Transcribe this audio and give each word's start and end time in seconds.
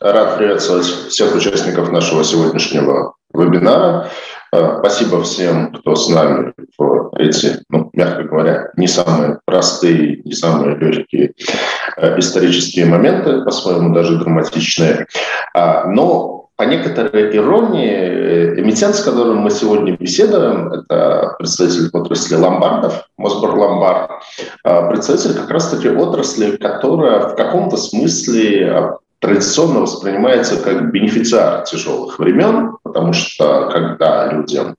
Рад 0.00 0.38
приветствовать 0.38 0.86
всех 0.86 1.34
участников 1.34 1.92
нашего 1.92 2.24
сегодняшнего 2.24 3.16
вебинара. 3.34 4.08
Э, 4.50 4.78
спасибо 4.78 5.22
всем, 5.22 5.74
кто 5.74 5.94
с 5.94 6.08
нами 6.08 6.54
в 6.78 7.10
эти, 7.18 7.58
ну, 7.68 7.90
мягко 7.92 8.22
говоря, 8.22 8.70
не 8.78 8.88
самые 8.88 9.40
простые, 9.44 10.22
не 10.24 10.32
самые 10.32 10.76
легкие 10.76 11.34
э, 11.98 12.18
исторические 12.18 12.86
моменты, 12.86 13.42
по-своему 13.42 13.94
даже 13.94 14.16
драматичные. 14.16 15.06
А, 15.52 15.84
но 15.84 16.48
по 16.56 16.62
некоторой 16.62 17.36
иронии, 17.36 17.92
э, 17.92 18.58
эмитент, 18.58 18.94
с 18.94 19.02
которым 19.02 19.40
мы 19.40 19.50
сегодня 19.50 19.98
беседуем, 19.98 20.72
это 20.72 21.34
представитель 21.38 21.90
отрасли 21.92 22.36
ломбардов, 22.36 23.04
Мосбор 23.18 23.54
Ломбард, 23.54 24.10
представитель 24.62 25.34
как 25.34 25.50
раз-таки 25.50 25.90
отрасли, 25.90 26.56
которая 26.56 27.28
в 27.28 27.36
каком-то 27.36 27.76
смысле 27.76 28.96
традиционно 29.20 29.80
воспринимается 29.80 30.56
как 30.62 30.90
бенефициар 30.90 31.62
тяжелых 31.64 32.18
времен, 32.18 32.76
потому 32.82 33.12
что 33.12 33.68
когда 33.72 34.32
людям 34.32 34.74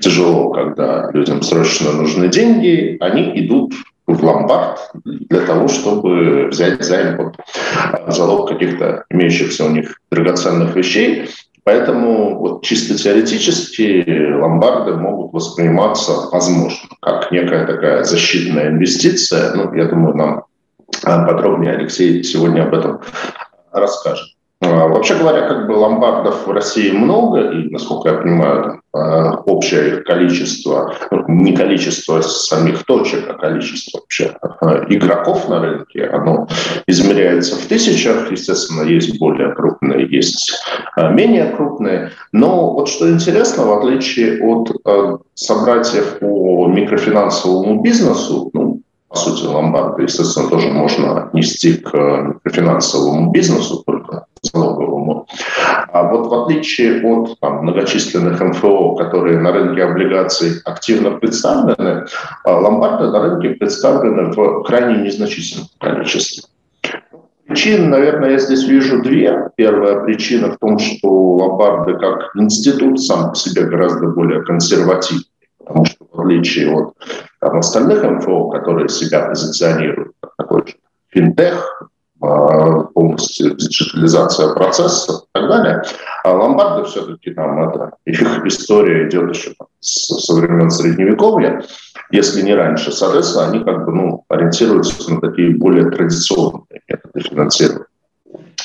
тяжело, 0.00 0.50
когда 0.50 1.10
людям 1.12 1.42
срочно 1.42 1.92
нужны 1.92 2.28
деньги, 2.28 2.96
они 3.00 3.32
идут 3.40 3.74
в 4.06 4.22
ломбард 4.24 4.78
для 5.04 5.40
того, 5.40 5.66
чтобы 5.66 6.48
взять 6.48 6.84
займ 6.84 7.16
под 7.16 7.36
залог 8.14 8.48
каких-то 8.50 9.04
имеющихся 9.10 9.64
у 9.64 9.70
них 9.70 9.98
драгоценных 10.10 10.76
вещей. 10.76 11.28
Поэтому 11.64 12.38
вот 12.38 12.62
чисто 12.62 12.96
теоретически 12.96 14.30
ломбарды 14.40 14.94
могут 14.94 15.32
восприниматься, 15.32 16.12
возможно, 16.30 16.88
как 17.00 17.32
некая 17.32 17.66
такая 17.66 18.04
защитная 18.04 18.68
инвестиция. 18.68 19.52
Ну, 19.54 19.74
я 19.74 19.86
думаю, 19.86 20.14
нам 20.14 20.44
подробнее 21.02 21.72
Алексей 21.72 22.22
сегодня 22.22 22.62
об 22.62 22.74
этом 22.74 23.00
расскажет. 23.80 24.28
А, 24.62 24.88
вообще 24.88 25.14
говоря, 25.16 25.46
как 25.48 25.66
бы 25.66 25.72
ломбардов 25.72 26.46
в 26.46 26.50
России 26.50 26.90
много, 26.90 27.50
и, 27.50 27.68
насколько 27.70 28.08
я 28.08 28.14
понимаю, 28.16 28.80
а, 28.94 29.34
общее 29.44 29.88
их 29.88 30.04
количество, 30.04 30.94
ну, 31.10 31.24
не 31.28 31.54
количество 31.54 32.22
самих 32.22 32.84
точек, 32.86 33.28
а 33.28 33.34
количество 33.34 33.98
вообще 33.98 34.34
а, 34.40 34.86
игроков 34.88 35.46
на 35.50 35.60
рынке, 35.60 36.06
оно 36.06 36.48
измеряется 36.86 37.56
в 37.56 37.66
тысячах. 37.66 38.32
Естественно, 38.32 38.82
есть 38.82 39.18
более 39.18 39.52
крупные, 39.54 40.08
есть 40.08 40.58
менее 40.96 41.50
крупные. 41.50 42.12
Но 42.32 42.72
вот 42.72 42.88
что 42.88 43.10
интересно, 43.10 43.66
в 43.66 43.78
отличие 43.78 44.42
от 44.42 44.70
собратьев 45.34 46.18
по 46.18 46.66
микрофинансовому 46.66 47.82
бизнесу, 47.82 48.48
ну, 48.54 48.65
сути, 49.16 49.44
ломбарды, 49.44 50.02
естественно, 50.02 50.48
тоже 50.48 50.68
можно 50.68 51.24
отнести 51.24 51.74
к 51.74 51.90
финансовому 52.44 53.30
бизнесу, 53.32 53.82
только 53.86 54.26
залоговому. 54.42 55.26
А 55.92 56.02
вот 56.04 56.28
в 56.28 56.34
отличие 56.34 57.02
от 57.04 57.38
там, 57.40 57.62
многочисленных 57.62 58.40
МФО, 58.40 58.94
которые 58.96 59.38
на 59.38 59.52
рынке 59.52 59.82
облигаций 59.82 60.60
активно 60.64 61.12
представлены, 61.12 62.06
а 62.44 62.58
ломбарды 62.58 63.10
на 63.10 63.20
рынке 63.20 63.50
представлены 63.50 64.32
в 64.32 64.62
крайне 64.64 65.04
незначительном 65.04 65.68
количестве. 65.78 66.44
Причин, 67.46 67.90
наверное, 67.90 68.32
я 68.32 68.38
здесь 68.38 68.64
вижу 68.64 69.02
две. 69.02 69.50
Первая 69.56 70.00
причина 70.00 70.50
в 70.50 70.58
том, 70.58 70.78
что 70.78 71.08
ломбарды 71.08 71.94
как 71.94 72.30
институт 72.34 73.00
сам 73.00 73.30
по 73.30 73.36
себе 73.36 73.62
гораздо 73.62 74.08
более 74.08 74.42
консервативный, 74.42 75.24
потому 75.66 75.84
что 75.84 76.06
в 76.10 76.20
отличие 76.20 76.72
от 76.72 76.94
там, 77.40 77.58
остальных 77.58 78.02
МФО, 78.02 78.50
которые 78.50 78.88
себя 78.88 79.26
позиционируют 79.26 80.12
как 80.20 80.32
такой 80.36 80.66
же 80.66 80.74
финтех, 81.08 81.90
а, 82.22 82.84
полностью 82.94 83.54
диджитализация 83.56 84.54
процессов 84.54 85.24
и 85.24 85.26
так 85.32 85.48
далее. 85.48 85.82
А 86.24 86.32
ломбарды 86.32 86.88
все-таки 86.88 87.32
там 87.32 87.68
это, 87.68 87.92
их 88.06 88.46
история 88.46 89.08
идет 89.08 89.34
еще 89.34 89.54
со 89.80 90.34
времен 90.34 90.70
Средневековья, 90.70 91.62
если 92.10 92.42
не 92.42 92.54
раньше. 92.54 92.92
Соответственно, 92.92 93.48
они 93.48 93.64
как 93.64 93.84
бы 93.84 93.92
ну, 93.92 94.24
ориентируются 94.28 95.12
на 95.12 95.20
такие 95.20 95.56
более 95.56 95.90
традиционные 95.90 96.80
методы 96.88 97.20
финансирования. 97.20 97.86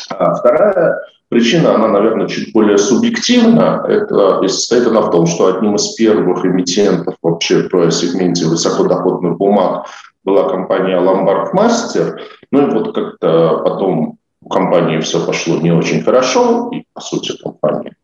А 0.09 0.35
вторая 0.35 0.99
Причина, 1.31 1.75
она, 1.75 1.87
наверное, 1.87 2.27
чуть 2.27 2.51
более 2.51 2.77
субъективна. 2.77 3.85
Это 3.87 4.45
состоит 4.49 4.85
она 4.85 4.99
в 4.99 5.11
том, 5.11 5.25
что 5.25 5.47
одним 5.47 5.75
из 5.75 5.93
первых 5.95 6.45
эмитентов 6.45 7.15
вообще 7.21 7.69
в 7.71 7.91
сегменте 7.91 8.45
высокодоходных 8.47 9.37
бумаг 9.37 9.87
была 10.25 10.49
компания 10.49 10.97
Lombard 10.97 11.53
Master. 11.53 12.17
Ну 12.51 12.67
и 12.67 12.71
вот 12.71 12.93
как-то 12.93 13.61
потом 13.63 14.17
у 14.41 14.49
компании 14.49 14.99
все 14.99 15.25
пошло 15.25 15.55
не 15.55 15.71
очень 15.71 16.03
хорошо, 16.03 16.69
и, 16.73 16.83
по 16.93 16.99
сути, 16.99 17.31
компания 17.41 17.95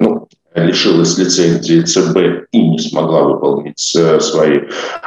ну, 0.00 0.26
лишилась 0.56 1.16
лицензии 1.16 1.80
ЦБ 1.80 2.48
и 2.50 2.70
не 2.70 2.78
смогла 2.80 3.22
выполнить 3.22 3.94
э, 3.96 4.18
свои 4.18 4.62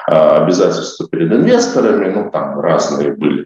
а, 0.09 0.43
обязательства 0.43 1.05
перед 1.09 1.33
инвесторами. 1.33 2.13
Ну, 2.13 2.31
там 2.31 2.61
разные 2.61 3.13
были 3.13 3.45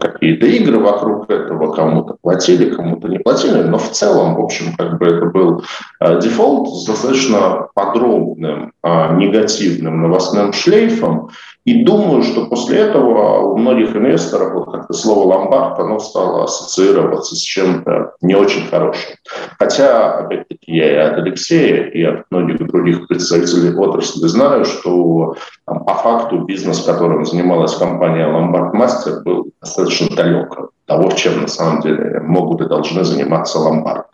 какие-то 0.00 0.46
игры 0.46 0.78
вокруг 0.78 1.30
этого, 1.30 1.72
кому-то 1.72 2.16
платили, 2.20 2.70
кому-то 2.70 3.08
не 3.08 3.18
платили, 3.18 3.62
но 3.62 3.78
в 3.78 3.90
целом, 3.90 4.34
в 4.34 4.40
общем, 4.40 4.74
как 4.76 4.98
бы 4.98 5.06
это 5.06 5.26
был 5.26 5.64
э, 6.00 6.20
дефолт 6.20 6.68
с 6.74 6.86
достаточно 6.86 7.68
подробным 7.74 8.72
э, 8.82 9.16
негативным 9.16 10.02
новостным 10.02 10.52
шлейфом, 10.52 11.30
и 11.70 11.84
думаю, 11.84 12.24
что 12.24 12.46
после 12.46 12.80
этого 12.80 13.52
у 13.52 13.56
многих 13.56 13.94
инвесторов 13.94 14.54
вот 14.54 14.72
как-то 14.72 14.92
слово 14.92 15.34
«ломбард» 15.34 15.78
оно 15.78 16.00
стало 16.00 16.42
ассоциироваться 16.42 17.36
с 17.36 17.38
чем-то 17.38 18.14
не 18.22 18.34
очень 18.34 18.66
хорошим. 18.66 19.10
Хотя, 19.56 20.18
опять-таки, 20.18 20.72
я 20.72 20.90
и 20.90 20.96
от 20.96 21.18
Алексея, 21.18 21.84
и 21.84 22.02
от 22.02 22.24
многих 22.32 22.58
других 22.66 23.06
представителей 23.06 23.72
отрасли 23.72 24.26
знаю, 24.26 24.64
что 24.64 25.36
там, 25.64 25.84
по 25.84 25.94
факту 25.94 26.38
бизнес, 26.38 26.82
которым 26.82 27.24
занималась 27.24 27.76
компания 27.76 28.26
«Ломбард 28.26 28.74
Мастер», 28.74 29.22
был 29.22 29.52
достаточно 29.60 30.16
далек 30.16 30.58
от 30.58 30.70
того, 30.86 31.12
чем 31.12 31.42
на 31.42 31.48
самом 31.48 31.82
деле 31.82 32.20
могут 32.20 32.62
и 32.62 32.68
должны 32.68 33.04
заниматься 33.04 33.60
ломбарды. 33.60 34.08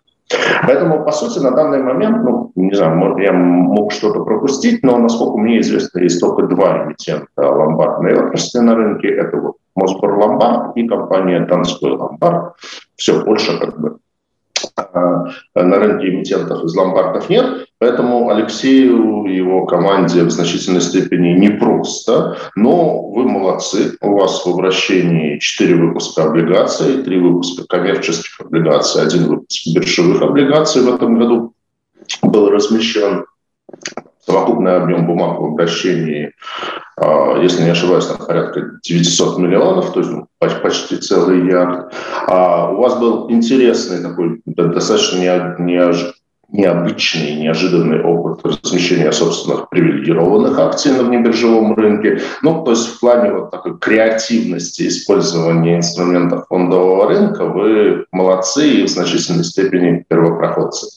Поэтому, 0.67 1.05
по 1.05 1.13
сути, 1.13 1.39
на 1.39 1.53
данный 1.53 1.83
момент, 1.83 2.25
ну, 2.25 2.53
не 2.57 2.75
знаю, 2.75 3.17
я 3.19 3.33
мог 3.33 3.93
что-то 3.93 4.25
пропустить, 4.25 4.83
но, 4.83 4.99
насколько 4.99 5.39
мне 5.39 5.61
известно, 5.61 6.01
есть 6.01 6.21
только 6.21 6.43
два 6.43 6.85
эмитента 6.85 7.29
ломбардной 7.37 8.15
отрасли 8.15 8.59
на 8.59 8.75
рынке. 8.75 9.09
Это 9.09 9.37
вот 9.37 9.57
Мосбор 9.77 10.19
Ломбард 10.19 10.77
и 10.77 10.89
компания 10.89 11.41
Донской 11.41 11.93
Ломбард. 11.93 12.55
Все, 12.97 13.23
больше 13.25 13.59
как 13.59 13.79
бы 13.79 13.99
а, 14.75 15.27
на 15.55 15.77
рынке 15.79 16.09
эмитентов 16.09 16.65
из 16.65 16.75
ломбардов 16.75 17.29
нет, 17.29 17.66
поэтому 17.79 18.31
Алексею 18.31 19.25
и 19.27 19.37
его 19.37 19.67
команде 19.67 20.23
в 20.25 20.31
значительной 20.31 20.81
степени 20.81 21.39
непросто, 21.39 22.37
но 22.55 23.03
вы 23.11 23.25
молодцы, 23.25 23.97
у 24.01 24.19
вас 24.19 24.45
в 24.45 24.49
обращении 24.49 25.39
4 25.39 25.75
выпуска 25.75 26.25
облигаций, 26.25 27.03
3 27.03 27.19
выпуска 27.19 27.67
коммерческих 27.67 28.41
облигаций, 28.41 29.03
один 29.03 29.27
выпуск 29.27 29.67
биржевых 29.75 30.23
облигаций 30.23 30.83
в 30.83 30.95
этом 30.95 31.19
году 31.19 31.55
был 32.23 32.51
размещен. 32.51 33.25
Совокупный 34.25 34.77
объем 34.77 35.07
бумаг 35.07 35.41
в 35.41 35.45
обращении, 35.45 36.33
а, 36.97 37.39
если 37.41 37.63
не 37.63 37.71
ошибаюсь, 37.71 38.07
там 38.07 38.19
порядка 38.27 38.79
900 38.83 39.39
миллионов, 39.39 39.93
то 39.93 40.01
есть 40.01 40.11
ну, 40.11 40.27
почти 40.39 40.97
целый 40.97 41.47
ярд. 41.47 41.93
А 42.27 42.71
у 42.71 42.81
вас 42.81 42.99
был 42.99 43.31
интересный 43.31 44.03
такой, 44.03 44.41
достаточно 44.47 45.19
неожиданный 45.19 46.15
необычный, 46.49 47.35
неожиданный 47.35 48.03
опыт 48.03 48.41
размещения 48.45 49.11
собственных 49.11 49.69
привилегированных 49.69 50.59
акций 50.59 50.93
на 50.93 51.03
внебиржевом 51.03 51.75
рынке. 51.75 52.21
Ну, 52.43 52.63
то 52.65 52.71
есть 52.71 52.87
в 52.89 53.01
плане 53.01 53.33
вот 53.33 53.51
такой 53.51 53.79
креативности 53.79 54.87
использования 54.87 55.79
инструментов 55.79 56.47
фондового 56.49 57.09
рынка 57.09 57.45
вы 57.47 58.07
молодцы 58.13 58.69
и 58.69 58.83
в 58.85 58.89
значительной 58.89 59.45
степени 59.45 60.05
первопроходцы. 60.09 60.89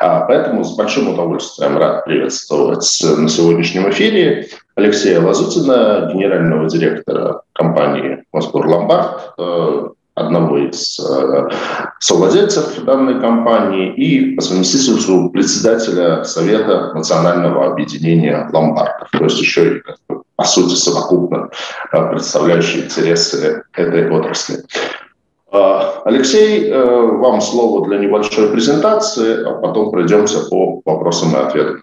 А, 0.00 0.20
поэтому 0.26 0.64
с 0.64 0.76
большим 0.76 1.08
удовольствием 1.08 1.78
рад 1.78 2.04
приветствовать 2.04 2.86
на 3.16 3.28
сегодняшнем 3.28 3.88
эфире 3.90 4.48
Алексея 4.74 5.20
Лазутина, 5.20 6.10
генерального 6.12 6.68
директора 6.68 7.42
компании 7.52 8.24
«Москва 8.32 8.62
Ломбард», 8.66 9.34
э, 9.38 9.88
одного 10.14 10.58
из 10.58 11.00
э, 11.00 11.48
совладельцев 11.98 12.84
данной 12.84 13.20
компании 13.20 13.94
и 13.94 14.34
по 14.34 14.42
совместительству 14.42 15.30
председателя 15.30 16.22
Совета 16.24 16.92
национального 16.94 17.66
объединения 17.66 18.48
ломбардов, 18.52 19.08
то 19.10 19.24
есть 19.24 19.40
еще 19.40 19.78
и, 19.78 19.82
по 20.36 20.44
сути, 20.44 20.74
совокупно 20.74 21.48
э, 21.92 22.10
представляющий 22.10 22.84
интересы 22.84 23.64
этой 23.72 24.10
отрасли. 24.10 24.64
Э, 25.50 25.80
Алексей, 26.04 26.68
э, 26.68 27.00
вам 27.18 27.40
слово 27.40 27.86
для 27.86 27.98
небольшой 27.98 28.50
презентации, 28.50 29.44
а 29.44 29.54
потом 29.54 29.90
пройдемся 29.90 30.48
по 30.50 30.82
вопросам 30.84 31.34
и 31.34 31.38
ответам. 31.38 31.82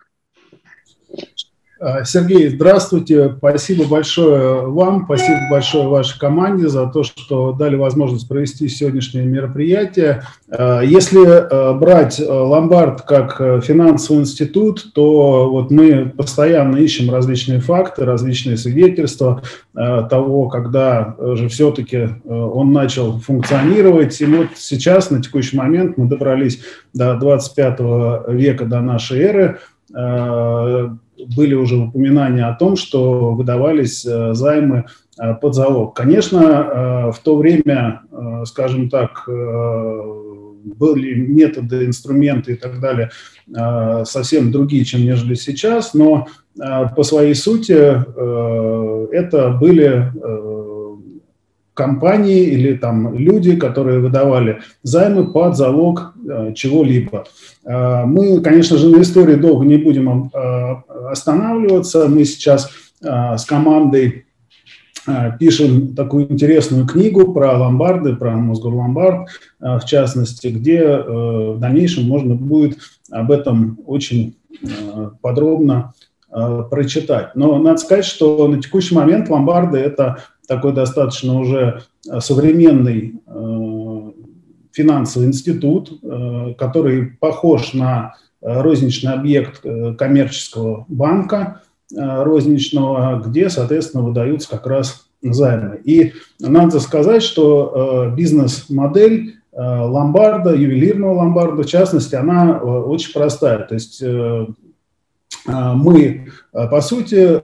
А, 1.81 2.03
Сергей, 2.03 2.49
здравствуйте. 2.49 3.35
Спасибо 3.37 3.85
большое 3.85 4.67
вам, 4.67 5.05
спасибо 5.05 5.39
большое 5.49 5.87
вашей 5.87 6.19
команде 6.19 6.67
за 6.67 6.87
то, 6.87 7.03
что 7.03 7.53
дали 7.53 7.77
возможность 7.77 8.27
провести 8.27 8.67
сегодняшнее 8.67 9.23
мероприятие. 9.23 10.23
А, 10.49 10.81
если 10.81 11.25
а, 11.25 11.73
брать 11.73 12.19
ломбард 12.19 13.03
как 13.03 13.63
финансовый 13.63 14.21
институт, 14.21 14.91
то 14.93 15.49
вот 15.49 15.71
мы 15.71 16.11
постоянно 16.17 16.75
ищем 16.75 17.09
различные 17.09 17.61
факты, 17.61 18.03
различные 18.03 18.57
свидетельства 18.57 19.41
того, 19.73 20.49
когда 20.49 21.15
же 21.35 21.47
все-таки 21.47 22.09
он 22.25 22.73
начал 22.73 23.19
функционировать. 23.19 24.19
И 24.19 24.25
вот 24.25 24.47
сейчас, 24.55 25.09
на 25.09 25.21
текущий 25.21 25.55
момент, 25.55 25.97
мы 25.97 26.07
добрались 26.07 26.61
до 26.93 27.15
25 27.15 27.79
века, 28.27 28.65
до 28.65 28.81
нашей 28.81 29.19
эры 29.19 29.59
были 31.35 31.53
уже 31.53 31.77
упоминания 31.77 32.45
о 32.45 32.55
том, 32.55 32.75
что 32.75 33.33
выдавались 33.33 34.05
э, 34.05 34.33
займы 34.33 34.85
э, 35.19 35.33
под 35.35 35.55
залог. 35.55 35.95
Конечно, 35.95 36.39
э, 36.39 37.11
в 37.11 37.19
то 37.23 37.37
время, 37.37 38.01
скажем 38.45 38.89
так, 38.89 39.27
были 39.27 41.15
методы, 41.15 41.85
инструменты 41.85 42.53
и 42.53 42.55
так 42.55 42.79
далее 42.79 43.09
совсем 44.05 44.51
другие, 44.51 44.85
чем 44.85 45.01
нежели 45.01 45.33
сейчас, 45.33 45.93
но 45.93 46.27
по 46.55 47.03
своей 47.03 47.33
сути 47.33 47.73
это 49.13 49.49
были 49.49 50.11
компании 51.79 52.43
или 52.43 52.75
там 52.75 53.17
люди, 53.17 53.55
которые 53.55 53.99
выдавали 53.99 54.59
займы 54.83 55.31
под 55.31 55.55
залог 55.55 56.13
чего-либо. 56.53 57.23
Мы, 57.65 58.41
конечно 58.41 58.77
же, 58.77 58.89
на 58.89 59.01
истории 59.01 59.35
долго 59.35 59.65
не 59.65 59.77
будем 59.77 60.29
останавливаться. 61.09 62.07
Мы 62.07 62.25
сейчас 62.25 62.69
а, 63.05 63.37
с 63.37 63.45
командой 63.45 64.25
а, 65.07 65.31
пишем 65.31 65.95
такую 65.95 66.31
интересную 66.31 66.85
книгу 66.85 67.33
про 67.33 67.57
ломбарды, 67.57 68.15
про 68.15 68.31
Мосгорломбард, 68.35 69.29
а, 69.59 69.79
в 69.79 69.85
частности, 69.85 70.47
где 70.47 70.97
в 70.97 71.57
дальнейшем 71.59 72.07
можно 72.07 72.35
будет 72.35 72.79
об 73.11 73.31
этом 73.31 73.79
очень 73.85 74.35
подробно 75.21 75.93
прочитать. 76.69 77.35
Но 77.35 77.57
надо 77.57 77.77
сказать, 77.77 78.05
что 78.05 78.47
на 78.47 78.61
текущий 78.61 78.93
момент 78.93 79.29
ломбарды– 79.29 79.77
это 79.79 80.17
такой 80.49 80.73
достаточно 80.73 81.39
уже 81.39 81.83
современный 82.19 83.21
финансовый 84.73 85.27
институт, 85.27 86.01
который 86.57 87.05
похож 87.19 87.73
на 87.73 88.15
Э, 88.41 88.61
розничный 88.61 89.13
объект 89.13 89.65
э, 89.65 89.93
коммерческого 89.95 90.85
банка 90.87 91.61
э, 91.93 92.23
розничного, 92.23 93.21
где, 93.25 93.49
соответственно, 93.49 94.03
выдаются 94.03 94.49
как 94.49 94.65
раз 94.65 95.07
займы. 95.21 95.81
И 95.83 96.13
надо 96.39 96.79
сказать, 96.79 97.21
что 97.21 98.13
бизнес-модель 98.15 99.35
ломбарда, 99.51 100.55
ювелирного 100.55 101.15
ломбарда, 101.15 101.63
в 101.63 101.65
частности, 101.65 102.15
она 102.15 102.57
очень 102.59 103.11
простая. 103.11 103.59
То 103.63 103.73
есть 103.73 104.01
мы, 105.75 106.27
по 106.51 106.81
сути, 106.81 107.39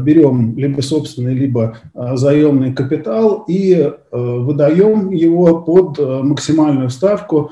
берем 0.00 0.56
либо 0.56 0.80
собственный, 0.80 1.34
либо 1.34 1.76
заемный 1.94 2.72
капитал 2.72 3.44
и 3.48 3.92
выдаем 4.10 5.10
его 5.10 5.60
под 5.62 5.98
максимальную 5.98 6.90
ставку 6.90 7.50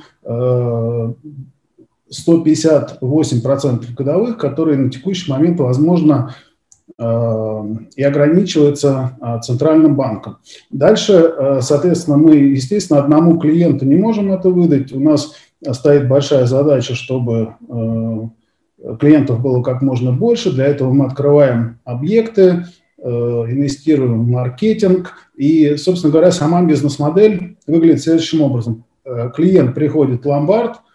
158% 2.11 3.95
годовых, 3.97 4.37
которые 4.39 4.79
на 4.79 4.91
текущий 4.91 5.31
момент, 5.31 5.61
возможно, 5.61 6.35
и 6.99 8.03
ограничиваются 8.03 9.17
э, 9.23 9.41
Центральным 9.43 9.97
банком. 9.97 10.37
Дальше, 10.71 11.59
соответственно, 11.63 12.19
мы, 12.19 12.37
естественно, 12.37 13.01
одному 13.01 13.39
клиенту 13.39 13.87
не 13.87 13.97
можем 13.97 14.31
это 14.31 14.51
выдать. 14.51 14.93
У 14.93 15.01
нас 15.01 15.33
стоит 15.73 16.09
большая 16.09 16.45
задача, 16.45 16.95
чтобы 16.95 17.55
клиентов 18.99 19.41
было 19.41 19.63
как 19.63 19.83
можно 19.83 20.13
больше. 20.13 20.53
Для 20.53 20.67
этого 20.67 20.93
мы 20.93 21.07
открываем 21.07 21.79
объекты, 21.85 22.65
инвестируем 22.99 24.25
в 24.25 24.29
маркетинг. 24.29 25.15
И, 25.37 25.77
собственно 25.77 26.13
говоря, 26.13 26.31
сама 26.31 26.63
бизнес-модель 26.63 27.57
выглядит 27.67 28.03
следующим 28.03 28.43
образом. 28.43 28.85
Клиент 29.35 29.75
приходит 29.75 30.25
в 30.25 30.29
ломбард– 30.29 30.77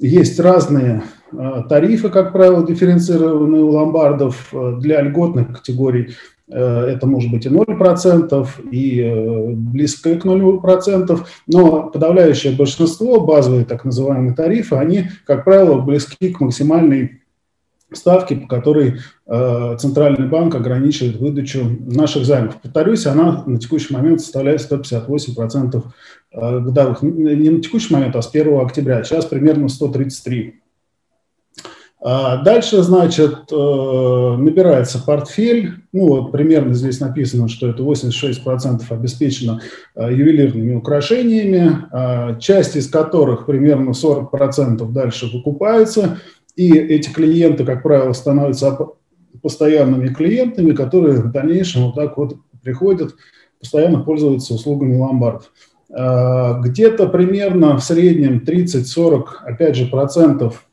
есть 0.00 0.40
разные 0.40 1.02
э, 1.30 1.62
тарифы, 1.68 2.08
как 2.08 2.32
правило, 2.32 2.66
дифференцированные 2.66 3.62
у 3.62 3.68
ломбардов 3.68 4.48
э, 4.52 4.76
для 4.80 5.02
льготных 5.02 5.58
категорий. 5.58 6.14
Э, 6.50 6.86
это 6.86 7.06
может 7.06 7.30
быть 7.30 7.46
и 7.46 7.48
0%, 7.48 8.48
и 8.70 9.52
близко 9.54 10.16
к 10.16 10.24
0%, 10.24 11.20
но 11.46 11.90
подавляющее 11.90 12.54
большинство, 12.54 13.20
базовые 13.20 13.64
так 13.64 13.84
называемые 13.84 14.34
тарифы, 14.34 14.76
они, 14.76 15.04
как 15.26 15.44
правило, 15.44 15.80
близки 15.80 16.30
к 16.30 16.40
максимальной 16.40 17.20
ставки, 17.92 18.34
по 18.34 18.46
которой 18.46 19.00
э, 19.26 19.76
Центральный 19.78 20.28
банк 20.28 20.54
ограничивает 20.54 21.16
выдачу 21.16 21.64
наших 21.86 22.24
займов. 22.24 22.60
Повторюсь, 22.60 23.06
она 23.06 23.42
на 23.46 23.58
текущий 23.58 23.92
момент 23.92 24.20
составляет 24.20 24.60
158% 24.60 25.82
э, 26.32 26.60
годовых. 26.60 27.02
Не 27.02 27.50
на 27.50 27.60
текущий 27.60 27.92
момент, 27.92 28.16
а 28.16 28.22
с 28.22 28.30
1 28.32 28.60
октября. 28.60 29.02
Сейчас 29.02 29.24
примерно 29.24 29.68
133. 29.68 30.59
А 32.02 32.42
дальше, 32.42 32.82
значит, 32.82 33.52
э, 33.52 34.36
набирается 34.38 35.02
портфель. 35.04 35.74
Ну, 35.92 36.08
вот 36.08 36.32
примерно 36.32 36.72
здесь 36.72 36.98
написано, 36.98 37.48
что 37.48 37.68
это 37.68 37.82
86% 37.82 38.82
обеспечено 38.88 39.60
э, 39.94 40.12
ювелирными 40.12 40.76
украшениями, 40.76 41.86
э, 41.92 42.38
часть 42.40 42.76
из 42.76 42.88
которых 42.88 43.44
примерно 43.46 43.90
40% 43.90 44.90
дальше 44.92 45.26
выкупается– 45.32 46.18
и 46.60 46.72
эти 46.72 47.10
клиенты, 47.10 47.64
как 47.64 47.82
правило, 47.82 48.12
становятся 48.12 48.76
постоянными 49.42 50.08
клиентами, 50.08 50.72
которые 50.72 51.22
в 51.22 51.32
дальнейшем 51.32 51.86
вот 51.86 51.94
так 51.94 52.18
вот 52.18 52.36
приходят, 52.62 53.14
постоянно 53.58 54.00
пользуются 54.00 54.52
услугами 54.52 54.98
ломбардов. 54.98 55.52
А, 55.90 56.60
где-то 56.60 57.08
примерно 57.08 57.78
в 57.78 57.82
среднем 57.82 58.44
30-40, 58.46 59.24
опять 59.44 59.76
же, 59.76 59.86
процентов 59.86 60.66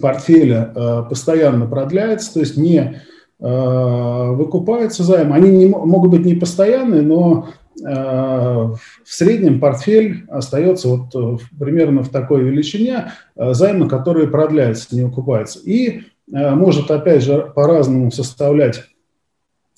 портфеля 0.00 0.72
а, 0.74 1.02
постоянно 1.02 1.66
продляется, 1.66 2.34
то 2.34 2.40
есть 2.40 2.56
не 2.56 3.00
а, 3.40 4.32
выкупается 4.32 5.02
займ. 5.02 5.32
Они 5.32 5.50
не, 5.50 5.66
могут 5.66 6.10
быть 6.10 6.24
не 6.24 6.34
постоянные, 6.34 7.02
но 7.02 7.48
Э, 7.86 8.74
в 9.04 9.12
среднем 9.12 9.60
портфель 9.60 10.24
остается 10.28 10.88
вот 10.88 11.14
э, 11.14 11.38
примерно 11.58 12.02
в 12.02 12.08
такой 12.08 12.42
величине, 12.42 13.12
э, 13.36 13.54
займы, 13.54 13.88
которые 13.88 14.28
продляются, 14.28 14.94
не 14.94 15.02
окупаются. 15.02 15.60
И 15.60 16.02
может, 16.30 16.90
опять 16.90 17.22
же, 17.22 17.50
по-разному 17.56 18.10
составлять 18.10 18.82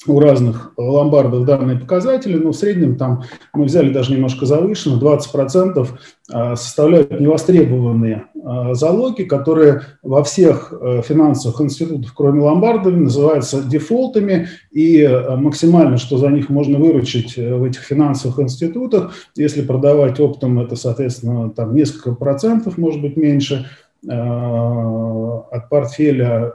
у 0.06 0.18
разных 0.18 0.72
ломбардов 0.76 1.44
данные 1.44 1.78
показатели, 1.78 2.36
но 2.36 2.52
в 2.52 2.56
среднем 2.56 2.96
там 2.96 3.24
мы 3.52 3.64
взяли 3.64 3.92
даже 3.92 4.12
немножко 4.12 4.46
завышенно, 4.46 4.98
20% 4.98 5.88
а, 6.32 6.56
составляют 6.56 7.20
невостребованные 7.20 8.24
а, 8.42 8.74
залоги, 8.74 9.24
которые 9.24 9.82
во 10.02 10.24
всех 10.24 10.72
э, 10.72 11.02
финансовых 11.02 11.60
институтах, 11.60 12.14
кроме 12.14 12.42
ломбардов, 12.42 12.94
называются 12.94 13.62
дефолтами, 13.62 14.48
и 14.70 15.02
э, 15.02 15.36
максимально, 15.36 15.98
что 15.98 16.16
за 16.16 16.28
них 16.28 16.48
можно 16.48 16.78
выручить 16.78 17.36
э, 17.36 17.54
в 17.54 17.64
этих 17.64 17.82
финансовых 17.82 18.38
институтах, 18.40 19.12
если 19.36 19.60
продавать 19.60 20.18
оптом, 20.20 20.58
это, 20.60 20.76
соответственно, 20.76 21.50
там 21.50 21.74
несколько 21.74 22.12
процентов, 22.12 22.78
может 22.78 23.02
быть, 23.02 23.16
меньше 23.16 23.66
от 24.02 25.68
портфеля 25.68 26.54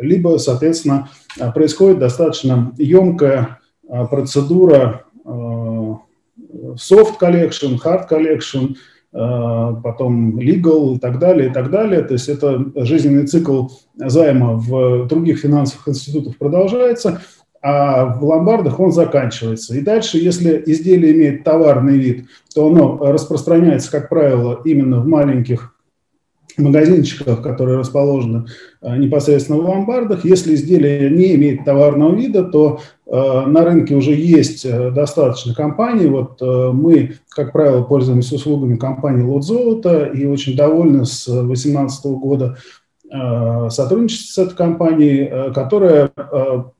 либо, 0.00 0.38
соответственно, 0.38 1.10
происходит 1.54 1.98
достаточно 1.98 2.72
емкая 2.78 3.58
а, 3.88 4.06
процедура 4.06 5.04
а, 5.24 5.98
soft 6.74 7.18
collection, 7.20 7.78
hard 7.82 8.08
collection, 8.10 8.76
а, 9.12 9.74
потом 9.74 10.38
legal 10.38 10.96
и 10.96 10.98
так 10.98 11.18
далее, 11.18 11.50
и 11.50 11.52
так 11.52 11.70
далее. 11.70 12.02
То 12.02 12.14
есть 12.14 12.28
это 12.28 12.64
жизненный 12.76 13.26
цикл 13.26 13.68
займа 13.96 14.54
в 14.54 15.06
других 15.06 15.40
финансовых 15.40 15.88
институтах 15.88 16.36
продолжается, 16.36 17.22
а 17.60 18.04
в 18.04 18.24
ломбардах 18.24 18.78
он 18.78 18.92
заканчивается. 18.92 19.76
И 19.76 19.80
дальше, 19.80 20.18
если 20.18 20.62
изделие 20.66 21.12
имеет 21.12 21.44
товарный 21.44 21.98
вид, 21.98 22.26
то 22.54 22.68
оно 22.68 22.98
распространяется, 22.98 23.90
как 23.90 24.08
правило, 24.08 24.60
именно 24.64 25.00
в 25.00 25.06
маленьких 25.08 25.74
магазинчиках, 26.58 27.42
которые 27.42 27.78
расположены 27.78 28.46
э, 28.82 28.96
непосредственно 28.96 29.58
в 29.58 29.68
ломбардах. 29.68 30.24
Если 30.24 30.54
изделие 30.54 31.10
не 31.10 31.34
имеет 31.34 31.64
товарного 31.64 32.14
вида, 32.14 32.44
то 32.44 32.80
э, 33.06 33.10
на 33.46 33.64
рынке 33.64 33.94
уже 33.94 34.12
есть 34.12 34.64
э, 34.64 34.90
достаточно 34.90 35.54
компаний. 35.54 36.06
Вот 36.06 36.40
мы, 36.40 37.14
как 37.30 37.52
правило, 37.52 37.82
пользуемся 37.82 38.34
услугами 38.34 38.76
компании 38.76 39.22
«Лот 39.22 39.44
Золото» 39.44 40.04
и 40.04 40.26
очень 40.26 40.56
довольны 40.56 41.04
с 41.04 41.24
2018 41.26 42.04
года 42.06 42.56
сотрудничать 43.70 44.26
с 44.26 44.38
этой 44.38 44.54
компанией, 44.54 45.52
которая 45.52 46.10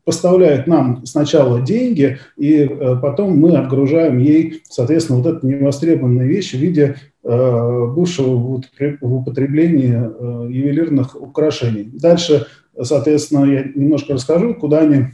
поставляет 0.04 0.66
нам 0.66 1.06
сначала 1.06 1.60
деньги, 1.60 2.18
и 2.36 2.68
потом 3.00 3.38
мы 3.38 3.56
отгружаем 3.56 4.18
ей, 4.18 4.62
соответственно, 4.68 5.20
вот 5.20 5.36
это 5.36 5.46
невостребованные 5.46 6.28
вещи 6.28 6.56
в 6.56 6.60
виде 6.60 6.96
бывшего 7.22 8.62
в 9.00 9.14
употреблении 9.14 10.50
ювелирных 10.50 11.20
украшений. 11.20 11.90
Дальше, 11.92 12.46
соответственно, 12.80 13.44
я 13.50 13.64
немножко 13.74 14.14
расскажу, 14.14 14.54
куда 14.54 14.80
они 14.80 15.06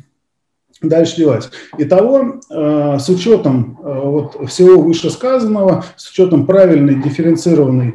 дальше 0.88 1.16
девать. 1.16 1.50
Итого, 1.78 2.40
э, 2.50 2.99
с 2.99 3.09
учетом 3.09 3.78
э, 3.83 4.00
вот 4.02 4.49
всего 4.49 4.80
вышесказанного, 4.83 5.85
с 5.97 6.11
учетом 6.11 6.47
правильной 6.47 7.02
дифференцированной 7.02 7.88
э, 7.88 7.92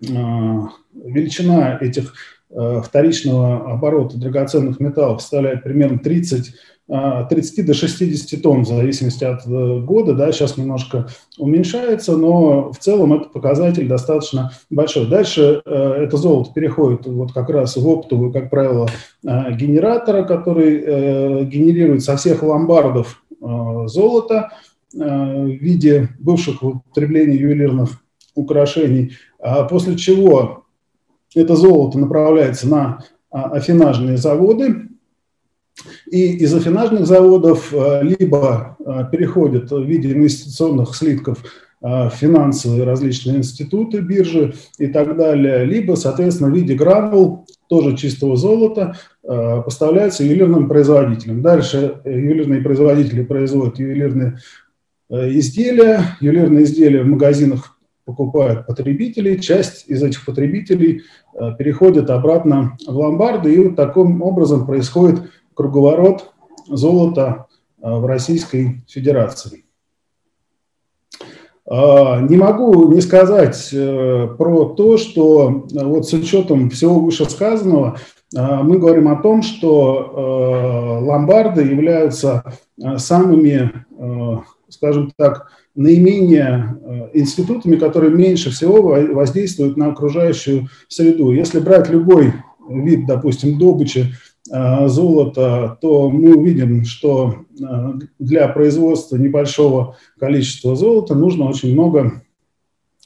величина 0.00 1.78
этих 1.80 2.14
вторичного 2.52 3.72
оборота 3.72 4.18
драгоценных 4.18 4.80
металлов 4.80 5.20
составляет 5.20 5.62
примерно 5.62 5.98
30 5.98 6.52
30 6.90 7.66
до 7.66 7.72
60 7.72 8.42
тонн 8.42 8.62
в 8.62 8.66
зависимости 8.66 9.22
от 9.22 9.46
э, 9.46 9.78
года, 9.80 10.12
да, 10.12 10.32
сейчас 10.32 10.56
немножко 10.56 11.06
уменьшается, 11.38 12.16
но 12.16 12.72
в 12.72 12.78
целом 12.78 13.12
это 13.12 13.28
показатель 13.28 13.86
достаточно 13.86 14.50
большой. 14.70 15.06
Дальше 15.06 15.62
э, 15.64 15.72
это 15.72 16.16
золото 16.16 16.50
переходит 16.52 17.06
вот 17.06 17.32
как 17.32 17.48
раз 17.48 17.76
в 17.76 17.88
оптовую, 17.88 18.32
как 18.32 18.50
правило, 18.50 18.88
э, 19.24 19.52
генератора, 19.54 20.24
который 20.24 21.44
генерирует 21.44 22.02
со 22.02 22.16
всех 22.16 22.42
ломбардов 22.42 23.22
золото 23.86 24.50
в 24.92 25.46
виде 25.46 26.08
бывших 26.18 26.62
употреблений 26.62 27.36
ювелирных 27.36 28.02
украшений, 28.34 29.12
а 29.38 29.64
после 29.64 29.96
чего 29.96 30.64
это 31.34 31.56
золото 31.56 31.98
направляется 31.98 32.68
на 32.68 33.04
афинажные 33.30 34.16
заводы, 34.16 34.90
и 36.10 36.36
из 36.36 36.54
афинажных 36.54 37.06
заводов 37.06 37.72
э, 37.72 38.02
либо 38.02 38.76
э, 38.84 39.04
переходят 39.10 39.70
в 39.70 39.82
виде 39.82 40.12
инвестиционных 40.12 40.94
слитков 40.94 41.38
э, 41.82 42.10
финансовые 42.10 42.84
различные 42.84 43.38
институты, 43.38 44.00
биржи 44.00 44.54
и 44.78 44.88
так 44.88 45.16
далее, 45.16 45.64
либо, 45.64 45.94
соответственно, 45.94 46.50
в 46.50 46.54
виде 46.54 46.74
гранул, 46.74 47.46
тоже 47.68 47.96
чистого 47.96 48.36
золота, 48.36 48.96
поставляются 49.22 50.24
ювелирным 50.24 50.68
производителям. 50.68 51.40
Дальше 51.40 52.00
ювелирные 52.04 52.62
производители 52.62 53.22
производят 53.22 53.78
ювелирные 53.78 54.38
изделия, 55.08 56.16
ювелирные 56.20 56.64
изделия 56.64 57.04
в 57.04 57.06
магазинах 57.06 57.78
покупают 58.04 58.66
потребители, 58.66 59.36
часть 59.36 59.88
из 59.88 60.02
этих 60.02 60.24
потребителей 60.24 61.02
переходит 61.58 62.10
обратно 62.10 62.76
в 62.86 62.96
ломбарды, 62.96 63.54
и 63.54 63.68
вот 63.68 63.76
таким 63.76 64.22
образом 64.22 64.66
происходит 64.66 65.30
круговорот 65.54 66.32
золота 66.66 67.46
а, 67.82 67.98
в 67.98 68.06
Российской 68.06 68.82
Федерации. 68.88 69.64
А, 71.66 72.20
не 72.20 72.36
могу 72.36 72.90
не 72.92 73.00
сказать 73.00 73.68
э, 73.72 74.28
про 74.38 74.64
то, 74.70 74.96
что 74.96 75.66
э, 75.72 75.84
вот 75.84 76.08
с 76.08 76.12
учетом 76.12 76.70
всего 76.70 77.00
вышесказанного 77.00 77.98
мы 78.32 78.78
говорим 78.78 79.08
о 79.08 79.20
том, 79.20 79.42
что 79.42 81.00
э, 81.02 81.04
ломбарды 81.04 81.62
являются 81.62 82.44
самыми, 82.96 83.84
скажем 84.68 85.12
так, 85.16 85.50
наименее 85.80 87.10
институтами, 87.14 87.76
которые 87.76 88.12
меньше 88.12 88.50
всего 88.50 88.82
воздействуют 88.82 89.76
на 89.76 89.86
окружающую 89.88 90.68
среду. 90.88 91.32
Если 91.32 91.58
брать 91.58 91.88
любой 91.88 92.32
вид, 92.68 93.06
допустим, 93.06 93.58
добычи 93.58 94.12
Э, 94.52 94.88
золота, 94.88 95.78
то 95.80 96.10
мы 96.10 96.34
увидим, 96.34 96.84
что 96.84 97.36
э, 97.60 97.64
для 98.18 98.48
производства 98.48 99.16
небольшого 99.16 99.96
количества 100.18 100.74
золота 100.74 101.14
нужно 101.14 101.48
очень 101.48 101.72
много 101.72 102.22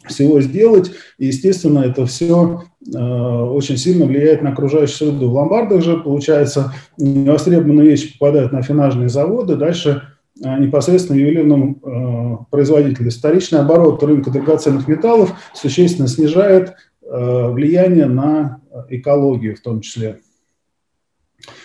всего 0.06 0.40
сделать. 0.40 0.92
И, 1.18 1.26
естественно, 1.26 1.80
это 1.80 2.06
все 2.06 2.62
э, 2.86 2.98
очень 2.98 3.76
сильно 3.76 4.06
влияет 4.06 4.40
на 4.42 4.50
окружающую 4.50 5.10
среду. 5.10 5.28
В 5.28 5.34
ломбардах 5.34 5.82
же, 5.82 5.98
получается, 5.98 6.72
невостребованные 6.96 7.88
вещи 7.88 8.16
попадают 8.18 8.52
на 8.52 8.62
финажные 8.62 9.10
заводы, 9.10 9.56
дальше 9.56 10.13
непосредственно 10.36 11.16
ювелирным 11.16 12.46
производителям. 12.50 13.10
Вторичный 13.10 13.60
оборот 13.60 14.02
рынка 14.02 14.30
драгоценных 14.30 14.88
металлов 14.88 15.32
существенно 15.54 16.08
снижает 16.08 16.74
влияние 17.02 18.06
на 18.06 18.60
экологию 18.88 19.56
в 19.56 19.60
том 19.60 19.80
числе. 19.80 20.18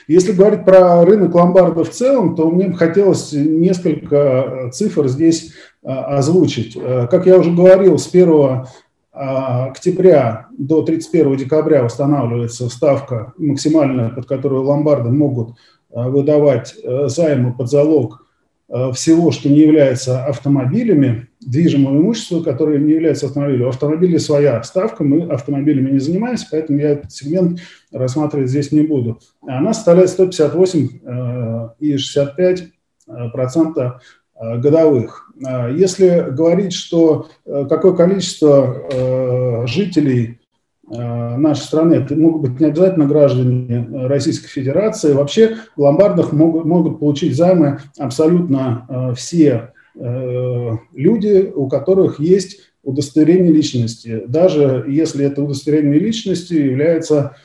Если 0.07 0.31
говорить 0.31 0.65
про 0.65 1.05
рынок 1.05 1.35
ломбарда 1.35 1.83
в 1.83 1.89
целом, 1.89 2.35
то 2.35 2.49
мне 2.49 2.67
бы 2.67 2.73
хотелось 2.75 3.31
несколько 3.31 4.15
э, 4.15 4.71
цифр 4.71 5.07
здесь 5.07 5.53
э, 5.83 5.87
озвучить. 5.87 6.75
Э, 6.75 7.07
как 7.07 7.25
я 7.27 7.37
уже 7.37 7.51
говорил, 7.51 7.97
с 7.97 8.07
1 8.07 8.65
октября 9.11 10.47
до 10.57 10.81
31 10.81 11.35
декабря 11.35 11.83
устанавливается 11.83 12.69
ставка 12.69 13.33
максимальная, 13.37 14.09
под 14.09 14.27
которую 14.27 14.63
ломбарды 14.63 15.09
могут 15.09 15.57
выдавать 15.89 16.75
займы 17.07 17.53
под 17.53 17.69
залог 17.69 18.28
Э, 18.28 18.28
всего, 18.93 19.31
что 19.31 19.49
не 19.49 19.59
является 19.59 20.25
автомобилями, 20.25 21.29
движимого 21.39 21.97
имущества, 21.97 22.41
которое 22.41 22.79
не 22.79 22.93
является 22.93 23.27
автомобилем. 23.27 23.65
У 23.65 23.69
автомобилей 23.69 24.17
своя 24.19 24.61
ставка, 24.63 25.03
мы 25.03 25.23
автомобилями 25.23 25.91
не 25.91 25.99
занимаемся, 25.99 26.47
поэтому 26.51 26.79
я 26.79 26.91
этот 26.91 27.11
сегмент 27.11 27.59
рассматривать 27.91 28.49
здесь 28.49 28.71
не 28.71 28.81
буду. 28.81 29.19
Она 29.47 29.73
составляет 29.73 30.09
158,65% 30.19 32.69
э, 33.07 33.91
э, 34.39 34.57
годовых. 34.59 35.25
Если 35.73 36.27
говорить, 36.31 36.73
что 36.73 37.29
какое 37.45 37.93
количество 37.93 39.63
жителей 39.65 40.31
Э, 40.31 40.38
нашей 40.89 41.61
страны, 41.61 41.95
это 41.95 42.15
могут 42.15 42.41
быть 42.41 42.59
не 42.59 42.67
обязательно 42.67 43.05
граждане 43.05 43.87
Российской 44.07 44.47
Федерации, 44.47 45.13
вообще 45.13 45.57
в 45.75 45.81
ломбардах 45.81 46.31
могут, 46.31 46.65
могут 46.65 46.99
получить 46.99 47.35
займы 47.35 47.79
абсолютно 47.97 48.85
э, 48.89 49.13
все 49.15 49.73
э, 49.95 50.71
люди, 50.93 51.51
у 51.53 51.67
которых 51.67 52.19
есть 52.19 52.61
удостоверение 52.83 53.51
личности, 53.51 54.23
даже 54.27 54.85
если 54.87 55.25
это 55.25 55.43
удостоверение 55.43 55.99
личности 55.99 56.53
является 56.53 57.35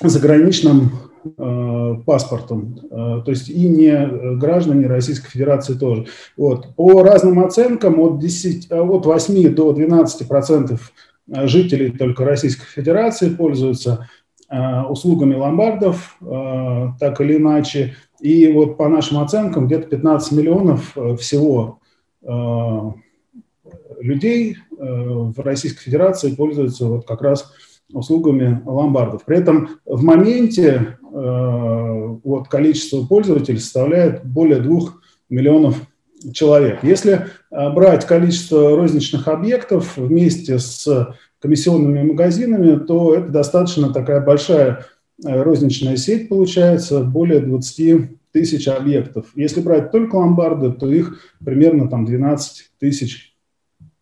заграничным 0.00 0.92
э, 1.36 1.94
паспортом, 2.06 2.78
э, 2.90 3.22
то 3.24 3.30
есть 3.30 3.48
и 3.48 3.68
не 3.68 4.36
граждане 4.36 4.86
Российской 4.86 5.30
Федерации 5.30 5.74
тоже. 5.74 6.06
Вот. 6.36 6.74
По 6.76 7.02
разным 7.02 7.40
оценкам 7.40 7.98
от, 8.00 8.20
10, 8.20 8.70
от 8.70 9.06
8 9.06 9.54
до 9.54 9.72
12 9.72 10.28
процентов 10.28 10.92
жителей 11.28 11.90
только 11.90 12.24
Российской 12.24 12.66
Федерации 12.66 13.28
пользуются 13.28 14.08
э, 14.50 14.82
услугами 14.82 15.34
ломбардов, 15.34 16.16
э, 16.20 16.88
так 16.98 17.20
или 17.20 17.36
иначе. 17.36 17.94
И 18.20 18.50
вот 18.50 18.76
по 18.76 18.88
нашим 18.88 19.18
оценкам 19.18 19.66
где-то 19.66 19.88
15 19.88 20.32
миллионов 20.32 20.96
э, 20.96 21.16
всего 21.16 21.80
людей 24.00 24.56
в 24.70 25.40
Российской 25.40 25.84
Федерации 25.84 26.34
пользуются 26.34 26.86
вот 26.86 27.06
как 27.06 27.22
раз 27.22 27.52
услугами 27.92 28.60
ломбардов. 28.66 29.24
При 29.24 29.38
этом 29.38 29.70
в 29.86 30.02
моменте 30.02 30.98
вот 31.10 32.48
количество 32.48 33.06
пользователей 33.06 33.58
составляет 33.58 34.24
более 34.26 34.58
2 34.58 34.80
миллионов 35.30 35.80
человек. 36.32 36.80
Если 36.82 37.26
брать 37.50 38.06
количество 38.06 38.76
розничных 38.76 39.28
объектов 39.28 39.96
вместе 39.96 40.58
с 40.58 41.14
комиссионными 41.40 42.02
магазинами, 42.02 42.78
то 42.78 43.14
это 43.14 43.28
достаточно 43.28 43.92
такая 43.92 44.20
большая 44.20 44.84
розничная 45.22 45.96
сеть 45.96 46.28
получается, 46.28 47.00
более 47.00 47.40
20 47.40 48.18
тысяч 48.32 48.68
объектов. 48.68 49.26
Если 49.34 49.60
брать 49.60 49.90
только 49.90 50.16
ломбарды, 50.16 50.72
то 50.72 50.90
их 50.90 51.20
примерно 51.44 51.88
там 51.88 52.04
12 52.04 52.70
тысяч 52.78 53.34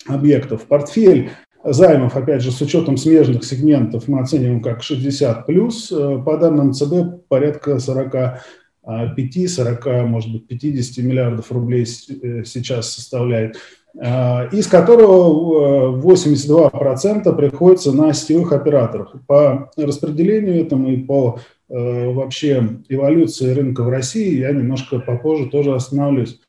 объектов. 0.07 0.63
Портфель 0.63 1.31
займов, 1.65 2.17
опять 2.17 2.43
же, 2.43 2.53
с 2.53 2.61
учетом 2.61 2.97
смежных 2.97 3.45
сегментов 3.45 4.09
мы 4.09 4.21
оцениваем 4.21 4.61
как 4.63 4.83
60 4.83 5.47
плюс. 5.47 5.91
Э, 5.93 6.19
по 6.25 6.37
данным 6.37 6.73
ЦБ 6.73 7.27
порядка 7.29 7.79
40 7.79 8.43
5, 8.87 9.51
40, 9.51 9.87
может 10.07 10.33
быть, 10.33 10.47
50 10.47 11.05
миллиардов 11.05 11.51
рублей 11.51 11.83
э, 11.85 12.45
сейчас 12.45 12.93
составляет, 12.93 13.57
э, 13.99 14.49
из 14.53 14.67
которого 14.69 16.01
82% 16.01 17.37
приходится 17.37 17.93
на 17.93 18.13
сетевых 18.13 18.53
операторах. 18.53 19.15
По 19.27 19.71
распределению 19.77 20.63
этому 20.63 20.93
и 20.93 20.99
по 20.99 21.41
Э, 21.69 22.13
вообще 22.13 22.81
эволюции 22.89 23.53
рынка 23.53 23.83
в 23.83 23.89
России, 23.89 24.39
я 24.39 24.53
немножко 24.53 25.01
попозже 25.01 25.47
тоже 25.47 25.75
остановлюсь. 25.75 26.41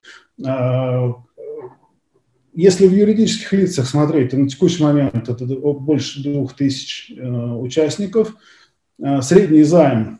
А, 0.46 1.16
если 2.54 2.88
в 2.88 2.94
юридических 2.94 3.52
лицах 3.54 3.88
смотреть, 3.88 4.32
то 4.32 4.38
на 4.38 4.48
текущий 4.48 4.84
момент 4.84 5.28
это 5.28 5.46
больше 5.46 6.22
двух 6.22 6.54
тысяч 6.54 7.12
э, 7.18 7.28
участников. 7.28 8.36
А, 9.02 9.24
средний 9.24 9.64
займ 9.64 10.20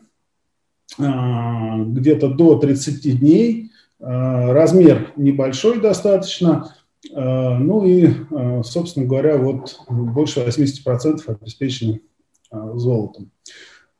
где-то 0.96 2.28
до 2.28 2.56
30 2.58 3.18
дней. 3.20 3.70
Размер 4.00 5.12
небольшой 5.16 5.80
достаточно. 5.80 6.74
Ну 7.12 7.84
и, 7.84 8.10
собственно 8.62 9.06
говоря, 9.06 9.36
вот 9.36 9.76
больше 9.88 10.40
80% 10.40 11.20
обеспечены 11.26 12.00
золотом. 12.50 13.30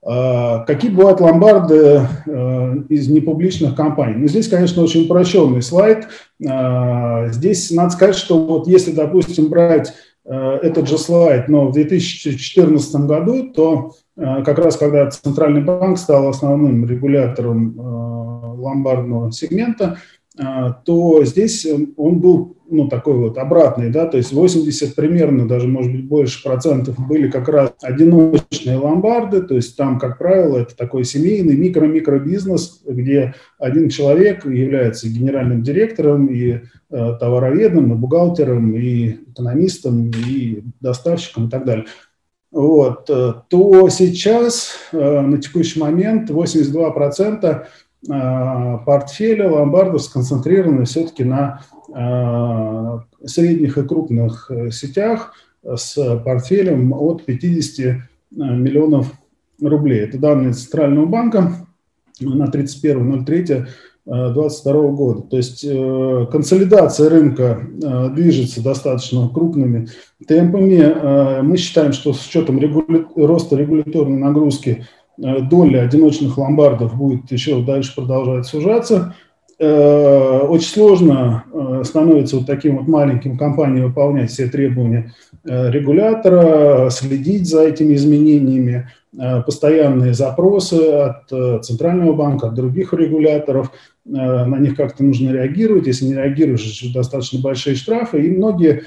Какие 0.00 0.92
бывают 0.92 1.20
ломбарды 1.20 2.08
э, 2.26 2.76
из 2.88 3.08
непубличных 3.08 3.74
компаний? 3.74 4.14
Ну, 4.16 4.28
здесь, 4.28 4.48
конечно, 4.48 4.82
очень 4.82 5.04
упрощенный 5.04 5.60
слайд. 5.60 6.06
Здесь 6.38 7.70
надо 7.72 7.90
сказать, 7.90 8.14
что 8.14 8.38
вот 8.38 8.68
если, 8.68 8.92
допустим, 8.92 9.48
брать 9.48 9.92
э, 10.24 10.58
этот 10.62 10.88
же 10.88 10.98
слайд, 10.98 11.48
но 11.48 11.66
в 11.66 11.72
2014 11.72 12.94
году, 13.06 13.50
то 13.50 13.90
э, 13.90 14.07
как 14.18 14.58
раз 14.58 14.76
когда 14.76 15.08
Центральный 15.10 15.62
банк 15.62 15.98
стал 15.98 16.28
основным 16.28 16.84
регулятором 16.84 17.78
ломбардного 18.60 19.30
сегмента, 19.30 19.98
то 20.36 21.24
здесь 21.24 21.66
он 21.96 22.20
был 22.20 22.58
ну, 22.70 22.88
такой 22.88 23.14
вот 23.14 23.38
обратный, 23.38 23.90
да, 23.90 24.06
то 24.06 24.16
есть 24.16 24.32
80 24.32 24.94
примерно, 24.94 25.48
даже, 25.48 25.66
может 25.68 25.92
быть, 25.92 26.06
больше 26.06 26.42
процентов 26.42 26.96
были 27.06 27.30
как 27.30 27.48
раз 27.48 27.72
одиночные 27.82 28.76
ломбарды, 28.76 29.42
то 29.42 29.54
есть 29.54 29.76
там, 29.76 29.98
как 29.98 30.18
правило, 30.18 30.58
это 30.58 30.76
такой 30.76 31.04
семейный 31.04 31.56
микро-микробизнес, 31.56 32.82
где 32.86 33.34
один 33.58 33.88
человек 33.88 34.44
является 34.44 35.08
генеральным 35.08 35.62
директором 35.62 36.26
и 36.26 36.50
э, 36.50 36.60
товароведом, 36.90 37.92
и 37.92 37.96
бухгалтером, 37.96 38.76
и 38.76 39.16
экономистом, 39.30 40.10
и 40.10 40.62
доставщиком 40.80 41.46
и 41.46 41.50
так 41.50 41.64
далее. 41.64 41.86
Вот, 42.50 43.10
э, 43.10 43.34
то 43.48 43.88
сейчас, 43.90 44.72
э, 44.92 45.20
на 45.20 45.38
текущий 45.38 45.78
момент, 45.80 46.30
82% 46.30 47.66
э, 48.08 48.78
портфеля 48.86 49.50
ломбардов 49.50 50.02
сконцентрированы 50.02 50.84
все-таки 50.84 51.24
на 51.24 51.62
средних 53.24 53.78
и 53.78 53.82
крупных 53.82 54.50
сетях 54.70 55.32
с 55.62 56.18
портфелем 56.24 56.92
от 56.92 57.24
50 57.24 57.86
э, 57.86 58.00
миллионов 58.30 59.12
рублей. 59.60 60.00
Это 60.00 60.18
данные 60.18 60.52
Центрального 60.52 61.06
банка 61.06 61.52
на 62.20 62.48
31.03.2022 64.08 64.90
года. 64.92 65.22
То 65.22 65.36
есть 65.36 65.62
консолидация 66.30 67.10
рынка 67.10 67.60
движется 68.14 68.62
достаточно 68.62 69.28
крупными 69.28 69.88
темпами. 70.26 71.42
Мы 71.42 71.56
считаем, 71.56 71.92
что 71.92 72.12
с 72.12 72.26
учетом 72.26 72.58
регуля... 72.58 73.04
роста 73.16 73.56
регуляторной 73.56 74.18
нагрузки 74.18 74.86
доля 75.16 75.82
одиночных 75.82 76.38
ломбардов 76.38 76.96
будет 76.96 77.30
еще 77.30 77.62
дальше 77.62 77.94
продолжать 77.94 78.46
сужаться– 78.46 79.14
Э, 79.60 80.38
очень 80.42 80.68
сложно 80.68 81.44
э, 81.52 81.82
становится 81.84 82.36
вот 82.36 82.46
таким 82.46 82.78
вот 82.78 82.86
маленьким 82.86 83.36
компаниям 83.36 83.88
выполнять 83.88 84.30
все 84.30 84.46
требования 84.46 85.12
э, 85.27 85.27
регулятора, 85.44 86.90
следить 86.90 87.48
за 87.48 87.62
этими 87.66 87.94
изменениями, 87.94 88.90
постоянные 89.46 90.12
запросы 90.14 90.74
от 90.74 91.64
Центрального 91.64 92.12
банка, 92.12 92.48
от 92.48 92.54
других 92.54 92.92
регуляторов, 92.92 93.72
на 94.04 94.58
них 94.58 94.76
как-то 94.76 95.02
нужно 95.04 95.30
реагировать, 95.30 95.86
если 95.86 96.06
не 96.06 96.14
реагируешь, 96.14 96.82
достаточно 96.94 97.40
большие 97.40 97.74
штрафы, 97.76 98.20
и 98.22 98.30
многие 98.36 98.82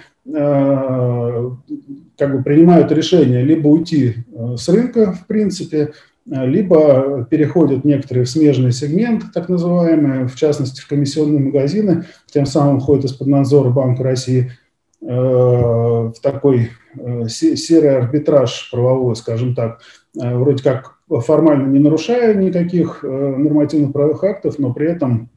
как 2.17 2.37
бы 2.37 2.43
принимают 2.43 2.91
решение 2.91 3.43
либо 3.43 3.67
уйти 3.67 4.17
с 4.55 4.69
рынка, 4.69 5.13
в 5.13 5.25
принципе, 5.27 5.93
либо 6.27 7.27
переходят 7.29 7.83
некоторые 7.83 8.25
в 8.25 8.29
смежный 8.29 8.71
сегмент, 8.71 9.33
так 9.33 9.49
называемые, 9.49 10.27
в 10.27 10.35
частности, 10.35 10.79
в 10.79 10.87
комиссионные 10.87 11.39
магазины, 11.39 12.05
тем 12.31 12.45
самым 12.45 12.79
входят 12.79 13.05
из-под 13.05 13.27
надзора 13.27 13.71
Банка 13.71 14.03
России. 14.03 14.43
э, 14.43 14.60
в 15.01 16.13
такой 16.21 16.69
э, 16.95 17.27
серый 17.27 17.97
арбитраж 17.97 18.69
правовой, 18.71 19.15
скажем 19.15 19.55
так, 19.55 19.81
э, 20.21 20.35
вроде 20.37 20.63
как 20.63 20.97
формально 21.09 21.67
не 21.67 21.79
нарушая 21.79 22.35
никаких 22.35 23.03
нормативных 23.03 23.91
правовых 23.91 24.23
актов, 24.23 24.59
но 24.59 24.73
при 24.73 24.87
этом 24.89 25.29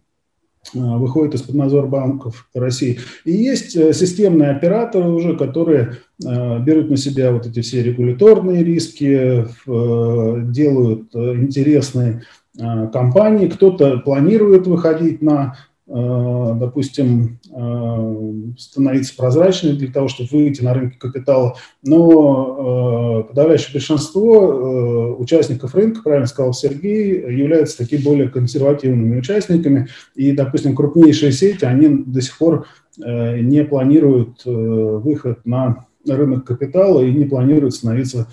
Э, 0.72 0.78
выходит 0.78 1.34
из-под 1.34 1.54
надзора 1.54 1.86
банков 1.86 2.48
России. 2.54 2.98
И 3.24 3.32
есть 3.32 3.76
э, 3.76 3.92
системные 3.92 4.50
операторы 4.50 5.08
уже, 5.10 5.36
которые 5.36 5.98
э, 6.24 6.58
берут 6.60 6.90
на 6.90 6.96
себя 6.96 7.32
вот 7.32 7.46
эти 7.46 7.60
все 7.60 7.82
регуляторные 7.82 8.64
риски, 8.64 9.46
делают 9.66 11.14
интересные 11.14 12.22
компании. 12.56 13.48
Кто-то 13.48 13.98
планирует 13.98 14.66
выходить 14.66 15.20
на 15.20 15.56
Э, 15.56 15.73
допустим, 15.86 17.40
э, 17.52 18.56
становиться 18.58 19.14
прозрачной 19.16 19.74
для 19.76 19.92
того, 19.92 20.08
чтобы 20.08 20.30
выйти 20.32 20.62
на 20.62 20.72
рынок 20.72 20.98
капитала. 20.98 21.56
Но 21.82 23.20
э, 23.20 23.28
подавляющее 23.28 23.72
большинство 23.72 25.16
участников 25.18 25.74
рынка, 25.74 26.00
правильно 26.02 26.26
сказал 26.26 26.54
Сергей, 26.54 27.20
являются 27.36 27.78
такими 27.78 28.00
более 28.00 28.28
консервативными 28.30 29.18
участниками. 29.18 29.88
И, 30.14 30.32
допустим, 30.32 30.74
крупнейшие 30.74 31.32
сети, 31.32 31.64
они 31.64 31.88
до 31.88 32.20
сих 32.22 32.38
пор 32.38 32.66
не 32.96 33.64
планируют 33.64 34.42
выход 34.44 35.44
на 35.44 35.86
рынок 36.06 36.44
капитала 36.44 37.02
и 37.02 37.12
не 37.12 37.24
планируют 37.24 37.74
становиться 37.74 38.28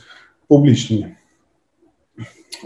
публичными. 0.47 1.17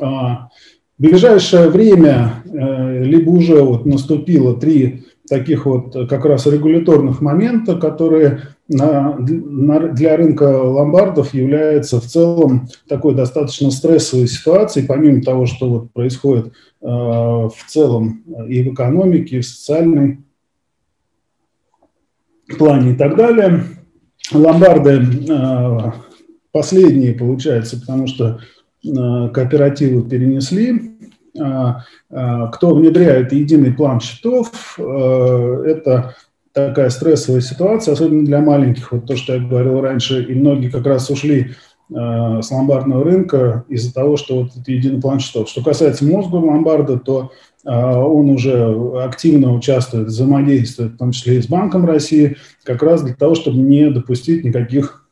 А, 0.02 0.50
в 0.98 1.02
ближайшее 1.02 1.70
время 1.70 2.44
э, 2.46 3.04
либо 3.04 3.30
уже 3.30 3.62
вот 3.62 3.86
наступило 3.86 4.58
три 4.58 5.04
таких 5.28 5.66
вот 5.66 5.94
как 6.08 6.24
раз 6.24 6.46
регуляторных 6.46 7.20
момента, 7.20 7.76
которые 7.76 8.42
на, 8.70 9.16
на, 9.18 9.90
для 9.90 10.16
рынка 10.16 10.44
ломбардов 10.44 11.34
являются 11.34 12.00
в 12.00 12.06
целом 12.06 12.70
такой 12.88 13.14
достаточно 13.14 13.72
стрессовой 13.72 14.28
ситуацией, 14.28 14.86
помимо 14.86 15.22
того, 15.22 15.46
что 15.46 15.70
вот 15.70 15.92
происходит 15.92 16.48
э, 16.48 16.52
в 16.82 17.58
целом 17.68 18.24
и 18.48 18.64
в 18.64 18.74
экономике, 18.74 19.38
и 19.38 19.42
в 19.42 19.46
социальной 19.46 20.20
плане 22.58 22.92
и 22.92 22.96
так 22.96 23.18
далее. 23.18 23.64
ломбарды 24.32 25.02
последние, 26.52 27.14
получается, 27.14 27.78
потому 27.82 28.08
что 28.08 28.40
кооперативы 28.94 30.08
перенесли. 30.08 30.98
Кто 31.34 32.76
внедряет 32.76 33.34
единый 33.34 33.74
план 33.74 34.00
счетов, 34.00 34.80
это 34.80 36.16
такая 36.56 36.90
стрессовая 36.90 37.42
ситуация, 37.42 37.94
особенно 37.94 38.26
для 38.26 38.40
маленьких, 38.40 38.92
вот 38.92 39.06
то, 39.06 39.18
что 39.18 39.34
я 39.36 39.40
говорил 39.40 39.82
раньше, 39.82 40.24
и 40.24 40.34
многие 40.34 40.70
как 40.70 40.86
раз 40.86 41.10
ушли 41.10 41.52
э, 41.94 41.94
с 42.42 42.50
ломбардного 42.50 43.04
рынка 43.04 43.66
из-за 43.68 43.94
того, 43.94 44.16
что 44.16 44.44
вот 44.44 44.52
это 44.56 44.72
единый 44.72 45.02
план 45.02 45.20
счетов. 45.20 45.50
Что 45.50 45.62
касается 45.62 46.06
Мосгорломбарда, 46.06 46.98
то 47.00 47.32
э, 47.66 47.70
он 47.70 48.30
уже 48.30 48.74
активно 49.04 49.54
участвует, 49.54 50.08
взаимодействует, 50.08 50.94
в 50.94 50.98
том 50.98 51.12
числе 51.12 51.40
и 51.40 51.42
с 51.42 51.48
Банком 51.48 51.86
России, 51.86 52.38
как 52.64 52.82
раз 52.82 53.04
для 53.04 53.14
того, 53.14 53.36
чтобы 53.36 53.58
не 53.58 53.90
допустить 53.90 54.46
никаких 54.46 55.06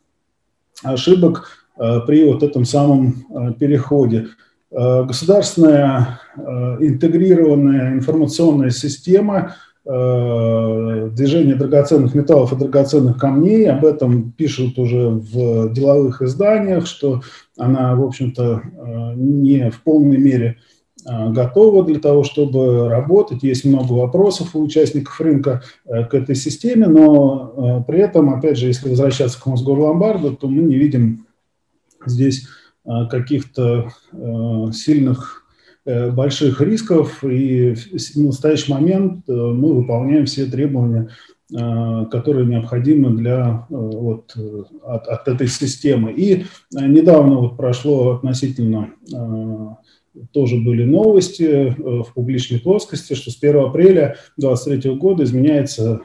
ошибок 0.81 1.49
э, 1.49 1.62
при 2.05 2.25
вот 2.25 2.43
этом 2.43 2.65
самом 2.65 3.25
э, 3.29 3.53
переходе. 3.59 4.27
Э, 4.71 5.03
государственная 5.03 6.19
э, 6.35 6.41
интегрированная 6.79 7.93
информационная 7.93 8.71
система– 8.71 9.55
Э, 9.85 11.09
движение 11.11 11.55
драгоценных 11.55 12.15
металлов 12.15 12.53
и 12.53 12.55
драгоценных 12.55 13.17
камней. 13.17 13.69
Об 13.69 13.83
этом 13.83 14.31
пишут 14.31 14.79
уже 14.79 15.09
в 15.09 15.73
деловых 15.73 16.21
изданиях, 16.21 16.87
что 16.87 17.21
она, 17.57 17.93
в 17.93 18.01
общем-то, 18.01 18.61
э, 18.63 19.13
не 19.15 19.69
в 19.71 19.81
полной 19.81 20.17
мере 20.17 20.55
э, 21.05 21.29
готова 21.31 21.83
для 21.83 21.99
того, 21.99 22.23
чтобы 22.23 22.87
работать. 22.87 23.43
Есть 23.43 23.65
много 23.65 23.91
вопросов 23.91 24.55
у 24.55 24.63
участников 24.63 25.19
рынка 25.19 25.61
к 25.85 26.13
этой 26.13 26.35
системе, 26.35 26.87
но 26.87 27.83
при 27.85 27.99
этом, 27.99 28.33
опять 28.33 28.57
же, 28.57 28.67
если 28.67 28.87
возвращаться 28.87 29.41
к 29.41 29.45
Мосгорломбарду, 29.45 30.37
то 30.37 30.47
мы 30.47 30.63
не 30.63 30.75
видим 30.75 31.25
здесь 32.07 32.47
каких-то 33.09 33.89
сильных 34.73 35.43
Э, 35.85 36.11
больших 36.11 36.61
рисков, 36.61 37.25
и 37.25 37.73
в 37.73 38.15
настоящий 38.15 38.71
момент 38.71 39.27
э, 39.27 39.33
мы 39.33 39.73
выполняем 39.73 40.25
все 40.25 40.45
требования, 40.45 41.09
э, 41.51 42.05
которые 42.09 42.45
необходимы 42.45 43.09
для 43.17 43.65
вот, 43.69 44.33
от, 44.81 45.07
от 45.07 45.27
этой 45.27 45.47
системы. 45.47 46.13
И 46.13 46.45
недавно 46.71 47.35
вот 47.35 47.57
прошло 47.57 48.15
относительно 48.15 48.93
тоже 50.31 50.57
были 50.57 50.85
новости 50.85 51.75
в 51.77 52.13
публичной 52.13 52.59
плоскости, 52.59 53.13
что 53.13 53.31
с 53.31 53.37
1 53.41 53.65
апреля 53.65 54.15
2023 54.37 54.95
года 54.95 55.23
изменяется 55.23 56.01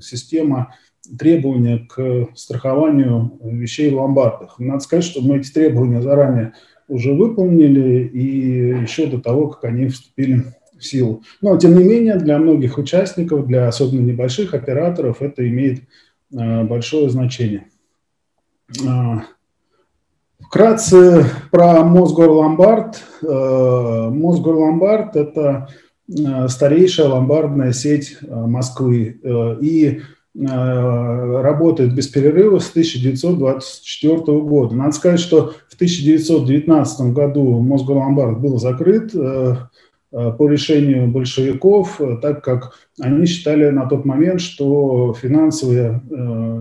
система 0.00 0.74
требования 1.18 1.86
к 1.88 2.28
страхованию 2.34 3.38
вещей 3.42 3.90
в 3.90 3.96
ломбардах. 3.96 4.58
Надо 4.58 4.80
сказать, 4.80 5.04
что 5.04 5.20
мы 5.22 5.38
эти 5.38 5.52
требования 5.52 6.02
заранее 6.02 6.52
уже 6.88 7.12
выполнили 7.12 8.06
и 8.06 8.80
еще 8.82 9.06
до 9.06 9.20
того, 9.20 9.48
как 9.48 9.64
они 9.64 9.88
вступили 9.88 10.44
в 10.76 10.84
силу. 10.84 11.22
Но, 11.40 11.56
тем 11.56 11.76
не 11.76 11.84
менее, 11.84 12.16
для 12.16 12.38
многих 12.38 12.78
участников, 12.78 13.46
для 13.46 13.68
особенно 13.68 14.00
небольших 14.00 14.54
операторов, 14.54 15.22
это 15.22 15.46
имеет 15.48 15.82
а, 16.34 16.64
большое 16.64 17.08
значение. 17.08 17.66
А, 18.86 19.22
вкратце 20.40 21.24
про 21.50 21.82
Мосгорломбард. 21.82 23.02
А, 23.22 24.10
Мосгорломбард– 24.10 25.16
это 25.16 25.68
старейшая 26.48 27.08
ломбардная 27.08 27.72
сеть 27.72 28.18
Москвы. 28.22 29.20
И 29.60 30.02
работает 30.38 31.94
без 31.94 32.08
перерыва 32.08 32.58
с 32.58 32.70
1924 32.70 34.40
года. 34.40 34.74
Надо 34.74 34.92
сказать, 34.92 35.20
что 35.20 35.54
в 35.68 35.74
1919 35.74 37.12
году 37.12 37.60
Мосгорломбард 37.60 38.40
был 38.40 38.58
закрыт 38.58 39.14
э, 39.14 39.56
э, 40.12 40.32
по 40.32 40.48
решению 40.48 41.08
большевиков, 41.08 42.00
так 42.20 42.44
как 42.44 42.74
они 43.00 43.26
считали 43.26 43.70
на 43.70 43.86
тот 43.86 44.04
момент, 44.04 44.40
что 44.40 45.14
финансовые 45.14 46.02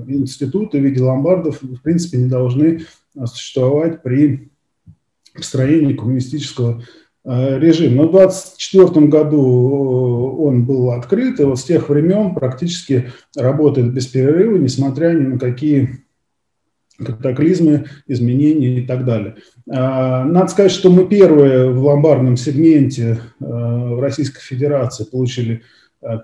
институты 0.07 0.79
в 0.79 0.83
виде 0.83 1.01
ломбардов 1.01 1.61
в 1.61 1.81
принципе 1.81 2.17
не 2.19 2.29
должны 2.29 2.81
существовать 3.25 4.03
при 4.03 4.49
построении 5.33 5.93
коммунистического 5.93 6.81
Э, 6.81 6.81
режим. 7.25 7.95
Но 7.95 8.07
в 8.07 8.11
2024 8.11 9.07
году 9.07 9.41
э, 9.41 10.43
он 10.43 10.65
был 10.65 10.91
открыт, 10.91 11.39
и 11.39 11.43
вот 11.43 11.59
с 11.59 11.63
тех 11.63 11.89
времен 11.89 12.35
практически 12.35 13.11
работает 13.35 13.91
без 13.93 14.05
перерыва, 14.05 14.57
несмотря 14.57 15.09
ни 15.13 15.25
на 15.25 15.39
какие 15.39 16.05
катаклизмы, 16.97 17.85
изменения 18.07 18.79
и 18.79 18.85
так 18.85 19.05
далее. 19.05 19.37
Э, 19.67 20.23
надо 20.23 20.47
сказать, 20.47 20.71
что 20.71 20.91
мы 20.91 21.07
первые 21.07 21.71
в 21.71 21.83
ломбардном 21.83 22.37
сегменте 22.37 23.19
в 23.39 23.99
Российской 23.99 24.41
Федерации 24.41 25.03
получили 25.05 25.63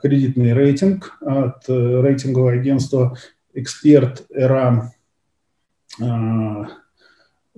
кредитный 0.04 0.54
рейтинг 0.54 1.18
от 1.22 1.68
рейтингового 1.68 2.52
агентства 2.52 3.18
«Эксперт 3.54 4.28
ЭРА». 4.30 4.94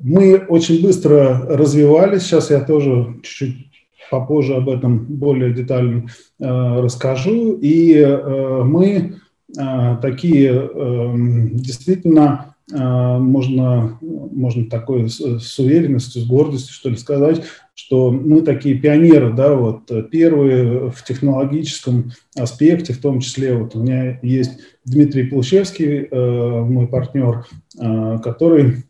Мы 0.01 0.37
очень 0.37 0.81
быстро 0.81 1.45
развивались, 1.47 2.23
сейчас 2.23 2.49
я 2.49 2.61
тоже 2.61 3.19
чуть-чуть 3.23 3.67
попозже 4.09 4.55
об 4.55 4.69
этом 4.69 5.05
более 5.05 5.53
детально 5.53 6.07
э, 6.39 6.45
расскажу. 6.81 7.57
И 7.61 7.93
э, 7.95 8.63
мы 8.63 9.15
э, 9.57 9.97
такие 10.01 10.51
э, 10.51 11.13
действительно 11.53 12.49
можно, 12.71 13.99
можно 14.01 14.65
такой 14.69 15.09
с, 15.09 15.59
уверенностью, 15.59 16.21
с 16.21 16.25
гордостью, 16.25 16.73
что 16.73 16.89
ли, 16.89 16.95
сказать, 16.95 17.43
что 17.75 18.09
мы 18.09 18.41
такие 18.41 18.75
пионеры, 18.75 19.33
да, 19.33 19.53
вот 19.53 19.91
первые 20.09 20.89
в 20.89 21.03
технологическом 21.03 22.13
аспекте, 22.37 22.93
в 22.93 23.01
том 23.01 23.19
числе 23.19 23.53
вот 23.55 23.75
у 23.75 23.83
меня 23.83 24.17
есть 24.23 24.59
Дмитрий 24.85 25.23
Плущевский, 25.23 26.07
э, 26.09 26.61
мой 26.61 26.87
партнер, 26.87 27.45
э, 27.79 28.19
который 28.23 28.83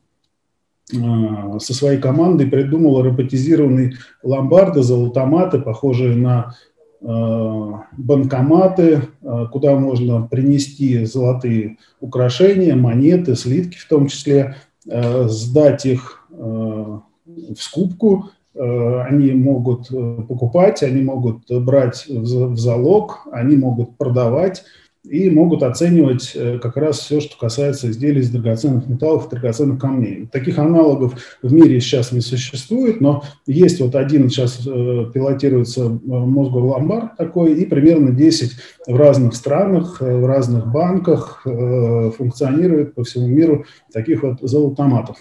со 1.60 1.74
своей 1.74 2.00
командой 2.00 2.48
придумала 2.48 3.04
роботизированные 3.04 3.94
ломбарды, 4.22 4.84
золотоматы, 4.84 5.60
похожие 5.60 6.16
на 6.16 6.56
э, 7.02 7.72
банкоматы, 7.98 9.02
э, 9.22 9.46
куда 9.52 9.76
можно 9.76 10.28
принести 10.28 11.06
золотые 11.06 11.78
украшения, 12.00 12.76
монеты, 12.76 13.36
слитки 13.36 13.78
в 13.78 13.88
том 13.88 14.08
числе, 14.08 14.56
сдать 14.86 15.86
их 15.86 16.28
в 16.30 17.56
скупку, 17.56 18.26
они 18.54 19.32
могут 19.32 19.88
покупать, 20.28 20.84
они 20.84 21.02
могут 21.02 21.50
брать 21.50 22.06
в 22.06 22.58
залог, 22.58 23.26
они 23.32 23.56
могут 23.56 23.96
продавать 23.98 24.66
и 25.04 25.30
могут 25.30 25.64
оценивать 25.64 26.32
э, 26.34 26.60
как 26.60 26.78
раз 26.78 27.00
все, 27.00 27.20
что 27.20 27.38
касается 27.38 27.92
изделий 27.92 28.22
из 28.22 28.30
драгоценных 28.30 28.88
металлов 28.88 29.28
и 29.28 29.32
драгоценных 29.32 29.80
камней. 29.80 30.28
Таких 30.32 30.58
аналогов 30.60 31.16
в 31.42 31.52
мире 31.52 31.82
сейчас 31.82 32.14
не 32.14 32.22
существует, 32.22 33.02
но 33.02 33.24
есть 33.46 33.82
вот 33.82 33.96
один 33.96 34.30
сейчас 34.30 34.66
э, 34.66 35.06
пилотируется 35.14 35.86
э, 35.86 35.88
Мосгорломбард 35.92 37.18
такой, 37.18 37.54
и 37.54 37.66
примерно 37.66 38.12
10 38.12 38.52
в 38.88 38.96
разных 38.96 39.36
странах, 39.36 40.00
в 40.00 40.26
разных 40.26 40.72
банках 40.72 41.42
функционирует 41.44 42.96
по 42.96 43.04
всему 43.04 43.28
миру 43.28 43.66
таких 43.92 44.24
вот 44.24 44.40
золотоматов. 44.42 45.18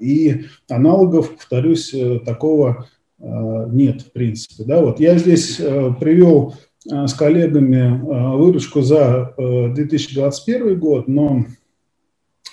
И 0.00 0.44
аналогов, 0.68 1.30
повторюсь, 1.36 1.94
такого 2.24 2.86
нет, 3.18 4.02
в 4.02 4.12
принципе. 4.12 4.64
Да, 4.64 4.80
вот 4.80 5.00
я 5.00 5.18
здесь 5.18 5.56
привел 5.56 6.54
с 6.88 7.14
коллегами 7.14 7.76
э, 7.76 8.36
выручку 8.36 8.82
за 8.82 9.34
2021 9.36 10.68
э, 10.68 10.74
год, 10.74 11.08
но 11.08 11.44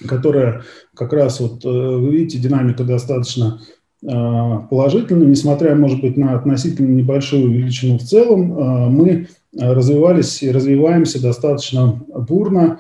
которая 0.08 0.64
как 0.96 1.14
раз 1.14 1.40
вот, 1.40 1.64
вы 1.64 2.10
видите, 2.12 2.40
динамика 2.40 2.84
достаточно 2.84 3.62
положительная, 4.02 5.28
несмотря, 5.28 5.76
может 5.76 6.02
быть, 6.02 6.18
на 6.18 6.34
относительно 6.36 6.88
небольшую 6.88 7.50
величину 7.52 8.00
в 8.00 8.02
целом, 8.02 8.92
мы 8.92 9.28
развивались 9.58 10.44
и 10.44 10.52
развиваемся 10.52 11.22
достаточно 11.22 12.04
бурно. 12.14 12.80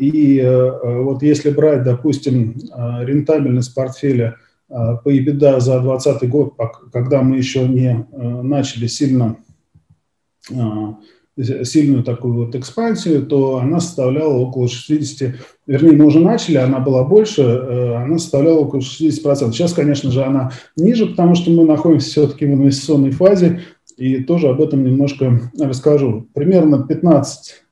И 0.00 0.42
вот 0.82 1.22
если 1.22 1.50
брать, 1.50 1.84
допустим, 1.84 2.56
рентабельность 3.02 3.72
портфеля 3.72 4.36
по 4.68 5.14
EBITDA 5.14 5.60
за 5.60 5.78
2020 5.78 6.28
год, 6.28 6.54
когда 6.92 7.22
мы 7.22 7.36
еще 7.36 7.68
не 7.68 8.04
начали 8.42 8.88
сильно 8.88 9.36
сильную 11.64 12.04
такую 12.04 12.34
вот 12.34 12.54
экспансию, 12.54 13.24
то 13.24 13.56
она 13.56 13.80
составляла 13.80 14.34
около 14.34 14.68
60, 14.68 15.34
вернее, 15.66 15.92
мы 15.92 16.04
уже 16.04 16.20
начали, 16.20 16.56
она 16.56 16.78
была 16.78 17.04
больше, 17.04 17.42
э, 17.42 17.94
она 17.94 18.18
составляла 18.18 18.58
около 18.58 18.80
60%. 18.80 19.52
Сейчас, 19.52 19.72
конечно 19.72 20.10
же, 20.10 20.22
она 20.24 20.52
ниже, 20.76 21.06
потому 21.06 21.34
что 21.34 21.50
мы 21.50 21.64
находимся 21.64 22.10
все-таки 22.10 22.44
в 22.44 22.50
инвестиционной 22.50 23.12
фазе, 23.12 23.62
и 23.96 24.22
тоже 24.22 24.48
об 24.48 24.60
этом 24.60 24.84
немножко 24.84 25.50
расскажу. 25.58 26.28
Примерно 26.34 26.86
15 26.86 27.62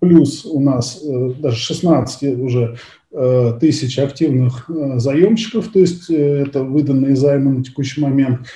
плюс 0.00 0.46
у 0.46 0.60
нас 0.60 1.02
даже 1.40 1.56
16 1.56 2.38
уже 2.38 2.76
тысяч 3.60 3.98
активных 3.98 4.70
заемщиков, 4.96 5.68
то 5.68 5.80
есть 5.80 6.10
это 6.10 6.62
выданные 6.62 7.16
займы 7.16 7.58
на 7.58 7.64
текущий 7.64 8.00
момент. 8.00 8.46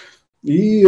И 0.45 0.85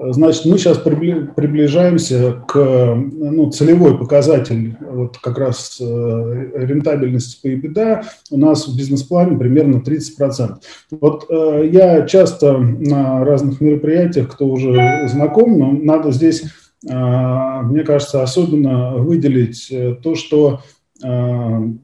Значит, 0.00 0.44
мы 0.44 0.58
сейчас 0.58 0.78
приближаемся 0.78 2.44
к 2.46 2.54
ну, 2.94 3.50
целевой 3.50 3.98
показатель, 3.98 4.76
вот 4.80 5.18
как 5.18 5.38
раз 5.38 5.78
э, 5.80 6.50
рентабельности 6.54 7.40
по 7.42 7.48
EBITDA 7.48 8.04
у 8.30 8.38
нас 8.38 8.68
в 8.68 8.76
бизнес-плане 8.76 9.36
примерно 9.36 9.82
30%. 9.84 10.54
Вот 11.00 11.26
э, 11.28 11.68
я 11.72 12.06
часто 12.06 12.58
на 12.58 13.24
разных 13.24 13.60
мероприятиях, 13.60 14.28
кто 14.28 14.46
уже 14.46 15.08
знаком, 15.08 15.58
но 15.58 15.72
надо 15.72 16.12
здесь, 16.12 16.44
э, 16.88 17.62
мне 17.64 17.82
кажется, 17.82 18.22
особенно 18.22 18.98
выделить 18.98 19.72
то, 20.02 20.14
что 20.14 20.60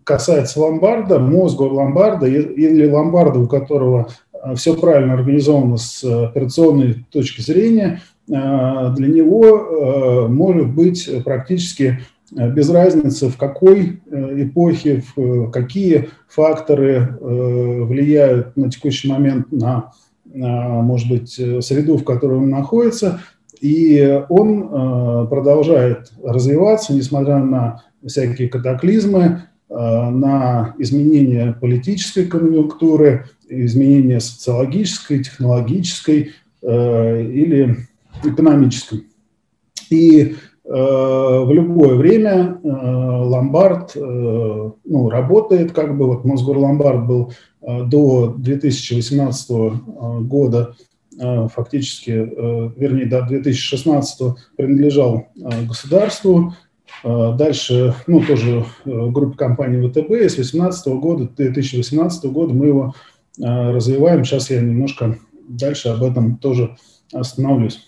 касается 0.03 0.59
ломбарда, 0.59 1.21
мозга 1.21 1.63
ломбарда 1.63 2.27
или 2.27 2.91
ломбарда, 2.91 3.39
у 3.39 3.47
которого 3.47 4.09
все 4.57 4.77
правильно 4.77 5.15
организовано 5.15 5.77
с 5.77 6.05
операционной 6.05 7.05
точки 7.11 7.41
зрения, 7.41 8.01
а, 8.33 8.91
для 8.91 9.09
него 9.09 10.27
может 10.29 10.69
быть 10.69 11.09
практически 11.25 12.01
без 12.31 12.69
разницы, 12.71 13.29
в 13.29 13.37
какой 13.37 14.01
э, 14.11 14.43
эпохе, 14.43 15.05
в 15.15 15.51
какие 15.51 16.09
факторы 16.27 16.95
э, 16.95 17.83
влияют 17.85 18.57
на 18.57 18.71
текущий 18.71 19.09
момент 19.09 19.53
на, 19.53 19.93
может 20.35 21.09
быть, 21.09 21.31
среду, 21.31 21.97
в 21.97 22.03
которой 22.03 22.39
он 22.39 22.51
находится, 22.51 23.21
и 23.61 24.21
он 24.29 25.29
продолжает 25.29 26.13
развиваться, 26.25 26.93
несмотря 26.93 27.39
на 27.39 27.85
всякие 28.05 28.49
катаклизмы, 28.49 29.43
на 29.77 30.75
изменения 30.79 31.53
политической 31.61 32.27
конъюнктуры, 32.27 33.27
изменения 33.49 34.21
социологической, 34.21 35.23
технологической 35.23 36.33
э, 36.63 37.23
или 37.23 37.77
экономической. 38.23 39.05
И 39.91 40.21
э, 40.23 40.35
в 40.65 41.51
любое 41.53 41.95
время 41.95 42.59
э, 42.63 42.69
ломбард 42.69 43.97
э, 43.97 44.01
ну, 44.01 45.09
работает, 45.11 45.73
как 45.73 45.97
бы 45.97 46.07
вот 46.07 46.25
Мосгорломбард 46.25 47.07
был 47.07 47.33
э, 47.63 47.85
до 47.85 48.35
2018 48.39 49.51
э, 49.51 49.71
года 50.21 50.75
э, 51.21 51.49
фактически, 51.55 52.11
э, 52.11 52.71
вернее, 52.77 53.07
до 53.07 53.23
2016 53.23 54.37
принадлежал 54.57 55.29
э, 55.37 55.65
государству, 55.67 56.55
Дальше, 57.05 57.95
ну, 58.07 58.23
тоже 58.25 58.65
группа 58.85 59.37
компаний 59.37 59.87
ВТБ, 59.87 60.11
с 60.11 60.35
2018 60.35 60.87
года, 60.95 61.29
2018 61.37 62.25
года 62.31 62.55
мы 62.55 62.67
его 62.67 62.95
Э, 63.41 63.73
развиваем. 63.73 64.25
Сейчас 64.25 64.51
я 64.51 64.61
немножко 64.61 65.19
дальше 65.49 65.89
об 65.89 66.03
этом 66.03 66.37
тоже 66.37 66.77
остановлюсь. 67.13 67.81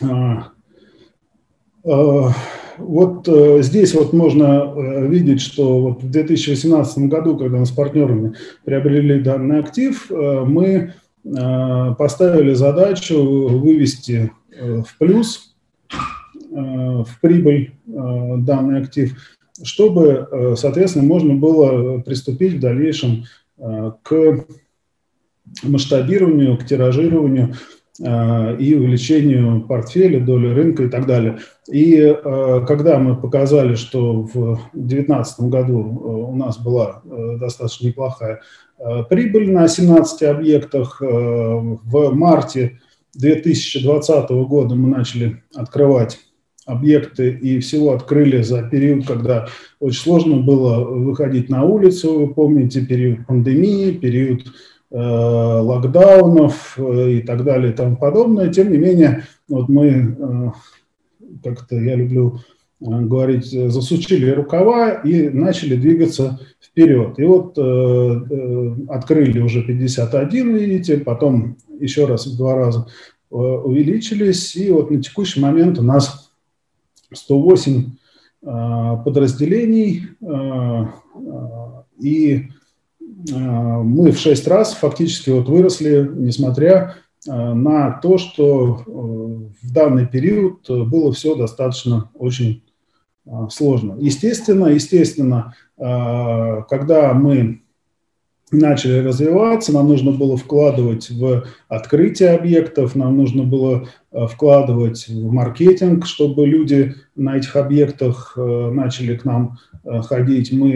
Э, 0.00 0.42
э, 1.84 2.22
вот 2.78 3.28
здесь 3.64 3.94
вот 3.94 4.12
можно 4.12 4.72
видеть, 5.08 5.40
что 5.40 5.80
вот 5.80 6.02
в 6.04 6.10
2018 6.10 6.98
году, 7.08 7.36
когда 7.36 7.58
мы 7.58 7.66
с 7.66 7.72
партнерами 7.72 8.34
приобрели 8.64 9.20
данный 9.20 9.58
актив, 9.58 10.08
мы 10.08 10.94
поставили 11.24 12.54
задачу 12.54 13.48
вывести 13.48 14.30
в 14.56 14.86
плюс, 15.00 15.47
в 16.60 17.20
прибыль 17.20 17.72
данный 17.86 18.80
актив, 18.80 19.16
чтобы, 19.62 20.54
соответственно, 20.56 21.04
можно 21.04 21.34
было 21.34 22.00
приступить 22.00 22.54
в 22.54 22.60
дальнейшем 22.60 23.24
Э, 23.58 23.92
к 24.02 24.46
масштабированию, 25.62 26.58
к 26.58 26.66
тиражированию 26.66 27.54
э, 28.00 28.56
и 28.58 28.74
увеличению 28.74 29.62
портфеля, 29.62 30.20
доли 30.20 30.48
рынка 30.48 30.84
и 30.84 30.88
так 30.88 31.06
далее. 31.06 31.38
И 31.68 31.96
э, 31.96 32.64
когда 32.68 32.98
мы 32.98 33.16
показали, 33.16 33.74
что 33.74 34.22
в 34.22 34.60
2019 34.74 35.40
году 35.40 35.78
у 35.78 36.36
нас 36.36 36.58
была 36.58 37.02
достаточно 37.40 37.86
неплохая 37.86 38.42
прибыль 39.10 39.50
на 39.50 39.66
17 39.66 40.22
объектах, 40.22 41.00
в 41.00 42.10
марте 42.12 42.78
2020 43.14 44.30
года 44.30 44.76
мы 44.76 44.88
начали 44.88 45.42
открывать 45.52 46.20
объекты 46.68 47.30
и 47.30 47.58
всего 47.60 47.92
открыли 47.92 48.42
за 48.42 48.62
период, 48.62 49.06
когда 49.06 49.48
очень 49.80 50.02
сложно 50.02 50.36
было 50.36 50.84
выходить 50.84 51.48
на 51.48 51.64
улицу. 51.64 52.18
Вы 52.18 52.34
помните 52.34 52.84
период 52.84 53.26
пандемии, 53.26 53.92
период 53.92 54.42
э, 54.90 54.98
локдаунов 54.98 56.78
э, 56.78 57.12
и 57.12 57.20
так 57.22 57.42
далее 57.42 57.72
и 57.72 57.74
тому 57.74 57.96
подобное. 57.96 58.52
Тем 58.52 58.70
не 58.70 58.76
менее, 58.76 59.24
вот 59.48 59.70
мы, 59.70 59.86
э, 59.88 60.50
как-то 61.42 61.76
я 61.76 61.96
люблю 61.96 62.38
э, 62.80 62.84
говорить, 62.84 63.46
засучили 63.46 64.30
рукава 64.30 64.90
и 64.90 65.30
начали 65.30 65.74
двигаться 65.74 66.38
вперед. 66.60 67.18
И 67.18 67.24
вот 67.24 67.56
э, 67.56 67.62
э, 67.62 68.74
открыли 68.88 69.40
уже 69.40 69.62
51, 69.62 70.54
видите, 70.54 70.98
потом 70.98 71.56
еще 71.80 72.04
раз 72.04 72.26
в 72.26 72.36
два 72.36 72.56
раза 72.56 72.86
э, 73.30 73.34
увеличились. 73.34 74.54
И 74.54 74.70
вот 74.70 74.90
на 74.90 75.02
текущий 75.02 75.40
момент 75.40 75.78
у 75.78 75.82
нас 75.82 76.27
108 77.12 77.90
а, 78.44 78.96
подразделений, 78.96 80.08
а, 80.22 80.94
а, 81.14 81.84
и 82.00 82.48
мы 83.30 84.12
в 84.12 84.18
6 84.18 84.46
раз 84.46 84.74
фактически 84.74 85.30
вот 85.30 85.48
выросли, 85.48 86.08
несмотря 86.14 86.94
на 87.26 87.98
то, 88.00 88.16
что 88.16 88.84
в 88.86 89.72
данный 89.72 90.06
период 90.06 90.68
было 90.68 91.12
все 91.12 91.34
достаточно 91.34 92.10
очень 92.14 92.62
сложно. 93.50 93.96
Естественно, 93.98 94.66
естественно, 94.66 95.54
когда 95.76 97.12
мы 97.14 97.62
начали 98.50 99.00
развиваться, 99.00 99.72
нам 99.72 99.88
нужно 99.88 100.12
было 100.12 100.36
вкладывать 100.36 101.10
в 101.10 101.44
открытие 101.68 102.30
объектов, 102.30 102.94
нам 102.94 103.16
нужно 103.16 103.42
было 103.42 103.88
э, 104.10 104.26
вкладывать 104.26 105.06
в 105.08 105.30
маркетинг, 105.30 106.06
чтобы 106.06 106.46
люди 106.46 106.94
на 107.14 107.36
этих 107.36 107.56
объектах 107.56 108.34
э, 108.36 108.70
начали 108.72 109.16
к 109.16 109.24
нам 109.24 109.58
э, 109.84 110.00
ходить. 110.00 110.52
Мы, 110.52 110.68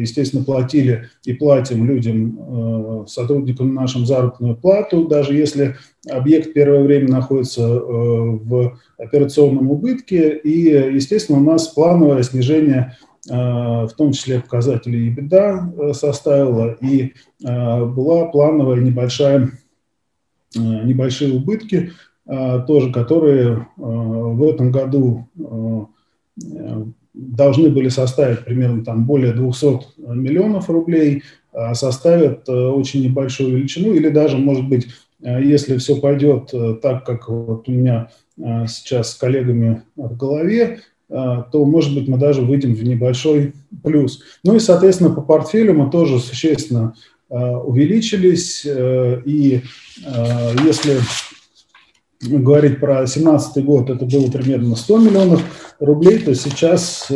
естественно, 0.00 0.44
платили 0.44 1.08
и 1.24 1.34
платим 1.34 1.86
людям, 1.86 3.06
сотрудникам 3.06 3.74
нашим 3.74 4.06
заработную 4.06 4.56
плату, 4.56 5.06
даже 5.06 5.34
если 5.34 5.76
объект 6.08 6.52
первое 6.52 6.82
время 6.82 7.08
находится 7.10 7.66
в 7.66 8.78
операционном 8.98 9.70
убытке. 9.70 10.36
И, 10.36 10.68
естественно, 10.94 11.38
у 11.38 11.42
нас 11.42 11.68
плановое 11.68 12.22
снижение 12.22 12.96
в 13.28 13.90
том 13.96 14.12
числе 14.12 14.40
показатели 14.40 14.96
и 14.96 15.10
беда 15.10 15.70
э, 15.76 15.92
составила, 15.92 16.76
и 16.80 17.12
э, 17.44 17.84
была 17.84 18.26
плановая 18.26 18.80
небольшая, 18.80 19.50
небольшие 20.54 21.34
убытки, 21.34 21.92
тоже, 22.26 22.92
которые 22.92 23.68
в 23.76 24.42
этом 24.42 24.72
году 24.72 25.28
должны 27.14 27.70
были 27.70 27.88
составить 27.88 28.44
примерно 28.44 28.84
там 28.84 29.04
более 29.04 29.32
200 29.32 30.00
миллионов 30.12 30.68
рублей, 30.68 31.22
а 31.52 31.74
составят 31.74 32.48
очень 32.48 33.04
небольшую 33.04 33.56
величину, 33.56 33.94
или 33.94 34.08
даже, 34.08 34.38
может 34.38 34.68
быть, 34.68 34.88
если 35.20 35.76
все 35.78 36.00
пойдет 36.00 36.52
так, 36.82 37.06
как 37.06 37.28
вот 37.28 37.68
у 37.68 37.72
меня 37.72 38.10
сейчас 38.66 39.12
с 39.12 39.14
коллегами 39.14 39.82
в 39.94 40.16
голове, 40.16 40.80
Э, 40.80 40.89
то, 41.10 41.64
может 41.64 41.94
быть, 41.94 42.06
мы 42.06 42.18
даже 42.18 42.42
выйдем 42.42 42.74
в 42.74 42.84
небольшой 42.84 43.54
плюс. 43.82 44.22
Ну 44.44 44.54
и, 44.54 44.60
соответственно, 44.60 45.10
по 45.10 45.20
портфелю 45.20 45.74
мы 45.74 45.90
тоже 45.90 46.20
существенно 46.20 46.94
э, 47.28 47.34
увеличились. 47.36 48.64
Э, 48.64 49.20
и 49.24 49.62
если 50.64 50.98
говорить 52.22 52.78
про 52.78 52.98
2017 52.98 53.64
год, 53.64 53.90
это 53.90 54.04
было 54.04 54.30
примерно 54.30 54.76
100 54.76 54.98
миллионов 54.98 55.42
рублей, 55.80 56.18
то 56.18 56.34
сейчас 56.34 57.10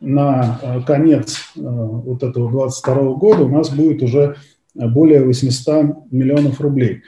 на 0.00 0.82
конец 0.86 1.52
вот 1.56 2.22
этого 2.22 2.48
2022 2.48 3.14
года 3.14 3.42
у 3.42 3.48
нас 3.48 3.70
будет 3.70 4.02
уже 4.02 4.36
более 4.74 5.24
800 5.24 6.12
миллионов 6.12 6.60
рублей. 6.60 7.02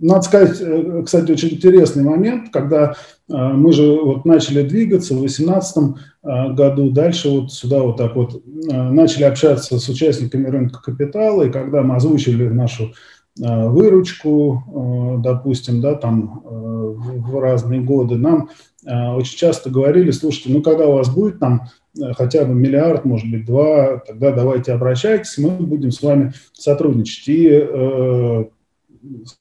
Надо 0.00 0.22
сказать, 0.22 0.60
э, 0.60 1.02
кстати, 1.04 1.32
очень 1.32 1.50
интересный 1.50 2.04
момент, 2.04 2.50
когда 2.52 2.92
э, 2.92 2.94
мы 3.28 3.72
же 3.72 4.00
вот 4.00 4.24
начали 4.24 4.62
двигаться 4.62 5.14
в 5.14 5.18
2018 5.18 5.76
э, 5.76 6.52
году, 6.54 6.90
дальше 6.90 7.28
вот 7.28 7.52
сюда 7.52 7.80
вот 7.82 7.96
так 7.98 8.16
вот 8.16 8.42
начали 8.44 9.24
общаться 9.24 9.78
с 9.78 9.88
участниками 9.88 10.48
рынка 10.48 10.80
капитала, 10.82 11.42
и 11.42 11.50
когда 11.50 11.82
мы 11.82 11.96
озвучили 11.96 12.48
нашу 12.48 12.92
выручку, 13.36 15.20
допустим, 15.22 15.80
да, 15.80 15.94
там 15.94 16.42
в 16.44 17.38
разные 17.38 17.80
годы, 17.80 18.16
нам 18.16 18.50
очень 18.84 19.38
часто 19.38 19.70
говорили, 19.70 20.10
слушайте, 20.10 20.50
ну 20.50 20.60
когда 20.60 20.88
у 20.88 20.94
вас 20.94 21.08
будет 21.08 21.38
там 21.38 21.68
хотя 22.16 22.44
бы 22.44 22.52
миллиард, 22.54 23.04
может 23.04 23.30
быть, 23.30 23.46
два, 23.46 23.98
тогда 23.98 24.32
давайте 24.32 24.72
обращайтесь, 24.72 25.38
мы 25.38 25.50
будем 25.50 25.92
с 25.92 26.02
вами 26.02 26.32
сотрудничать. 26.52 27.28
И, 27.28 27.68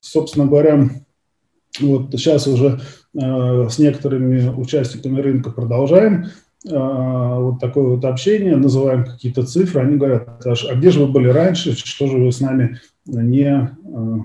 собственно 0.02 0.46
говоря, 0.46 0.90
вот 1.80 2.12
сейчас 2.12 2.48
уже 2.48 2.68
э, 2.68 2.80
с 3.14 3.80
некоторыми 3.80 4.50
участниками 4.50 5.20
рынка 5.20 5.50
продолжаем 5.50 6.26
э, 6.66 6.72
вот 6.72 7.60
такое 7.60 7.96
вот 7.96 8.06
общение, 8.06 8.56
называем 8.56 9.06
какие-то 9.06 9.44
цифры, 9.44 9.82
они 9.82 9.98
говорят, 9.98 10.46
а 10.46 10.76
где 10.76 10.92
же 10.92 11.02
вы 11.02 11.08
были 11.08 11.30
раньше, 11.30 11.74
что 11.74 12.08
же 12.08 12.18
вы 12.18 12.32
с 12.32 12.40
нами 12.40 12.80
не, 13.06 13.46
э, 13.46 14.18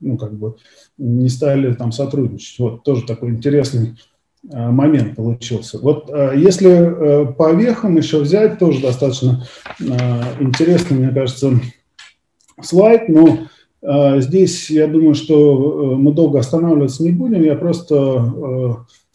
ну, 0.00 0.16
как 0.18 0.34
бы, 0.34 0.56
не 0.98 1.28
стали 1.28 1.74
там 1.74 1.92
сотрудничать. 1.92 2.58
Вот 2.58 2.82
тоже 2.82 3.06
такой 3.06 3.30
интересный 3.30 3.96
э, 4.50 4.70
момент 4.70 5.16
получился. 5.16 5.78
Вот 5.78 6.10
э, 6.10 6.32
если 6.36 6.70
э, 6.70 7.32
по 7.32 7.52
вехам 7.52 7.96
еще 7.96 8.20
взять, 8.20 8.58
тоже 8.58 8.80
достаточно 8.80 9.44
э, 9.78 9.84
интересный, 10.40 10.98
мне 10.98 11.10
кажется, 11.10 11.52
слайд, 12.62 13.08
но 13.08 13.46
здесь, 13.82 14.70
я 14.70 14.86
думаю, 14.86 15.14
что 15.14 15.92
э, 15.92 15.96
мы 15.96 16.12
долго 16.12 16.38
останавливаться 16.38 17.02
не 17.02 17.10
будем. 17.10 17.42
Я 17.42 17.54
просто 17.54 17.94
э, 17.94 18.70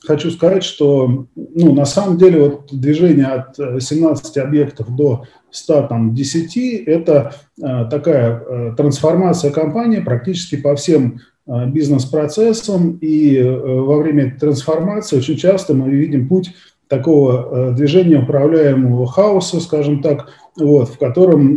хочу 0.06 0.32
сказать, 0.32 0.63
что 0.63 1.26
ну, 1.36 1.74
на 1.74 1.86
самом 1.86 2.17
деле 2.17 2.41
вот 2.41 2.69
движение 2.71 3.26
от 3.26 3.84
17 3.84 4.38
объектов 4.38 4.95
до 4.95 5.26
110– 5.50 6.84
это 6.86 7.36
э, 7.62 7.86
такая 7.89 8.76
трансформация 8.76 9.52
компании 9.52 10.00
практически 10.00 10.56
по 10.56 10.76
всем 10.76 11.19
бизнес-процессам. 11.47 12.97
И 13.02 13.41
во 13.41 13.97
время 13.97 14.38
трансформации 14.39 15.17
очень 15.17 15.36
часто 15.36 15.74
мы 15.74 15.89
видим 15.89 16.30
путь 16.30 16.54
такого 16.88 17.74
движения 17.74 18.19
управляемого 18.19 19.08
хаоса, 19.08 19.60
скажем 19.60 20.02
так, 20.04 20.30
вот, 20.56 20.89
в 20.89 20.97
котором 21.00 21.56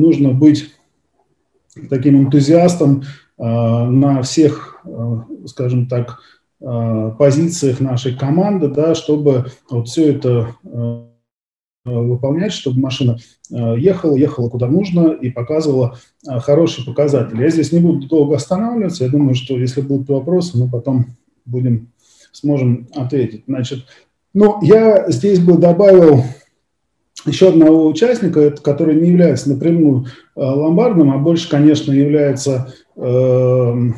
нужно 0.00 0.30
быть 0.30 0.70
таким 1.90 2.22
энтузиастом 2.22 3.02
э, 3.38 3.42
на 3.44 4.22
всех, 4.22 4.80
э, 4.84 5.16
скажем 5.46 5.88
так, 5.88 6.18
э, 6.60 7.12
позициях 7.18 7.80
нашей 7.80 8.16
команды, 8.16 8.68
да, 8.68 8.94
чтобы 8.94 9.46
вот 9.70 9.88
все 9.88 10.12
это 10.12 10.54
выполнять, 11.86 12.52
чтобы 12.54 12.80
машина 12.80 13.18
ехала, 13.50 14.16
ехала 14.16 14.48
куда 14.48 14.68
нужно 14.68 15.08
и 15.08 15.28
показывала 15.28 15.98
хорошие 16.26 16.86
показатели. 16.86 17.42
Я 17.42 17.50
здесь 17.50 17.72
не 17.72 17.78
буду 17.78 18.08
долго 18.08 18.36
останавливаться. 18.36 19.04
Я 19.04 19.10
думаю, 19.10 19.34
что 19.34 19.58
если 19.58 19.82
будут 19.82 20.08
вопросы, 20.08 20.56
мы 20.56 20.70
потом 20.70 21.08
будем, 21.44 21.92
сможем 22.32 22.88
ответить. 22.94 23.44
Значит, 23.46 23.80
ну, 24.32 24.62
я 24.62 25.10
здесь 25.10 25.40
бы 25.40 25.58
добавил 25.58 26.24
еще 27.26 27.48
одного 27.48 27.86
участника, 27.86 28.50
который 28.50 28.94
не 28.94 29.08
является 29.08 29.50
напрямую 29.50 30.04
э, 30.04 30.40
ломбардом, 30.40 31.12
а 31.12 31.18
больше, 31.18 31.48
конечно, 31.48 31.92
является 31.92 32.72
эм, 32.96 33.96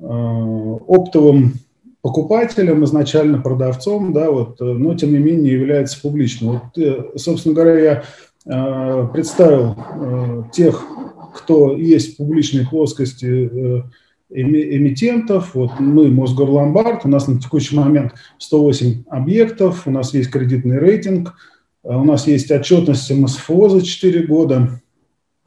э, 0.00 0.04
оптовым 0.04 1.54
покупателем, 2.00 2.84
изначально 2.84 3.40
продавцом, 3.40 4.12
да, 4.12 4.30
вот, 4.30 4.60
э, 4.60 4.64
но 4.64 4.94
тем 4.94 5.12
не 5.12 5.18
менее 5.18 5.52
является 5.52 6.00
публичным. 6.00 6.60
Вот, 6.74 7.20
собственно 7.20 7.54
говоря, 7.54 7.78
я 7.78 8.02
представил 9.12 10.46
тех, 10.52 10.82
кто 11.34 11.76
есть 11.76 12.14
в 12.14 12.16
публичной 12.16 12.66
плоскости 12.66 13.84
эмитентов. 14.30 15.54
Вот 15.54 15.72
мы 15.78 16.08
Мосгорломбард, 16.08 17.04
у 17.04 17.08
нас 17.08 17.28
на 17.28 17.38
текущий 17.38 17.76
момент 17.76 18.14
108 18.38 19.04
объектов, 19.10 19.86
у 19.86 19.90
нас 19.90 20.14
есть 20.14 20.30
кредитный 20.30 20.78
рейтинг– 20.78 21.34
у 21.82 22.04
нас 22.04 22.26
есть 22.26 22.50
отчетность 22.50 23.10
МСФО 23.10 23.68
за 23.68 23.84
4 23.84 24.26
года. 24.26 24.80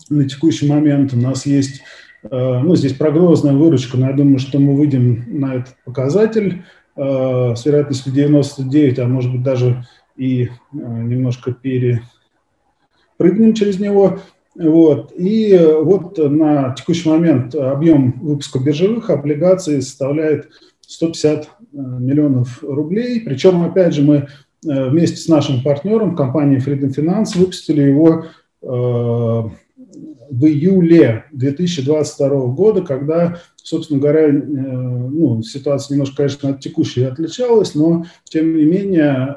На 0.10 0.28
текущий 0.28 0.68
момент 0.68 1.14
у 1.14 1.18
нас 1.18 1.46
есть, 1.46 1.82
э, 2.24 2.28
ну, 2.30 2.76
здесь 2.76 2.94
прогнозная 2.94 3.54
выручка, 3.54 3.98
но 3.98 4.08
я 4.08 4.14
думаю, 4.14 4.40
что 4.40 4.60
мы 4.60 4.76
выйдем 4.76 5.24
на 5.28 5.56
этот 5.56 5.76
показатель 5.86 6.64
э, 6.96 7.56
с 7.56 7.66
вероятностью 7.66 8.14
99, 8.14 9.00
а 9.00 9.08
может 9.08 9.32
быть 9.32 9.44
даже 9.44 9.86
и 10.16 10.44
э, 10.44 10.48
немножко 10.72 11.52
перепрыгнем 11.52 13.54
через 13.54 13.80
него. 13.80 14.20
Вот. 14.56 15.14
И 15.16 15.58
вот 15.82 16.18
на 16.18 16.74
текущий 16.74 17.08
момент 17.08 17.56
объем 17.56 18.20
выпуска 18.22 18.60
биржевых 18.60 19.10
облигаций 19.10 19.82
составляет 19.82 20.50
150 20.82 21.50
миллионов 21.72 22.62
рублей. 22.62 23.22
Причем, 23.22 23.64
опять 23.64 23.94
же, 23.94 24.02
мы 24.02 24.24
Э, 24.24 24.28
вместе 24.64 25.18
с 25.18 25.28
нашим 25.28 25.64
партнером, 25.64 26.16
компанией 26.16 26.60
Freedom 26.60 26.94
Finance, 26.94 27.38
выпустили 27.38 27.82
его 27.82 28.26
э, 28.62 28.66
в 28.68 30.46
июле 30.46 31.26
2022 31.32 32.30
года, 32.48 32.82
когда, 32.82 33.38
собственно 33.56 34.00
говоря, 34.00 34.28
э, 34.28 34.32
ну, 34.32 35.42
ситуация 35.42 35.96
немножко, 35.96 36.18
конечно, 36.18 36.50
от 36.50 36.60
текущей 36.60 37.04
отличалась, 37.04 37.76
но, 37.76 38.06
тем 38.26 38.56
не 38.56 38.64
менее, 38.64 39.36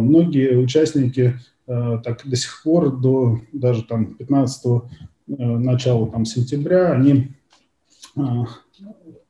многие 0.00 0.56
участники 0.56 1.34
так 1.66 2.20
до 2.24 2.36
сих 2.36 2.62
пор, 2.62 2.96
до 2.96 3.40
даже 3.52 3.82
там 3.82 4.14
15 4.14 4.82
начала 5.26 6.06
там, 6.06 6.24
сентября, 6.24 6.92
они 6.92 7.32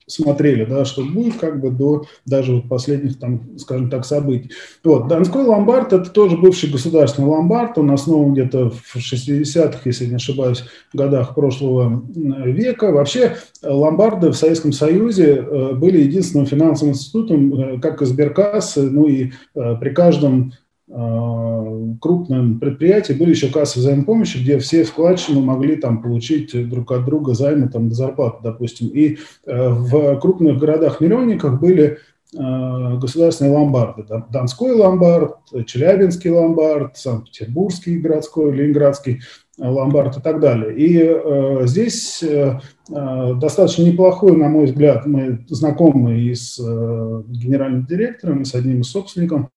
смотрели, 0.07 0.65
да, 0.65 0.85
что 0.85 1.03
будет 1.03 1.37
как 1.37 1.61
бы 1.61 1.71
до 1.71 2.05
даже 2.25 2.55
вот 2.55 2.69
последних 2.69 3.19
там, 3.19 3.59
скажем 3.59 3.91
так, 3.91 4.05
событий. 4.05 4.51
Вот, 4.85 5.09
Донской 5.09 5.43
ломбард– 5.43 5.93
это 5.95 6.11
тоже 6.11 6.37
бывший 6.37 6.71
государственный 6.71 7.29
ломбард, 7.29 7.79
он 7.79 7.91
основан 7.91 8.33
где-то 8.33 8.71
в 8.71 8.97
60-х, 8.97 9.81
если 9.85 10.07
не 10.07 10.15
ошибаюсь, 10.15 10.65
годах 10.93 11.35
прошлого 11.35 12.03
века. 12.15 12.93
Вообще 12.93 13.37
ломбарды 13.63 14.31
в 14.31 14.37
Советском 14.37 14.73
Союзе 14.73 15.37
э, 15.37 15.73
были 15.75 16.03
единственным 16.03 16.47
финансовым 16.47 16.95
институтом, 16.95 17.55
э, 17.55 17.81
как 17.81 18.03
и 18.03 18.07
сберкассы, 18.07 18.83
ну 18.83 19.07
и 19.07 19.33
э, 19.55 19.77
при 19.81 19.91
каждом 19.91 20.53
крупном 20.89 22.61
предприятии 22.61 23.13
были 23.13 23.31
еще 23.31 23.49
кассы 23.49 23.81
взаимопомощи, 23.81 24.39
где 24.39 24.59
все 24.59 24.85
вкладчины 24.85 25.41
могли 25.41 25.77
там 25.77 26.01
получить 26.01 26.69
друг 26.69 26.93
от 26.93 27.05
друга 27.05 27.35
займы 27.35 27.69
там, 27.69 27.89
до 27.89 27.95
зарплаты, 27.95 28.39
допустим. 28.43 28.89
И 28.89 29.17
э, 29.47 29.69
в 29.69 30.21
крупных 30.21 30.59
городах-миллионниках 30.59 31.61
были 31.61 31.99
э, 32.35 32.97
государственные 32.99 33.55
ломбарды. 33.55 34.05
Донской 34.31 34.73
ломбард, 34.73 35.37
Челябинский 35.67 36.31
ломбард, 36.31 36.97
Санкт-Петербургский 36.97 37.99
городской, 37.99 38.53
Ленинградский 38.53 39.21
ломбард 39.59 40.19
и 40.19 40.21
так 40.21 40.41
далее. 40.41 40.77
И 40.77 40.99
э, 41.03 41.67
здесь 41.67 42.23
э, 42.23 42.61
э, 42.91 43.35
достаточно 43.41 43.83
неплохой, 43.83 44.37
на 44.37 44.49
мой 44.49 44.67
взгляд, 44.67 45.07
мы 45.07 45.45
знакомы 45.49 46.21
и 46.21 46.35
с 46.35 46.61
э, 46.61 47.23
генеральным 47.27 47.87
директором, 47.87 48.43
и 48.43 48.45
с 48.45 48.55
одним 48.55 48.83
из 48.83 48.91
собственников 48.91 49.49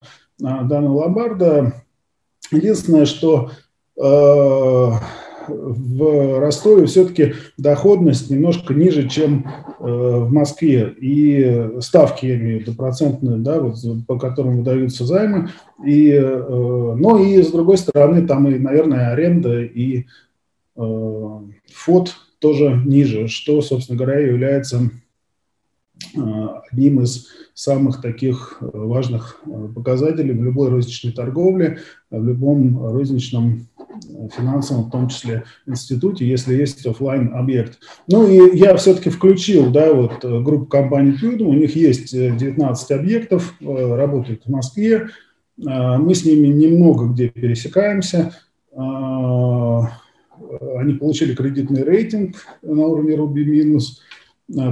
э, 0.41 0.63
данного 0.63 1.03
ломбарда 1.03 1.73
Единственное, 2.51 3.05
что 3.05 3.51
э, 3.95 4.01
в 5.47 6.39
Ростове 6.39 6.85
все-таки 6.87 7.33
доходность 7.57 8.29
немножко 8.29 8.73
ниже, 8.73 9.07
чем 9.07 9.45
э, 9.45 9.83
в 9.83 10.31
Москве. 10.31 10.93
И 10.99 11.69
ставки, 11.79 12.25
я 12.25 12.35
имею 12.37 12.59
в 12.59 12.61
виду, 12.61 12.73
процентные, 12.73 13.37
да, 13.37 13.59
вот, 13.59 13.77
по 14.07 14.17
которым 14.17 14.57
выдаются 14.57 15.05
займы. 15.05 15.49
И, 15.85 16.11
э, 16.11 16.95
но 16.97 17.19
и, 17.19 17.41
с 17.41 17.51
другой 17.51 17.77
стороны, 17.77 18.25
там 18.25 18.47
и, 18.47 18.57
наверное, 18.57 19.11
аренда 19.11 19.61
и 19.61 20.05
э, 20.75 21.39
ФОД 21.73 22.15
тоже 22.39 22.81
ниже, 22.85 23.27
что, 23.27 23.61
собственно 23.61 23.97
говоря, 23.97 24.19
является 24.19 24.89
одним 26.15 27.01
из 27.01 27.27
самых 27.53 28.01
таких 28.01 28.57
э, 28.61 28.69
важных 28.73 29.41
э, 29.45 29.67
показателей 29.75 30.31
в 30.31 30.41
любой 30.41 30.69
розничной 30.69 31.11
торговле, 31.11 31.79
в 32.09 32.25
любом 32.25 32.81
розничном 32.81 33.67
э, 33.77 34.29
финансовом, 34.35 34.85
в 34.85 34.91
том 34.91 35.09
числе 35.09 35.43
институте, 35.67 36.25
если 36.25 36.55
есть 36.55 36.85
офлайн 36.85 37.33
объект. 37.33 37.79
Ну 38.07 38.25
и 38.27 38.57
я 38.57 38.77
все-таки 38.77 39.09
включил, 39.09 39.71
да, 39.71 39.93
вот 39.93 40.23
группу 40.23 40.67
компаний 40.67 41.17
Tüdum, 41.21 41.47
у 41.47 41.53
них 41.53 41.75
есть 41.75 42.13
19 42.13 42.91
объектов, 42.91 43.53
работают 43.59 44.43
в 44.45 44.49
Москве, 44.49 45.09
мы 45.57 46.15
с 46.15 46.23
ними 46.23 46.47
немного 46.47 47.07
где 47.07 47.27
пересекаемся, 47.27 48.33
они 48.73 49.89
получили 50.93 51.35
кредитный 51.35 51.83
рейтинг 51.83 52.37
на 52.61 52.85
уровне 52.85 53.15
Руби 53.15 53.43
минус, 53.43 53.99
Э, 53.99 54.18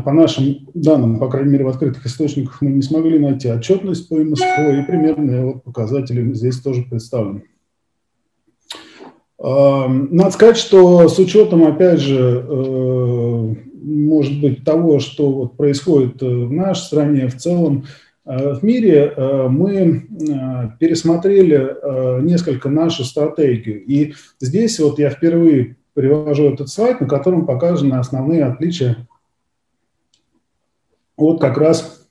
по 0.05 0.11
нашим 0.11 0.67
данным, 0.73 1.19
по 1.19 1.29
крайней 1.29 1.51
мере, 1.51 1.65
в 1.65 1.69
открытых 1.69 2.05
источниках 2.05 2.61
мы 2.61 2.71
не 2.71 2.81
смогли 2.81 3.19
найти 3.19 3.47
отчетность 3.49 4.09
по 4.09 4.15
МСФО, 4.15 4.71
и 4.71 4.85
примерные 4.85 5.45
вот 5.45 5.63
показатели 5.63 6.33
здесь 6.33 6.59
тоже 6.59 6.81
представлены. 6.81 7.43
Надо 9.39 10.31
сказать, 10.31 10.57
что 10.57 11.07
с 11.07 11.19
учетом, 11.19 11.63
опять 11.63 11.99
же, 11.99 12.43
может 13.83 14.41
быть, 14.41 14.63
того, 14.63 14.99
что 14.99 15.31
вот 15.31 15.57
происходит 15.57 16.21
в 16.21 16.51
нашей 16.51 16.81
стране 16.81 17.27
в 17.27 17.35
целом, 17.35 17.85
в 18.25 18.59
мире 18.63 19.13
мы 19.49 20.07
пересмотрели 20.79 21.75
несколько 22.23 22.69
нашу 22.69 23.03
стратегию. 23.03 23.85
И 23.85 24.15
здесь 24.39 24.79
вот 24.79 24.97
я 24.97 25.11
впервые 25.11 25.75
привожу 25.93 26.51
этот 26.51 26.69
слайд, 26.69 26.99
на 26.99 27.07
котором 27.07 27.45
показаны 27.45 27.93
основные 27.93 28.43
отличия 28.43 29.07
от 31.17 31.41
как 31.41 31.57
раз 31.57 32.07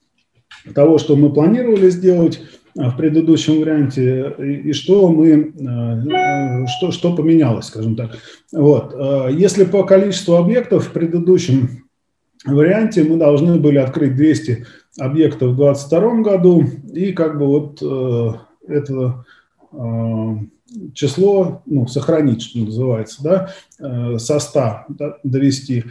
того, 0.74 0.98
что 0.98 1.16
мы 1.16 1.32
планировали 1.32 1.88
сделать 1.90 2.42
в 2.74 2.96
предыдущем 2.96 3.60
варианте 3.60 4.34
и, 4.38 4.72
что 4.72 5.08
мы, 5.08 5.52
э, 5.58 6.66
что, 6.76 6.90
что 6.90 7.14
поменялось, 7.14 7.66
скажем 7.66 7.96
так. 7.96 8.18
Вот. 8.52 8.94
Э, 8.94 9.28
если 9.32 9.64
по 9.64 9.84
количеству 9.84 10.34
объектов 10.34 10.88
в 10.88 10.92
предыдущем 10.92 11.84
варианте 12.44 13.02
мы 13.02 13.16
должны 13.16 13.58
были 13.58 13.78
открыть 13.78 14.14
200 14.14 14.66
объектов 14.98 15.52
в 15.52 15.56
2022 15.56 16.20
году, 16.20 16.64
и 16.92 17.12
как 17.12 17.38
бы 17.38 17.46
вот 17.46 17.82
э, 17.82 18.32
это 18.68 19.24
число 20.94 21.62
ну, 21.64 21.86
сохранить, 21.86 22.42
что 22.42 22.58
называется, 22.60 23.22
да, 23.22 24.18
со 24.18 24.38
100 24.38 24.60
да, 24.88 25.18
довести, 25.22 25.84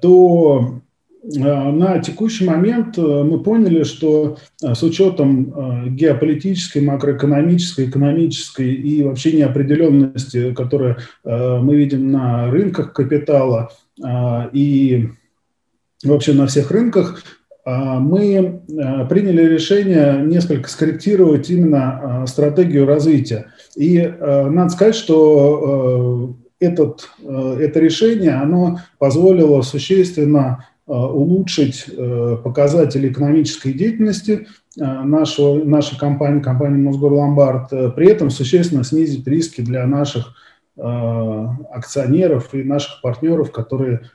то 0.00 0.82
Э, 0.82 0.91
на 1.22 2.00
текущий 2.00 2.44
момент 2.44 2.98
э, 2.98 3.00
мы 3.00 3.42
поняли, 3.42 3.84
что 3.84 4.38
э, 4.62 4.74
с 4.74 4.82
учетом 4.82 5.94
геополитической, 5.94 6.80
макроэкономической, 6.80 7.88
экономической 7.88 8.74
и 8.74 9.02
вообще 9.02 9.32
неопределенности, 9.32 10.52
которую 10.52 10.96
мы 11.24 11.76
видим 11.76 12.10
на 12.10 12.50
рынках 12.50 12.92
капитала 12.92 13.70
и 14.52 15.08
вообще 16.04 16.32
на 16.32 16.46
всех 16.46 16.70
рынках, 16.70 17.22
мы 17.64 18.62
приняли 19.08 19.42
решение 19.42 20.22
несколько 20.24 20.68
скорректировать 20.68 21.50
именно 21.50 22.24
стратегию 22.26 22.86
развития. 22.86 23.52
И 23.76 24.12
надо 24.20 24.70
сказать, 24.70 24.94
что 24.94 26.36
этот, 26.58 27.08
это 27.22 27.80
решение 27.80 28.32
оно 28.32 28.80
позволило 28.98 29.62
существенно 29.62 30.64
Э, 30.64 30.71
улучшить 30.86 31.84
э, 31.88 32.36
показатели 32.42 33.08
экономической 33.08 33.72
деятельности 33.72 34.46
э, 34.78 34.82
нашего, 34.82 35.62
нашей 35.64 35.98
компании, 35.98 36.40
компании 36.40 36.82
Мосгорломбард, 36.82 37.70
при 37.94 38.08
этом 38.08 38.30
существенно 38.30 38.84
снизить 38.84 39.26
риски 39.26 39.60
для 39.60 39.86
наших 39.86 40.34
акционеров 40.74 42.54
и 42.54 42.64
наших 42.64 43.02
партнеров, 43.02 43.52
которые 43.52 44.08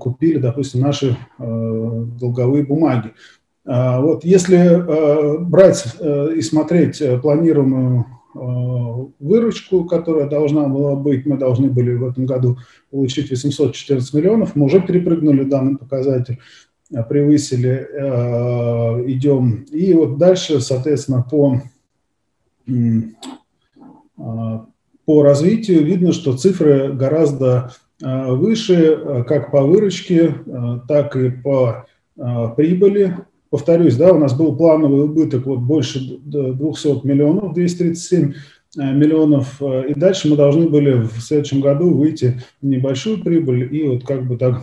купили, 0.00 0.38
допустим, 0.38 0.80
наши 0.80 1.14
долговые 1.38 2.64
бумаги. 2.64 3.12
Вот 3.66 4.24
если 4.24 5.42
брать 5.44 5.84
и 6.00 6.40
смотреть 6.40 7.02
планируемую 7.20 8.06
выручку, 8.34 9.84
которая 9.84 10.28
должна 10.28 10.68
была 10.68 10.94
быть, 10.94 11.26
мы 11.26 11.36
должны 11.36 11.68
были 11.68 11.94
в 11.94 12.06
этом 12.06 12.26
году 12.26 12.58
получить 12.90 13.30
814 13.30 14.14
миллионов, 14.14 14.54
мы 14.54 14.66
уже 14.66 14.80
перепрыгнули 14.80 15.44
данный 15.44 15.76
показатель, 15.76 16.38
э, 16.92 17.02
превысили, 17.02 17.88
э, 17.92 19.10
идем. 19.10 19.64
И 19.72 19.92
вот 19.94 20.18
дальше, 20.18 20.60
соответственно, 20.60 21.26
по, 21.28 21.60
э, 22.68 22.72
по 25.04 25.22
развитию 25.22 25.84
видно, 25.84 26.12
что 26.12 26.36
цифры 26.36 26.92
гораздо 26.92 27.72
выше, 28.02 29.24
как 29.28 29.50
по 29.50 29.62
выручке, 29.62 30.34
так 30.88 31.16
и 31.16 31.30
по 31.30 31.84
прибыли. 32.56 33.14
Повторюсь, 33.50 33.96
да, 33.96 34.12
у 34.12 34.18
нас 34.18 34.32
был 34.32 34.56
плановый 34.56 35.04
убыток 35.04 35.46
вот 35.46 35.58
больше 35.58 36.18
200 36.22 37.04
миллионов, 37.04 37.52
237 37.52 38.32
Э, 38.78 38.92
миллионов, 38.92 39.60
э, 39.60 39.88
и 39.88 39.98
дальше 39.98 40.28
мы 40.28 40.36
должны 40.36 40.68
были 40.68 41.02
в 41.02 41.20
следующем 41.20 41.60
году 41.60 41.92
выйти 41.92 42.40
в 42.62 42.66
небольшую 42.66 43.20
прибыль 43.20 43.68
и 43.74 43.88
вот 43.88 44.04
как 44.04 44.28
бы 44.28 44.36
так 44.36 44.62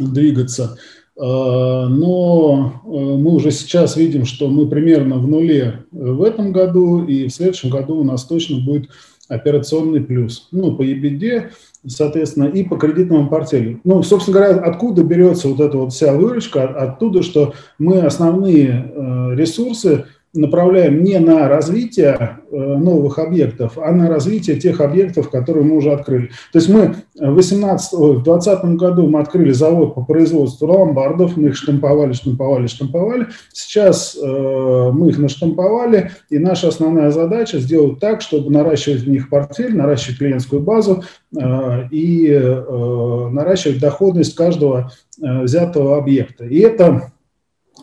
двигаться. 0.00 0.76
Э, 1.16 1.20
но 1.20 2.82
мы 2.84 3.30
уже 3.30 3.52
сейчас 3.52 3.96
видим, 3.96 4.24
что 4.24 4.48
мы 4.48 4.68
примерно 4.68 5.18
в 5.18 5.28
нуле 5.28 5.84
в 5.92 6.22
этом 6.22 6.52
году, 6.52 7.04
и 7.04 7.28
в 7.28 7.32
следующем 7.32 7.70
году 7.70 7.98
у 7.98 8.04
нас 8.04 8.24
точно 8.24 8.58
будет 8.58 8.90
операционный 9.28 10.00
плюс. 10.00 10.48
Ну, 10.52 10.76
по 10.76 10.82
EBD, 10.82 11.50
соответственно, 11.86 12.46
и 12.46 12.64
по 12.64 12.76
кредитному 12.76 13.28
портфелю. 13.28 13.80
Ну, 13.84 14.02
собственно 14.02 14.38
говоря, 14.38 14.56
откуда 14.60 15.02
берется 15.02 15.48
вот 15.48 15.60
эта 15.60 15.76
вот 15.78 15.92
вся 15.92 16.12
выручка? 16.14 16.64
Оттуда, 16.64 17.22
что 17.22 17.54
мы 17.78 18.00
основные 18.00 18.92
ресурсы– 19.36 20.06
направляем 20.34 21.02
не 21.02 21.18
на 21.18 21.48
развитие 21.48 22.38
э, 22.50 22.56
новых 22.56 23.18
объектов, 23.18 23.78
а 23.78 23.92
на 23.92 24.08
развитие 24.08 24.56
тех 24.60 24.80
объектов, 24.80 25.30
которые 25.30 25.64
мы 25.64 25.76
уже 25.76 25.92
открыли. 25.92 26.30
То 26.52 26.58
есть 26.58 26.68
мы 26.68 26.96
в 27.18 27.34
18, 27.34 27.92
в 27.92 28.22
2020 28.22 28.64
году 28.76 29.08
мы 29.08 29.20
открыли 29.20 29.52
завод 29.52 29.94
по 29.94 30.04
производству 30.04 30.66
ломбардов, 30.66 31.36
мы 31.36 31.48
их 31.48 31.56
штамповали, 31.56 32.12
штамповали, 32.12 32.66
штамповали. 32.66 33.28
Сейчас 33.52 34.16
э, 34.16 34.90
мы 34.92 35.08
их 35.08 35.18
наштамповали, 35.18 36.10
и 36.28 36.38
наша 36.38 36.68
основная 36.68 37.10
задача 37.10 37.58
сделать 37.58 37.98
так, 37.98 38.20
чтобы 38.20 38.50
наращивать 38.50 39.02
в 39.02 39.08
них 39.08 39.30
портфель, 39.30 39.74
наращивать 39.74 40.18
клиентскую 40.18 40.60
базу 40.60 41.04
э, 41.34 41.88
и 41.90 42.28
э, 42.30 43.28
наращивать 43.30 43.80
доходность 43.80 44.34
каждого 44.34 44.92
э, 45.22 45.42
взятого 45.42 45.96
объекта. 45.96 46.44
И 46.44 46.58
это 46.58 47.12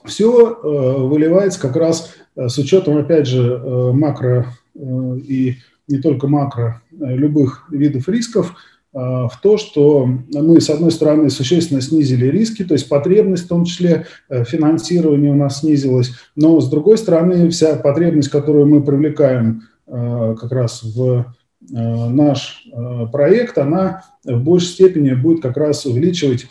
все 0.03 0.51
э, 0.51 0.57
выливается 0.61 1.59
как 1.59 1.75
раз 1.77 2.11
Э, 2.17 2.24
с 2.35 2.57
учетом, 2.57 2.97
опять 2.97 3.27
же, 3.27 3.41
э, 3.41 3.91
макро 3.93 4.47
э, 4.75 5.17
и 5.25 5.55
не 5.87 5.99
только 5.99 6.27
макро, 6.27 6.81
любых 6.91 7.67
видов 7.69 8.09
рисков, 8.09 8.55
в 8.91 9.33
то, 9.43 9.57
что 9.57 10.07
мы, 10.33 10.59
с 10.59 10.69
одной 10.69 10.89
стороны, 10.89 11.29
существенно 11.29 11.81
снизили 11.81 12.25
риски, 12.27 12.63
то 12.63 12.73
есть 12.73 12.89
потребность, 12.89 13.43
в 13.43 13.49
том 13.49 13.65
числе 13.65 14.07
финансирование 14.29 15.31
у 15.31 15.35
нас 15.35 15.59
снизилась, 15.59 16.13
но, 16.35 16.59
с 16.59 16.69
другой 16.69 16.97
стороны, 16.97 17.49
вся 17.49 17.75
потребность, 17.75 18.29
которую 18.29 18.65
мы 18.65 18.81
привлекаем 18.81 19.63
как 19.85 20.51
раз 20.51 20.81
в 20.81 21.25
наш 21.69 22.67
проект, 23.11 23.59
она 23.59 24.05
в 24.23 24.39
большей 24.39 24.69
степени 24.69 25.13
будет 25.13 25.41
как 25.43 25.57
раз 25.57 25.85
увеличивать 25.85 26.47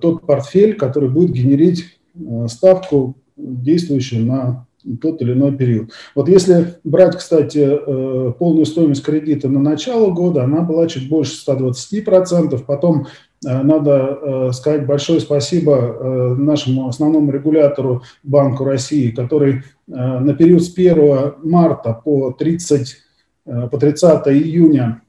тот 0.00 0.24
портфель, 0.24 0.76
который 0.76 1.08
будет 1.08 1.32
генерить 1.32 1.98
ставку, 2.46 3.16
действующую 3.36 4.24
на 4.24 4.66
тот 5.00 5.20
или 5.22 5.32
иной 5.32 5.56
период. 5.56 5.90
Вот 6.14 6.28
если 6.28 6.74
брать, 6.84 7.16
кстати, 7.16 7.58
э, 7.58 8.32
полную 8.38 8.66
стоимость 8.66 9.04
кредита 9.04 9.48
на 9.48 9.60
начало 9.60 10.10
года, 10.10 10.44
она 10.44 10.62
была 10.62 10.86
чуть 10.86 11.08
больше 11.08 11.34
120%, 11.48 12.64
потом 12.66 13.06
э, 13.44 13.62
надо 13.62 14.18
э, 14.20 14.50
сказать 14.52 14.86
большое 14.86 15.20
спасибо 15.20 16.34
нашему 16.36 16.88
основному 16.88 17.30
регулятору 17.30 18.02
Банку 18.22 18.64
России, 18.64 19.10
который 19.10 19.62
на 19.86 20.34
период 20.34 20.62
с 20.62 20.72
1 20.72 21.34
марта 21.42 22.00
по 22.04 22.32
30, 22.32 22.96
по 23.44 23.78
30 23.78 24.28
июня 24.28 25.02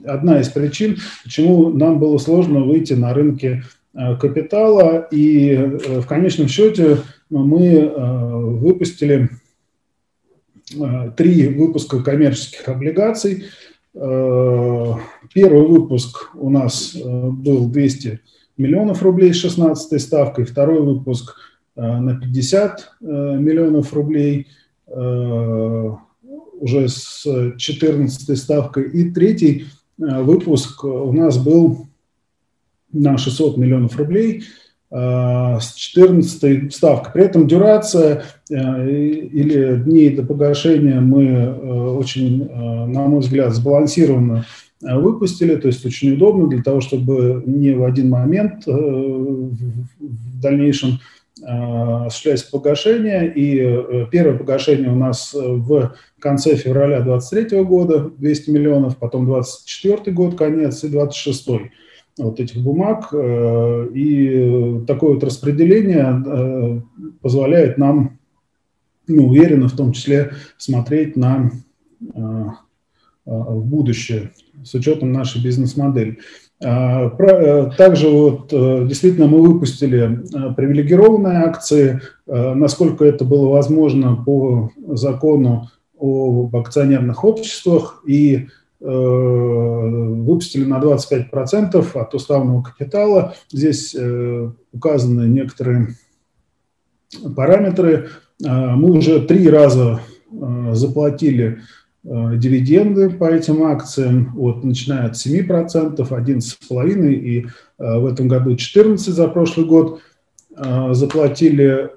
одна 0.04 0.40
из 0.40 0.48
причин, 0.48 0.96
почему 1.22 1.70
нам 1.70 1.98
было 2.00 2.18
сложно 2.18 2.60
выйти 2.60 2.94
на 2.94 3.14
рынки 3.14 3.62
э, 3.94 4.16
капитала, 4.16 5.06
и 5.12 5.54
в 5.54 6.06
конечном 6.06 6.48
счете 6.48 6.98
мы 7.28 7.92
выпустили 8.58 9.30
три 11.16 11.46
выпуска 11.48 12.02
коммерческих 12.02 12.68
облигаций. 12.68 13.44
Первый 13.92 15.66
выпуск 15.66 16.30
у 16.34 16.50
нас 16.50 16.96
был 16.96 17.68
200 17.68 18.20
миллионов 18.60 19.02
рублей 19.02 19.32
с 19.32 19.38
16 19.38 20.00
ставкой, 20.00 20.44
второй 20.44 20.82
выпуск 20.82 21.36
э, 21.76 21.80
на 21.80 22.20
50 22.20 22.92
э, 23.00 23.04
миллионов 23.38 23.92
рублей 23.94 24.48
э, 24.86 25.90
уже 26.60 26.88
с 26.88 27.26
14 27.56 28.38
ставкой, 28.38 28.90
и 28.90 29.10
третий 29.10 29.66
выпуск 29.96 30.84
у 30.84 31.12
нас 31.12 31.38
был 31.38 31.86
на 32.92 33.16
600 33.16 33.56
миллионов 33.56 33.96
рублей 33.96 34.44
с 34.90 35.72
14 35.74 36.74
ставкой. 36.74 37.12
При 37.12 37.24
этом 37.24 37.46
дюрация 37.46 38.24
или 38.50 39.82
дней 39.84 40.16
до 40.16 40.24
погашения 40.24 41.00
мы 41.00 41.94
очень, 41.96 42.46
на 42.46 43.06
мой 43.06 43.20
взгляд, 43.20 43.54
сбалансированно 43.54 44.44
выпустили, 44.82 45.56
то 45.56 45.66
есть 45.66 45.84
очень 45.84 46.14
удобно 46.14 46.48
для 46.48 46.62
того, 46.62 46.80
чтобы 46.80 47.42
не 47.46 47.72
в 47.72 47.84
один 47.84 48.08
момент 48.08 48.66
э, 48.66 48.72
в 48.72 50.40
дальнейшем 50.40 51.00
э, 51.42 51.44
осуществлять 51.46 52.50
погашение. 52.50 53.30
И 53.34 54.08
первое 54.10 54.38
погашение 54.38 54.90
у 54.90 54.96
нас 54.96 55.34
в 55.34 55.94
конце 56.18 56.56
февраля 56.56 57.00
2023 57.00 57.62
года 57.64 58.10
200 58.16 58.50
миллионов, 58.50 58.96
потом 58.96 59.26
2024 59.26 60.14
год 60.14 60.38
конец 60.38 60.82
и 60.82 60.88
2026 60.88 61.48
вот 62.18 62.40
этих 62.40 62.62
бумаг. 62.62 63.12
И 63.94 64.80
такое 64.86 65.14
вот 65.14 65.24
распределение 65.24 66.82
позволяет 67.20 67.78
нам, 67.78 68.18
ну, 69.06 69.28
уверенно 69.28 69.68
в 69.68 69.76
том 69.76 69.92
числе, 69.92 70.32
смотреть 70.58 71.16
на 71.16 71.50
в 73.26 73.64
будущее 73.64 74.32
с 74.64 74.74
учетом 74.74 75.12
нашей 75.12 75.42
бизнес-модели. 75.42 76.18
А, 76.62 77.10
э, 77.18 77.70
также 77.76 78.08
вот 78.08 78.52
э, 78.52 78.84
действительно 78.86 79.26
мы 79.26 79.40
выпустили 79.40 80.20
э, 80.20 80.54
привилегированные 80.54 81.38
акции, 81.38 82.00
насколько 82.26 83.04
это 83.04 83.24
было 83.24 83.48
возможно 83.48 84.22
по 84.24 84.70
закону 84.88 85.70
об 85.98 86.54
акционерных 86.54 87.24
обществах 87.24 88.04
и 88.06 88.46
выпустили 88.78 90.64
на 90.64 90.78
25% 90.78 92.00
от 92.00 92.14
уставного 92.14 92.62
капитала. 92.62 93.34
Здесь 93.52 93.94
указаны 94.72 95.22
некоторые 95.28 95.96
параметры. 97.36 98.08
Мы 98.40 98.92
уже 98.92 99.20
три 99.20 99.50
раза 99.50 100.00
заплатили 100.72 101.60
дивиденды 102.02 103.10
по 103.10 103.24
этим 103.24 103.62
акциям, 103.64 104.32
вот, 104.34 104.64
начиная 104.64 105.06
от 105.06 105.14
7%, 105.14 105.96
11,5% 105.96 107.12
и 107.12 107.46
э, 107.46 107.98
в 107.98 108.06
этом 108.06 108.26
году 108.26 108.54
14% 108.54 108.96
за 108.96 109.28
прошлый 109.28 109.66
год 109.66 110.00
э, 110.56 110.94
заплатили. 110.94 111.90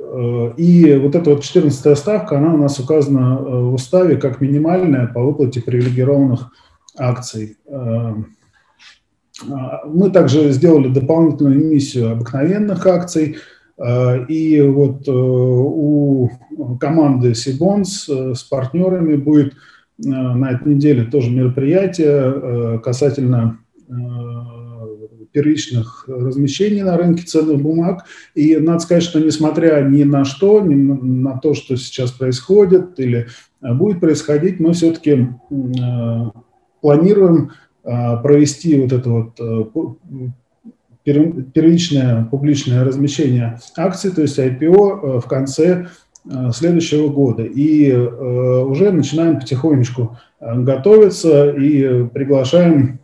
И 0.58 1.00
вот 1.02 1.16
эта 1.16 1.32
вот 1.32 1.44
14 1.44 1.98
ставка, 1.98 2.38
она 2.38 2.54
у 2.54 2.58
нас 2.58 2.80
указана 2.80 3.38
в 3.38 3.74
уставе 3.74 4.18
как 4.18 4.42
минимальная 4.42 5.08
по 5.08 5.24
выплате 5.24 5.62
привилегированных 5.62 6.52
акций. 6.96 7.58
Мы 9.86 10.12
также 10.12 10.52
сделали 10.52 10.90
дополнительную 10.90 11.60
эмиссию 11.60 12.12
обыкновенных 12.12 12.86
акций, 12.86 13.38
и 14.28 14.62
вот 14.62 15.08
у 15.08 16.30
команды 16.80 17.34
Сибонс 17.34 18.08
с 18.08 18.44
партнерами 18.44 19.16
будет 19.16 19.56
Э, 19.56 19.72
на 20.06 20.52
этой 20.52 20.76
неделе 20.76 21.06
тоже 21.06 21.32
мероприятие 21.32 22.08
э, 22.08 22.80
касательно 22.80 23.60
э, 23.88 23.94
первичных 25.32 26.06
размещений 26.08 26.84
на 26.84 26.98
рынке 26.98 27.24
ценных 27.24 27.62
бумаг. 27.62 28.06
И 28.36 28.58
надо 28.58 28.80
сказать, 28.80 29.04
что 29.04 29.20
несмотря 29.20 29.82
ни 29.82 30.04
на 30.04 30.26
что, 30.26 30.62
ни 30.62 30.76
на 30.76 31.38
то, 31.38 31.54
что 31.54 31.76
сейчас 31.76 32.12
происходит 32.12 33.00
или 33.00 33.28
будет 33.62 34.00
происходить, 34.00 34.60
мы 34.60 34.74
все-таки 34.74 35.30
планируем 36.82 37.52
провести 37.82 38.80
вот 38.80 38.92
это 38.94 39.10
вот 39.10 39.98
первичное 41.04 42.26
публичное 42.26 42.84
размещение 42.84 43.60
акций, 43.76 44.12
то 44.12 44.22
есть 44.22 44.38
IPO 44.38 45.20
в 45.20 45.28
конце 45.28 45.88
Э, 45.88 46.13
следующего 46.54 47.10
года. 47.10 47.44
И 47.44 47.90
э, 47.90 48.64
уже 48.64 48.92
начинаем 48.92 49.40
потихонечку 49.40 50.18
э, 50.40 50.62
готовиться 50.62 51.50
и 51.50 52.06
приглашаем 52.08 53.00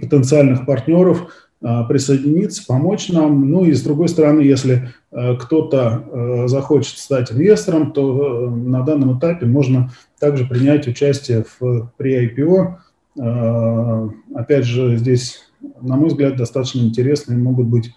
потенциальных 0.00 0.66
партнеров 0.66 1.32
присоединиться, 1.60 2.64
помочь 2.68 3.08
нам. 3.08 3.50
Ну 3.50 3.64
и 3.64 3.72
с 3.72 3.82
другой 3.82 4.08
стороны, 4.08 4.42
если 4.42 4.90
кто-то 5.10 6.44
захочет 6.46 6.98
стать 6.98 7.32
инвестором, 7.32 7.90
то 7.90 8.48
на 8.48 8.82
данном 8.82 9.18
этапе 9.18 9.46
можно 9.46 9.90
также 10.20 10.46
принять 10.46 10.86
участие 10.86 11.44
в, 11.58 11.90
при 11.96 12.28
IPO. 12.28 14.12
Опять 14.36 14.66
же, 14.66 14.96
здесь, 14.98 15.40
на 15.80 15.96
мой 15.96 16.10
взгляд, 16.10 16.36
достаточно 16.36 16.80
интересные 16.80 17.38
могут 17.38 17.66
быть 17.66 17.92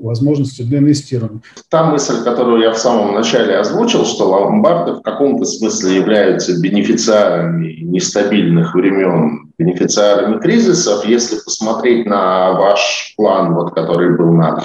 Возможности 0.00 0.62
для 0.62 0.78
инвестирования. 0.78 1.40
Та 1.70 1.84
мысль, 1.84 2.22
которую 2.22 2.62
я 2.62 2.72
в 2.72 2.78
самом 2.78 3.14
начале 3.14 3.56
озвучил, 3.56 4.04
что 4.04 4.28
ломбарды 4.28 4.92
в 4.92 5.02
каком-то 5.02 5.44
смысле 5.44 5.96
являются 5.96 6.60
бенефициарами 6.60 7.78
нестабильных 7.80 8.74
времен, 8.74 9.52
бенефициарами 9.58 10.38
кризисов. 10.40 11.04
Если 11.04 11.36
посмотреть 11.44 12.06
на 12.06 12.52
ваш 12.52 13.14
план, 13.16 13.54
вот, 13.54 13.74
который 13.74 14.16
был 14.16 14.32
на 14.32 14.62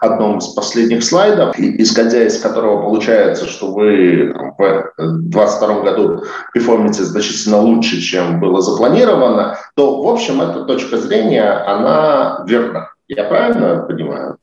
одном 0.00 0.38
из 0.38 0.46
последних 0.48 1.02
слайдов, 1.02 1.58
исходя 1.58 2.24
из 2.24 2.40
которого 2.40 2.82
получается, 2.82 3.46
что 3.46 3.72
вы 3.72 4.32
там, 4.32 4.54
в 4.56 5.18
2022 5.28 5.80
году 5.82 6.22
перформите 6.54 7.04
значительно 7.04 7.58
лучше, 7.58 8.00
чем 8.00 8.40
было 8.40 8.60
запланировано, 8.60 9.58
то, 9.74 10.02
в 10.02 10.08
общем, 10.08 10.40
эта 10.40 10.64
точка 10.64 10.98
зрения, 10.98 11.50
она 11.50 12.44
верна. 12.46 12.90
Я 13.08 13.24
правильно 13.24 13.84
понимаю? 13.88 14.36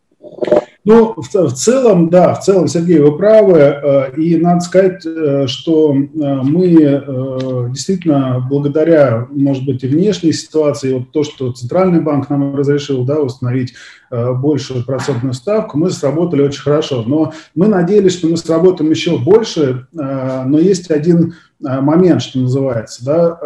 Ну, 0.85 1.13
в, 1.15 1.33
в 1.33 1.53
целом, 1.53 2.09
да, 2.09 2.33
в 2.33 2.43
целом, 2.43 2.67
Сергей, 2.67 2.99
вы 2.99 3.17
правы. 3.17 3.57
Э, 3.57 4.11
и 4.17 4.35
надо 4.35 4.59
сказать, 4.59 5.05
э, 5.05 5.47
что 5.47 5.93
э, 5.93 5.95
мы 6.13 7.69
действительно, 7.69 8.45
благодаря, 8.49 9.27
может 9.31 9.65
быть, 9.65 9.83
и 9.83 9.87
внешней 9.87 10.33
ситуации, 10.33 10.93
вот 10.93 11.11
то, 11.11 11.23
что 11.23 11.53
Центральный 11.53 12.01
банк 12.01 12.29
нам 12.29 12.55
разрешил 12.55 13.05
да, 13.05 13.19
установить 13.19 13.73
большую 14.11 14.85
процентную 14.85 15.33
ставку, 15.33 15.77
мы 15.77 15.89
сработали 15.89 16.43
очень 16.43 16.61
хорошо. 16.61 17.03
Но 17.07 17.33
мы 17.55 17.67
надеялись, 17.67 18.13
что 18.13 18.27
мы 18.27 18.37
сработаем 18.37 18.91
еще 18.91 19.17
больше, 19.17 19.87
но 19.91 20.59
есть 20.59 20.91
один 20.91 21.33
момент, 21.59 22.21
что 22.21 22.37
называется. 22.37 23.03
Да? 23.03 23.39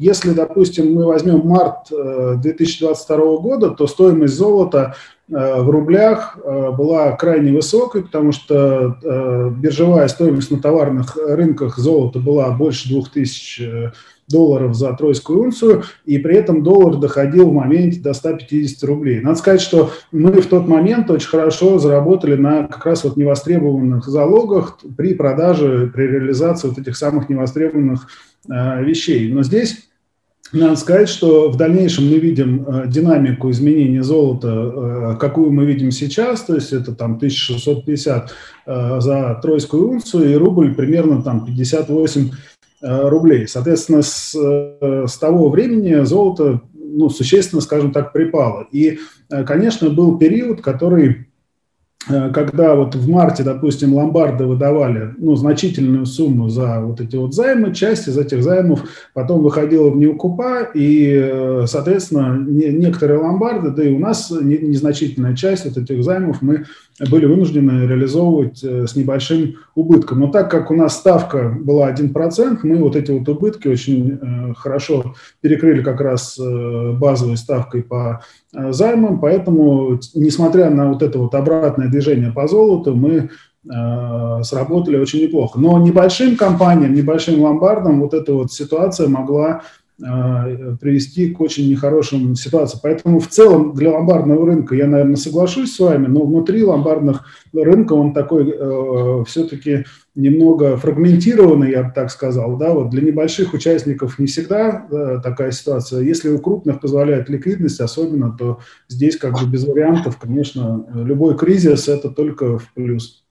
Если, 0.00 0.32
допустим, 0.32 0.94
мы 0.94 1.04
возьмем 1.04 1.40
март 1.46 1.88
2022 1.90 3.16
года, 3.38 3.70
то 3.70 3.86
стоимость 3.86 4.34
золота 4.34 4.94
в 5.32 5.70
рублях 5.70 6.36
э, 6.44 6.70
была 6.72 7.12
крайне 7.12 7.52
высокой, 7.52 8.02
потому 8.02 8.32
что 8.32 8.98
э, 9.02 9.50
биржевая 9.56 10.06
стоимость 10.08 10.50
на 10.50 10.60
товарных 10.60 11.16
рынках 11.16 11.78
золота 11.78 12.18
была 12.18 12.50
больше 12.50 12.90
2000 12.90 13.92
долларов 14.28 14.74
за 14.74 14.92
тройскую 14.92 15.40
унцию, 15.40 15.84
и 16.04 16.18
при 16.18 16.36
этом 16.36 16.62
доллар 16.62 16.96
доходил 16.96 17.48
в 17.48 17.54
моменте 17.54 17.98
до 18.00 18.12
150 18.12 18.82
рублей. 18.84 19.20
Надо 19.20 19.38
сказать, 19.38 19.62
что 19.62 19.90
мы 20.10 20.32
в 20.32 20.46
тот 20.46 20.68
момент 20.68 21.10
очень 21.10 21.28
хорошо 21.28 21.78
заработали 21.78 22.36
на 22.36 22.66
как 22.66 22.84
раз 22.84 23.04
вот 23.04 23.16
невостребованных 23.16 24.04
залогах 24.04 24.78
при 24.96 25.14
продаже, 25.14 25.90
при 25.94 26.08
реализации 26.08 26.68
вот 26.68 26.78
этих 26.78 26.96
самых 26.96 27.28
невостребованных 27.28 28.06
вещей. 28.48 29.32
Но 29.32 29.42
здесь 29.42 29.88
надо 30.52 30.76
сказать, 30.76 31.08
что 31.08 31.50
в 31.50 31.56
дальнейшем 31.56 32.10
мы 32.10 32.18
видим 32.18 32.66
э, 32.66 32.84
динамику 32.86 33.50
изменения 33.50 34.02
золота, 34.02 34.48
э, 34.48 35.16
какую 35.18 35.50
мы 35.50 35.64
видим 35.64 35.90
сейчас, 35.90 36.42
то 36.42 36.54
есть 36.54 36.72
это 36.72 36.94
там 36.94 37.16
1650 37.16 38.34
э, 38.66 39.00
за 39.00 39.38
тройскую 39.40 39.88
унцию 39.88 40.30
и 40.30 40.34
рубль 40.34 40.74
примерно 40.74 41.22
там 41.22 41.44
58 41.44 42.30
рублей. 42.84 43.46
Соответственно, 43.46 44.02
с, 44.02 44.34
с 44.34 45.18
того 45.18 45.50
времени 45.50 46.04
золото 46.04 46.62
ну, 46.74 47.10
существенно, 47.10 47.62
скажем 47.62 47.92
так, 47.92 48.12
припало. 48.12 48.66
И, 48.72 48.98
конечно, 49.46 49.88
был 49.88 50.18
период, 50.18 50.62
который 50.62 51.28
когда 52.06 52.74
вот 52.74 52.94
в 52.94 53.08
марте, 53.08 53.42
допустим, 53.42 53.94
ломбарды 53.94 54.44
выдавали 54.44 55.14
ну, 55.18 55.36
значительную 55.36 56.06
сумму 56.06 56.48
за 56.48 56.80
вот 56.80 57.00
эти 57.00 57.16
вот 57.16 57.34
займы, 57.34 57.72
часть 57.74 58.08
из 58.08 58.18
этих 58.18 58.42
займов 58.42 58.82
потом 59.14 59.42
выходила 59.42 59.88
в 59.88 59.96
неукупа, 59.96 60.62
и, 60.74 61.12
э, 61.14 61.64
соответственно, 61.66 62.36
не, 62.36 62.66
некоторые 62.72 63.20
ломбарды, 63.20 63.70
да 63.70 63.84
и 63.84 63.94
у 63.94 63.98
нас 63.98 64.30
незначительная 64.30 65.36
часть 65.36 65.64
вот 65.64 65.76
этих 65.76 66.02
займов 66.02 66.42
мы 66.42 66.64
были 67.10 67.26
вынуждены 67.26 67.86
реализовывать 67.86 68.62
э, 68.62 68.86
с 68.86 68.96
небольшим 68.96 69.56
убытком. 69.74 70.20
Но 70.20 70.28
так 70.28 70.50
как 70.50 70.70
у 70.70 70.74
нас 70.74 70.96
ставка 70.96 71.54
была 71.58 71.92
1%, 71.92 72.58
мы 72.62 72.76
вот 72.76 72.96
эти 72.96 73.10
вот 73.10 73.28
убытки 73.28 73.68
очень 73.68 74.54
хорошо 74.56 75.14
перекрыли 75.40 75.82
как 75.82 76.00
раз 76.00 76.38
базовой 76.38 77.36
ставкой 77.36 77.82
по 77.82 78.22
займам, 78.52 79.20
поэтому, 79.20 79.98
несмотря 80.14 80.70
на 80.70 80.92
вот 80.92 81.02
это 81.02 81.18
вот 81.18 81.34
обратное 81.34 81.88
движение 81.88 82.30
по 82.30 82.46
золоту, 82.46 82.94
мы 82.94 83.30
э, 83.64 84.42
сработали 84.42 84.96
очень 84.98 85.22
неплохо. 85.22 85.58
Но 85.58 85.78
небольшим 85.78 86.36
компаниям, 86.36 86.94
небольшим 86.94 87.40
ломбардам 87.42 88.00
вот 88.00 88.14
эта 88.14 88.32
вот 88.32 88.52
ситуация 88.52 89.08
могла 89.08 89.62
э, 89.62 89.81
привести 90.80 91.30
к 91.30 91.40
очень 91.40 91.70
нехорошим 91.70 92.34
ситуациям. 92.34 92.80
Поэтому 92.82 93.20
в 93.20 93.28
целом 93.28 93.74
для 93.74 93.92
ломбардного 93.92 94.46
рынка 94.46 94.74
я, 94.74 94.86
наверное, 94.86 95.16
соглашусь 95.16 95.74
с 95.74 95.78
вами, 95.78 96.06
но 96.06 96.24
внутри 96.24 96.64
ломбардных 96.64 97.24
рынка 97.52 97.92
он 97.92 98.12
такой 98.12 98.50
э, 98.50 99.24
все-таки 99.26 99.84
немного 100.14 100.76
фрагментированный, 100.76 101.70
я 101.70 101.84
бы 101.84 101.92
так 101.94 102.10
сказал. 102.10 102.56
Да? 102.56 102.72
Вот 102.72 102.90
для 102.90 103.02
небольших 103.02 103.54
участников 103.54 104.18
не 104.18 104.26
всегда 104.26 104.86
да, 104.90 105.20
такая 105.20 105.52
ситуация. 105.52 106.00
Если 106.00 106.28
у 106.28 106.38
крупных 106.38 106.80
позволяет 106.80 107.28
ликвидность 107.28 107.80
особенно, 107.80 108.36
то 108.36 108.60
здесь 108.88 109.16
как 109.16 109.38
бы 109.38 109.46
без 109.46 109.66
вариантов, 109.66 110.18
конечно, 110.18 110.86
любой 110.94 111.36
кризис– 111.36 111.88
это 111.88 112.10
только 112.10 112.58
в 112.58 112.72
плюс. 112.74 113.24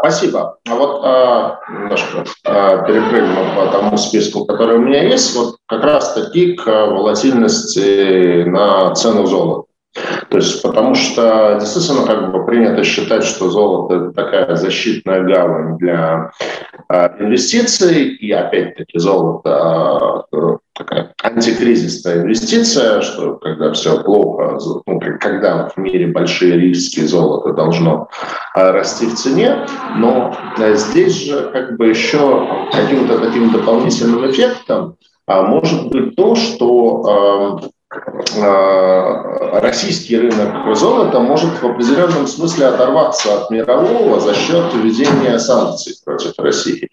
Спасибо. 0.00 0.58
А 0.68 0.74
вот 0.74 1.00
а, 1.04 1.60
немножко 1.70 2.24
а, 2.44 2.78
перепрыгну 2.78 3.54
по 3.56 3.66
тому 3.66 3.96
списку, 3.96 4.44
который 4.44 4.78
у 4.78 4.82
меня 4.82 5.02
есть, 5.04 5.34
вот 5.36 5.56
как 5.66 5.84
раз-таки 5.84 6.54
к 6.54 6.66
волатильности 6.66 8.44
на 8.44 8.94
цену 8.94 9.26
золота. 9.26 9.65
То 10.28 10.38
есть, 10.38 10.62
потому 10.62 10.94
что 10.94 11.56
действительно 11.60 12.06
как 12.06 12.32
бы 12.32 12.44
принято 12.44 12.82
считать, 12.84 13.24
что 13.24 13.48
золото 13.48 13.94
это 13.94 14.12
такая 14.12 14.56
защитная 14.56 15.22
гавань 15.22 15.78
для 15.78 16.30
э, 16.88 17.08
инвестиций, 17.20 18.08
и 18.08 18.32
опять-таки 18.32 18.98
золото 18.98 20.24
э, 20.32 20.56
такая 20.74 21.14
антикризисная 21.22 22.22
инвестиция, 22.22 23.00
что 23.02 23.34
когда 23.36 23.72
все 23.72 24.02
плохо, 24.02 24.58
ну, 24.86 25.00
когда 25.20 25.68
в 25.68 25.76
мире 25.76 26.08
большие 26.08 26.58
риски, 26.58 27.00
золото 27.00 27.52
должно 27.52 28.08
э, 28.56 28.70
расти 28.70 29.06
в 29.06 29.14
цене, 29.14 29.66
но 29.96 30.36
здесь 30.74 31.24
же 31.24 31.50
как 31.52 31.76
бы 31.76 31.86
еще 31.86 32.68
каким-то 32.72 33.18
таким 33.18 33.52
дополнительным 33.52 34.28
эффектом 34.30 34.96
э, 35.28 35.42
может 35.42 35.88
быть 35.88 36.16
то, 36.16 36.34
что 36.34 37.70
российский 39.52 40.18
рынок 40.18 40.76
золота 40.76 41.20
может 41.20 41.62
в 41.62 41.64
определенном 41.64 42.26
смысле 42.26 42.66
оторваться 42.66 43.34
от 43.34 43.50
мирового 43.50 44.18
за 44.20 44.34
счет 44.34 44.74
введения 44.74 45.38
санкций 45.38 45.94
против 46.04 46.32
России. 46.38 46.88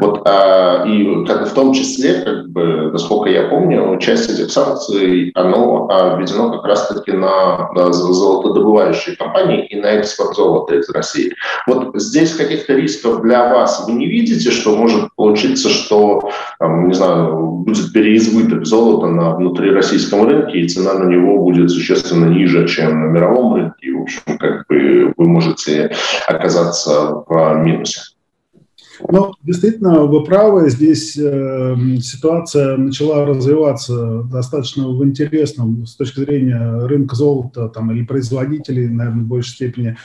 Вот, 0.00 0.22
а, 0.24 0.84
и 0.86 1.04
в 1.04 1.54
том 1.54 1.74
числе, 1.74 2.22
как 2.22 2.48
бы, 2.48 2.90
насколько 2.92 3.28
я 3.28 3.48
помню, 3.48 3.98
часть 3.98 4.30
этих 4.30 4.50
санкций 4.50 5.32
оно 5.34 5.86
а, 5.90 6.16
введено 6.16 6.50
как 6.50 6.64
раз-таки 6.64 7.12
на, 7.12 7.70
на 7.72 7.92
золотодобывающие 7.92 9.16
компании 9.16 9.66
и 9.66 9.76
на 9.76 9.86
экспорт 9.86 10.34
золота 10.34 10.76
из 10.76 10.88
России. 10.88 11.34
Вот 11.66 11.90
здесь 11.94 12.34
каких-то 12.34 12.72
рисков 12.72 13.20
для 13.20 13.52
вас 13.52 13.84
вы 13.86 13.92
не 13.92 14.06
видите, 14.06 14.50
что 14.50 14.74
может 14.74 15.14
получиться, 15.14 15.68
что, 15.68 16.30
не 16.60 16.94
знаю, 16.94 17.58
будет 17.66 17.92
переизбыток 17.92 18.64
золота 18.64 19.08
на 19.08 19.34
внутрироссийском 19.34 20.26
рынке, 20.26 20.37
рынке, 20.38 20.60
и 20.60 20.68
цена 20.68 20.94
на 20.94 21.08
него 21.08 21.42
будет 21.42 21.70
существенно 21.70 22.26
ниже, 22.26 22.66
чем 22.66 23.00
на 23.00 23.06
мировом 23.06 23.54
рынке. 23.54 23.86
И, 23.88 23.92
в 23.92 24.02
общем, 24.02 24.38
как 24.38 24.66
бы 24.68 25.12
вы 25.16 25.28
можете 25.28 25.90
оказаться 26.26 27.24
в 27.26 27.54
минусе. 27.64 28.00
Ну, 29.08 29.32
действительно, 29.42 30.04
вы 30.04 30.24
правы. 30.24 30.70
Здесь 30.70 31.16
э, 31.16 31.76
ситуация 32.00 32.76
начала 32.76 33.24
развиваться 33.24 34.22
достаточно 34.24 34.88
в 34.88 35.04
интересном 35.04 35.86
с 35.86 35.94
точки 35.94 36.20
зрения 36.20 36.86
рынка 36.86 37.14
золота 37.14 37.68
там, 37.68 37.92
или 37.92 38.04
производителей, 38.04 38.88
наверное, 38.88 39.22
в 39.22 39.28
большей 39.28 39.52
степени 39.52 39.96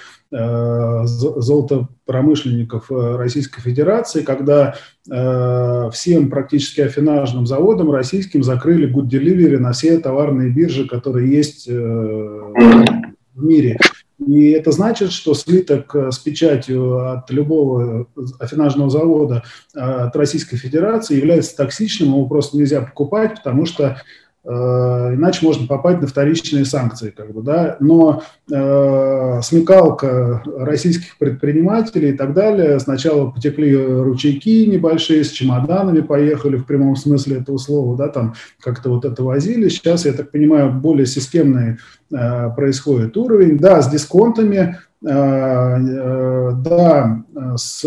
золотопромышленников 1.05 2.91
э, 2.91 3.15
Российской 3.17 3.61
Федерации, 3.61 4.23
когда 4.23 4.75
э, 5.09 5.89
всем 5.93 6.29
практически 6.29 6.81
афинажным 6.81 7.45
заводам 7.45 7.91
российским 7.91 8.43
закрыли 8.43 8.91
good 8.91 9.09
delivery 9.09 9.57
на 9.57 9.73
все 9.73 9.99
товарные 9.99 10.49
биржи, 10.49 10.87
которые 10.87 11.31
есть 11.31 11.67
э, 11.67 11.73
в 11.73 13.43
мире. 13.43 13.77
И 14.25 14.51
это 14.51 14.71
значит, 14.71 15.11
что 15.11 15.33
слиток 15.33 15.95
э, 15.95 16.11
с 16.11 16.17
печатью 16.17 17.11
от 17.11 17.29
любого 17.29 18.07
афинажного 18.39 18.89
завода 18.89 19.43
э, 19.75 19.79
от 19.79 20.15
Российской 20.15 20.57
Федерации 20.57 21.17
является 21.17 21.55
токсичным, 21.55 22.09
его 22.09 22.25
просто 22.25 22.57
нельзя 22.57 22.81
покупать, 22.81 23.35
потому 23.35 23.65
что 23.65 23.97
Э, 23.97 24.22
иначе 24.45 25.45
можно 25.45 25.67
попасть 25.67 26.01
на 26.01 26.07
вторичные 26.07 26.65
санкции. 26.65 27.13
Как 27.15 27.33
бы, 27.33 27.41
да? 27.41 27.77
Но 27.79 28.23
э, 28.51 29.41
смекалка 29.41 30.43
российских 30.57 31.17
предпринимателей 31.17 32.09
и 32.09 32.13
так 32.13 32.33
далее, 32.33 32.79
сначала 32.79 33.31
потекли 33.31 33.75
ручейки 33.75 34.65
небольшие, 34.65 35.23
с 35.23 35.29
чемоданами 35.31 36.01
поехали 36.01 36.57
в 36.57 36.65
прямом 36.65 36.95
смысле 36.95 37.37
этого 37.37 37.57
слова, 37.57 37.97
да, 37.97 38.09
там 38.09 38.33
как-то 38.61 38.89
вот 38.89 39.05
это 39.05 39.23
возили. 39.23 39.69
Сейчас, 39.69 40.05
я 40.05 40.13
так 40.13 40.31
понимаю, 40.31 40.73
более 40.73 41.05
системный 41.05 41.77
э, 42.11 42.49
происходит 42.55 43.15
уровень. 43.15 43.57
Да, 43.57 43.81
с 43.81 43.89
дисконтами, 43.89 44.77
э, 45.05 45.09
э, 45.09 46.51
да, 46.57 47.23
с, 47.55 47.85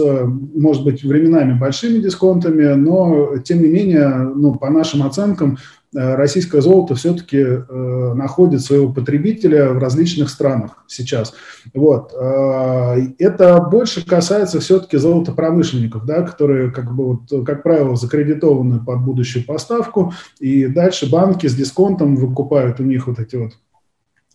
может 0.54 0.84
быть, 0.84 1.04
временами 1.04 1.58
большими 1.58 1.98
дисконтами, 1.98 2.74
но, 2.74 3.36
тем 3.44 3.60
не 3.60 3.68
менее, 3.68 4.08
ну, 4.08 4.54
по 4.54 4.70
нашим 4.70 5.02
оценкам, 5.02 5.58
Э, 5.58 5.75
российское 5.92 6.60
золото 6.60 6.94
все-таки 6.94 7.38
э, 7.38 8.12
находит 8.14 8.62
своего 8.62 8.92
потребителя 8.92 9.70
в 9.70 9.78
различных 9.78 10.30
странах 10.30 10.84
сейчас. 10.86 11.34
Вот. 11.74 12.12
Э, 12.18 12.96
это 13.18 13.60
больше 13.60 14.04
касается 14.04 14.60
все-таки 14.60 14.96
золотопромышленников, 14.96 16.04
да, 16.04 16.22
которые, 16.22 16.70
как, 16.70 16.94
бы, 16.94 17.04
вот, 17.06 17.46
как 17.46 17.62
правило, 17.62 17.96
закредитованы 17.96 18.84
под 18.84 19.02
будущую 19.02 19.44
поставку, 19.44 20.12
и 20.40 20.66
дальше 20.66 21.10
банки 21.10 21.46
с 21.46 21.54
дисконтом 21.54 22.16
выкупают 22.16 22.80
у 22.80 22.84
них 22.84 23.06
вот 23.06 23.18
эти 23.18 23.36
вот 23.36 23.52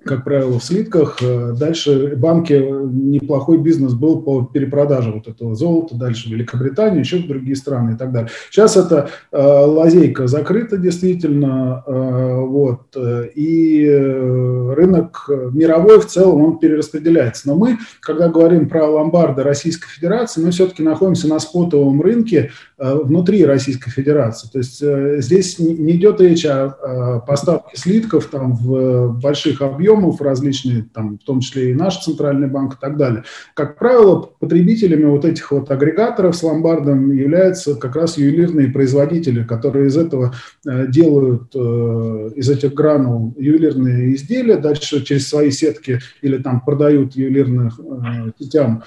как 0.03 0.23
правило, 0.23 0.59
в 0.59 0.63
слитках. 0.63 1.17
Э, 1.21 1.53
дальше 1.57 2.15
банки 2.15 2.53
неплохой 2.53 3.57
бизнес 3.57 3.93
был 3.93 4.21
по 4.21 4.43
перепродаже 4.43 5.11
вот 5.11 5.27
этого 5.27 5.55
золота, 5.55 5.95
дальше 5.95 6.29
в 6.29 6.31
Великобританию, 6.31 7.01
еще 7.01 7.17
в 7.17 7.27
другие 7.27 7.55
страны 7.55 7.93
и 7.93 7.97
так 7.97 8.11
далее. 8.11 8.29
Сейчас 8.49 8.77
эта 8.77 9.09
э, 9.31 9.37
лазейка 9.39 10.27
закрыта 10.27 10.77
действительно, 10.77 11.83
э, 11.85 12.35
вот, 12.41 12.95
и 13.35 13.87
рынок 13.87 15.29
мировой 15.51 15.99
в 15.99 16.07
целом, 16.07 16.43
он 16.43 16.59
перераспределяется. 16.59 17.47
Но 17.47 17.55
мы, 17.55 17.77
когда 17.99 18.29
говорим 18.29 18.69
про 18.69 18.87
ломбарды 18.87 19.43
Российской 19.43 19.87
Федерации, 19.87 20.41
мы 20.41 20.51
все-таки 20.51 20.83
находимся 20.83 21.27
на 21.27 21.39
спотовом 21.39 22.01
рынке 22.01 22.51
внутри 22.77 23.45
Российской 23.45 23.91
Федерации. 23.91 24.49
То 24.51 24.57
есть 24.57 24.83
здесь 25.23 25.59
не 25.59 25.93
идет 25.93 26.19
речь 26.21 26.45
о 26.45 27.21
поставке 27.27 27.77
слитков 27.77 28.25
там 28.27 28.53
в 28.53 29.19
больших 29.19 29.61
объемах, 29.61 29.90
объемов 29.91 30.21
различные, 30.21 30.85
там, 30.93 31.17
в 31.17 31.23
том 31.23 31.39
числе 31.39 31.71
и 31.71 31.73
наш 31.73 31.99
центральный 31.99 32.47
банк 32.47 32.75
и 32.75 32.77
так 32.79 32.97
далее. 32.97 33.23
Как 33.53 33.77
правило, 33.77 34.29
потребителями 34.39 35.05
вот 35.05 35.25
этих 35.25 35.51
вот 35.51 35.69
агрегаторов 35.71 36.35
с 36.35 36.43
ломбардом 36.43 37.11
являются 37.11 37.75
как 37.75 37.95
раз 37.95 38.17
ювелирные 38.17 38.69
производители, 38.69 39.43
которые 39.43 39.87
из 39.87 39.97
этого 39.97 40.33
э, 40.67 40.87
делают, 40.87 41.51
э, 41.55 42.31
из 42.35 42.49
этих 42.49 42.73
гранул 42.73 43.33
ювелирные 43.37 44.15
изделия, 44.15 44.57
дальше 44.57 45.03
через 45.03 45.27
свои 45.27 45.51
сетки 45.51 45.99
или 46.21 46.37
там 46.37 46.61
продают 46.61 47.15
ювелирным 47.15 47.67
э, 47.67 48.31
сетям 48.39 48.83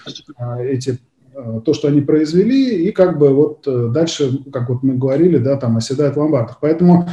эти 0.60 0.98
то, 1.64 1.74
что 1.74 1.88
они 1.88 2.00
произвели, 2.00 2.86
и 2.86 2.92
как 2.92 3.18
бы 3.18 3.30
вот 3.30 3.66
дальше, 3.92 4.38
как 4.52 4.68
вот 4.68 4.84
мы 4.84 4.94
говорили, 4.94 5.38
да, 5.38 5.56
там 5.56 5.76
оседает 5.76 6.14
в 6.14 6.20
ломбардах. 6.20 6.58
Поэтому 6.60 7.08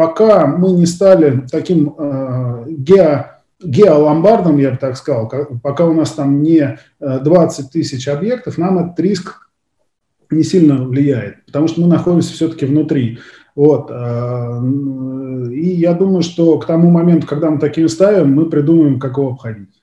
пока 0.00 0.46
мы 0.46 0.72
не 0.72 0.86
стали 0.86 1.46
таким 1.50 1.94
э, 1.98 2.64
гео, 2.68 3.26
геоломбардом, 3.62 4.56
я 4.56 4.70
бы 4.70 4.78
так 4.78 4.96
сказал, 4.96 5.30
пока 5.62 5.84
у 5.84 5.92
нас 5.92 6.12
там 6.12 6.42
не 6.42 6.78
20 7.00 7.66
э, 7.66 7.68
тысяч 7.70 8.08
объектов, 8.08 8.56
нам 8.56 8.78
этот 8.78 8.98
риск 8.98 9.50
не 10.30 10.42
сильно 10.42 10.82
влияет, 10.82 11.44
потому 11.44 11.68
что 11.68 11.82
мы 11.82 11.86
находимся 11.86 12.32
все-таки 12.32 12.64
внутри. 12.64 13.18
Вот. 13.54 13.90
И 13.90 15.70
я 15.70 15.92
думаю, 15.92 16.22
что 16.22 16.58
к 16.58 16.64
тому 16.64 16.90
моменту, 16.90 17.26
когда 17.26 17.50
мы 17.50 17.58
такие 17.58 17.86
ставим, 17.90 18.32
мы 18.32 18.46
придумаем, 18.46 18.98
как 18.98 19.18
его 19.18 19.32
обходить. 19.32 19.82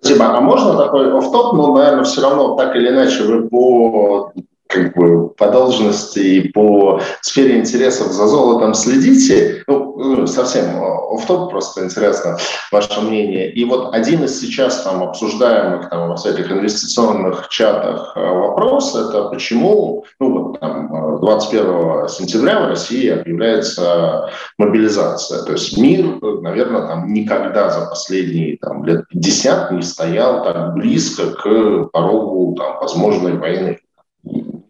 Спасибо. 0.00 0.38
А 0.38 0.40
можно 0.40 0.74
такой 0.74 1.12
офф-топ, 1.18 1.52
но, 1.52 1.76
наверное, 1.76 2.04
все 2.04 2.22
равно 2.22 2.56
так 2.56 2.74
или 2.76 2.88
иначе 2.88 3.24
вы 3.24 3.46
по 3.46 4.32
как 4.68 4.94
бы 4.94 5.30
по 5.30 5.48
должности 5.48 6.18
и 6.18 6.48
по 6.48 7.00
сфере 7.22 7.58
интересов 7.58 8.12
за 8.12 8.26
золотом 8.26 8.74
следите, 8.74 9.64
ну, 9.66 9.94
ну 9.96 10.26
совсем 10.26 10.80
оф-топ, 10.82 11.50
просто 11.50 11.84
интересно 11.84 12.36
ваше 12.70 13.00
мнение. 13.00 13.50
И 13.50 13.64
вот 13.64 13.94
один 13.94 14.24
из 14.24 14.38
сейчас 14.40 14.82
там 14.82 15.02
обсуждаемых 15.02 15.88
там 15.88 16.10
во 16.10 16.16
всяких 16.16 16.52
инвестиционных 16.52 17.48
чатах 17.48 18.12
э, 18.14 18.20
вопрос, 18.20 18.94
это 18.94 19.24
почему, 19.30 20.04
ну 20.20 20.32
вот 20.32 20.60
там 20.60 21.18
21 21.20 22.08
сентября 22.08 22.60
в 22.60 22.68
России 22.68 23.08
объявляется 23.08 24.30
мобилизация. 24.58 25.44
То 25.44 25.52
есть 25.52 25.78
мир, 25.78 26.20
наверное, 26.42 26.86
там 26.86 27.12
никогда 27.12 27.70
за 27.70 27.86
последние 27.86 28.58
там, 28.58 28.84
лет 28.84 29.08
50 29.08 29.72
не 29.72 29.82
стоял 29.82 30.44
так 30.44 30.74
близко 30.74 31.30
к 31.30 31.90
порогу 31.90 32.54
там, 32.56 32.78
возможной 32.80 33.32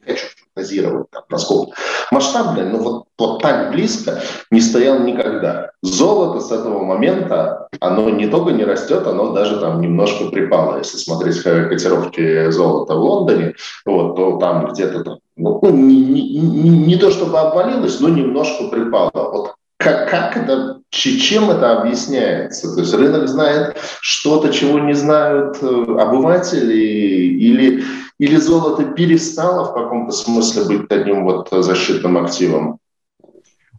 войны 0.09 0.21
хочу 0.21 0.27
фантазировать, 0.55 1.11
там, 1.11 1.23
насколько 1.31 1.73
масштабное, 2.11 2.65
но 2.65 2.79
вот, 2.79 3.05
вот 3.19 3.43
так 3.43 3.71
близко 3.73 4.21
не 4.51 4.61
стоял 4.61 5.01
никогда. 5.01 5.71
Золото 5.83 6.41
с 6.41 6.51
этого 6.51 6.83
момента, 6.83 7.69
оно 7.81 8.11
не 8.11 8.27
только 8.27 8.53
не 8.53 8.65
растет, 8.65 9.07
оно 9.07 9.33
даже 9.33 9.61
там 9.61 9.81
немножко 9.81 10.27
припало. 10.27 10.79
Если 10.79 10.99
смотреть 10.99 11.43
котировки 11.43 12.51
золота 12.51 12.95
в 12.95 13.01
Лондоне, 13.01 13.55
вот, 13.85 14.17
то 14.17 14.39
там 14.39 14.73
где-то 14.73 15.05
там, 15.05 15.19
ну, 15.37 15.61
не, 15.71 16.05
не, 16.05 16.41
не, 16.41 16.71
не 16.71 16.97
то 16.97 17.11
чтобы 17.11 17.39
обвалилось, 17.39 18.01
но 18.01 18.09
немножко 18.09 18.69
припало. 18.69 19.11
Вот 19.15 19.55
как, 19.79 20.11
как 20.11 20.37
это, 20.37 20.81
чем 20.91 21.51
это 21.51 21.81
объясняется? 21.81 22.75
То 22.75 22.81
есть 22.81 22.93
рынок 22.95 23.29
знает 23.29 23.77
что-то, 24.01 24.53
чего 24.53 24.81
не 24.81 24.93
знают 24.93 25.59
э, 25.63 25.67
обыватели, 25.67 26.75
или 26.75 27.83
или 28.19 28.35
золото 28.35 28.83
перестало 28.85 29.71
в 29.71 29.75
каком-то 29.75 30.11
смысле 30.11 30.65
быть 30.65 30.91
одним 30.91 31.23
вот 31.23 31.49
защитным 31.53 32.19
активом? 32.19 32.79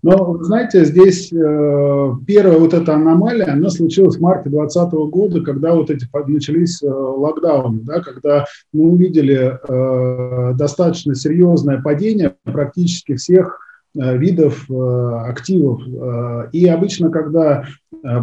Но, 0.01 0.41
знаете, 0.41 0.85
здесь 0.85 1.33
э, 1.33 2.11
первая 2.25 2.57
вот 2.57 2.73
эта 2.73 2.93
аномалия, 2.93 3.47
она 3.51 3.69
случилась 3.69 4.15
в 4.15 4.21
марте 4.21 4.49
2020 4.49 4.93
года, 5.11 5.41
когда 5.41 5.75
вот 5.75 5.89
эти 5.89 6.07
начались 6.27 6.81
э, 6.81 6.87
локдауны, 6.87 7.81
да, 7.81 7.99
когда 7.99 8.45
мы 8.71 8.91
увидели 8.91 9.59
достаточно 10.57 11.13
серьезное 11.15 11.81
падение 11.81 12.33
практически 12.45 13.15
всех 13.15 13.59
видов 13.95 14.69
э, 14.69 15.29
активов. 15.29 15.81
Э, 15.87 16.49
и 16.51 16.65
обычно, 16.67 17.09
когда 17.09 17.65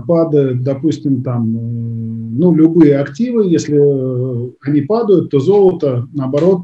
падают, 0.06 0.62
допустим, 0.62 1.22
там, 1.22 1.52
ну, 1.52 2.54
любые 2.54 2.98
активы, 2.98 3.46
если 3.46 3.76
они 4.66 4.80
падают, 4.82 5.30
то 5.30 5.38
золото, 5.38 6.08
наоборот, 6.14 6.62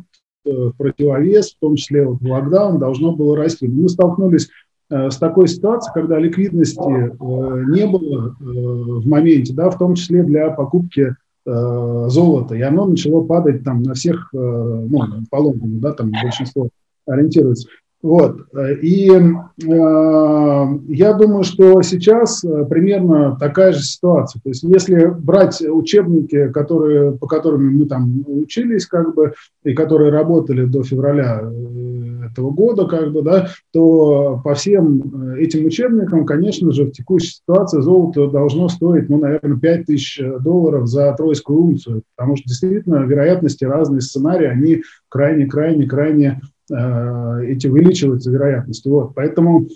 противовес, 0.78 1.52
в 1.52 1.58
том 1.58 1.76
числе 1.76 2.06
вот 2.06 2.20
в 2.20 2.26
локдаун, 2.26 2.78
должно 2.78 3.14
было 3.14 3.36
расти. 3.36 3.68
Мы 3.68 3.90
столкнулись 3.90 4.48
с 4.88 5.16
такой 5.18 5.48
ситуацией, 5.48 5.92
когда 5.92 6.18
ликвидности 6.18 6.80
не 6.80 7.86
было 7.86 8.34
в 8.40 9.06
моменте, 9.06 9.52
да, 9.52 9.68
в 9.68 9.76
том 9.76 9.94
числе 9.94 10.22
для 10.22 10.48
покупки 10.50 11.14
золота, 11.44 12.54
и 12.54 12.62
оно 12.62 12.86
начало 12.86 13.24
падать 13.24 13.62
там 13.62 13.82
на 13.82 13.92
всех, 13.92 14.30
ну, 14.32 15.00
по 15.30 15.54
да, 15.54 15.92
там 15.92 16.12
большинство 16.22 16.70
ориентируется. 17.06 17.68
Вот. 18.02 18.48
И 18.82 19.08
э, 19.10 19.18
я 19.62 21.12
думаю, 21.12 21.44
что 21.44 21.82
сейчас 21.82 22.42
э, 22.42 22.64
примерно 22.64 23.36
такая 23.38 23.72
же 23.72 23.82
ситуация. 23.82 24.40
То 24.42 24.48
есть 24.48 24.64
если 24.64 25.06
брать 25.06 25.62
учебники, 25.62 26.48
которые, 26.48 27.12
по 27.12 27.28
которым 27.28 27.76
мы 27.76 27.86
там 27.86 28.24
учились, 28.26 28.86
как 28.86 29.14
бы, 29.14 29.34
и 29.62 29.72
которые 29.72 30.10
работали 30.10 30.64
до 30.64 30.82
февраля 30.82 31.42
э, 31.44 32.26
этого 32.26 32.50
года, 32.50 32.86
как 32.86 33.12
бы, 33.12 33.22
да, 33.22 33.50
то 33.72 34.40
по 34.42 34.54
всем 34.54 35.34
э, 35.36 35.42
этим 35.42 35.64
учебникам, 35.64 36.26
конечно 36.26 36.72
же, 36.72 36.86
в 36.86 36.90
текущей 36.90 37.34
ситуации 37.34 37.82
золото 37.82 38.26
должно 38.26 38.68
стоить, 38.68 39.08
ну, 39.08 39.18
наверное, 39.18 39.58
5 39.58 39.86
тысяч 39.86 40.20
долларов 40.40 40.88
за 40.88 41.12
тройскую 41.12 41.60
унцию, 41.60 42.02
потому 42.16 42.36
что 42.36 42.48
действительно 42.48 43.04
вероятности 43.04 43.64
разные 43.64 44.00
сценарии, 44.00 44.48
они 44.48 44.82
крайне-крайне-крайне 45.08 46.40
эти 46.70 47.66
увеличиваются 47.66 48.30
вероятности. 48.30 48.88
Вот, 48.88 49.14
поэтому 49.14 49.66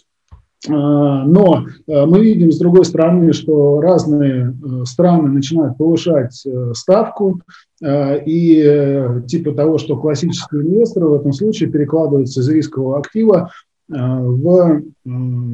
э, 0.69 0.71
но 0.71 1.67
э, 1.87 2.07
мы 2.07 2.21
видим, 2.21 2.53
с 2.53 2.59
другой 2.59 2.85
стороны, 2.85 3.33
что 3.33 3.81
разные 3.81 4.55
страны 4.85 5.29
начинают 5.29 5.77
повышать 5.77 6.45
ставку, 6.73 7.41
и 7.85 9.05
типа 9.27 9.53
того, 9.53 9.77
что 9.77 9.99
классические 9.99 10.63
инвесторы 10.63 11.09
в 11.09 11.15
этом 11.15 11.33
случае 11.33 11.71
перекладываются 11.71 12.41
из 12.41 12.49
рискового 12.49 12.99
актива 12.99 13.51
в, 13.89 14.83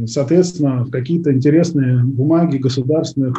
соответственно, 0.07 0.87
какие-то 0.91 1.33
интересные 1.33 2.05
бумаги 2.05 2.59
государственных, 2.59 3.37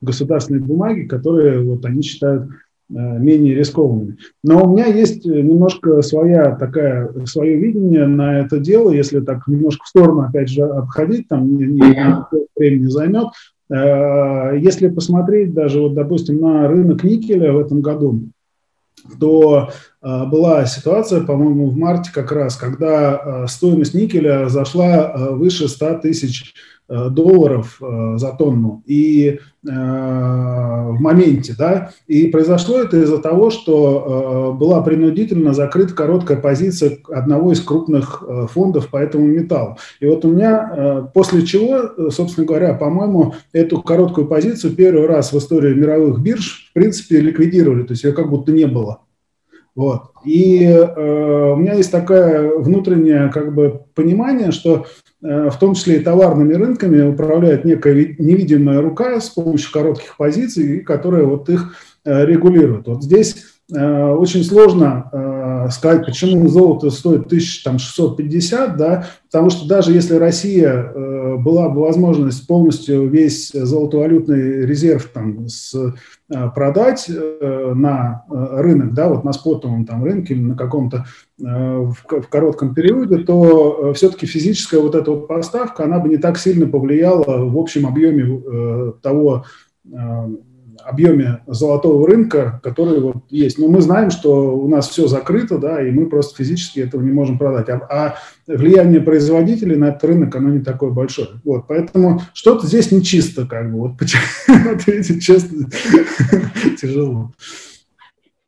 государственные 0.00 0.62
бумаги, 0.62 1.02
которые 1.02 1.64
вот 1.64 1.84
они 1.84 2.02
считают 2.02 2.48
Э, 2.48 2.67
менее 2.88 3.54
рискованными. 3.54 4.16
Но 4.42 4.64
у 4.64 4.72
меня 4.72 4.86
есть 4.86 5.24
немножко 5.24 6.00
своя 6.02 6.54
такая, 6.56 7.12
свое 7.26 7.56
видение 7.56 8.06
на 8.06 8.40
это 8.40 8.58
дело, 8.58 8.90
если 8.90 9.20
так 9.20 9.46
немножко 9.46 9.84
в 9.84 9.88
сторону, 9.88 10.22
опять 10.22 10.48
же, 10.48 10.62
обходить, 10.62 11.28
там 11.28 11.56
не, 11.56 11.66
не, 11.66 12.24
времени 12.56 12.86
займет. 12.86 13.28
Э, 13.70 14.58
если 14.58 14.88
посмотреть 14.88 15.52
даже, 15.52 15.80
вот, 15.80 15.94
допустим, 15.94 16.40
на 16.40 16.66
рынок 16.66 17.04
никеля 17.04 17.52
в 17.52 17.58
этом 17.58 17.82
году, 17.82 18.20
то 19.20 19.68
э, 20.02 20.26
была 20.26 20.64
ситуация, 20.64 21.20
по-моему, 21.20 21.68
в 21.68 21.76
марте 21.76 22.10
как 22.12 22.32
раз, 22.32 22.56
когда 22.56 23.46
стоимость 23.46 23.94
никеля 23.94 24.48
зашла 24.48 25.14
выше 25.32 25.68
100 25.68 25.98
тысяч 25.98 26.54
Э, 26.54 26.77
долларов 26.88 27.78
э, 27.80 28.16
за 28.16 28.32
тонну 28.32 28.82
и 28.86 29.28
э, 29.28 29.38
в 29.68 30.96
моменте, 31.00 31.54
да, 31.58 31.90
и 32.06 32.28
произошло 32.28 32.78
это 32.78 32.96
из-за 33.02 33.18
того, 33.18 33.50
что 33.50 34.56
была 34.58 34.80
принудительно 34.82 35.52
закрыта 35.52 35.94
короткая 35.94 36.38
позиция 36.38 36.98
одного 37.08 37.52
из 37.52 37.60
крупных 37.60 38.22
фондов 38.50 38.88
по 38.88 38.96
этому 38.96 39.26
металлу. 39.26 39.76
И 40.00 40.06
вот 40.06 40.24
у 40.24 40.30
меня, 40.30 41.10
после 41.12 41.44
чего, 41.44 42.10
собственно 42.10 42.46
говоря, 42.46 42.74
по-моему, 42.74 43.34
эту 43.52 43.82
короткую 43.82 44.26
позицию 44.26 44.74
первый 44.74 45.06
раз 45.06 45.32
в 45.32 45.38
истории 45.38 45.74
мировых 45.74 46.20
бирж, 46.20 46.70
в 46.70 46.72
принципе, 46.72 47.20
ликвидировали, 47.20 47.82
то 47.82 47.92
есть 47.92 48.04
ее 48.04 48.12
как 48.12 48.30
будто 48.30 48.52
не 48.52 48.66
было. 48.66 49.00
Вот. 49.74 50.10
И 50.24 50.64
э, 50.64 51.52
у 51.52 51.56
меня 51.56 51.74
есть 51.74 51.92
такое 51.92 52.58
внутреннее 52.58 53.30
как 53.32 53.54
бы 53.54 53.82
понимание, 53.94 54.50
что 54.50 54.86
Э, 54.86 55.07
в 55.20 55.58
том 55.58 55.74
числе 55.74 55.96
и 55.96 56.00
товарными 56.00 56.54
рынками, 56.54 57.02
управляет 57.02 57.64
некая 57.64 58.14
невидимая 58.18 58.80
рука 58.80 59.20
с 59.20 59.30
помощью 59.30 59.72
коротких 59.72 60.16
позиций, 60.16 60.80
которая 60.80 61.24
вот 61.24 61.48
их 61.48 61.74
э, 62.04 62.24
регулирует. 62.24 62.86
Вот 62.86 63.02
здесь 63.02 63.34
э, 63.34 63.57
очень 63.70 64.44
сложно 64.44 65.68
сказать, 65.70 66.06
почему 66.06 66.48
золото 66.48 66.90
стоит 66.90 67.26
1650, 67.26 68.76
да, 68.76 69.06
потому 69.26 69.50
что 69.50 69.68
даже 69.68 69.92
если 69.92 70.14
Россия 70.14 70.90
была 71.38 71.68
бы 71.68 71.82
возможность 71.82 72.46
полностью 72.46 73.08
весь 73.08 73.50
золотовалютный 73.50 74.64
резерв 74.64 75.10
там, 75.12 75.48
с, 75.48 75.74
продать 76.54 77.10
на 77.40 78.24
рынок, 78.30 78.94
да, 78.94 79.08
вот 79.08 79.24
на 79.24 79.34
спотовом 79.34 79.84
там 79.84 80.02
рынке 80.02 80.32
или 80.34 80.42
на 80.42 80.56
каком-то 80.56 81.04
в, 81.36 81.92
в 81.92 82.28
коротком 82.28 82.74
периоде, 82.74 83.18
то 83.18 83.92
все-таки 83.94 84.24
физическая 84.24 84.80
вот 84.80 84.94
эта 84.94 85.10
вот 85.10 85.28
поставка, 85.28 85.84
она 85.84 85.98
бы 85.98 86.08
не 86.08 86.16
так 86.16 86.38
сильно 86.38 86.66
повлияла 86.66 87.44
в 87.44 87.58
общем 87.58 87.86
объеме 87.86 88.94
того 89.02 89.44
объеме 90.88 91.40
золотого 91.46 92.06
рынка, 92.06 92.60
который 92.62 93.00
вот 93.00 93.16
есть. 93.30 93.58
Но 93.58 93.68
мы 93.68 93.80
знаем, 93.80 94.10
что 94.10 94.56
у 94.58 94.68
нас 94.68 94.88
все 94.88 95.06
закрыто, 95.06 95.58
да, 95.58 95.86
и 95.86 95.90
мы 95.90 96.06
просто 96.06 96.36
физически 96.36 96.80
этого 96.80 97.02
не 97.02 97.10
можем 97.10 97.38
продать. 97.38 97.68
А, 97.68 97.86
а 97.90 98.14
влияние 98.46 99.00
производителей 99.00 99.76
на 99.76 99.86
этот 99.86 100.04
рынок, 100.04 100.34
оно 100.36 100.50
не 100.50 100.60
такое 100.60 100.90
большое. 100.90 101.28
Вот, 101.44 101.66
поэтому 101.68 102.22
что-то 102.32 102.66
здесь 102.66 102.90
нечисто, 102.90 103.46
как 103.46 103.72
бы, 103.72 103.78
вот, 103.78 103.92
ответить 104.48 105.22
честно, 105.22 105.68
тяжело. 106.80 107.32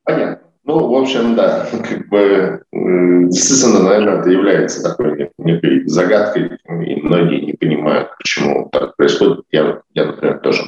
Понятно. 0.05 0.50
Ну, 0.71 0.87
в 0.87 0.95
общем, 1.03 1.35
да, 1.35 1.67
как 1.73 2.09
бы 2.09 2.63
действительно, 2.73 3.83
наверное, 3.83 4.21
это 4.21 4.31
является 4.31 4.89
такой 4.89 5.31
некой 5.39 5.85
загадкой, 5.89 6.59
и 6.69 7.03
многие 7.03 7.45
не 7.45 7.53
понимают, 7.55 8.11
почему 8.19 8.69
так 8.71 8.95
происходит. 8.97 9.41
Я, 9.51 9.81
я 9.95 10.05
например, 10.07 10.39
тоже. 10.39 10.63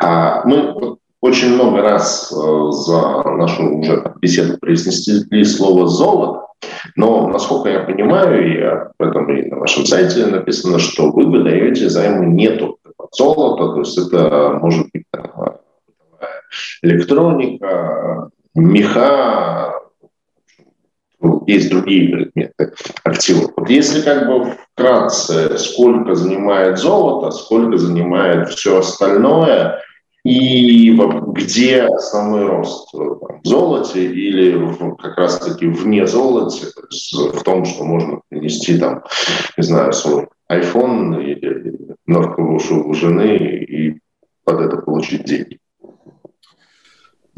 А 0.00 0.42
мы 0.46 0.96
очень 1.20 1.54
много 1.54 1.82
раз 1.82 2.32
э, 2.32 2.70
за 2.70 3.22
нашу 3.32 3.80
уже 3.80 4.14
беседу 4.22 4.56
произнесли 4.58 5.44
слово 5.44 5.86
«золото», 5.88 6.46
Но, 6.96 7.28
насколько 7.28 7.68
я 7.68 7.80
понимаю, 7.80 8.50
и 8.50 8.62
об 8.62 8.92
этом 8.98 9.30
и 9.36 9.42
на 9.50 9.58
вашем 9.58 9.84
сайте 9.84 10.24
написано, 10.26 10.78
что 10.78 11.10
вы 11.10 11.26
выдаете 11.26 11.90
займы 11.90 12.26
не 12.26 12.48
только 12.48 12.92
под 12.96 13.14
золото, 13.14 13.74
то 13.74 13.78
есть 13.80 13.98
это 13.98 14.58
может 14.62 14.86
быть 14.94 15.04
там, 15.10 15.56
электроника, 16.82 18.30
меха, 18.58 19.74
есть 21.46 21.70
другие 21.70 22.10
предметы 22.10 22.74
активов. 23.04 23.52
Вот 23.56 23.70
если 23.70 24.02
как 24.02 24.26
бы 24.26 24.54
вкратце, 24.74 25.56
сколько 25.58 26.14
занимает 26.14 26.78
золото, 26.78 27.30
сколько 27.30 27.78
занимает 27.78 28.48
все 28.50 28.78
остальное, 28.78 29.80
и 30.24 30.90
где 31.28 31.84
основной 31.84 32.46
рост 32.46 32.92
в 32.92 33.40
золоте 33.44 34.04
или 34.04 34.74
как 34.98 35.16
раз-таки 35.16 35.66
вне 35.66 36.06
золота, 36.06 36.54
в 37.32 37.42
том, 37.44 37.64
что 37.64 37.84
можно 37.84 38.20
принести 38.28 38.78
там, 38.78 39.04
не 39.56 39.62
знаю, 39.62 39.92
свой 39.92 40.28
iPhone 40.50 41.22
или 41.22 41.96
норковую 42.06 42.58
шубу 42.58 42.94
жены 42.94 43.36
и 43.36 44.00
под 44.44 44.60
это 44.60 44.76
получить 44.78 45.24
деньги. 45.24 45.58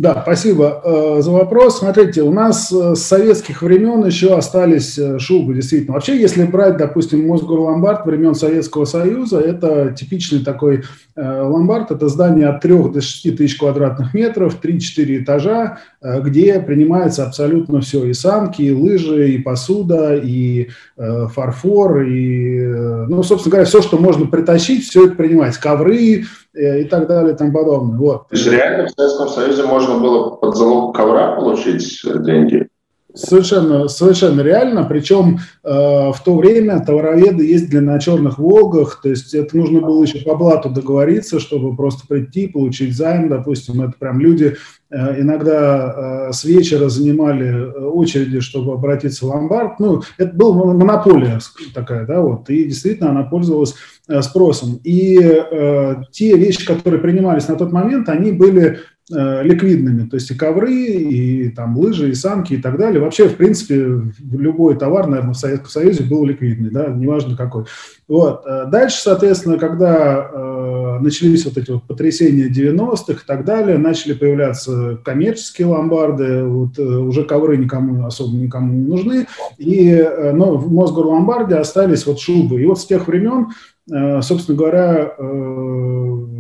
Да, 0.01 0.19
спасибо 0.23 0.81
э, 0.83 1.21
за 1.21 1.31
вопрос. 1.31 1.81
Смотрите, 1.81 2.23
у 2.23 2.33
нас 2.33 2.73
э, 2.73 2.95
с 2.95 3.03
советских 3.03 3.61
времен 3.61 4.03
еще 4.07 4.35
остались 4.35 4.97
э, 4.97 5.19
шубы, 5.19 5.53
действительно. 5.53 5.93
Вообще, 5.93 6.19
если 6.19 6.45
брать, 6.45 6.79
допустим, 6.79 7.27
Мосгорломбард 7.27 8.07
времен 8.07 8.35
Советского 8.35 8.87
Союза, 8.87 9.41
это 9.41 9.95
типичный 9.95 10.43
такой 10.43 10.85
ломбард. 11.17 11.91
Это 11.91 12.09
здание 12.09 12.49
от 12.49 12.63
3 12.63 12.93
до 12.95 13.03
6 13.03 13.37
тысяч 13.37 13.59
квадратных 13.59 14.15
метров, 14.15 14.59
3-4 14.63 15.23
этажа, 15.23 15.81
где 16.01 16.61
принимается 16.61 17.27
абсолютно 17.27 17.83
все. 17.83 18.07
И 18.07 18.15
санки, 18.15 18.63
и 18.63 18.71
лыжи, 18.71 19.33
и 19.33 19.39
посуда, 19.39 20.17
и 20.17 20.71
фарфор, 20.97 22.05
и, 22.05 22.59
ну, 23.07 23.23
собственно 23.23 23.51
говоря, 23.51 23.67
все, 23.67 23.83
что 23.83 23.99
можно 23.99 24.25
притащить, 24.25 24.85
все 24.85 25.09
это 25.09 25.17
принимается. 25.17 25.61
Ковры, 25.61 26.25
и 26.55 26.85
так 26.85 27.07
далее 27.07 27.35
и 27.35 27.37
тому 27.37 27.53
подобное. 27.53 27.99
Вот. 27.99 28.29
То 28.29 28.37
есть 28.37 28.47
реально 28.47 28.89
в 28.89 28.91
Советском 28.91 29.29
Союзе 29.29 29.65
можно 29.65 29.99
было 29.99 30.31
под 30.31 30.57
залог 30.57 30.97
ковра 30.97 31.37
получить 31.37 32.01
деньги? 32.25 32.70
Совершенно, 33.15 33.89
совершенно 33.89 34.41
реально. 34.41 34.85
Причем 34.85 35.39
э, 35.65 35.69
в 35.71 36.17
то 36.25 36.37
время 36.37 36.81
товароведы 36.81 37.45
ездили 37.45 37.81
на 37.81 37.99
черных 37.99 38.39
«Волгах», 38.39 39.01
то 39.03 39.09
есть 39.09 39.35
это 39.35 39.57
нужно 39.57 39.81
было 39.81 40.03
еще 40.03 40.21
по 40.21 40.37
блату 40.37 40.71
договориться, 40.71 41.41
чтобы 41.41 41.75
просто 41.75 42.07
прийти, 42.07 42.47
получить 42.47 42.97
займ, 42.97 43.29
допустим. 43.29 43.83
Это 43.83 43.95
прям 43.99 44.21
люди 44.21 44.57
э, 44.91 45.21
иногда 45.21 46.29
э, 46.29 46.33
с 46.33 46.45
вечера 46.45 46.89
занимали 46.89 47.49
э, 47.49 47.85
очереди, 47.87 48.41
чтобы 48.41 48.75
обратиться 48.75 49.27
в 49.27 49.29
ломбард. 49.29 49.81
Ну, 49.81 50.03
это 50.17 50.33
была 50.35 50.73
монополия 50.73 51.41
такая, 51.75 52.07
да, 52.07 52.21
вот, 52.21 52.49
и 52.49 52.65
действительно 52.65 53.11
она 53.11 53.25
пользовалась 53.25 53.75
э, 54.09 54.23
спросом. 54.23 54.81
И 54.85 55.19
э, 55.21 55.95
те 56.13 56.37
вещи, 56.37 56.65
которые 56.65 57.01
принимались 57.01 57.49
на 57.49 57.57
тот 57.57 57.73
момент, 57.73 58.09
они 58.09 58.31
были 58.33 58.79
ликвидными, 59.11 60.09
то 60.09 60.15
есть 60.15 60.31
и 60.31 60.35
ковры, 60.35 60.73
и 60.73 61.49
там 61.51 61.77
лыжи, 61.77 62.11
и 62.11 62.15
санки 62.15 62.55
и 62.55 62.59
так 62.59 62.79
далее. 62.79 63.01
Вообще, 63.01 63.29
в 63.29 63.37
принципе, 63.37 64.03
любой 64.33 64.77
товар, 64.77 65.09
наверное, 65.09 65.35
в 65.35 65.39
Советском 65.39 65.71
Союзе 65.71 66.05
был 66.05 66.25
ликвидный, 66.25 66.71
да, 66.71 66.89
неважно 66.89 67.37
какой. 67.37 67.65
Вот. 68.09 68.45
Э, 68.47 68.67
дальше, 68.67 68.99
соответственно, 69.03 69.59
когда 69.59 70.29
э, 70.33 70.99
начались 71.01 71.45
вот 71.45 71.57
эти 71.57 71.71
вот 71.71 71.85
потрясения 71.85 72.49
90-х 72.49 73.13
и 73.13 73.27
так 73.27 73.45
далее, 73.45 73.79
начали 73.79 74.15
появляться 74.15 74.99
коммерческие 75.05 75.69
ломбарды, 75.69 76.45
вот, 76.45 76.79
э, 76.79 76.83
уже 76.83 77.25
ковры 77.25 77.57
никому 77.57 78.07
особо 78.07 78.37
никому 78.37 78.73
не 78.73 78.87
нужны, 78.87 79.27
и, 79.59 79.91
э, 79.91 80.33
но 80.33 80.57
в 80.57 80.73
Мосгорломбарде 80.73 81.57
остались 81.57 82.07
вот 82.07 82.21
шубы. 82.21 82.61
И 82.61 82.67
вот 82.67 82.81
с 82.81 82.87
тех 82.87 83.07
времен, 83.07 83.49
э, 83.93 84.23
собственно 84.23 84.59
говоря, 84.59 85.15
э, 85.17 86.40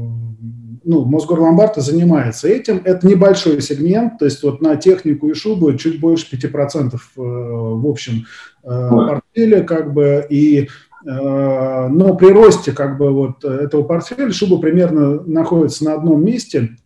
ну, 0.84 1.04
Мосгорломбард 1.04 1.76
занимается 1.76 2.48
этим. 2.48 2.80
Это 2.84 3.06
небольшой 3.06 3.60
сегмент, 3.60 4.18
то 4.18 4.24
есть 4.24 4.42
вот 4.42 4.60
на 4.60 4.76
технику 4.76 5.28
и 5.28 5.34
шубу 5.34 5.72
чуть 5.74 6.00
больше 6.00 6.26
5% 6.36 6.94
э, 6.94 6.98
в 7.16 7.86
общем 7.86 8.26
э, 8.64 8.66
портфеле, 8.90 9.62
как 9.62 9.92
бы, 9.92 10.26
и 10.28 10.62
э, 10.62 10.68
но 11.04 12.14
при 12.14 12.32
росте 12.32 12.72
как 12.72 12.98
бы 12.98 13.10
вот 13.10 13.44
этого 13.44 13.82
портфеля 13.82 14.32
шуба 14.32 14.58
примерно 14.58 15.22
находится 15.22 15.84
на 15.84 15.94
одном 15.94 16.24
месте, 16.24 16.76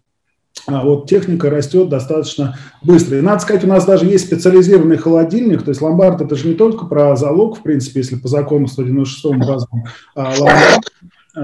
а 0.66 0.82
вот 0.82 1.08
техника 1.08 1.50
растет 1.50 1.88
достаточно 1.88 2.56
быстро. 2.82 3.18
И 3.18 3.20
надо 3.20 3.40
сказать, 3.40 3.64
у 3.64 3.66
нас 3.66 3.84
даже 3.84 4.06
есть 4.06 4.26
специализированный 4.26 4.96
холодильник, 4.96 5.62
то 5.62 5.70
есть 5.70 5.82
ломбард 5.82 6.22
это 6.22 6.36
же 6.36 6.48
не 6.48 6.54
только 6.54 6.86
про 6.86 7.14
залог, 7.16 7.58
в 7.58 7.62
принципе, 7.62 8.00
если 8.00 8.16
по 8.16 8.28
закону 8.28 8.66
196 8.66 9.46
разу, 9.46 9.68
а 10.14 10.32
ломбард 10.38 10.93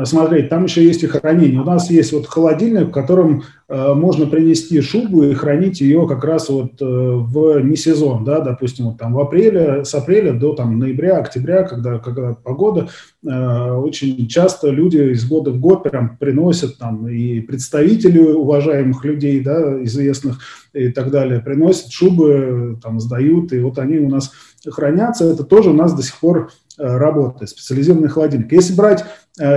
смотреть, 0.05 0.49
там 0.49 0.65
еще 0.65 0.85
есть 0.85 1.03
и 1.03 1.09
хранение. 1.09 1.61
У 1.61 1.65
нас 1.65 1.91
есть 1.91 2.13
вот 2.13 2.27
холодильник, 2.27 2.89
в 2.89 2.93
котором 2.93 3.43
э, 3.69 3.93
можно 3.95 4.27
принести 4.27 4.81
шубу 4.81 5.25
и 5.25 5.35
хранить 5.35 5.81
ее 5.81 6.07
как 6.07 6.23
раз 6.23 6.49
вот 6.49 6.81
э, 6.81 6.85
в 6.85 7.61
не 7.61 7.75
сезон, 7.75 8.25
да, 8.25 8.41
допустим, 8.41 8.87
вот 8.87 8.99
там 8.99 9.15
в 9.15 9.21
апреле, 9.21 9.85
с 9.85 9.93
апреля 9.95 10.33
до 10.33 10.55
там 10.55 10.79
ноября, 10.79 11.19
октября, 11.19 11.65
когда, 11.65 11.99
когда 11.99 12.35
погода, 12.35 12.89
э, 13.27 13.73
очень 13.73 14.29
часто 14.29 14.71
люди 14.71 15.13
из 15.13 15.29
года 15.29 15.51
в 15.51 15.59
год 15.59 15.83
прям 15.83 16.17
приносят 16.19 16.79
там 16.79 17.09
и 17.09 17.41
представители 17.41 18.21
уважаемых 18.21 19.05
людей, 19.05 19.41
да, 19.41 19.83
известных 19.83 20.39
и 20.73 20.91
так 20.91 21.11
далее, 21.11 21.41
приносят 21.41 21.91
шубы, 21.91 22.79
там 22.81 23.01
сдают, 23.01 23.53
и 23.53 23.59
вот 23.59 23.81
они 23.81 23.99
у 23.99 24.09
нас 24.09 24.31
хранятся. 24.69 25.25
Это 25.25 25.43
тоже 25.43 25.71
у 25.71 25.75
нас 25.75 25.95
до 25.95 26.03
сих 26.03 26.21
пор 26.21 26.51
Э, 26.81 26.97
работы, 26.97 27.47
специализированный 27.47 28.09
холодильник. 28.09 28.51
Если 28.53 28.73
брать 28.75 29.03
э, 29.03 29.05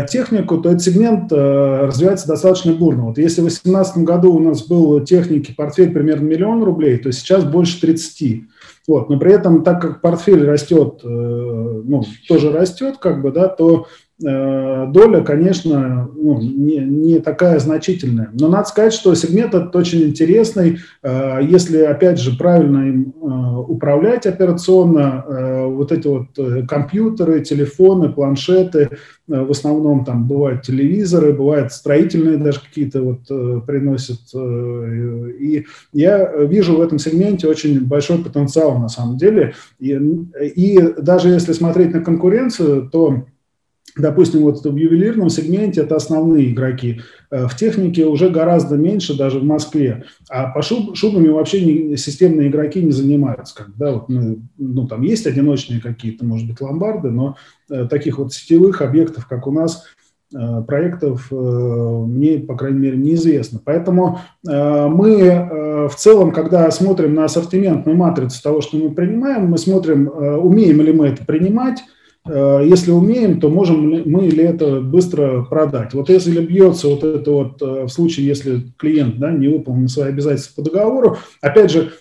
технику, 0.09 0.57
то 0.57 0.69
этот 0.69 0.81
сегмент 0.81 1.31
э, 1.31 1.85
развивается 1.85 2.27
достаточно 2.27 2.73
бурно. 2.73 3.07
Вот 3.07 3.17
если 3.17 3.41
в 3.41 3.45
2018 3.45 3.97
году 3.99 4.33
у 4.33 4.39
нас 4.39 4.63
был 4.63 5.01
техники 5.01 5.53
портфель 5.55 5.91
примерно 5.91 6.25
миллион 6.25 6.63
рублей, 6.63 6.97
то 6.97 7.11
сейчас 7.11 7.43
больше 7.43 7.81
30. 7.81 8.43
Вот. 8.87 9.09
Но 9.09 9.19
при 9.19 9.33
этом, 9.33 9.63
так 9.63 9.81
как 9.81 10.01
портфель 10.01 10.45
растет, 10.45 11.01
ну, 11.03 12.03
тоже 12.27 12.51
растет, 12.51 12.97
как 12.99 13.21
бы, 13.21 13.31
да, 13.31 13.47
то 13.47 13.85
Э, 13.85 14.02
доля, 14.19 15.21
конечно, 15.21 16.09
ну, 16.15 16.39
не, 16.39 16.77
не 16.77 17.19
такая 17.19 17.59
значительная. 17.59 18.29
Но 18.33 18.47
надо 18.47 18.67
сказать, 18.67 18.93
что 18.93 19.13
сегмент 19.15 19.53
этот 19.55 19.75
очень 19.75 20.03
интересный. 20.03 20.77
Э, 21.01 21.39
если, 21.41 21.79
опять 21.79 22.19
же, 22.19 22.37
правильно 22.37 22.87
им 22.87 23.13
э, 23.21 23.55
управлять 23.67 24.25
операционно, 24.25 25.25
вот 25.67 25.91
эти 25.91 26.07
вот 26.07 26.27
компьютеры, 26.67 27.41
телефоны, 27.41 28.09
планшеты, 28.09 28.89
в 29.27 29.51
основном 29.51 30.05
там 30.05 30.27
бывают 30.27 30.63
телевизоры, 30.63 31.33
бывают 31.33 31.71
строительные 31.71 32.37
даже 32.37 32.59
какие-то 32.61 33.01
вот 33.01 33.65
приносят. 33.65 34.19
И 35.39 35.65
я 35.93 36.31
вижу 36.43 36.75
в 36.75 36.81
этом 36.81 36.99
сегменте 36.99 37.47
очень 37.47 37.85
большой 37.85 38.19
потенциал 38.19 38.77
на 38.79 38.89
самом 38.89 39.17
деле. 39.17 39.53
И, 39.79 39.91
и 39.91 40.79
даже 41.01 41.29
если 41.29 41.53
смотреть 41.53 41.93
на 41.93 42.01
конкуренцию, 42.01 42.89
то 42.89 43.23
Допустим, 43.95 44.41
вот 44.41 44.63
в 44.63 44.75
ювелирном 44.75 45.29
сегменте 45.29 45.81
это 45.81 45.95
основные 45.95 46.51
игроки. 46.51 47.01
Э, 47.29 47.47
в 47.47 47.55
технике 47.55 48.05
уже 48.05 48.29
гораздо 48.29 48.75
меньше, 48.75 49.15
даже 49.15 49.39
в 49.39 49.43
Москве. 49.43 50.05
А 50.29 50.49
по 50.49 50.61
шуб, 50.63 50.95
шубами 50.95 51.27
вообще 51.27 51.63
не, 51.63 51.97
системные 51.97 52.49
игроки 52.49 52.81
не 52.81 52.91
занимаются. 52.91 53.65
Да, 53.77 53.91
вот 53.91 54.09
мы, 54.09 54.39
ну, 54.57 54.87
там 54.87 55.03
есть 55.03 55.27
одиночные 55.27 55.79
какие-то, 55.79 56.25
может 56.25 56.47
быть, 56.47 56.59
ломбарды, 56.59 57.11
но 57.11 57.35
э, 57.69 57.85
таких 57.87 58.17
вот 58.17 58.33
сетевых 58.33 58.81
объектов, 58.81 59.27
как 59.27 59.45
у 59.45 59.51
нас, 59.51 59.85
э, 60.33 60.63
проектов 60.65 61.27
э, 61.31 61.35
мне, 61.35 62.39
по 62.39 62.55
крайней 62.55 62.79
мере, 62.79 62.97
неизвестно. 62.97 63.61
Поэтому 63.63 64.19
э, 64.47 64.87
мы 64.87 65.11
э, 65.19 65.87
в 65.87 65.95
целом, 65.95 66.31
когда 66.31 66.71
смотрим 66.71 67.13
на 67.13 67.25
ассортиментную 67.25 67.95
матрицу 67.95 68.41
того, 68.41 68.61
что 68.61 68.75
мы 68.77 68.89
принимаем, 68.89 69.45
мы 69.45 69.59
смотрим, 69.59 70.07
умеем 70.07 70.81
ли 70.81 70.91
мы 70.93 71.09
это 71.09 71.23
принимать, 71.25 71.83
Э, 71.83 72.02
если 72.25 72.91
умеем, 72.91 73.41
то 73.41 73.49
можем 73.49 74.09
мы 74.09 74.27
ли 74.27 74.43
это 74.43 74.79
быстро 74.79 75.43
продать. 75.43 75.93
Вот 75.93 76.09
если 76.09 76.39
бьется 76.39 76.87
вот 76.87 77.03
это 77.03 77.31
вот 77.31 77.61
э, 77.61 77.83
в 77.83 77.89
случае, 77.89 78.27
если 78.27 78.61
клиент 78.77 79.17
да, 79.19 79.31
не 79.31 79.49
выполнил 79.49 79.89
свои 79.89 80.09
обязательства 80.09 80.61
по 80.61 80.69
договору, 80.69 81.17
опять 81.41 81.71
же, 81.71 81.91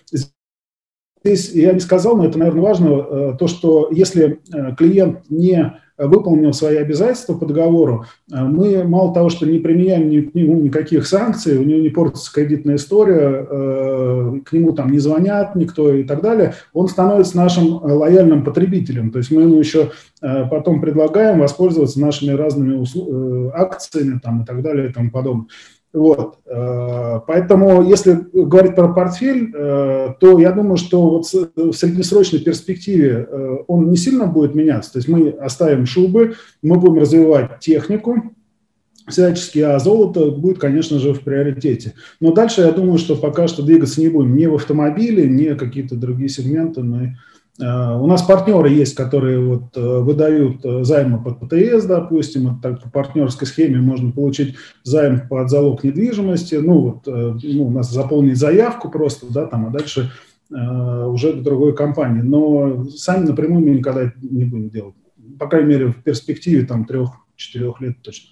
здесь 1.23 1.51
я 1.51 1.73
не 1.73 1.81
сказал, 1.81 2.15
но 2.15 2.25
это, 2.25 2.39
наверное, 2.39 2.61
важно, 2.61 2.87
э, 2.87 3.35
то, 3.37 3.47
что 3.47 3.89
если 3.91 4.39
клиент 4.77 5.29
не 5.29 5.73
выполнил 5.97 6.53
свои 6.53 6.77
обязательства 6.77 7.33
по 7.35 7.45
договору, 7.45 8.05
э, 8.31 8.41
мы 8.41 8.83
мало 8.83 9.13
того, 9.13 9.29
что 9.29 9.45
не 9.45 9.59
применяем 9.59 10.09
ни, 10.09 10.21
к 10.21 10.33
нему 10.33 10.59
никаких 10.59 11.07
санкций, 11.07 11.57
у 11.57 11.63
него 11.63 11.79
не 11.79 11.89
портится 11.89 12.33
кредитная 12.33 12.75
история, 12.75 13.45
э, 13.49 14.39
к 14.43 14.51
нему 14.53 14.73
там 14.73 14.91
не 14.91 14.99
звонят 14.99 15.55
никто 15.55 15.93
и 15.93 16.03
так 16.03 16.21
далее, 16.21 16.55
он 16.73 16.87
становится 16.87 17.37
нашим 17.37 17.75
лояльным 17.83 18.43
потребителем. 18.43 19.11
То 19.11 19.19
есть 19.19 19.31
мы 19.31 19.43
ему 19.43 19.59
еще 19.59 19.91
э, 20.21 20.45
потом 20.49 20.81
предлагаем 20.81 21.39
воспользоваться 21.39 21.99
нашими 21.99 22.31
разными 22.31 22.83
акциями 23.55 24.19
там, 24.23 24.43
и 24.43 24.45
так 24.45 24.61
далее 24.61 24.89
и 24.89 24.93
тому 24.93 25.11
подобное. 25.11 25.47
Вот. 25.93 26.39
Э, 26.47 27.19
поэтому, 27.27 27.83
если 27.83 28.25
говорить 28.33 28.75
про 28.75 28.91
портфель, 28.91 29.53
э, 29.53 30.13
то 30.19 30.39
я 30.39 30.51
думаю, 30.51 30.77
что 30.77 31.09
вот 31.09 31.25
в 31.31 31.73
среднесрочной 31.73 32.39
перспективе 32.39 33.27
э, 33.29 33.57
он 33.67 33.91
не 33.91 33.97
сильно 33.97 34.25
будет 34.25 34.55
меняться. 34.55 34.93
То 34.93 34.97
есть 34.97 35.07
мы 35.07 35.29
оставим 35.29 35.85
шубы, 35.85 36.33
мы 36.63 36.79
будем 36.79 36.99
развивать 36.99 37.59
технику, 37.59 38.33
всячески, 39.07 39.59
а 39.59 39.77
золото 39.77 40.31
будет, 40.31 40.57
конечно 40.57 40.97
же, 40.97 41.13
в 41.13 41.21
приоритете. 41.21 41.93
Но 42.19 42.33
дальше 42.33 42.61
я 42.61 42.71
думаю, 42.71 42.97
что 42.97 43.15
пока 43.15 43.47
что 43.47 43.61
двигаться 43.61 44.01
не 44.01 44.07
будем 44.07 44.35
ни 44.35 44.47
в 44.47 44.55
автомобиле, 44.55 45.29
ни 45.29 45.53
какие-то 45.53 45.95
другие 45.95 46.29
сегменты 46.29 46.81
мы 46.81 47.17
у 47.59 48.07
нас 48.07 48.23
партнеры 48.23 48.69
есть, 48.69 48.95
которые 48.95 49.39
вот 49.39 49.77
э, 49.77 49.99
выдают 49.99 50.65
э, 50.65 50.83
займы 50.83 51.23
под 51.23 51.39
ПТС, 51.39 51.85
допустим, 51.85 52.59
так, 52.59 52.81
по 52.81 52.89
партнерской 52.89 53.45
схеме 53.45 53.79
можно 53.79 54.11
получить 54.11 54.55
займ 54.83 55.27
под 55.27 55.51
залог 55.51 55.83
недвижимости, 55.83 56.55
ну 56.55 56.79
вот 56.79 57.05
ну, 57.05 57.67
у 57.67 57.69
нас 57.69 57.91
заполнить 57.91 58.37
заявку 58.37 58.89
просто, 58.89 59.31
да, 59.31 59.45
там, 59.45 59.67
а 59.67 59.69
дальше 59.69 60.11
уже 60.49 61.33
к 61.33 61.41
другой 61.41 61.75
компании. 61.75 62.21
Но 62.21 62.85
сами 62.85 63.25
напрямую 63.25 63.65
мы 63.65 63.71
никогда 63.71 64.11
не 64.21 64.45
будем 64.45 64.69
делать. 64.69 64.95
По 65.39 65.47
крайней 65.47 65.69
мере, 65.69 65.87
в 65.87 66.03
перспективе 66.03 66.65
там 66.65 66.85
трех-четырех 66.85 67.81
лет 67.81 68.01
точно. 68.03 68.29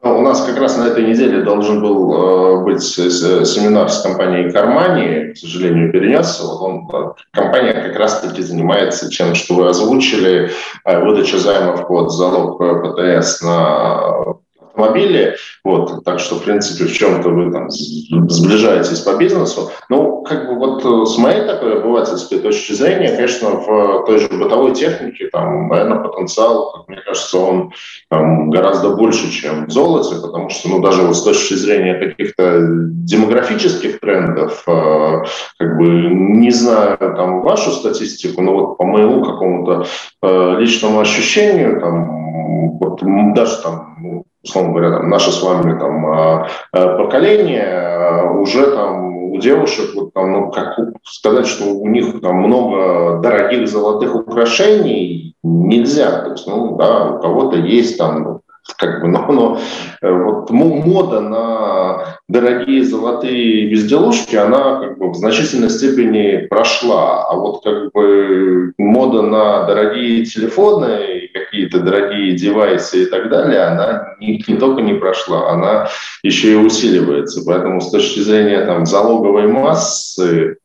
Ну, 0.00 0.18
у 0.18 0.22
нас 0.22 0.42
как 0.44 0.58
раз 0.58 0.76
на 0.76 0.84
этой 0.84 1.04
неделе 1.04 1.42
должен 1.42 1.80
был 1.82 2.60
э, 2.60 2.64
быть 2.64 2.82
семинар 2.82 3.90
с 3.90 4.00
компанией 4.00 4.50
Кармани, 4.50 5.32
к 5.32 5.36
сожалению, 5.36 5.90
перенесся. 5.90 6.44
Вот 6.44 6.60
он, 6.60 6.88
э, 6.92 7.12
компания 7.32 7.72
как 7.72 7.96
раз-таки 7.96 8.42
занимается 8.42 9.10
чем, 9.10 9.34
что 9.34 9.54
вы 9.54 9.68
озвучили, 9.68 10.52
э, 10.84 11.04
выдача 11.04 11.38
займов 11.38 11.88
под 11.88 12.12
залог 12.12 12.58
ПТС 12.58 13.42
на 13.42 14.36
автомобиле, 14.78 15.36
вот, 15.64 16.04
так 16.04 16.20
что, 16.20 16.36
в 16.36 16.44
принципе, 16.44 16.84
в 16.84 16.92
чем-то 16.92 17.28
вы 17.30 17.52
там 17.52 17.68
сближаетесь 17.70 19.00
по 19.00 19.16
бизнесу. 19.16 19.70
Ну, 19.88 20.22
как 20.22 20.48
бы 20.48 20.54
вот 20.54 20.84
э, 20.84 21.06
с 21.06 21.18
моей 21.18 21.46
такой 21.46 21.80
обывательской 21.80 22.38
точки 22.38 22.72
зрения, 22.72 23.14
конечно, 23.16 23.50
в 23.50 24.04
той 24.06 24.18
же 24.18 24.28
бытовой 24.28 24.74
технике, 24.74 25.28
там, 25.32 25.68
наверное, 25.68 25.98
потенциал, 25.98 26.84
мне 26.86 27.00
кажется, 27.00 27.38
он 27.38 27.72
там, 28.08 28.50
гораздо 28.50 28.90
больше, 28.90 29.30
чем 29.30 29.66
в 29.66 29.70
золоте, 29.70 30.16
потому 30.22 30.48
что, 30.50 30.68
ну, 30.68 30.80
даже 30.80 31.02
вот 31.02 31.16
с 31.16 31.22
точки 31.22 31.54
зрения 31.54 31.94
каких-то 31.94 32.60
демографических 32.60 34.00
трендов, 34.00 34.62
э, 34.66 35.22
как 35.58 35.76
бы 35.78 35.88
не 35.88 36.50
знаю 36.50 36.98
там 36.98 37.42
вашу 37.42 37.70
статистику, 37.70 38.42
но 38.42 38.52
вот 38.52 38.78
по 38.78 38.84
моему 38.84 39.24
какому-то 39.24 39.86
э, 40.22 40.56
личному 40.58 41.00
ощущению, 41.00 41.80
там, 41.80 42.78
вот, 42.78 43.02
даже 43.34 43.62
там, 43.62 43.87
ну, 44.00 44.24
условно 44.42 44.72
говоря, 44.72 44.98
там, 44.98 45.10
наше 45.10 45.30
с 45.30 45.42
вами 45.42 45.78
там, 45.78 46.06
а, 46.06 46.48
а, 46.72 46.96
поколение 46.96 47.66
а, 47.66 48.30
уже 48.32 48.70
там 48.70 49.32
у 49.32 49.36
девушек, 49.38 49.94
вот, 49.94 50.12
там, 50.14 50.32
ну, 50.32 50.50
как 50.50 50.78
сказать, 51.04 51.46
что 51.46 51.64
у 51.64 51.86
них 51.88 52.20
там 52.20 52.36
много 52.36 53.20
дорогих 53.20 53.68
золотых 53.68 54.14
украшений 54.14 55.34
нельзя. 55.42 56.22
То 56.22 56.30
есть, 56.32 56.46
ну, 56.46 56.76
да, 56.76 57.10
у 57.10 57.20
кого-то 57.20 57.56
есть 57.56 57.98
там 57.98 58.40
как 58.76 59.00
бы, 59.00 59.08
но, 59.08 59.26
но 59.32 59.60
э, 60.02 60.10
вот 60.10 60.50
мода 60.50 61.20
на 61.20 62.18
дорогие 62.28 62.84
золотые 62.84 63.70
безделушки, 63.70 64.36
она 64.36 64.80
как 64.80 64.98
бы 64.98 65.10
в 65.10 65.14
значительной 65.14 65.70
степени 65.70 66.46
прошла, 66.46 67.24
а 67.28 67.34
вот 67.34 67.62
как 67.64 67.92
бы 67.92 68.72
мода 68.78 69.22
на 69.22 69.64
дорогие 69.64 70.24
телефоны, 70.24 71.28
какие-то 71.32 71.80
дорогие 71.80 72.36
девайсы 72.36 73.04
и 73.04 73.06
так 73.06 73.30
далее, 73.30 73.62
она 73.62 74.14
не, 74.20 74.42
не 74.46 74.56
только 74.56 74.82
не 74.82 74.94
прошла, 74.94 75.50
она 75.50 75.88
еще 76.22 76.52
и 76.52 76.56
усиливается. 76.56 77.42
Поэтому 77.46 77.80
с 77.80 77.90
точки 77.90 78.20
зрения 78.20 78.64
там 78.64 78.86
залоговой 78.86 79.46
массы 79.46 80.58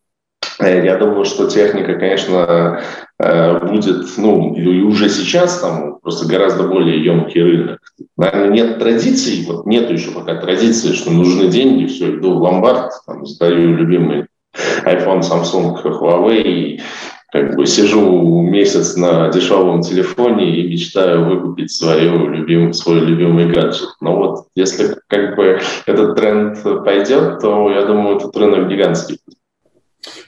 Э, 0.59 0.85
я 0.85 0.97
думаю, 0.97 1.25
что 1.25 1.49
техника, 1.49 1.95
конечно, 1.95 2.81
будет, 3.61 4.05
ну, 4.17 4.55
и 4.55 4.81
уже 4.81 5.09
сейчас 5.09 5.59
там 5.59 5.99
просто 6.01 6.27
гораздо 6.27 6.67
более 6.67 7.03
емкий 7.03 7.41
рынок. 7.41 7.79
Наверное, 8.17 8.49
нет 8.49 8.79
традиций, 8.79 9.45
вот 9.47 9.65
нет 9.65 9.89
еще 9.89 10.11
пока 10.11 10.35
традиции, 10.35 10.93
что 10.93 11.11
нужны 11.11 11.47
деньги, 11.47 11.85
все, 11.85 12.15
иду 12.15 12.33
в 12.33 12.41
ломбард, 12.41 12.91
там, 13.05 13.25
сдаю 13.25 13.75
любимый 13.75 14.25
iPhone, 14.85 15.21
Samsung, 15.21 15.81
Huawei, 15.83 16.79
как 17.31 17.55
бы 17.55 17.65
сижу 17.65 18.41
месяц 18.41 18.95
на 18.95 19.29
дешевом 19.29 19.81
телефоне 19.81 20.55
и 20.55 20.69
мечтаю 20.69 21.25
выкупить 21.25 21.71
свою 21.71 22.27
любим, 22.27 22.73
свой 22.73 22.99
любимый 22.99 23.51
гаджет. 23.51 23.89
Но 24.01 24.15
вот 24.15 24.47
если 24.55 24.95
как 25.07 25.35
бы 25.35 25.59
этот 25.87 26.15
тренд 26.15 26.61
пойдет, 26.85 27.39
то 27.39 27.71
я 27.71 27.85
думаю, 27.85 28.17
этот 28.17 28.37
рынок 28.37 28.69
гигантский. 28.69 29.17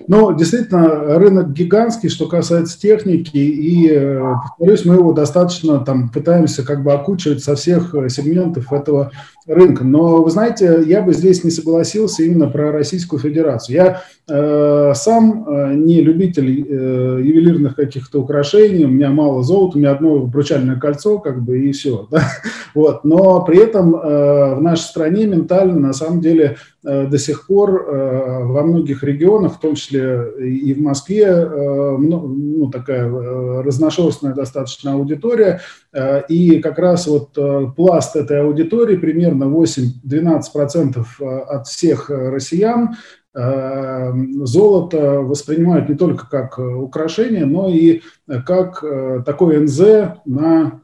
Но 0.07 0.31
действительно 0.33 1.17
рынок 1.17 1.51
гигантский, 1.51 2.09
что 2.09 2.27
касается 2.27 2.79
техники, 2.79 3.37
и, 3.37 3.89
э, 3.89 4.21
повторюсь, 4.57 4.85
мы 4.85 4.95
его 4.95 5.13
достаточно 5.13 5.79
там 5.79 6.09
пытаемся 6.09 6.63
как 6.63 6.83
бы 6.83 6.93
окучивать 6.93 7.43
со 7.43 7.55
всех 7.55 7.93
э, 7.95 8.09
сегментов 8.09 8.71
этого 8.71 9.11
рынка. 9.47 9.83
Но, 9.83 10.23
вы 10.23 10.29
знаете, 10.29 10.83
я 10.85 11.01
бы 11.01 11.13
здесь 11.13 11.43
не 11.43 11.51
согласился 11.51 12.23
именно 12.23 12.47
про 12.47 12.71
Российскую 12.71 13.19
Федерацию. 13.19 13.75
Я 13.75 14.01
сам 14.95 15.47
э, 15.47 15.73
не 15.75 16.01
любитель 16.01 16.65
э, 16.67 17.21
ювелирных 17.23 17.75
каких-то 17.75 18.21
украшений, 18.21 18.85
у 18.85 18.89
меня 18.89 19.09
мало 19.11 19.43
золота, 19.43 19.77
у 19.77 19.79
меня 19.79 19.91
одно 19.91 20.15
обручальное 20.15 20.77
кольцо, 20.77 21.19
как 21.19 21.41
бы, 21.41 21.59
и 21.59 21.71
все. 21.71 22.07
Да? 22.15 22.23
Вот. 22.73 23.03
Но 23.03 23.43
при 23.43 23.57
этом 23.57 23.95
э, 23.95 24.55
в 24.55 24.61
нашей 24.61 24.83
стране 24.83 25.25
ментально, 25.25 25.79
на 25.79 25.93
самом 25.93 26.21
деле, 26.21 26.57
э, 26.83 27.07
до 27.07 27.17
сих 27.17 27.47
пор 27.47 27.87
э, 27.87 28.43
во 28.45 28.63
многих 28.63 29.03
регионах, 29.03 29.55
в 29.55 29.59
том 29.59 29.75
числе 29.75 30.31
и 30.39 30.73
в 30.73 30.81
Москве, 30.81 31.25
э, 31.25 31.97
ну, 31.97 32.69
такая 32.71 33.05
э, 33.05 33.61
разношерстная 33.61 34.33
достаточно 34.33 34.93
аудитория, 34.93 35.61
э, 35.93 36.23
и 36.29 36.59
как 36.59 36.79
раз 36.79 37.07
вот 37.07 37.37
э, 37.37 37.67
пласт 37.75 38.15
этой 38.15 38.41
аудитории 38.41 38.95
примерно 38.95 39.25
примерно 39.25 39.45
8-12% 39.45 41.05
э, 41.19 41.25
от 41.25 41.67
всех 41.67 42.09
э, 42.09 42.29
россиян 42.29 42.91
э, 42.93 42.95
золото 43.35 45.21
воспринимают 45.21 45.89
не 45.89 45.95
только 45.95 46.29
как 46.29 46.57
украшение, 46.57 47.45
но 47.45 47.67
и 47.67 47.99
как 48.45 48.81
такой 49.25 49.59
НЗ 49.59 49.81
на 50.25 50.81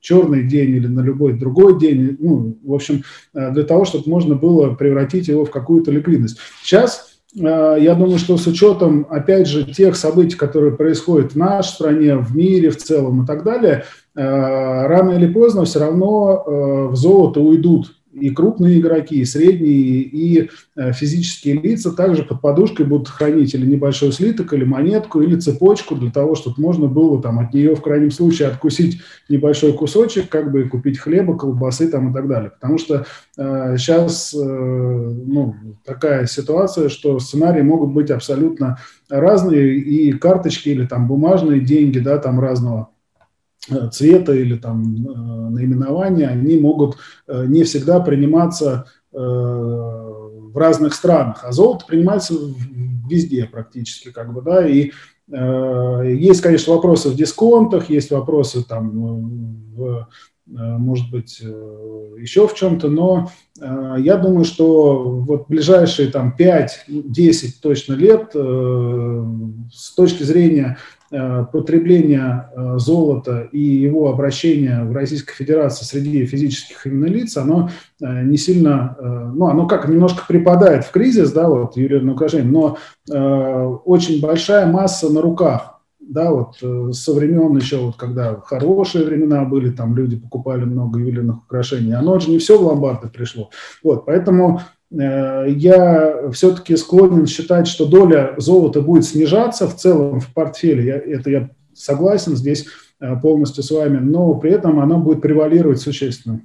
черный 0.00 0.42
день 0.42 0.76
или 0.76 0.86
на 0.86 1.00
любой 1.00 1.32
другой 1.32 1.78
день, 1.78 2.18
ну, 2.20 2.58
в 2.62 2.74
общем, 2.74 3.02
для 3.32 3.62
того, 3.62 3.86
чтобы 3.86 4.10
можно 4.10 4.34
было 4.34 4.74
превратить 4.74 5.28
его 5.28 5.46
в 5.46 5.50
какую-то 5.50 5.90
ликвидность. 5.90 6.36
Сейчас 6.62 7.20
я 7.34 7.94
думаю, 7.98 8.18
что 8.18 8.36
с 8.36 8.46
учетом, 8.46 9.06
опять 9.08 9.48
же, 9.48 9.64
тех 9.64 9.96
событий, 9.96 10.36
которые 10.36 10.76
происходят 10.76 11.32
в 11.32 11.36
нашей 11.36 11.70
стране, 11.70 12.16
в 12.16 12.36
мире 12.36 12.68
в 12.68 12.76
целом 12.76 13.22
и 13.22 13.26
так 13.26 13.42
далее, 13.42 13.84
Э, 14.16 14.86
рано 14.86 15.12
или 15.12 15.26
поздно 15.32 15.64
все 15.64 15.80
равно 15.80 16.44
э, 16.46 16.86
в 16.86 16.96
золото 16.96 17.40
уйдут 17.40 17.96
и 18.14 18.30
крупные 18.30 18.78
игроки, 18.78 19.20
и 19.20 19.24
средние, 19.24 20.02
и 20.02 20.50
э, 20.76 20.92
физические 20.92 21.60
лица 21.60 21.92
также 21.92 22.22
под 22.22 22.40
подушкой 22.40 22.86
будут 22.86 23.08
хранить 23.08 23.54
или 23.54 23.66
небольшой 23.66 24.12
слиток, 24.12 24.52
или 24.52 24.64
монетку, 24.64 25.20
или 25.20 25.38
цепочку 25.38 25.96
для 25.96 26.10
того, 26.10 26.34
чтобы 26.34 26.60
можно 26.60 26.86
было 26.86 27.20
там 27.20 27.40
от 27.40 27.52
нее 27.52 27.74
в 27.74 27.82
крайнем 27.82 28.10
случае 28.10 28.48
откусить 28.48 29.00
небольшой 29.28 29.72
кусочек, 29.72 30.28
как 30.28 30.52
бы 30.52 30.68
купить 30.68 30.98
хлеба, 30.98 31.36
колбасы 31.36 31.88
там 31.88 32.10
и 32.10 32.14
так 32.14 32.28
далее. 32.28 32.50
Потому 32.50 32.78
что 32.78 33.06
э, 33.36 33.76
сейчас 33.76 34.34
э, 34.34 34.38
ну, 34.38 35.54
такая 35.84 36.26
ситуация, 36.26 36.88
что 36.88 37.18
сценарии 37.18 37.62
могут 37.62 37.92
быть 37.92 38.10
абсолютно 38.10 38.78
разные, 39.08 39.76
и 39.76 40.12
карточки 40.12 40.68
или 40.68 40.86
там 40.86 41.08
бумажные 41.08 41.60
деньги, 41.60 41.98
да, 41.98 42.18
там 42.18 42.40
разного 42.40 42.88
цвета 43.92 44.34
или 44.34 44.56
там 44.56 44.82
э, 44.82 45.50
наименования, 45.50 46.28
они 46.28 46.58
могут 46.58 46.96
э, 47.26 47.46
не 47.46 47.64
всегда 47.64 48.00
приниматься 48.00 48.86
в 49.16 50.58
разных 50.58 50.92
странах, 50.92 51.44
а 51.44 51.52
золото 51.52 51.84
принимается 51.86 52.34
везде 53.08 53.44
практически, 53.44 54.10
как 54.10 54.34
бы, 54.34 54.42
да, 54.42 54.66
и 54.66 54.90
есть, 55.28 56.40
конечно, 56.40 56.74
вопросы 56.74 57.10
в 57.10 57.14
дисконтах, 57.14 57.90
есть 57.90 58.10
вопросы 58.10 58.66
там 58.66 59.70
в 59.76 60.08
может 60.46 61.12
быть, 61.12 61.38
еще 61.38 62.48
в 62.48 62.54
чем-то, 62.54 62.88
но 62.88 63.30
я 63.60 64.16
думаю, 64.16 64.44
что 64.44 65.04
вот 65.04 65.46
ближайшие 65.48 66.08
там 66.08 66.34
5-10 66.36 67.52
точно 67.62 67.92
лет 67.92 68.32
с 68.34 69.94
точки 69.94 70.24
зрения 70.24 70.76
Э, 70.76 70.93
потребление 71.52 72.48
э, 72.54 72.78
золота 72.78 73.48
и 73.52 73.58
его 73.58 74.10
обращение 74.10 74.84
в 74.84 74.92
Российской 74.92 75.34
Федерации 75.34 75.84
среди 75.84 76.26
физических 76.26 76.86
именно 76.86 77.06
лиц, 77.06 77.36
оно 77.36 77.70
э, 78.00 78.22
не 78.24 78.36
сильно, 78.36 78.96
ну, 79.34 79.46
оно 79.46 79.66
как 79.66 79.88
немножко 79.88 80.24
припадает 80.26 80.84
в 80.84 80.90
кризис, 80.90 81.32
да, 81.32 81.48
вот, 81.48 81.76
ювелирное 81.76 82.14
украшение, 82.14 82.50
но 82.50 82.78
очень 83.84 84.20
большая 84.20 84.66
масса 84.66 85.12
на 85.12 85.20
руках 85.20 85.74
да, 86.08 86.30
вот 86.30 86.56
э, 86.62 86.92
со 86.92 87.12
времен 87.12 87.56
еще, 87.56 87.78
вот 87.78 87.96
когда 87.96 88.36
хорошие 88.40 89.04
времена 89.04 89.44
были, 89.44 89.70
там 89.70 89.96
люди 89.96 90.16
покупали 90.16 90.64
много 90.64 90.98
ювелирных 91.00 91.44
украшений, 91.44 91.92
оно 91.92 92.18
же 92.18 92.30
не 92.30 92.38
все 92.38 92.58
в 92.58 92.62
ломбарды 92.62 93.08
пришло. 93.08 93.50
Вот, 93.82 94.04
поэтому 94.06 94.60
э, 94.60 94.60
я 94.96 96.30
все-таки 96.32 96.76
склонен 96.76 97.26
считать, 97.26 97.66
что 97.66 97.86
доля 97.86 98.34
золота 98.36 98.80
будет 98.80 99.04
снижаться 99.04 99.68
в 99.68 99.76
целом 99.76 100.20
в 100.20 100.32
портфеле. 100.32 100.84
Я, 100.84 100.96
это 100.96 101.30
я 101.30 101.50
согласен 101.74 102.36
здесь 102.36 102.66
э, 103.00 103.16
полностью 103.20 103.62
с 103.62 103.70
вами, 103.70 103.98
но 103.98 104.34
при 104.34 104.52
этом 104.52 104.80
она 104.80 104.96
будет 104.96 105.20
превалировать 105.20 105.80
существенно 105.80 106.42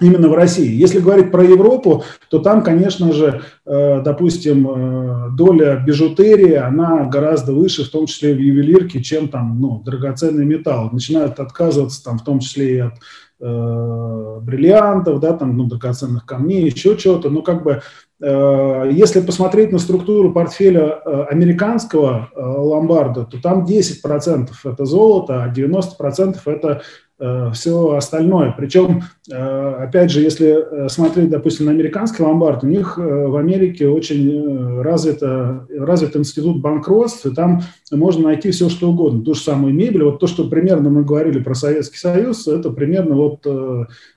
именно 0.00 0.28
в 0.28 0.34
России. 0.34 0.74
Если 0.74 1.00
говорить 1.00 1.30
про 1.30 1.42
Европу, 1.42 2.04
то 2.28 2.38
там, 2.38 2.62
конечно 2.62 3.12
же, 3.12 3.42
э, 3.64 4.02
допустим, 4.02 4.68
э, 4.68 5.30
доля 5.36 5.76
бижутерии, 5.76 6.52
она 6.52 7.04
гораздо 7.04 7.52
выше, 7.52 7.84
в 7.84 7.90
том 7.90 8.06
числе 8.06 8.34
в 8.34 8.38
ювелирке, 8.38 9.02
чем 9.02 9.28
там, 9.28 9.58
ну, 9.60 9.82
драгоценный 9.82 10.44
металл. 10.44 10.90
Начинают 10.92 11.40
отказываться 11.40 12.04
там 12.04 12.18
в 12.18 12.24
том 12.24 12.40
числе 12.40 12.76
и 12.76 12.78
от 12.80 12.94
э, 13.40 14.38
бриллиантов, 14.40 15.20
да, 15.20 15.32
там, 15.32 15.56
ну, 15.56 15.64
драгоценных 15.64 16.24
камней, 16.24 16.64
еще 16.64 16.96
чего-то. 16.96 17.30
Но 17.30 17.42
как 17.42 17.62
бы, 17.62 17.82
э, 18.20 18.90
если 18.92 19.20
посмотреть 19.20 19.72
на 19.72 19.78
структуру 19.78 20.32
портфеля 20.32 21.00
э, 21.04 21.24
американского 21.30 22.30
э, 22.34 22.40
ломбарда, 22.40 23.24
то 23.24 23.40
там 23.40 23.64
10% 23.64 24.50
это 24.64 24.84
золото, 24.84 25.44
а 25.44 25.52
90% 25.52 26.38
это 26.46 26.82
все 27.18 27.92
остальное. 27.94 28.54
Причем, 28.56 29.02
э, 29.30 29.34
опять 29.34 30.10
же, 30.10 30.20
если 30.20 30.84
э, 30.84 30.88
смотреть, 30.90 31.30
допустим, 31.30 31.66
на 31.66 31.72
американский 31.72 32.22
ломбард, 32.22 32.62
у 32.62 32.66
них 32.66 32.98
в 32.98 33.36
Америке 33.36 33.88
очень 33.88 34.80
развит, 34.82 35.22
развит 35.22 36.16
институт 36.16 36.60
банкротства, 36.60 37.30
и 37.30 37.34
там 37.34 37.62
можно 37.90 38.24
найти 38.24 38.50
все, 38.50 38.68
что 38.68 38.90
угодно. 38.90 39.24
Ту 39.24 39.34
же 39.34 39.40
самую 39.40 39.72
мебель. 39.72 40.04
Вот 40.04 40.20
то, 40.20 40.26
что 40.26 40.48
примерно 40.48 40.90
мы 40.90 41.04
говорили 41.04 41.42
про 41.42 41.54
Советский 41.54 41.98
Союз, 41.98 42.46
это 42.46 42.70
примерно 42.70 43.14
вот 43.14 43.46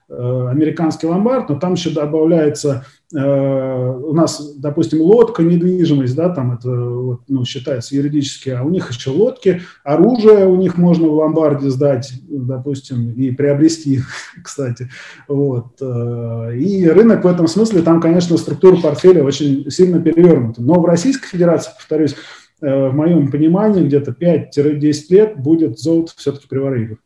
американский 0.10 1.08
ломбард, 1.08 1.50
но 1.50 1.60
там 1.60 1.74
еще 1.74 1.92
добавляется 1.92 2.86
Э, 3.16 3.90
у 3.90 4.14
нас, 4.14 4.56
допустим, 4.58 5.02
лодка, 5.02 5.42
недвижимость, 5.42 6.16
да, 6.16 6.30
там 6.30 6.52
это 6.52 6.70
ну, 6.70 7.44
считается 7.44 7.96
юридически, 7.96 8.50
а 8.50 8.62
у 8.64 8.70
них 8.70 8.92
еще 8.92 9.10
лодки, 9.10 9.62
оружие 9.84 10.46
у 10.46 10.56
них 10.56 10.78
можно 10.78 11.08
в 11.08 11.14
ломбарде 11.14 11.72
сдать, 11.72 12.14
допустим, 12.28 13.12
и 13.14 13.32
приобрести, 13.32 14.02
кстати. 14.44 14.90
Вот. 15.28 15.82
Э, 15.82 16.56
и 16.56 16.88
рынок 16.88 17.24
в 17.24 17.28
этом 17.28 17.48
смысле, 17.48 17.82
там, 17.82 18.00
конечно, 18.00 18.38
структура 18.38 18.76
портфеля 18.80 19.24
очень 19.24 19.70
сильно 19.72 20.00
перевернута. 20.00 20.62
Но 20.62 20.80
в 20.80 20.86
Российской 20.86 21.30
Федерации, 21.30 21.72
повторюсь, 21.76 22.16
э, 22.62 22.90
в 22.90 22.94
моем 22.94 23.32
понимании, 23.32 23.88
где-то 23.88 24.12
5-10 24.12 24.94
лет 25.10 25.36
будет 25.36 25.80
золото 25.80 26.14
все-таки 26.16 26.48
превалировать. 26.48 27.00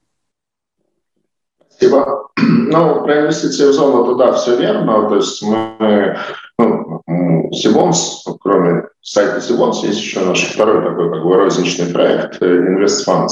Спасибо. 1.69 2.27
Ну, 2.73 3.03
про 3.03 3.21
инвестиции 3.21 3.67
в 3.67 3.73
золото, 3.73 4.15
да, 4.15 4.33
все 4.33 4.55
верно. 4.57 5.07
То 5.09 5.15
есть 5.15 5.43
мы, 5.43 6.17
ну, 6.57 7.03
Сибонс, 7.53 8.25
кроме 8.41 8.83
сайта 9.01 9.41
Сибонс, 9.41 9.83
есть 9.83 9.99
еще 9.99 10.21
наш 10.21 10.41
второй 10.43 10.81
такой 10.83 11.11
как 11.11 11.23
бы 11.23 11.35
розничный 11.35 11.93
проект 11.93 12.41
InvestFunds. 12.41 13.29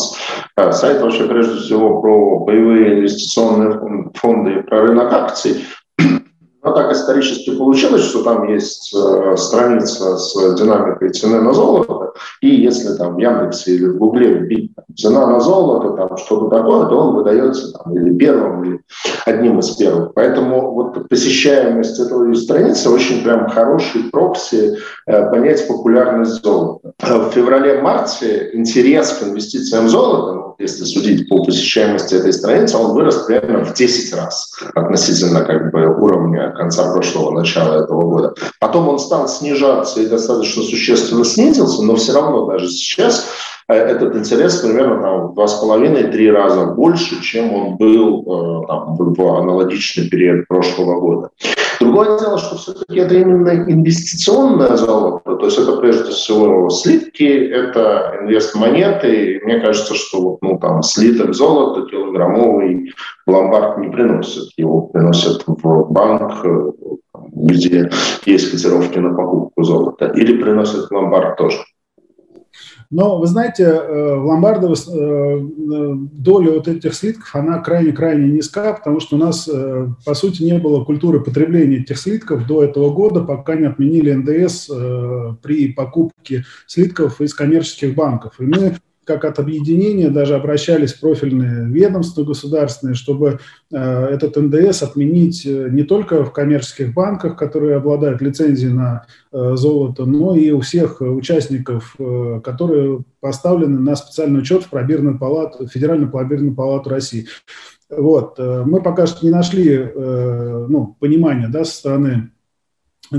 Э, 0.58 0.72
сайт 0.72 1.02
вообще 1.02 1.26
прежде 1.26 1.60
всего 1.60 2.02
про 2.02 2.40
боевые 2.40 3.00
инвестиционные 3.00 4.12
фонды 4.16 4.52
и 4.52 4.62
про 4.62 4.82
рынок 4.82 5.12
акций. 5.12 5.66
Но 6.64 6.74
так 6.74 6.92
исторически 6.92 7.56
получилось, 7.56 8.04
что 8.04 8.24
там 8.24 8.48
есть 8.48 8.94
э, 8.96 9.36
страница 9.38 10.18
с 10.18 10.56
динамикой 10.56 11.10
цены 11.10 11.42
на 11.42 11.54
золото, 11.54 12.14
и 12.42 12.50
если 12.50 12.96
там 12.96 13.16
в 13.16 13.20
Яндексе 13.20 13.76
или 13.76 13.88
в 13.88 13.98
Гугле 13.98 14.36
вбить 14.36 14.72
цена 14.96 15.26
на 15.26 15.40
золото, 15.40 15.96
там 15.96 16.18
что-то 16.18 16.56
такое, 16.56 16.86
то 16.86 16.98
он 16.98 17.16
выдается 17.16 17.72
там, 17.72 17.96
или 17.96 18.16
первым, 18.16 18.64
или 18.64 18.82
одним 19.26 19.60
из 19.60 19.72
первых. 19.72 20.14
Поэтому 20.14 20.74
вот 20.74 21.10
посещаемость 21.10 22.00
этой 22.00 22.36
страницы 22.36 22.90
очень 22.90 23.24
прям 23.24 23.50
хороший 23.50 24.04
прокси 24.12 24.78
э, 25.08 25.30
понять 25.32 25.68
популярность 25.68 26.44
золота. 26.44 26.94
В 27.00 27.32
феврале-марте 27.32 28.52
интерес 28.54 29.14
к 29.14 29.24
инвестициям 29.24 29.86
в 29.86 29.90
золото, 29.90 30.34
ну, 30.34 30.56
если 30.60 30.84
судить 30.84 31.28
по 31.28 31.44
посещаемости 31.44 32.16
этой 32.16 32.34
страницы, 32.34 32.78
он 32.78 32.94
вырос 32.94 33.26
примерно 33.26 33.66
в 33.66 33.74
10 33.74 34.16
раз 34.16 34.54
относительно 34.76 35.44
как 35.44 35.72
бы 35.72 35.88
уровня 35.88 36.51
конца 36.52 36.92
прошлого, 36.92 37.32
начала 37.32 37.84
этого 37.84 38.02
года. 38.02 38.34
Потом 38.60 38.90
он 38.90 39.00
стал 39.00 39.28
снижаться 39.28 40.02
и 40.02 40.08
достаточно 40.08 40.64
существенно 40.64 41.26
снизился, 41.26 41.84
но 41.84 41.96
все 41.96 42.14
равно 42.14 42.46
даже 42.46 42.68
сейчас 42.68 43.28
э, 43.68 43.74
этот 43.74 44.16
интерес 44.16 44.58
примерно 44.58 45.02
там, 45.02 45.28
в 45.28 45.34
два 45.34 45.48
с 45.48 45.56
половиной-три 45.56 46.32
раза 46.32 46.66
больше, 46.66 47.22
чем 47.22 47.54
он 47.54 47.78
был 47.78 48.22
э, 48.22 48.68
там, 48.68 48.96
в 48.98 49.38
аналогичный 49.38 50.10
период 50.10 50.48
прошлого 50.48 51.00
года. 51.00 51.30
Другое 51.82 52.20
дело, 52.20 52.38
что 52.38 52.58
все-таки 52.58 53.00
это 53.00 53.16
именно 53.16 53.50
инвестиционное 53.50 54.78
золото, 54.78 55.36
то 55.36 55.46
есть 55.46 55.58
это 55.58 55.78
прежде 55.78 56.12
всего 56.12 56.70
слитки, 56.70 57.24
это 57.24 58.20
инвестмонеты. 58.22 59.34
И 59.34 59.44
мне 59.44 59.60
кажется, 59.60 59.96
что 59.96 60.22
вот, 60.22 60.38
ну, 60.44 60.60
там, 60.60 60.84
слиток 60.84 61.34
золота 61.34 61.90
килограммовый 61.90 62.94
ломбард 63.26 63.80
не 63.80 63.90
приносят. 63.90 64.50
Его 64.58 64.82
приносят 64.82 65.44
в 65.48 65.92
банк, 65.92 66.46
где 67.32 67.90
есть 68.26 68.52
котировки 68.52 69.00
на 69.00 69.16
покупку 69.16 69.64
золота, 69.64 70.06
или 70.16 70.40
приносят 70.40 70.88
в 70.88 70.92
ломбард 70.92 71.38
тоже. 71.38 71.58
Но, 72.92 73.20
вы 73.20 73.28
знаете, 73.28 73.64
э, 73.64 74.16
в 74.16 74.26
ломбардах 74.26 74.78
э, 74.88 74.92
э, 74.92 75.96
доля 76.12 76.52
вот 76.52 76.68
этих 76.68 76.94
слитков, 76.94 77.34
она 77.34 77.60
крайне-крайне 77.60 78.28
низка, 78.28 78.74
потому 78.74 79.00
что 79.00 79.16
у 79.16 79.20
нас, 79.20 79.50
по 80.06 80.14
сути, 80.14 80.44
не 80.44 80.60
было 80.60 80.84
культуры 80.84 81.22
потребления 81.22 81.78
этих 81.78 81.98
слитков 81.98 82.46
до 82.46 82.66
этого 82.66 82.92
года, 82.92 83.22
пока 83.22 83.56
не 83.56 83.68
отменили 83.68 84.12
НДС 84.12 84.68
при 85.42 85.72
покупке 85.72 86.44
слитков 86.68 87.22
из 87.22 87.34
коммерческих 87.34 87.96
банков. 87.96 88.34
И 88.40 88.44
мы 88.44 88.76
как 89.04 89.26
от 89.26 89.40
объединения 89.40 90.10
даже 90.10 90.36
обращались 90.36 90.94
профильные 90.94 91.66
ведомства 91.68 92.24
государственные, 92.24 92.94
чтобы 92.94 93.40
э, 93.72 93.78
этот 93.78 94.36
НДС 94.36 94.84
отменить 94.84 95.46
э, 95.46 95.70
не 95.72 95.84
только 95.84 96.24
в 96.24 96.32
коммерческих 96.32 96.94
банках, 96.94 97.36
которые 97.36 97.78
обладают 97.78 98.22
лицензией 98.22 98.74
на 98.74 99.08
э, 99.32 99.56
золото, 99.56 100.06
но 100.06 100.36
и 100.36 100.52
у 100.52 100.62
всех 100.62 101.02
участников, 101.02 101.96
которые 102.44 103.04
поставлены 103.20 103.80
на 103.80 103.96
специальный 103.96 104.40
учет 104.40 104.64
в 104.64 104.70
пробирную 104.70 105.18
палату, 105.18 105.68
Федеральную 105.68 106.12
пробирную 106.12 106.56
палату 106.56 106.90
России. 106.90 107.28
Вот. 107.90 108.38
Мы 108.40 108.82
пока 108.82 109.06
что 109.06 109.26
не 109.26 109.32
нашли 109.32 109.92
ну, 109.96 110.96
понимания 111.00 111.50
да, 111.50 111.66
со 111.66 111.74
стороны 111.74 112.32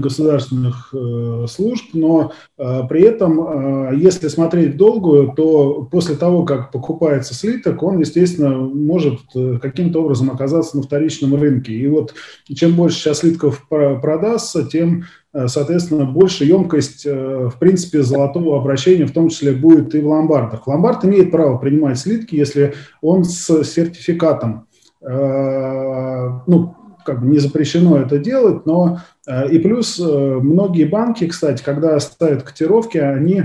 государственных 0.01 0.95
э, 0.95 1.47
служб, 1.49 1.91
но 1.93 2.33
э, 2.59 2.81
при 2.89 3.03
этом, 3.03 3.91
э, 3.91 3.97
если 3.97 4.29
смотреть 4.29 4.77
долгую, 4.77 5.33
то 5.35 5.89
после 5.91 6.17
того, 6.17 6.45
как 6.45 6.73
покупается 6.73 7.35
слиток, 7.35 7.83
он, 7.83 7.99
естественно, 7.99 8.51
может 8.51 9.21
каким-то 9.61 10.03
образом 10.03 10.31
оказаться 10.31 10.77
на 10.77 10.83
вторичном 10.83 11.35
рынке. 11.35 11.73
И 11.73 11.87
вот 11.89 12.15
чем 12.49 12.75
больше 12.75 12.99
сейчас 12.99 13.19
слитков 13.19 13.67
продастся, 13.69 14.65
тем, 14.65 15.05
соответственно, 15.47 16.05
больше 16.05 16.45
емкость, 16.45 17.05
в 17.05 17.55
принципе, 17.59 18.03
золотого 18.03 18.59
обращения, 18.59 19.07
в 19.07 19.13
том 19.13 19.29
числе, 19.29 19.53
будет 19.53 19.95
и 19.95 20.01
в 20.01 20.09
ломбардах. 20.09 20.67
Ломбард 20.67 21.05
имеет 21.05 21.31
право 21.31 21.59
принимать 21.59 21.99
слитки, 21.99 22.37
если 22.37 22.75
он 23.01 23.25
с 23.25 23.65
сертификатом 23.65 24.67
ну, 25.01 26.77
как 27.05 27.21
бы 27.21 27.27
не 27.27 27.39
запрещено 27.39 27.99
это 27.99 28.19
делать, 28.19 28.67
но 28.67 29.01
э, 29.27 29.51
и 29.51 29.59
плюс 29.59 29.99
э, 29.99 30.05
многие 30.05 30.85
банки, 30.85 31.27
кстати, 31.27 31.63
когда 31.63 31.99
ставят 32.01 32.43
котировки, 32.43 32.99
они 32.99 33.45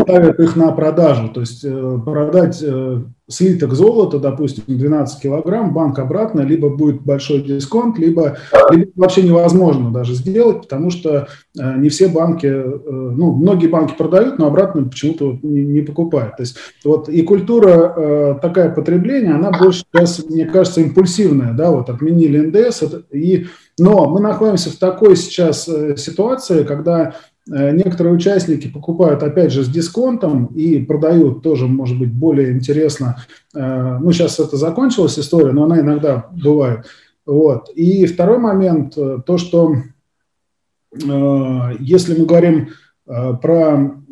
ставят 0.00 0.38
их 0.40 0.56
на 0.56 0.72
продажу, 0.72 1.28
то 1.28 1.40
есть 1.40 1.64
э, 1.64 1.98
продать 2.04 2.62
слиток 3.30 3.74
золота, 3.74 4.18
допустим, 4.18 4.64
12 4.66 5.22
килограмм, 5.22 5.72
банк 5.72 5.98
обратно, 5.98 6.40
либо 6.40 6.68
будет 6.68 7.02
большой 7.02 7.40
дисконт, 7.42 7.98
либо, 7.98 8.38
либо 8.70 8.90
вообще 8.96 9.22
невозможно 9.22 9.90
даже 9.92 10.14
сделать, 10.14 10.62
потому 10.62 10.90
что 10.90 11.28
э, 11.58 11.78
не 11.78 11.88
все 11.88 12.08
банки, 12.08 12.46
э, 12.46 12.78
ну, 12.86 13.32
многие 13.32 13.68
банки 13.68 13.94
продают, 13.96 14.38
но 14.38 14.46
обратно 14.46 14.84
почему-то 14.84 15.38
не, 15.42 15.64
не 15.64 15.80
покупают. 15.80 16.36
То 16.36 16.42
есть 16.42 16.56
вот 16.84 17.08
и 17.08 17.22
культура 17.22 17.94
э, 17.96 18.34
такая 18.42 18.70
потребления, 18.70 19.34
она 19.34 19.52
больше 19.52 19.84
сейчас, 19.92 20.24
мне 20.28 20.46
кажется, 20.46 20.80
импульсивная, 20.80 21.52
да, 21.52 21.70
вот 21.70 21.88
отменили 21.88 22.40
НДС, 22.40 22.82
и, 23.12 23.46
но 23.78 24.08
мы 24.08 24.20
находимся 24.20 24.70
в 24.70 24.76
такой 24.76 25.16
сейчас 25.16 25.68
ситуации, 25.96 26.64
когда 26.64 27.14
Э, 27.14 27.29
некоторые 27.50 28.14
участники 28.14 28.68
покупают, 28.68 29.22
опять 29.22 29.52
же, 29.52 29.64
с 29.64 29.68
дисконтом 29.68 30.46
и 30.46 30.78
продают 30.78 31.42
тоже, 31.42 31.66
может 31.66 31.98
быть, 31.98 32.12
более 32.12 32.52
интересно. 32.52 33.24
Э, 33.54 33.98
ну, 34.00 34.12
сейчас 34.12 34.38
это 34.38 34.56
закончилась 34.56 35.18
история, 35.18 35.52
но 35.52 35.64
она 35.64 35.80
иногда 35.80 36.26
бывает. 36.30 36.86
Вот. 37.26 37.68
И 37.74 38.06
второй 38.06 38.38
момент, 38.38 38.96
э, 38.96 39.18
то, 39.24 39.38
что 39.38 39.76
если 40.92 42.18
мы 42.18 42.26
говорим 42.26 42.70
про 43.06 44.02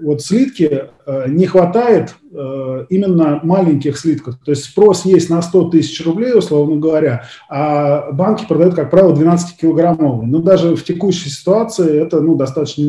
вот 0.00 0.22
слитки 0.22 0.84
э, 1.06 1.28
не 1.28 1.46
хватает 1.46 2.14
э, 2.32 2.86
именно 2.90 3.40
маленьких 3.42 3.98
слитков. 3.98 4.36
То 4.44 4.50
есть 4.52 4.64
спрос 4.64 5.04
есть 5.04 5.30
на 5.30 5.42
100 5.42 5.70
тысяч 5.70 6.04
рублей, 6.04 6.34
условно 6.34 6.76
говоря, 6.76 7.24
а 7.48 8.12
банки 8.12 8.46
продают, 8.46 8.74
как 8.74 8.90
правило, 8.90 9.14
12-килограммовые. 9.14 10.26
Но 10.26 10.38
даже 10.40 10.76
в 10.76 10.84
текущей 10.84 11.30
ситуации 11.30 12.02
это 12.02 12.20
ну, 12.20 12.34
достаточно 12.34 12.84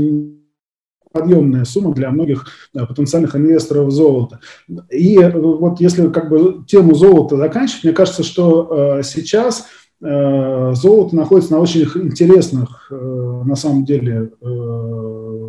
подъемная 1.11 1.65
сумма 1.65 1.93
для 1.93 2.11
многих 2.11 2.45
да, 2.73 2.85
потенциальных 2.85 3.35
инвесторов 3.35 3.91
золота. 3.91 4.39
И 4.89 5.17
вот 5.17 5.79
если 5.79 6.09
как 6.09 6.29
бы 6.29 6.63
тему 6.67 6.95
золота 6.95 7.37
заканчивать, 7.37 7.83
мне 7.85 7.93
кажется, 7.93 8.23
что 8.23 8.97
э, 8.99 9.03
сейчас 9.03 9.67
э, 10.01 10.73
золото 10.75 11.15
находится 11.15 11.53
на 11.53 11.59
очень 11.59 11.81
интересных, 11.81 12.87
э, 12.91 12.95
на 13.45 13.55
самом 13.55 13.85
деле, 13.85 14.31
э, 14.41 14.45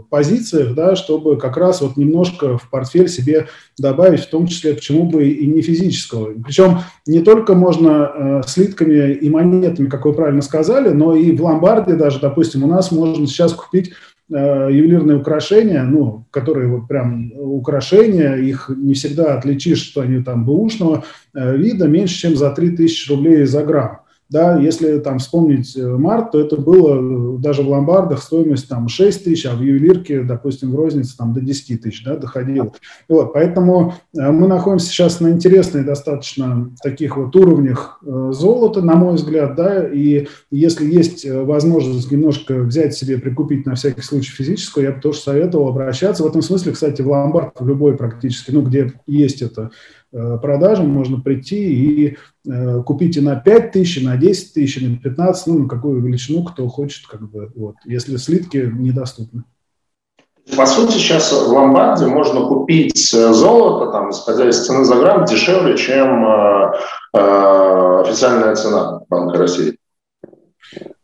позициях, 0.09 0.75
да, 0.75 0.97
чтобы 0.97 1.37
как 1.37 1.57
раз 1.57 1.81
вот 1.81 1.97
немножко 1.97 2.59
в 2.59 2.71
портфель 2.71 3.09
себе 3.09 3.49
добавить, 3.79 4.21
в 4.21 4.31
том 4.31 4.47
числе, 4.47 4.75
почему 4.75 5.05
бы 5.05 5.29
и 5.29 5.47
не 5.47 5.63
физического. 5.63 6.33
Причем 6.45 6.81
не 7.07 7.21
только 7.21 7.55
можно 7.55 8.11
э, 8.15 8.43
слитками 8.47 9.13
и 9.13 9.29
монетами, 9.31 9.89
как 9.89 10.05
вы 10.05 10.13
правильно 10.13 10.43
сказали, 10.43 10.91
но 10.91 11.15
и 11.15 11.33
в 11.33 11.43
ломбарде 11.43 11.95
даже, 11.95 12.21
допустим, 12.21 12.65
у 12.65 12.67
нас 12.67 12.91
можно 12.91 13.27
сейчас 13.27 13.53
купить 13.53 13.93
Э, 14.31 14.69
ювелирные 14.71 15.17
украшения, 15.17 15.83
ну, 15.85 16.27
которые 16.31 16.69
вот 16.69 16.87
прям 16.87 17.33
украшения, 17.35 18.35
их 18.35 18.69
не 18.69 18.93
всегда 18.93 19.35
отличишь, 19.35 19.81
что 19.81 20.03
они 20.03 20.23
там 20.23 20.45
бэушного 20.45 21.05
э, 21.35 21.57
вида, 21.57 21.89
меньше, 21.89 22.15
чем 22.15 22.37
за 22.37 22.51
3000 22.51 23.11
рублей 23.11 23.47
за 23.47 23.63
грамм. 23.63 24.01
Да, 24.31 24.59
если 24.59 24.99
там 24.99 25.21
вспомнить 25.21 25.75
э, 25.75 25.87
март, 25.87 26.33
то 26.33 26.41
это 26.41 26.59
было 26.59 27.37
э, 27.37 27.39
даже 27.39 27.63
в 27.63 27.69
ломбардах 27.71 28.23
стоимость 28.23 28.69
там 28.69 28.87
6 28.87 29.25
тысяч, 29.25 29.47
а 29.47 29.55
в 29.55 29.63
ювелирке, 29.63 30.23
допустим, 30.23 30.71
в 30.73 30.75
рознице 30.75 31.17
там 31.17 31.33
до 31.33 31.41
10 31.41 31.81
тысяч 31.81 32.05
да, 32.05 32.15
доходило. 32.17 32.71
Вот, 33.09 33.33
поэтому 33.33 33.95
э, 34.15 34.31
мы 34.31 34.47
находимся 34.47 34.89
сейчас 34.89 35.21
на 35.21 35.31
интересных 35.31 35.87
достаточно 35.87 36.71
таких 36.83 37.17
вот 37.17 37.35
уровнях 37.37 38.03
золота, 38.03 38.83
на 38.83 38.97
мой 38.97 39.15
взгляд, 39.15 39.55
да, 39.57 39.89
и 39.89 40.27
если 40.51 40.85
есть 40.85 41.27
возможность 41.29 42.11
немножко 42.13 42.61
взять 42.61 42.95
себе, 42.95 43.17
прикупить 43.17 43.65
на 43.65 43.77
всякий 43.77 44.03
случай 44.03 44.31
физическую, 44.31 44.85
я 44.85 44.93
бы 44.93 45.01
тоже 45.01 45.21
советовал 45.21 45.69
обращаться. 45.69 46.23
В 46.23 46.27
этом 46.27 46.43
смысле, 46.43 46.73
кстати, 46.73 47.01
в 47.01 47.09
ломбард, 47.09 47.59
в 47.59 47.67
любой 47.67 47.97
практически, 47.97 48.51
ну, 48.51 48.61
где 48.61 48.93
есть 49.07 49.41
это 49.41 49.71
продажам 50.11 50.89
можно 50.89 51.21
прийти 51.21 51.57
и 51.57 52.17
э, 52.49 52.83
купить 52.83 53.17
и 53.17 53.21
на 53.21 53.37
5 53.37 53.73
тысяч, 53.73 53.99
и 53.99 54.07
на 54.07 54.17
10 54.17 54.55
тысяч, 54.55 54.79
и 54.79 54.87
на 54.87 54.97
15, 54.97 55.47
ну, 55.47 55.59
на 55.61 55.69
какую 55.69 56.01
величину 56.03 56.45
кто 56.45 56.67
хочет, 56.69 57.07
как 57.07 57.31
бы, 57.31 57.51
вот, 57.55 57.77
если 57.85 58.17
слитки 58.17 58.73
недоступны. 58.75 59.45
По 60.57 60.67
сути, 60.67 60.93
сейчас 60.93 61.31
в 61.33 61.53
ломбарде 61.53 62.07
можно 62.07 62.47
купить 62.47 63.13
э, 63.13 63.33
золото, 63.33 63.93
там, 63.93 64.11
исходя 64.11 64.49
из 64.49 64.65
цены 64.65 64.85
за 64.85 64.97
грамм, 64.97 65.25
дешевле, 65.25 65.77
чем 65.77 66.25
э, 66.25 66.73
э, 67.15 68.03
официальная 68.07 68.55
цена 68.55 69.03
Банка 69.09 69.39
России. 69.39 69.77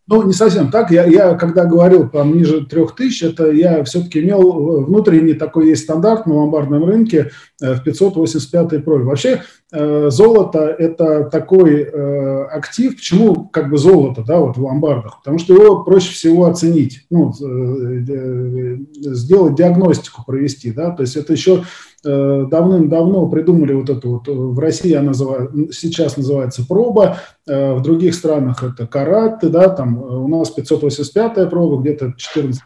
Ну, 0.06 0.22
не 0.22 0.32
совсем 0.32 0.70
так. 0.70 0.90
Я, 0.90 1.04
я 1.04 1.34
когда 1.34 1.64
говорил 1.64 2.08
там 2.08 2.36
ниже 2.36 2.66
3000, 2.66 3.24
это 3.24 3.50
я 3.50 3.82
все-таки 3.84 4.20
имел 4.20 4.84
внутренний 4.84 5.34
такой 5.34 5.68
есть 5.68 5.84
стандарт 5.84 6.26
на 6.26 6.34
ломбардном 6.34 6.84
рынке 6.84 7.30
в 7.60 7.82
585 7.82 8.84
профиль. 8.84 9.04
Вообще 9.04 9.42
Э, 9.76 10.08
золото– 10.08 10.60
это 10.78 11.24
такой 11.24 11.82
э, 11.82 12.44
актив. 12.44 12.94
Почему 12.94 13.48
как 13.48 13.70
бы 13.70 13.76
золото, 13.76 14.22
да, 14.24 14.38
вот 14.38 14.56
в 14.56 14.62
ломбардах? 14.62 15.18
Потому 15.18 15.38
что 15.38 15.52
его 15.52 15.82
проще 15.82 16.12
всего 16.12 16.46
оценить, 16.46 17.06
ну, 17.10 17.32
э, 17.32 18.76
сделать 18.92 19.56
диагностику, 19.56 20.22
провести, 20.24 20.70
да, 20.70 20.90
то 20.90 21.02
есть 21.02 21.16
это 21.16 21.32
еще 21.32 21.64
давным-давно 22.04 23.30
придумали 23.30 23.72
вот 23.72 23.88
это 23.88 24.06
вот, 24.06 24.28
в 24.28 24.58
России 24.58 24.92
она 24.92 25.06
называет, 25.08 25.50
сейчас 25.72 26.18
называется 26.18 26.66
проба, 26.68 27.16
в 27.46 27.80
других 27.80 28.14
странах 28.14 28.62
это 28.62 28.86
караты, 28.86 29.48
да, 29.48 29.70
там 29.70 29.96
у 30.02 30.28
нас 30.28 30.50
585 30.50 31.48
проба, 31.48 31.80
где-то 31.80 32.12
14 32.14 32.60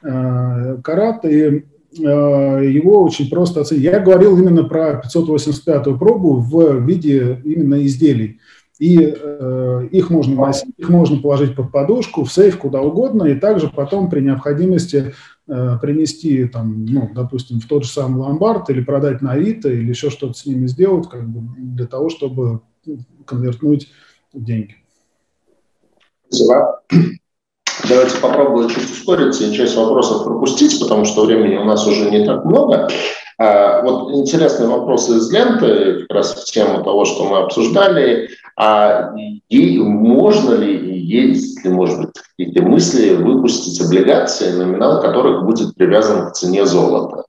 карат, 0.00 1.24
и 1.24 1.64
Э, 1.64 1.77
его 1.98 3.02
очень 3.02 3.28
просто 3.28 3.60
оценить. 3.60 3.84
Я 3.84 4.00
говорил 4.00 4.38
именно 4.38 4.64
про 4.64 5.02
585-ю 5.04 5.98
пробу 5.98 6.36
в 6.36 6.80
виде 6.80 7.40
именно 7.44 7.84
изделий. 7.84 8.40
И 8.78 8.96
э, 9.00 9.88
их 9.90 10.08
можно 10.08 10.36
носить, 10.36 10.72
их 10.76 10.88
можно 10.88 11.20
положить 11.20 11.56
под 11.56 11.72
подушку, 11.72 12.22
в 12.22 12.32
сейф, 12.32 12.58
куда 12.58 12.80
угодно, 12.80 13.24
и 13.24 13.34
также 13.34 13.68
потом 13.68 14.08
при 14.08 14.20
необходимости 14.20 15.14
э, 15.48 15.78
принести, 15.82 16.44
там, 16.46 16.84
ну, 16.86 17.10
допустим, 17.12 17.58
в 17.58 17.66
тот 17.66 17.84
же 17.84 17.90
самый 17.90 18.20
ломбард 18.20 18.70
или 18.70 18.80
продать 18.80 19.20
на 19.20 19.32
Авито, 19.32 19.68
или 19.68 19.88
еще 19.88 20.10
что-то 20.10 20.34
с 20.34 20.46
ними 20.46 20.68
сделать, 20.68 21.08
как 21.08 21.28
бы 21.28 21.40
для 21.58 21.86
того, 21.86 22.08
чтобы 22.08 22.60
конвертнуть 23.26 23.90
деньги. 24.32 24.76
Спасибо. 26.28 26.80
Давайте 27.86 28.18
попробуем 28.18 28.68
чуть 28.70 28.90
ускориться 28.90 29.44
и 29.44 29.52
часть 29.52 29.76
вопросов 29.76 30.24
пропустить, 30.24 30.78
потому 30.80 31.04
что 31.04 31.24
времени 31.24 31.56
у 31.56 31.64
нас 31.64 31.86
уже 31.86 32.10
не 32.10 32.24
так 32.24 32.44
много. 32.44 32.88
А, 33.38 33.82
вот 33.82 34.12
интересные 34.14 34.68
вопросы 34.68 35.16
из 35.16 35.30
ленты, 35.30 36.00
как 36.00 36.16
раз 36.16 36.34
в 36.34 36.44
тему 36.52 36.82
того, 36.82 37.04
что 37.04 37.24
мы 37.24 37.38
обсуждали. 37.38 38.30
А 38.56 39.12
ей, 39.48 39.78
можно 39.78 40.54
ли, 40.54 40.98
есть 40.98 41.64
ли, 41.64 41.70
может 41.70 41.98
быть, 42.00 42.10
какие-то 42.36 42.62
мысли 42.64 43.14
выпустить 43.14 43.80
облигации, 43.80 44.50
номинал 44.50 45.00
которых 45.00 45.44
будет 45.44 45.76
привязан 45.76 46.28
к 46.28 46.32
цене 46.32 46.66
золота? 46.66 47.27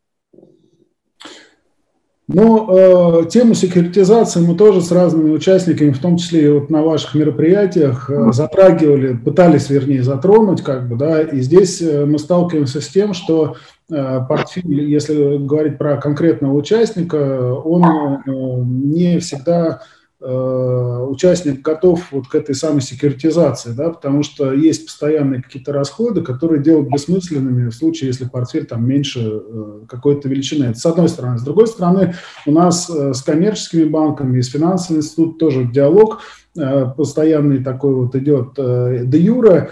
Но 2.32 3.24
э, 3.24 3.26
тему 3.28 3.56
секьюритизации 3.56 4.40
мы 4.42 4.54
тоже 4.54 4.82
с 4.82 4.92
разными 4.92 5.32
участниками, 5.32 5.90
в 5.90 5.98
том 5.98 6.18
числе 6.18 6.46
и 6.46 6.50
вот 6.50 6.70
на 6.70 6.84
ваших 6.84 7.16
мероприятиях, 7.16 8.08
э, 8.08 8.32
затрагивали, 8.32 9.18
пытались, 9.18 9.72
вернее, 9.72 10.04
затронуть, 10.04 10.62
как 10.62 10.88
бы, 10.88 10.96
да, 10.96 11.22
и 11.24 11.42
здесь 11.42 11.82
э, 11.82 12.06
мы 12.06 12.20
сталкиваемся 12.20 12.82
с 12.82 12.88
тем, 12.88 13.16
что 13.16 13.56
э, 13.90 14.20
портфель, 14.30 14.92
если 14.92 15.38
говорить 15.38 15.80
про 15.80 15.98
конкретного 15.98 16.54
участника, 16.54 17.56
он 17.56 17.84
э, 17.84 18.22
не 18.28 19.18
всегда 19.18 19.82
участник 20.22 21.62
готов 21.62 22.12
вот 22.12 22.28
к 22.28 22.36
этой 22.36 22.54
самой 22.54 22.82
секьюритизации, 22.82 23.72
да, 23.72 23.90
потому 23.90 24.24
что 24.24 24.52
есть 24.52 24.86
постоянные 24.86 25.42
какие-то 25.42 25.72
расходы, 25.72 26.22
которые 26.22 26.62
делают 26.62 26.90
бессмысленными 26.92 27.70
в 27.70 27.74
случае, 27.74 28.08
если 28.08 28.26
портфель 28.26 28.66
там 28.66 28.86
меньше 28.86 29.22
э, 29.22 29.80
какой-то 29.88 30.28
величины. 30.28 30.66
Это 30.66 30.78
с 30.78 30.86
одной 30.86 31.08
стороны. 31.08 31.38
С 31.38 31.44
другой 31.44 31.68
стороны, 31.68 32.16
у 32.46 32.52
нас 32.52 32.90
э, 32.90 33.14
с 33.14 33.22
коммерческими 33.22 33.86
банками, 33.86 34.42
с 34.42 34.50
финансовым 34.50 35.00
институтом 35.00 35.38
тоже 35.38 35.64
диалог 35.64 36.20
постоянный 36.98 37.64
такой 37.64 37.94
вот 37.94 38.16
идет 38.16 38.56
де 38.56 39.18
юра, 39.20 39.70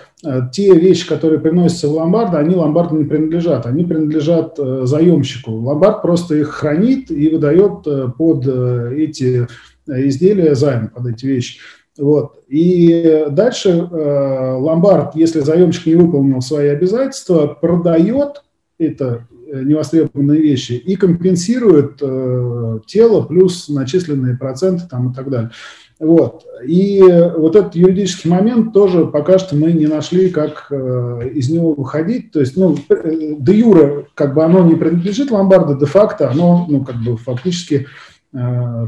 те 0.53 0.73
вещи, 0.77 1.09
которые 1.09 1.39
приносятся 1.39 1.89
в 1.89 1.93
ломбард, 1.93 2.35
они 2.35 2.55
ломбарду 2.55 2.95
не 2.95 3.03
принадлежат, 3.03 3.65
они 3.65 3.83
принадлежат 3.83 4.57
заемщику. 4.57 5.51
Ломбард 5.51 6.03
просто 6.03 6.35
их 6.35 6.49
хранит 6.49 7.11
и 7.11 7.29
выдает 7.29 7.83
под 8.15 8.47
эти 8.93 9.47
изделия 9.87 10.55
займ 10.55 10.89
под 10.89 11.07
эти 11.07 11.25
вещи. 11.25 11.59
Вот. 11.97 12.43
И 12.47 13.25
дальше 13.31 13.69
э, 13.69 14.55
ломбард, 14.57 15.15
если 15.15 15.39
заемщик 15.39 15.87
не 15.87 15.95
выполнил 15.95 16.41
свои 16.41 16.67
обязательства, 16.67 17.47
продает 17.47 18.43
это 18.77 19.27
э, 19.51 19.63
невостребованные 19.63 20.39
вещи 20.39 20.73
и 20.73 20.95
компенсирует 20.95 21.97
э, 22.01 22.79
тело 22.85 23.21
плюс 23.23 23.67
начисленные 23.69 24.37
проценты 24.37 24.83
там, 24.89 25.11
и 25.11 25.15
так 25.15 25.29
далее. 25.29 25.51
Вот. 25.99 26.45
И 26.63 27.01
вот 27.01 27.55
этот 27.55 27.75
юридический 27.75 28.29
момент 28.29 28.71
тоже 28.71 29.07
пока 29.07 29.39
что 29.39 29.55
мы 29.55 29.71
не 29.71 29.87
нашли, 29.87 30.29
как 30.29 30.67
э, 30.69 31.31
из 31.33 31.49
него 31.49 31.73
выходить. 31.73 32.31
То 32.31 32.39
есть, 32.39 32.55
ну, 32.55 32.77
э, 32.89 33.35
де 33.39 33.53
юра, 33.57 34.05
как 34.13 34.35
бы 34.35 34.43
оно 34.43 34.63
не 34.63 34.75
принадлежит 34.75 35.31
ломбарду, 35.31 35.75
де-факто 35.75 36.29
оно, 36.29 36.67
ну, 36.69 36.85
как 36.85 36.97
бы 36.97 37.17
фактически 37.17 37.87
Э, 37.87 37.89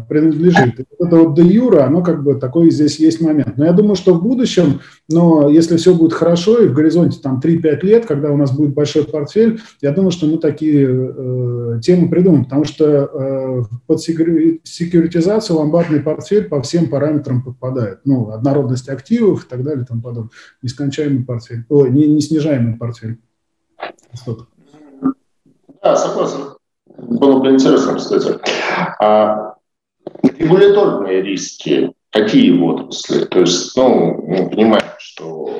принадлежит. 0.07 0.79
И 0.79 0.85
вот 0.89 1.07
это 1.07 1.15
вот 1.17 1.35
де 1.35 1.43
юра, 1.43 1.83
оно 1.83 2.03
как 2.03 2.23
бы 2.23 2.35
такой 2.35 2.69
здесь 2.71 2.99
есть 2.99 3.21
момент. 3.21 3.57
Но 3.57 3.65
я 3.65 3.73
думаю, 3.73 3.95
что 3.95 4.13
в 4.13 4.21
будущем, 4.21 4.81
но 5.09 5.49
если 5.49 5.77
все 5.77 5.93
будет 5.95 6.13
хорошо 6.13 6.61
и 6.61 6.67
в 6.67 6.73
горизонте 6.73 7.19
там 7.21 7.41
3-5 7.43 7.79
лет, 7.83 8.05
когда 8.05 8.31
у 8.31 8.37
нас 8.37 8.51
будет 8.51 8.73
большой 8.73 9.05
портфель, 9.05 9.59
я 9.81 9.91
думаю, 9.91 10.11
что 10.11 10.27
мы 10.27 10.37
такие 10.37 10.87
э, 10.87 11.79
темы 11.81 12.09
придумаем, 12.09 12.45
потому 12.45 12.65
что 12.65 12.85
э, 12.85 13.63
под 13.87 14.01
секьюритизацию 14.01 15.57
ломбардный 15.57 16.01
портфель 16.01 16.45
по 16.45 16.61
всем 16.61 16.89
параметрам 16.89 17.41
подпадает. 17.41 17.99
Ну, 18.05 18.29
однородность 18.31 18.89
активов 18.89 19.45
и 19.45 19.49
так 19.49 19.63
далее 19.63 19.85
тому 19.85 20.01
подобное. 20.01 20.31
Нескончаемый 20.61 21.23
портфель, 21.23 21.65
о, 21.69 21.87
не, 21.87 22.07
не 22.07 22.21
снижаемый 22.21 22.75
портфель. 22.75 23.19
Да, 25.81 25.95
согласен. 25.95 26.58
Было 27.01 27.39
бы 27.39 27.49
интересно, 27.49 27.95
кстати. 27.95 28.39
А 28.99 29.55
регуляторные 30.23 31.21
риски, 31.21 31.93
какие 32.11 32.51
в 32.57 32.63
отрасли? 32.63 33.25
То 33.25 33.39
есть, 33.39 33.75
ну, 33.75 34.21
мы 34.25 34.49
понимаем, 34.49 34.85
что 34.97 35.59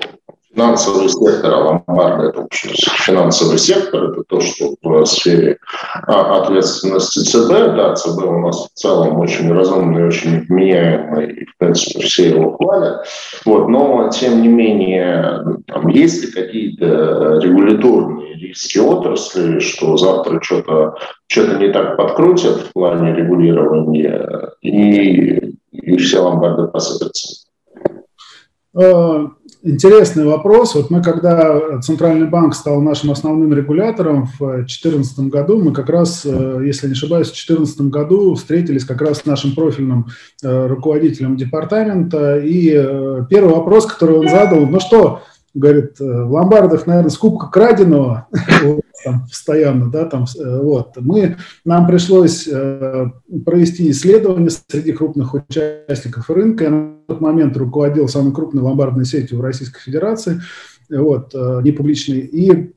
финансовый 0.59 1.07
сектор, 1.07 1.53
а 1.53 1.57
ломбарды– 1.57 2.27
это, 2.29 2.41
в 2.41 2.45
общем, 2.45 2.69
финансовый 2.73 3.57
сектор, 3.57 4.11
это 4.11 4.23
то, 4.27 4.41
что 4.41 4.75
в 4.81 5.05
сфере 5.05 5.57
а, 6.05 6.41
ответственности 6.41 7.19
ЦБ, 7.19 7.75
да, 7.75 7.95
ЦБ 7.95 8.23
у 8.23 8.39
нас 8.39 8.67
в 8.67 8.73
целом 8.73 9.17
очень 9.19 9.51
разумный, 9.53 10.07
очень 10.07 10.45
меняемый, 10.49 11.31
и, 11.31 11.45
в 11.45 11.57
принципе, 11.57 12.05
все 12.05 12.29
его 12.29 12.57
хвалят, 12.57 13.05
вот, 13.45 13.69
но, 13.69 14.09
тем 14.09 14.41
не 14.41 14.49
менее, 14.49 15.43
там 15.67 15.87
есть 15.87 16.25
ли 16.25 16.31
какие-то 16.31 17.39
регуляторные 17.41 18.35
риски 18.35 18.79
отрасли, 18.79 19.59
что 19.59 19.95
завтра 19.95 20.41
что-то 20.41 20.95
что 21.27 21.45
не 21.57 21.71
так 21.71 21.95
подкрутят 21.95 22.57
в 22.61 22.73
плане 22.73 23.13
регулирования, 23.13 24.49
и, 24.61 25.55
и 25.71 25.97
все 25.97 26.19
ломбарды 26.19 26.67
посыпятся? 26.67 27.45
Интересный 29.61 30.23
вопрос. 30.23 30.73
Вот 30.73 30.89
мы, 30.89 31.03
когда 31.03 31.81
Центральный 31.81 32.27
банк 32.27 32.55
стал 32.55 32.81
нашим 32.81 33.11
основным 33.11 33.53
регулятором 33.53 34.29
в 34.39 34.55
2014 34.55 35.19
году, 35.27 35.61
мы 35.61 35.73
как 35.73 35.89
раз, 35.89 36.25
э, 36.25 36.61
если 36.63 36.87
не 36.87 36.93
ошибаюсь, 36.93 37.27
в 37.27 37.31
2014 37.31 37.81
году 37.89 38.35
встретились 38.35 38.85
как 38.85 39.01
раз 39.01 39.17
с 39.17 39.25
нашим 39.25 39.53
профильным 39.53 40.07
э, 40.41 40.67
руководителем 40.67 41.35
департамента. 41.35 42.39
И 42.39 42.71
э, 42.73 43.25
первый 43.29 43.53
вопрос, 43.53 43.85
который 43.85 44.19
он 44.19 44.29
задал, 44.29 44.65
ну 44.65 44.79
что, 44.79 45.23
говорит, 45.53 45.99
в 45.99 46.31
ломбардах, 46.31 46.87
наверное, 46.87 47.09
скупка 47.09 47.47
краденого 47.47 48.27
там, 49.03 49.25
постоянно, 49.27 49.89
да, 49.89 50.05
там, 50.05 50.25
вот. 50.37 50.93
Мы, 50.97 51.37
нам 51.65 51.87
пришлось 51.87 52.47
э, 52.47 53.07
провести 53.45 53.89
исследование 53.91 54.49
среди 54.49 54.93
крупных 54.93 55.33
участников 55.33 56.29
рынка. 56.29 56.65
Я 56.65 56.69
на 56.69 56.93
тот 57.07 57.19
момент 57.21 57.57
руководил 57.57 58.07
самой 58.07 58.33
крупной 58.33 58.61
ломбардной 58.63 59.05
сетью 59.05 59.39
в 59.39 59.41
Российской 59.41 59.81
Федерации, 59.81 60.41
вот, 60.89 61.31
э, 61.33 61.61
непубличной, 61.63 62.19
и 62.19 62.73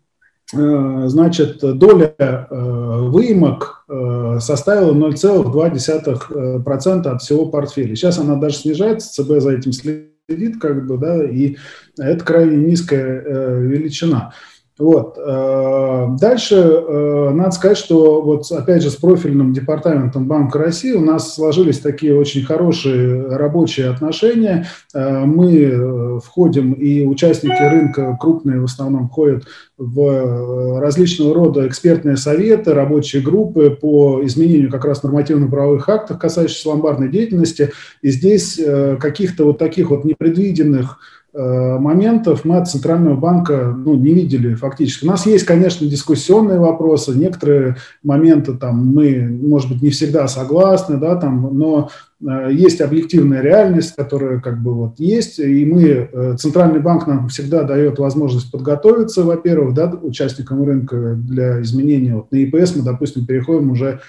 э, 0.54 1.04
значит, 1.06 1.58
доля 1.60 2.14
э, 2.18 3.08
выемок 3.08 3.84
э, 3.88 4.38
составила 4.40 4.92
0,2% 4.92 7.06
от 7.06 7.22
всего 7.22 7.46
портфеля. 7.46 7.96
Сейчас 7.96 8.18
она 8.18 8.36
даже 8.36 8.56
снижается, 8.56 9.22
ЦБ 9.22 9.40
за 9.40 9.52
этим 9.52 9.72
следит, 9.72 10.11
как 10.60 10.86
бы, 10.86 10.98
да, 10.98 11.24
и 11.24 11.56
это 11.98 12.24
крайне 12.24 12.56
низкая 12.56 13.22
э, 13.22 13.60
величина. 13.62 14.34
Вот. 14.78 15.18
Э, 15.18 16.06
дальше 16.18 16.54
э, 16.56 17.30
надо 17.34 17.50
сказать, 17.50 17.76
что 17.76 18.22
вот 18.22 18.50
опять 18.50 18.82
же 18.82 18.90
с 18.90 18.96
профильным 18.96 19.52
департаментом 19.52 20.26
Банка 20.26 20.58
России 20.58 20.92
у 20.92 21.00
нас 21.00 21.34
сложились 21.34 21.78
такие 21.78 22.16
очень 22.16 22.42
хорошие 22.42 23.36
рабочие 23.36 23.90
отношения. 23.90 24.66
Э, 24.94 25.24
мы 25.26 26.20
входим 26.24 26.72
и 26.72 27.04
участники 27.04 27.62
рынка 27.62 28.16
крупные 28.18 28.60
в 28.60 28.64
основном 28.64 29.08
входят 29.08 29.44
в 29.76 30.80
различного 30.80 31.34
рода 31.34 31.66
экспертные 31.66 32.16
советы, 32.16 32.72
рабочие 32.72 33.20
группы 33.20 33.76
по 33.78 34.24
изменению 34.24 34.70
как 34.70 34.86
раз 34.86 35.02
нормативно-правовых 35.02 35.86
актов, 35.88 36.18
касающихся 36.18 36.70
ломбардной 36.70 37.10
деятельности. 37.10 37.72
И 38.00 38.10
здесь 38.10 38.60
каких-то 39.00 39.44
вот 39.44 39.58
таких 39.58 39.90
вот 39.90 40.04
непредвиденных 40.04 40.98
моментов 41.34 42.44
мы 42.44 42.58
от 42.58 42.68
Центрального 42.68 43.16
банка 43.16 43.74
ну, 43.74 43.94
не 43.94 44.12
видели 44.12 44.54
фактически. 44.54 45.04
У 45.04 45.08
нас 45.08 45.24
есть, 45.24 45.46
конечно, 45.46 45.86
дискуссионные 45.86 46.60
вопросы, 46.60 47.12
некоторые 47.12 47.76
моменты 48.02 48.52
там 48.52 48.86
мы, 48.94 49.26
может 49.40 49.70
быть, 49.70 49.80
не 49.80 49.90
всегда 49.90 50.28
согласны, 50.28 50.98
да, 50.98 51.16
там, 51.16 51.56
но 51.56 51.88
э, 52.20 52.50
есть 52.52 52.82
объективная 52.82 53.40
реальность, 53.40 53.96
которая 53.96 54.40
как 54.40 54.62
бы 54.62 54.74
вот 54.74 55.00
есть, 55.00 55.38
и 55.38 55.64
мы, 55.64 55.82
э, 55.82 56.36
Центральный 56.38 56.80
банк 56.80 57.06
нам 57.06 57.28
всегда 57.28 57.62
дает 57.62 57.98
возможность 57.98 58.52
подготовиться, 58.52 59.24
во-первых, 59.24 59.72
да, 59.72 59.90
участникам 59.90 60.62
рынка 60.64 61.14
для 61.14 61.62
изменения. 61.62 62.14
Вот 62.14 62.30
на 62.30 62.36
ИПС 62.36 62.76
мы, 62.76 62.82
допустим, 62.82 63.24
переходим 63.26 63.70
уже 63.70 64.00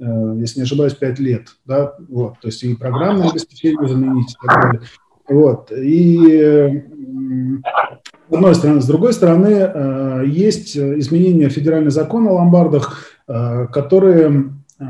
если 0.00 0.60
не 0.60 0.62
ошибаюсь, 0.62 0.94
5 0.94 1.18
лет, 1.18 1.48
да, 1.66 1.96
вот, 2.08 2.34
то 2.40 2.46
есть 2.46 2.62
и 2.62 2.72
программное 2.76 3.30
обеспечение 3.30 3.88
заменить 3.88 4.30
и 4.30 4.46
так 4.46 4.62
далее. 4.62 4.80
Вот. 5.28 5.72
И 5.72 6.82
с 8.30 8.34
одной 8.34 8.54
стороны. 8.54 8.80
С 8.80 8.86
другой 8.86 9.12
стороны, 9.12 9.48
э, 9.48 10.24
есть 10.26 10.76
изменения 10.76 11.48
федерального 11.48 11.90
закона 11.90 12.30
о 12.30 12.34
ломбардах, 12.34 13.04
э, 13.26 13.66
которые 13.72 14.52
э, 14.78 14.84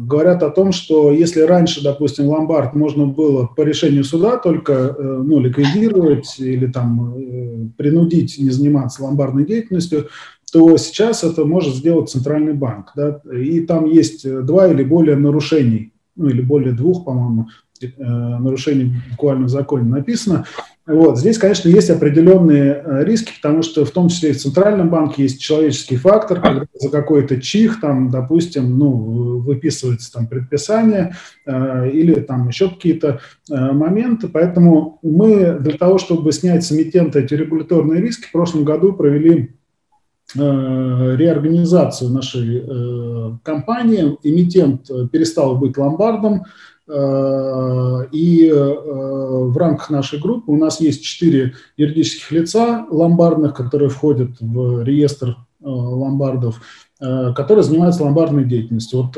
говорят 0.00 0.42
о 0.42 0.50
том, 0.50 0.72
что 0.72 1.10
если 1.10 1.40
раньше, 1.40 1.82
допустим, 1.82 2.26
ломбард 2.26 2.74
можно 2.74 3.06
было 3.06 3.46
по 3.46 3.62
решению 3.62 4.04
суда 4.04 4.36
только 4.36 4.96
ну, 4.98 5.38
ликвидировать 5.38 6.36
или 6.38 6.66
там 6.66 7.72
принудить 7.76 8.36
не 8.38 8.50
заниматься 8.50 9.04
ломбардной 9.04 9.46
деятельностью, 9.46 10.08
то 10.52 10.76
сейчас 10.76 11.22
это 11.22 11.44
может 11.44 11.76
сделать 11.76 12.10
Центральный 12.10 12.54
банк. 12.54 12.90
Да? 12.96 13.20
И 13.32 13.60
там 13.60 13.86
есть 13.86 14.28
два 14.44 14.66
или 14.66 14.82
более 14.82 15.16
нарушений, 15.16 15.92
ну 16.16 16.28
или 16.28 16.42
более 16.42 16.72
двух, 16.72 17.04
по-моему, 17.04 17.46
нарушений 17.96 18.94
буквально 19.10 19.46
в 19.46 19.50
законе 19.50 19.84
написано. 19.84 20.44
Вот. 20.90 21.18
Здесь, 21.18 21.38
конечно, 21.38 21.68
есть 21.68 21.88
определенные 21.88 22.82
э, 22.84 23.04
риски, 23.04 23.32
потому 23.40 23.62
что 23.62 23.84
в 23.84 23.90
том 23.90 24.08
числе 24.08 24.30
и 24.30 24.32
в 24.32 24.38
Центральном 24.40 24.90
банке 24.90 25.22
есть 25.22 25.40
человеческий 25.40 25.96
фактор, 25.96 26.40
когда 26.40 26.64
за 26.74 26.88
какой-то 26.88 27.40
чих, 27.40 27.80
там, 27.80 28.10
допустим, 28.10 28.76
ну, 28.76 29.38
выписывается 29.38 30.12
там 30.12 30.26
предписание 30.26 31.14
э, 31.46 31.90
или 31.90 32.14
там 32.14 32.48
еще 32.48 32.70
какие-то 32.70 33.20
э, 33.50 33.72
моменты. 33.72 34.28
Поэтому 34.28 34.98
мы 35.02 35.58
для 35.60 35.78
того, 35.78 35.98
чтобы 35.98 36.32
снять 36.32 36.64
с 36.64 36.72
эмитента 36.72 37.20
эти 37.20 37.34
регуляторные 37.34 38.00
риски, 38.00 38.26
в 38.26 38.32
прошлом 38.32 38.64
году 38.64 38.92
провели 38.94 39.54
э, 40.34 40.38
реорганизацию 40.40 42.10
нашей 42.10 42.64
э, 42.66 43.36
компании. 43.44 44.16
Эмитент 44.24 44.90
перестал 45.12 45.56
быть 45.56 45.76
ломбардом, 45.76 46.42
Э, 46.42 46.69
и 46.90 48.48
э, 48.48 48.52
в 48.52 49.56
рамках 49.56 49.90
нашей 49.90 50.18
группы 50.18 50.50
у 50.50 50.56
нас 50.56 50.80
есть 50.80 51.04
четыре 51.04 51.54
юридических 51.76 52.32
лица 52.32 52.86
ломбардных, 52.90 53.54
которые 53.54 53.90
входят 53.90 54.30
в 54.40 54.82
реестр 54.82 55.28
э, 55.28 55.34
ломбардов, 55.62 56.60
которые 56.98 57.62
занимаются 57.62 58.04
ломбардной 58.04 58.44
деятельностью. 58.44 59.00
Вот 59.00 59.16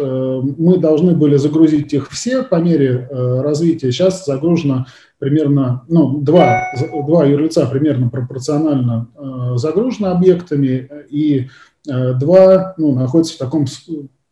мы 0.57 0.79
должны 0.79 1.17
были 1.17 1.35
загрузить 1.35 1.93
их 1.93 2.09
все 2.11 2.45
по 2.45 2.55
мере 2.61 3.09
развития. 3.11 3.91
Сейчас 3.91 4.25
загружено 4.25 4.87
примерно, 5.19 5.83
ну, 5.89 6.19
два, 6.19 6.63
два 7.05 7.25
юрлица 7.25 7.67
примерно 7.67 8.09
пропорционально 8.09 9.09
загружены 9.57 10.07
объектами, 10.07 10.89
и 11.11 11.49
два 11.85 12.75
ну, 12.77 12.95
находятся 12.95 13.35
в 13.35 13.39
таком 13.39 13.67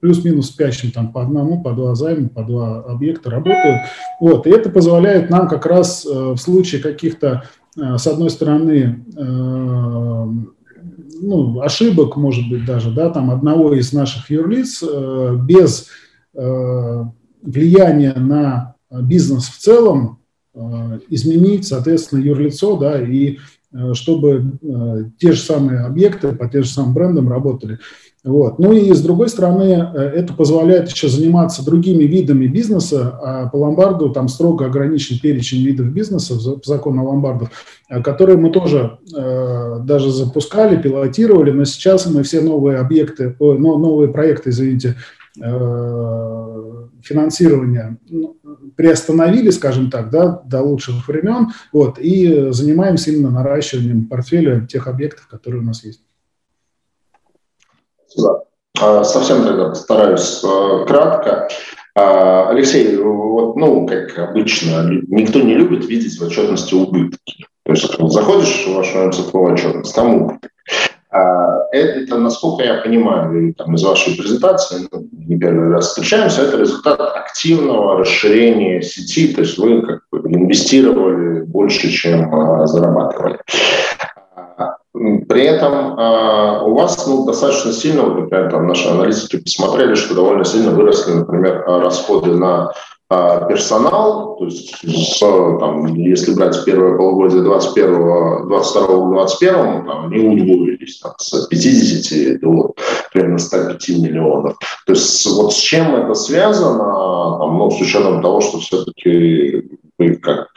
плюс-минус 0.00 0.48
спящим 0.48 0.90
там 0.90 1.12
по 1.12 1.22
одному, 1.22 1.62
по 1.62 1.72
два 1.72 1.94
займа, 1.94 2.28
по 2.28 2.42
два 2.42 2.80
объекта 2.80 3.30
работают. 3.30 3.82
Вот, 4.18 4.46
и 4.46 4.50
это 4.50 4.70
позволяет 4.70 5.30
нам 5.30 5.46
как 5.48 5.66
раз 5.66 6.06
э, 6.06 6.32
в 6.32 6.38
случае 6.38 6.80
каких-то, 6.82 7.44
э, 7.76 7.98
с 7.98 8.06
одной 8.06 8.30
стороны, 8.30 9.04
э, 9.16 10.26
ну, 11.22 11.60
ошибок, 11.60 12.16
может 12.16 12.48
быть, 12.48 12.64
даже, 12.64 12.90
да, 12.92 13.10
там 13.10 13.30
одного 13.30 13.74
из 13.74 13.92
наших 13.92 14.30
юрлиц 14.30 14.82
без 15.44 15.88
влияния 17.42 18.14
на 18.14 18.74
бизнес 18.90 19.48
в 19.48 19.58
целом 19.58 20.20
изменить, 21.10 21.66
соответственно, 21.66 22.20
юрлицо, 22.20 22.78
да, 22.78 22.98
и 23.02 23.36
чтобы 23.92 24.58
те 25.18 25.32
же 25.32 25.40
самые 25.40 25.80
объекты 25.80 26.32
по 26.32 26.48
тем 26.48 26.62
же 26.62 26.70
самым 26.70 26.94
брендам 26.94 27.28
работали. 27.28 27.80
Вот. 28.22 28.58
Ну 28.58 28.72
и 28.72 28.92
с 28.92 29.00
другой 29.00 29.30
стороны, 29.30 29.90
э, 29.94 29.98
это 29.98 30.34
позволяет 30.34 30.90
еще 30.90 31.08
заниматься 31.08 31.64
другими 31.64 32.04
видами 32.04 32.46
бизнеса, 32.46 33.18
а 33.22 33.48
по 33.48 33.56
ломбарду 33.56 34.10
там 34.10 34.28
строго 34.28 34.66
ограничен 34.66 35.18
перечень 35.18 35.64
видов 35.64 35.86
бизнеса 35.86 36.34
по 36.34 36.60
закону 36.62 37.02
о 37.02 37.08
ломбардах, 37.08 37.48
э, 37.88 38.02
которые 38.02 38.36
мы 38.36 38.50
тоже 38.50 38.98
э, 39.16 39.78
даже 39.84 40.10
запускали, 40.10 40.80
пилотировали, 40.80 41.50
но 41.50 41.64
сейчас 41.64 42.06
мы 42.06 42.22
все 42.22 42.42
новые 42.42 42.78
объекты, 42.78 43.34
о, 43.38 43.54
новые 43.54 44.12
проекты, 44.12 44.50
извините, 44.50 44.96
э, 45.42 46.86
финансирования 47.02 47.96
ну, 48.10 48.36
приостановили, 48.76 49.48
скажем 49.48 49.90
так, 49.90 50.10
да, 50.10 50.42
до 50.44 50.60
лучших 50.60 51.08
времен, 51.08 51.48
вот, 51.72 51.98
и 51.98 52.48
занимаемся 52.50 53.12
именно 53.12 53.30
наращиванием 53.30 54.08
портфеля 54.08 54.66
тех 54.66 54.86
объектов, 54.88 55.26
которые 55.26 55.62
у 55.62 55.64
нас 55.64 55.84
есть. 55.84 56.02
Да. 58.16 58.40
А, 58.80 59.04
совсем 59.04 59.44
тогда 59.44 59.70
постараюсь 59.70 60.42
э, 60.44 60.84
кратко. 60.86 61.48
А, 61.94 62.48
Алексей, 62.50 62.96
вот, 62.96 63.56
ну, 63.56 63.86
как 63.86 64.18
обычно, 64.18 64.88
никто 65.08 65.40
не 65.40 65.54
любит 65.54 65.86
видеть 65.86 66.18
в 66.18 66.24
отчетности 66.24 66.74
убытки. 66.74 67.46
То 67.64 67.72
есть 67.72 67.92
заходишь 67.98 68.66
в 68.66 68.74
вашу 68.74 69.06
МЦФО 69.06 69.38
отчетность, 69.38 69.94
там 69.94 70.14
убыток. 70.14 70.50
А, 71.10 71.66
это, 71.72 72.18
насколько 72.18 72.62
я 72.62 72.74
понимаю, 72.76 73.52
там, 73.54 73.74
из 73.74 73.82
вашей 73.82 74.16
презентации, 74.16 74.88
ну, 74.90 75.08
не 75.12 75.36
первый 75.36 75.70
раз 75.70 75.88
встречаемся, 75.88 76.42
это 76.42 76.56
результат 76.56 77.00
активного 77.00 77.98
расширения 77.98 78.80
сети, 78.80 79.34
то 79.34 79.40
есть 79.40 79.58
вы 79.58 79.82
как 79.82 80.02
бы 80.12 80.20
инвестировали 80.30 81.42
больше, 81.42 81.90
чем 81.90 82.30
зарабатывали. 82.66 83.40
А, 84.60 84.76
при 84.92 85.44
этом 85.44 85.98
а, 85.98 86.64
у 86.64 86.74
вас 86.74 87.06
ну, 87.06 87.24
достаточно 87.24 87.72
сильно, 87.72 88.02
вот, 88.02 88.18
например, 88.18 88.50
там 88.50 88.66
наши 88.66 88.88
аналитики 88.88 89.38
посмотрели, 89.38 89.94
что 89.94 90.14
довольно 90.14 90.44
сильно 90.44 90.72
выросли, 90.72 91.12
например, 91.12 91.64
расходы 91.66 92.32
на 92.32 92.72
а, 93.08 93.46
персонал, 93.46 94.36
то 94.36 94.44
есть 94.44 94.72
с, 94.84 95.18
там, 95.18 95.86
если 95.86 96.34
брать 96.34 96.64
первое 96.64 96.96
полугодие 96.96 97.42
21 97.42 98.46
22 98.46 98.86
к 98.86 99.10
21 99.10 99.84
там, 99.84 100.06
они 100.06 100.42
удвоились 100.42 101.00
там, 101.00 101.12
с 101.18 101.46
50 101.48 102.40
до 102.40 102.74
примерно 103.12 103.38
105 103.38 103.88
миллионов. 103.98 104.58
То 104.86 104.92
есть 104.92 105.26
вот 105.26 105.52
с 105.52 105.56
чем 105.56 105.96
это 105.96 106.14
связано, 106.14 107.38
там, 107.40 107.58
ну, 107.58 107.70
с 107.70 107.80
учетом 107.80 108.22
того, 108.22 108.40
что 108.40 108.58
все-таки 108.58 109.70
вы 109.98 110.14
как 110.14 110.49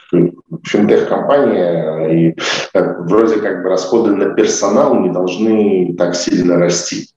финтех-компания, 0.64 2.06
и 2.08 2.36
как, 2.72 3.08
вроде 3.08 3.36
как 3.36 3.62
бы 3.62 3.68
расходы 3.68 4.14
на 4.14 4.34
персонал 4.34 5.00
не 5.00 5.10
должны 5.10 5.94
так 5.96 6.14
сильно 6.14 6.56
расти. 6.56 7.08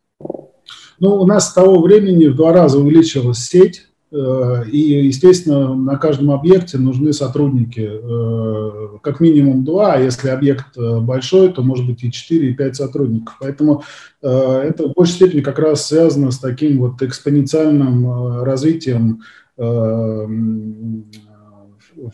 Ну, 0.99 1.15
у 1.21 1.25
нас 1.25 1.49
с 1.49 1.53
того 1.53 1.81
времени 1.81 2.25
в 2.25 2.35
два 2.35 2.53
раза 2.53 2.79
увеличилась 2.79 3.39
сеть, 3.39 3.87
Э, 4.09 4.63
и, 4.71 5.05
естественно, 5.05 5.75
на 5.75 5.97
каждом 5.97 6.31
объекте 6.31 6.77
нужны 6.77 7.11
сотрудники, 7.11 7.89
э, 7.91 8.97
как 9.03 9.19
минимум 9.19 9.65
два, 9.65 9.93
а 9.93 9.99
если 9.99 10.29
объект 10.29 10.77
э, 10.77 10.99
большой, 10.99 11.51
то 11.51 11.61
может 11.61 11.85
быть 11.85 12.03
и 12.03 12.11
4, 12.11 12.49
и 12.49 12.53
5 12.53 12.75
сотрудников. 12.75 13.35
Поэтому 13.39 13.83
это 14.21 14.87
в 14.87 14.93
большей 14.93 15.13
степени 15.13 15.41
как 15.41 15.59
раз 15.59 15.85
связано 15.85 16.31
с 16.31 16.39
таким 16.39 16.79
вот 16.79 17.01
экспоненциальным 17.01 18.41
развитием 18.43 19.21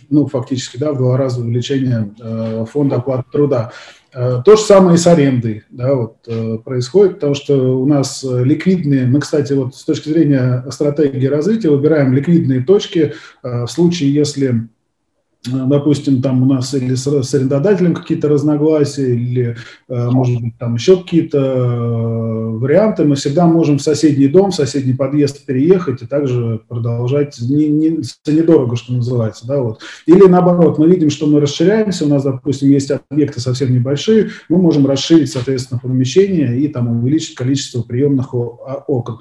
ну, 0.10 0.28
фактически, 0.28 0.78
да, 0.78 0.94
в 0.94 0.98
два 0.98 1.18
раза 1.18 1.42
увеличение 1.42 2.14
фонда 2.66 2.98
оплаты 2.98 3.26
труда. 3.32 3.72
Э, 4.16 4.42
то 4.46 4.56
же 4.56 4.62
самое 4.62 4.96
и 4.96 4.98
с 4.98 5.08
арендой 5.08 5.64
да, 5.72 5.96
вот, 5.96 6.18
э, 6.28 6.58
происходит, 6.64 7.16
потому 7.16 7.34
что 7.34 7.80
у 7.80 7.86
нас 7.86 8.24
ликвидные, 8.24 9.08
мы, 9.08 9.20
кстати, 9.20 9.54
вот 9.54 9.76
с 9.76 9.84
точки 9.84 10.10
зрения 10.10 10.64
стратегии 10.70 11.26
развития 11.26 11.70
выбираем 11.70 12.14
ликвидные 12.14 12.64
точки 12.64 13.14
э, 13.44 13.66
в 13.66 13.68
случае, 13.68 14.14
если 14.14 14.50
Э, 14.52 14.73
допустим, 15.46 16.22
там 16.22 16.42
у 16.44 16.46
нас 16.46 16.74
или 16.74 16.96
с, 16.96 17.06
с 17.06 17.34
арендодателем 17.34 17.94
какие-то 17.94 18.30
разногласия, 18.30 19.14
или, 19.14 19.58
э, 19.90 20.10
может 20.10 20.42
быть, 20.42 20.58
там 20.58 20.76
еще 20.76 20.98
какие-то 20.98 21.38
э, 21.38 22.50
варианты, 22.58 23.04
мы 23.04 23.16
всегда 23.16 23.46
можем 23.46 23.78
в 23.78 23.82
соседний 23.82 24.28
дом, 24.28 24.52
в 24.52 24.56
соседний 24.56 24.94
подъезд 24.94 25.46
переехать 25.46 26.02
и 26.02 26.06
также 26.06 26.62
продолжать 26.68 27.38
не, 27.42 27.68
не, 27.68 28.00
недорого, 28.28 28.76
что 28.76 28.94
называется. 28.94 29.46
Да, 29.46 29.62
вот. 29.62 29.82
Или 30.06 30.28
наоборот, 30.28 30.78
мы 30.78 30.88
видим, 30.88 31.10
что 31.10 31.28
мы 31.28 31.42
расширяемся, 31.42 32.06
у 32.06 32.10
нас, 32.10 32.24
допустим, 32.24 32.70
есть 32.70 32.92
объекты 33.10 33.42
совсем 33.42 33.74
небольшие, 33.74 34.30
мы 34.48 34.58
можем 34.58 34.86
расширить, 34.86 35.32
соответственно, 35.32 35.80
помещение 35.84 36.58
и 36.58 36.70
там 36.70 36.88
увеличить 36.88 37.36
количество 37.36 37.82
приемных 37.82 38.34
окон. 38.34 39.20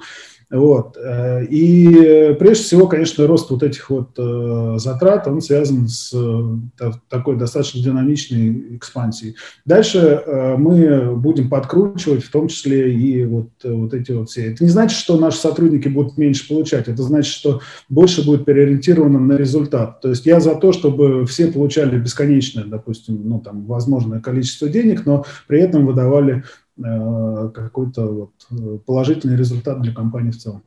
Вот. 0.53 0.97
Э, 1.03 1.43
и 1.45 2.35
прежде 2.37 2.63
всего, 2.63 2.87
конечно, 2.87 3.25
рост 3.25 3.49
вот 3.49 3.63
этих 3.63 3.89
вот 3.89 4.11
э, 4.19 4.75
затрат, 4.77 5.27
он 5.27 5.41
связан 5.41 5.87
с 5.87 6.13
э, 6.13 6.89
такой 7.09 7.37
достаточно 7.37 7.81
динамичной 7.81 8.77
экспансией. 8.77 9.35
Дальше 9.65 10.21
мы 10.59 11.15
будем 11.15 11.49
подкручивать 11.49 12.23
в 12.23 12.29
том 12.31 12.49
числе 12.49 12.93
и 12.93 13.25
вот, 13.25 13.49
вот 13.63 13.95
эти 13.95 14.11
вот 14.11 14.29
все. 14.29 14.51
Это 14.51 14.63
не 14.63 14.69
значит, 14.69 14.97
что 14.97 15.17
наши 15.17 15.39
сотрудники 15.39 15.87
будут 15.87 16.19
меньше 16.19 16.47
получать, 16.47 16.87
это 16.87 17.01
значит, 17.01 17.33
что 17.33 17.61
больше 17.89 18.23
будет 18.23 18.45
переориентировано 18.45 19.19
на 19.19 19.33
результат. 19.33 20.01
То 20.01 20.09
есть 20.09 20.27
я 20.27 20.39
за 20.39 20.53
то, 20.53 20.71
чтобы 20.71 21.25
все 21.25 21.47
получали 21.47 21.97
бесконечное, 21.97 22.65
допустим, 22.65 23.21
ну, 23.23 23.39
там, 23.39 23.65
возможное 23.65 24.19
количество 24.19 24.69
денег, 24.69 25.07
но 25.07 25.25
при 25.47 25.61
этом 25.61 25.87
выдавали 25.87 26.43
Э, 26.43 26.62
какой-то 26.75 28.01
вот 28.01 28.31
э, 28.51 28.77
положительный 28.85 29.37
результат 29.37 29.81
для 29.81 29.93
компании 29.93 30.31
в 30.31 30.37
целом. 30.37 30.63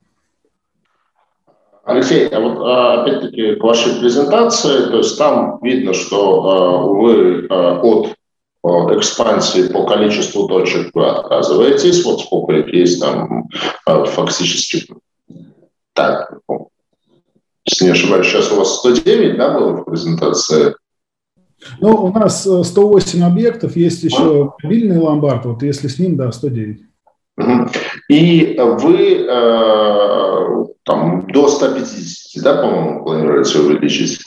Алексей, 1.86 2.26
а 2.28 2.40
вот 2.40 2.58
а, 2.66 3.02
опять-таки 3.02 3.54
к 3.54 3.62
вашей 3.62 4.00
презентации, 4.00 4.90
то 4.90 4.98
есть 4.98 5.16
там 5.16 5.60
видно, 5.62 5.92
что 5.92 6.44
а, 6.44 6.86
вы 6.86 7.46
а, 7.48 7.80
от 7.80 8.16
экспансии 8.96 9.68
по 9.72 9.86
количеству 9.86 10.48
точек 10.48 10.90
вы 10.94 11.08
отказываетесь, 11.08 12.04
вот 12.04 12.20
сколько 12.20 12.54
их 12.54 12.74
есть 12.74 13.00
там 13.00 13.48
фактически, 13.86 14.84
так, 15.92 16.40
если 17.64 17.84
не 17.84 17.90
ошибаюсь, 17.92 18.26
сейчас 18.26 18.50
у 18.50 18.56
вас 18.56 18.78
109, 18.80 19.36
да, 19.38 19.56
было 19.56 19.72
в 19.76 19.84
презентации? 19.84 20.74
Ну, 21.80 22.04
у 22.04 22.12
нас 22.12 22.42
108 22.42 23.20
э, 23.20 23.26
объектов, 23.26 23.76
есть 23.76 24.02
еще 24.02 24.52
мобильный 24.62 24.98
ломбард, 24.98 25.46
вот 25.46 25.62
если 25.62 25.88
с 25.88 25.98
ним, 25.98 26.16
да, 26.16 26.32
109. 26.32 26.80
И 28.08 28.58
вы 28.58 29.26
э, 29.28 30.64
там 30.84 31.26
до 31.32 31.48
150, 31.48 32.42
да, 32.42 32.62
по-моему, 32.62 33.04
планируете 33.04 33.58
увеличить? 33.58 34.20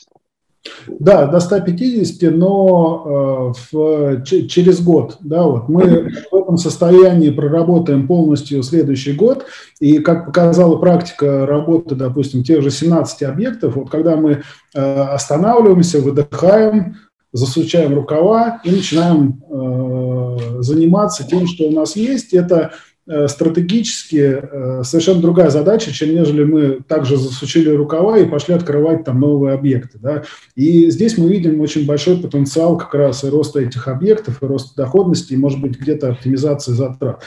Да, 0.87 1.27
до 1.27 1.39
150, 1.39 2.31
но 2.35 3.53
э, 3.53 3.71
в, 3.71 4.23
через 4.25 4.81
год. 4.81 5.17
Да, 5.21 5.43
вот. 5.43 5.69
Мы 5.69 6.11
в 6.31 6.35
этом 6.35 6.57
состоянии 6.57 7.29
проработаем 7.29 8.07
полностью 8.07 8.63
следующий 8.63 9.13
год. 9.13 9.45
И 9.79 9.99
как 9.99 10.27
показала 10.27 10.77
практика 10.77 11.45
работы, 11.45 11.95
допустим, 11.95 12.43
тех 12.43 12.61
же 12.61 12.71
17 12.71 13.23
объектов, 13.23 13.75
вот 13.75 13.89
когда 13.89 14.15
мы 14.15 14.41
э, 14.73 15.01
останавливаемся, 15.01 16.01
выдыхаем, 16.01 16.97
засучаем 17.31 17.93
рукава 17.93 18.61
и 18.63 18.71
начинаем 18.71 19.41
э, 19.49 20.61
заниматься 20.61 21.27
тем, 21.27 21.47
что 21.47 21.65
у 21.65 21.71
нас 21.71 21.95
есть. 21.95 22.33
Это 22.33 22.73
э, 23.07 23.27
стратегически 23.27 24.39
э, 24.41 24.83
совершенно 24.83 25.21
другая 25.21 25.49
задача, 25.49 25.91
чем 25.91 26.09
нежели 26.09 26.43
мы 26.43 26.79
также 26.87 27.17
засучили 27.17 27.69
рукава 27.69 28.17
и 28.17 28.25
пошли 28.25 28.55
открывать 28.55 29.03
там 29.03 29.19
новые 29.19 29.53
объекты. 29.53 29.99
Да? 29.99 30.23
И 30.55 30.89
здесь 30.89 31.17
мы 31.17 31.29
видим 31.29 31.61
очень 31.61 31.85
большой 31.85 32.17
потенциал 32.17 32.77
как 32.77 32.93
раз 32.95 33.23
и 33.23 33.29
роста 33.29 33.59
этих 33.59 33.87
объектов, 33.87 34.41
и 34.41 34.45
роста 34.45 34.75
доходности, 34.75 35.33
и, 35.33 35.37
может 35.37 35.61
быть, 35.61 35.79
где-то 35.79 36.09
оптимизации 36.09 36.71
затрат. 36.71 37.21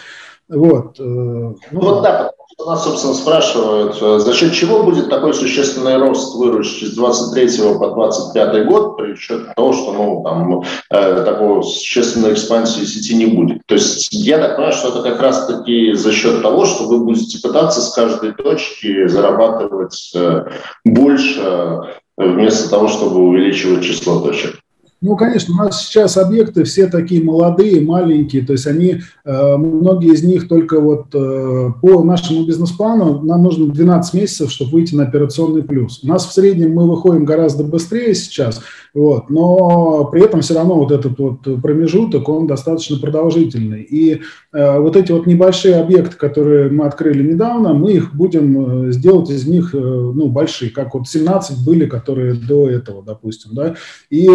Вот. 0.49 0.99
Э, 0.99 1.03
ну, 1.03 1.57
вот 1.71 2.03
да, 2.03 2.33
нас, 2.67 2.85
собственно, 2.85 3.15
спрашивают, 3.15 3.97
э, 4.01 4.19
за 4.19 4.33
счет 4.33 4.53
чего 4.53 4.83
будет 4.83 5.11
такой 5.11 5.35
существенный 5.35 5.97
рост 5.97 6.35
выручки 6.35 6.85
с 6.85 6.95
23 6.95 7.79
по 7.79 7.91
25 7.91 8.67
год, 8.67 8.97
при 8.97 9.13
учете 9.13 9.45
того, 9.57 9.73
что 9.73 9.93
ну, 9.93 10.23
там, 10.25 10.63
э, 10.91 11.25
такой 11.25 11.63
существенной 11.63 12.33
экспансии 12.33 12.85
сети 12.85 13.15
не 13.15 13.27
будет. 13.27 13.63
То 13.67 13.75
есть 13.75 14.09
я 14.13 14.39
так 14.39 14.57
понимаю, 14.57 14.75
что 14.75 14.89
это 14.89 15.03
как 15.03 15.21
раз-таки 15.21 15.95
за 15.95 16.13
счет 16.13 16.43
того, 16.43 16.65
что 16.65 16.85
вы 16.85 16.99
будете 16.99 17.41
пытаться 17.41 17.81
с 17.81 17.93
каждой 17.95 18.33
точки 18.33 19.07
зарабатывать 19.09 20.13
э, 20.15 20.45
больше, 20.85 21.41
э, 21.41 21.81
вместо 22.17 22.71
того, 22.71 22.89
чтобы 22.89 23.21
увеличивать 23.21 23.85
число 23.85 24.21
точек. 24.21 24.62
Ну, 25.03 25.17
конечно, 25.17 25.53
у 25.53 25.57
нас 25.57 25.85
сейчас 25.85 26.17
объекты 26.17 26.63
все 26.63 26.87
такие 26.87 27.25
молодые, 27.25 27.81
маленькие, 27.81 28.47
то 28.47 28.53
есть 28.53 28.69
они, 28.69 29.01
э, 29.25 29.57
многие 29.57 30.15
из 30.15 30.23
них 30.23 30.47
только 30.47 30.81
вот 30.81 31.07
э, 31.13 31.71
по 31.83 32.05
нашему 32.05 32.47
бизнес-плану 32.47 33.21
нам 33.21 33.43
нужно 33.43 33.67
12 33.67 34.15
месяцев, 34.15 34.53
чтобы 34.53 34.71
выйти 34.71 34.95
на 34.95 35.03
операционный 35.03 35.65
плюс. 35.65 36.05
У 36.05 36.07
нас 36.07 36.25
в 36.25 36.33
среднем 36.33 36.73
мы 36.75 36.89
выходим 36.89 37.25
гораздо 37.25 37.65
быстрее 37.65 38.15
сейчас, 38.15 38.63
вот, 38.95 39.31
но 39.31 40.05
при 40.07 40.23
этом 40.23 40.41
все 40.41 40.55
равно 40.55 40.75
вот 40.75 40.93
этот 40.93 41.19
вот 41.19 41.63
промежуток, 41.63 42.29
он 42.29 42.47
достаточно 42.47 42.99
продолжительный. 42.99 43.83
И 43.83 44.21
э, 44.53 44.79
вот 44.79 44.97
эти 44.97 45.13
вот 45.13 45.27
небольшие 45.27 45.77
объекты, 45.77 46.17
которые 46.17 46.71
мы 46.71 46.87
открыли 46.87 47.33
недавно, 47.33 47.75
мы 47.75 47.93
их 47.93 48.15
будем 48.15 48.93
сделать 48.93 49.31
из 49.31 49.47
них, 49.47 49.73
ну, 49.73 50.29
большие, 50.29 50.71
как 50.71 50.95
вот 50.95 51.09
17 51.09 51.65
были, 51.65 51.87
которые 51.87 52.35
до 52.35 52.69
этого, 52.69 53.03
допустим, 53.03 53.53
да, 53.55 53.75
и 54.11 54.29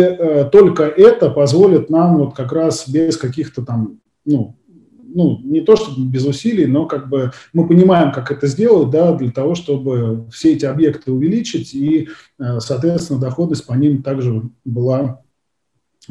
только 0.52 0.84
это 0.84 1.30
позволит 1.30 1.90
нам 1.90 2.18
вот 2.18 2.36
как 2.36 2.52
раз 2.52 2.90
без 2.90 3.18
каких-то 3.18 3.64
там, 3.64 4.00
ну, 4.26 4.57
ну, 5.18 5.42
не 5.44 5.62
то 5.62 5.76
чтобы 5.76 6.08
без 6.08 6.26
усилий, 6.26 6.68
но 6.68 6.86
как 6.86 7.10
бы 7.10 7.32
мы 7.52 7.68
понимаем, 7.68 8.12
как 8.12 8.32
это 8.32 8.46
сделать, 8.46 8.92
да, 8.92 9.14
для 9.14 9.32
того, 9.32 9.56
чтобы 9.56 10.28
все 10.32 10.54
эти 10.54 10.66
объекты 10.66 11.12
увеличить 11.12 11.74
и, 11.74 12.10
э, 12.40 12.60
соответственно, 12.60 13.20
доходность 13.20 13.66
по 13.66 13.74
ним 13.74 14.04
также 14.04 14.44
была 14.64 15.22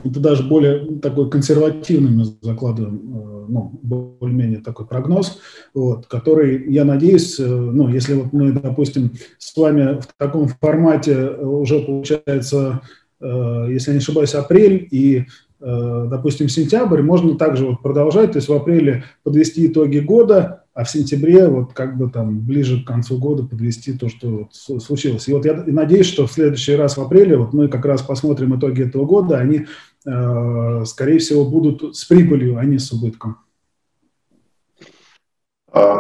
это 0.05 0.21
даже 0.21 0.43
более 0.43 0.99
такой 0.99 1.31
консервативный 1.31 2.11
мы 2.11 2.25
закладываем, 2.43 2.97
э, 2.97 3.47
ну, 3.49 3.79
более-менее 3.81 4.59
такой 4.59 4.87
прогноз, 4.87 5.39
вот, 5.73 6.07
который, 6.07 6.71
я 6.71 6.85
надеюсь, 6.85 7.39
э, 7.39 7.47
ну, 7.47 7.89
если 7.89 8.15
вот 8.15 8.33
мы, 8.33 8.51
допустим, 8.51 9.13
с 9.39 9.57
вами 9.57 10.01
в 10.01 10.09
таком 10.19 10.49
формате 10.49 11.29
уже 11.29 11.79
получается 11.79 12.83
если 13.19 13.93
не 13.93 13.97
ошибаюсь, 13.97 14.35
апрель, 14.35 14.87
и 14.91 15.25
допустим, 15.67 16.49
сентябрь, 16.49 17.03
можно 17.03 17.35
также 17.37 17.67
вот 17.67 17.83
продолжать, 17.83 18.33
то 18.33 18.39
есть 18.39 18.49
в 18.49 18.53
апреле 18.53 19.03
подвести 19.25 19.67
итоги 19.67 19.99
года, 19.99 20.63
а 20.75 20.85
в 20.85 20.91
сентябре 20.91 21.49
вот 21.49 21.73
как 21.73 21.99
бы 21.99 22.09
там 22.09 22.41
ближе 22.41 22.85
к 22.85 22.87
концу 22.87 23.19
года 23.19 23.43
подвести 23.43 23.95
то, 23.95 24.09
что 24.09 24.29
вот 24.29 24.55
случилось. 24.83 25.27
И 25.27 25.33
вот 25.33 25.45
я 25.45 25.65
надеюсь, 25.67 26.07
что 26.07 26.27
в 26.27 26.33
следующий 26.33 26.77
раз 26.77 26.97
в 26.97 27.01
апреле 27.01 27.37
вот 27.37 27.53
мы 27.53 27.67
как 27.67 27.85
раз 27.85 28.03
посмотрим 28.03 28.57
итоги 28.57 28.83
этого 28.83 29.07
года, 29.07 29.39
они, 29.39 29.67
скорее 30.03 31.19
всего, 31.19 31.45
будут 31.45 31.97
с 31.97 32.05
прибылью, 32.05 32.59
а 32.59 32.65
не 32.65 32.79
с 32.79 32.93
убытком. 32.93 33.39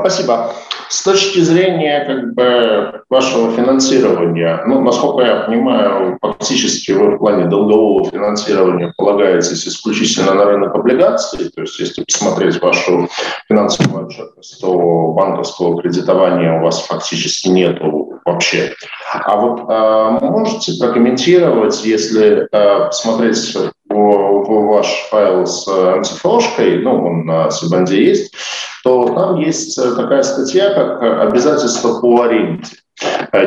Спасибо. 0.00 0.52
С 0.88 1.02
точки 1.02 1.40
зрения 1.40 2.04
как 2.04 2.34
бы, 2.34 3.02
вашего 3.10 3.50
финансирования, 3.52 4.62
ну, 4.66 4.80
насколько 4.82 5.24
я 5.24 5.40
понимаю, 5.40 6.16
фактически 6.20 6.92
вы 6.92 7.16
в 7.16 7.18
плане 7.18 7.46
долгового 7.46 8.08
финансирования 8.08 8.94
полагаетесь 8.96 9.66
исключительно 9.66 10.34
на 10.34 10.44
рынок 10.44 10.74
облигаций, 10.74 11.50
то 11.50 11.62
есть 11.62 11.80
если 11.80 12.04
посмотреть 12.04 12.62
вашу 12.62 13.08
финансовую 13.48 14.06
отчетность, 14.06 14.60
то 14.60 15.12
банковского 15.12 15.82
кредитования 15.82 16.60
у 16.60 16.62
вас 16.62 16.82
фактически 16.82 17.48
нету 17.48 18.20
вообще. 18.24 18.72
А 19.12 19.36
вот 19.36 19.62
а, 19.68 20.20
можете 20.20 20.78
прокомментировать, 20.78 21.84
если 21.84 22.46
а, 22.52 22.86
посмотреть 22.86 23.56
ваш 23.97 25.09
файл 25.10 25.47
с 25.47 25.66
МЦФОшкой, 25.66 26.82
ну, 26.82 27.06
он 27.06 27.27
на 27.27 27.51
Сибанде 27.51 28.05
есть, 28.05 28.35
то 28.85 29.09
там 29.14 29.40
есть 29.40 29.78
э, 29.78 29.94
такая 29.94 30.23
статья, 30.23 30.74
как 30.74 31.02
обязательство 31.28 32.01
по 32.01 32.23
аренде. 32.23 32.68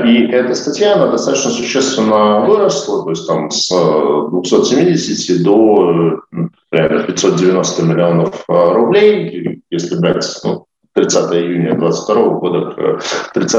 И 0.05 0.27
эта 0.31 0.53
статья, 0.53 0.95
она 0.95 1.07
достаточно 1.07 1.49
существенно 1.49 2.41
выросла, 2.41 3.03
то 3.03 3.09
есть 3.09 3.25
там 3.25 3.49
с 3.49 3.69
270 3.69 5.43
до 5.43 6.19
590 6.71 7.83
миллионов 7.83 8.43
э, 8.47 8.73
рублей, 8.73 9.63
если 9.71 9.97
брать 9.97 10.25
ну, 10.43 10.65
30 10.93 11.33
июня 11.33 11.75
2022 11.75 12.29
года 12.39 12.71
к 12.71 13.33
30 13.33 13.55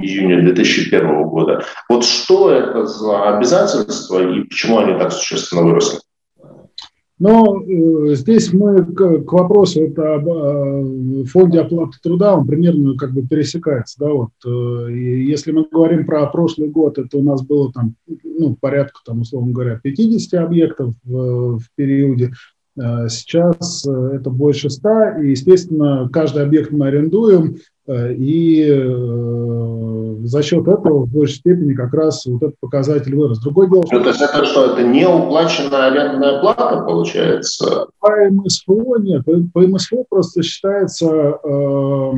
июня 0.00 0.42
2001 0.42 1.22
года. 1.24 1.64
Вот 1.88 2.04
что 2.04 2.50
это 2.50 2.86
за 2.86 3.36
обязательства 3.36 4.20
и 4.22 4.42
почему 4.42 4.78
они 4.78 4.98
так 4.98 5.12
существенно 5.12 5.62
выросли? 5.62 5.98
Но 7.22 7.62
э, 7.62 8.16
здесь 8.16 8.52
мы 8.52 8.84
к, 8.84 9.20
к 9.20 9.32
вопросу 9.32 9.84
это 9.84 10.16
об 10.16 10.26
э, 10.28 11.24
фонде 11.26 11.60
оплаты 11.60 11.96
труда, 12.02 12.34
он 12.36 12.48
примерно 12.48 12.96
как 12.96 13.12
бы 13.12 13.22
пересекается. 13.22 13.96
Да, 14.00 14.08
вот, 14.08 14.30
э, 14.44 14.92
и 14.92 15.24
если 15.26 15.52
мы 15.52 15.64
говорим 15.70 16.04
про 16.04 16.26
прошлый 16.26 16.68
год, 16.68 16.98
это 16.98 17.18
у 17.18 17.22
нас 17.22 17.40
было 17.42 17.72
там, 17.72 17.94
ну, 18.24 18.56
порядка, 18.60 18.98
там, 19.06 19.20
условно 19.20 19.52
говоря, 19.52 19.78
50 19.80 20.34
объектов 20.42 20.94
в, 21.04 21.60
в 21.60 21.64
периоде. 21.76 22.32
Э, 22.76 23.08
сейчас 23.08 23.86
э, 23.86 24.10
это 24.14 24.28
больше 24.28 24.68
100, 24.68 25.18
и, 25.22 25.30
естественно, 25.30 26.08
каждый 26.12 26.42
объект 26.42 26.72
мы 26.72 26.88
арендуем, 26.88 27.54
э, 27.54 27.58
и 27.88 28.66
за 30.24 30.42
счет 30.42 30.68
этого 30.68 31.04
в 31.04 31.08
большей 31.08 31.36
степени 31.36 31.74
как 31.74 31.92
раз 31.94 32.24
вот 32.26 32.42
этот 32.42 32.58
показатель 32.60 33.14
вырос. 33.14 33.40
Другой 33.40 33.68
дело, 33.68 33.84
что... 33.86 34.00
То 34.00 34.08
есть 34.08 34.20
это 34.20 34.44
что, 34.44 34.72
это 34.72 34.82
не 34.82 35.06
уплаченная 35.06 35.90
арендная 35.90 36.40
плата 36.40 36.82
получается? 36.84 37.86
По 38.00 38.10
МСФО 38.30 38.98
нет. 38.98 39.24
По 39.52 39.60
МСФО 39.60 40.04
просто 40.08 40.42
считается 40.42 41.08
э, 41.08 42.12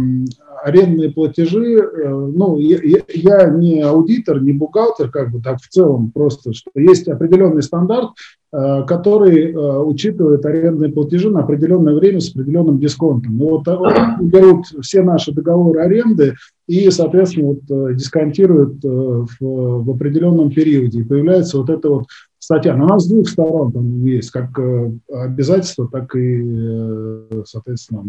арендные 0.65 1.11
платежи. 1.11 1.79
Э, 1.79 2.09
ну, 2.09 2.59
я, 2.59 3.01
я 3.09 3.49
не 3.49 3.83
аудитор, 3.83 4.43
не 4.43 4.53
бухгалтер, 4.53 5.11
как 5.11 5.31
бы 5.31 5.41
так 5.41 5.59
в 5.61 5.69
целом 5.69 6.11
просто, 6.11 6.53
что 6.53 6.71
есть 6.75 7.09
определенный 7.09 7.63
стандарт, 7.63 8.11
э, 8.11 8.44
который 8.87 9.53
э, 9.53 9.79
учитывает 9.81 10.47
арендные 10.47 10.93
платежи 10.93 11.29
на 11.29 11.41
определенное 11.41 11.95
время 11.95 12.21
с 12.21 12.31
определенным 12.31 12.79
дисконтом. 12.79 13.37
И 13.37 13.43
вот 13.43 13.67
э, 13.67 13.77
берут 14.21 14.67
все 14.81 15.03
наши 15.03 15.33
договоры 15.33 15.81
аренды 15.81 16.35
и, 16.69 16.89
соответственно, 16.91 17.49
вот, 17.49 17.63
э, 17.69 17.95
дисконтируют 17.95 18.85
э, 18.85 18.89
в, 18.89 19.27
в 19.41 19.91
определенном 19.91 20.51
периоде. 20.51 21.01
И 21.01 21.05
появляется 21.05 21.59
вот 21.59 21.69
эта 21.69 21.89
вот 21.89 22.05
статья. 22.39 22.77
Но 22.77 22.85
у 22.85 22.89
нас 22.89 23.05
с 23.05 23.09
двух 23.09 23.29
сторон 23.29 23.73
там 23.73 24.05
есть, 24.05 24.31
как 24.31 24.57
э, 24.59 24.93
обязательства, 25.11 25.89
так 25.91 26.15
и, 26.15 27.29
соответственно, 27.47 28.05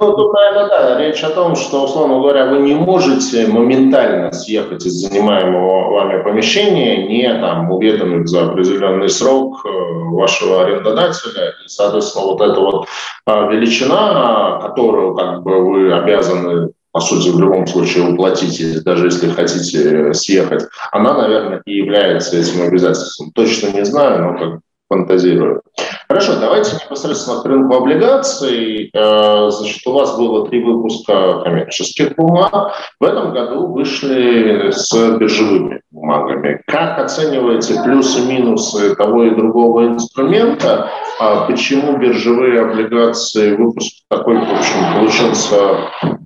ну, 0.00 0.12
тут, 0.12 0.32
наверное, 0.32 0.68
да, 0.68 0.98
речь 0.98 1.22
о 1.22 1.30
том, 1.30 1.56
что, 1.56 1.84
условно 1.84 2.18
говоря, 2.18 2.46
вы 2.46 2.58
не 2.58 2.74
можете 2.74 3.46
моментально 3.46 4.32
съехать 4.32 4.84
из 4.84 4.92
занимаемого 4.92 5.92
вами 5.92 6.22
помещения, 6.22 7.06
не 7.08 7.32
там 7.40 7.70
уведомив 7.70 8.26
за 8.28 8.46
определенный 8.46 9.08
срок 9.08 9.64
вашего 9.64 10.64
арендодателя. 10.64 11.54
И, 11.64 11.68
соответственно, 11.68 12.26
вот 12.26 12.40
эта 12.40 12.60
вот 12.60 12.86
величина, 13.26 14.60
которую 14.62 15.14
как 15.14 15.42
бы 15.42 15.64
вы 15.64 15.92
обязаны 15.92 16.70
по 16.92 17.00
сути, 17.00 17.28
в 17.28 17.38
любом 17.38 17.66
случае 17.66 18.08
уплатите, 18.08 18.80
даже 18.80 19.08
если 19.08 19.28
хотите 19.28 20.14
съехать, 20.14 20.64
она, 20.92 21.12
наверное, 21.12 21.60
и 21.66 21.76
является 21.76 22.38
этим 22.38 22.62
обязательством. 22.62 23.32
Точно 23.34 23.68
не 23.68 23.84
знаю, 23.84 24.24
но 24.24 24.38
как 24.38 24.60
фантазирую. 24.88 25.62
Хорошо, 26.08 26.38
давайте 26.40 26.76
непосредственно 26.76 27.42
к 27.42 27.44
рынку 27.44 27.76
облигаций. 27.76 28.90
Э, 28.94 29.50
значит, 29.50 29.86
у 29.86 29.92
вас 29.92 30.16
было 30.16 30.48
три 30.48 30.62
выпуска 30.62 31.42
коммерческих 31.42 32.14
бумаг. 32.14 32.74
В 33.00 33.04
этом 33.04 33.32
году 33.32 33.66
вышли 33.66 34.70
с 34.70 34.92
биржевыми 35.18 35.80
бумагами. 35.90 36.62
Как 36.66 36.98
оцениваете 36.98 37.82
плюсы-минусы 37.82 38.94
того 38.94 39.24
и 39.24 39.34
другого 39.34 39.86
инструмента? 39.86 40.90
А 41.18 41.46
почему 41.46 41.96
биржевые 41.98 42.60
облигации 42.60 43.56
выпуск 43.56 44.04
такой, 44.08 44.36
в 44.36 44.42
общем, 44.42 45.00
получился 45.00 45.56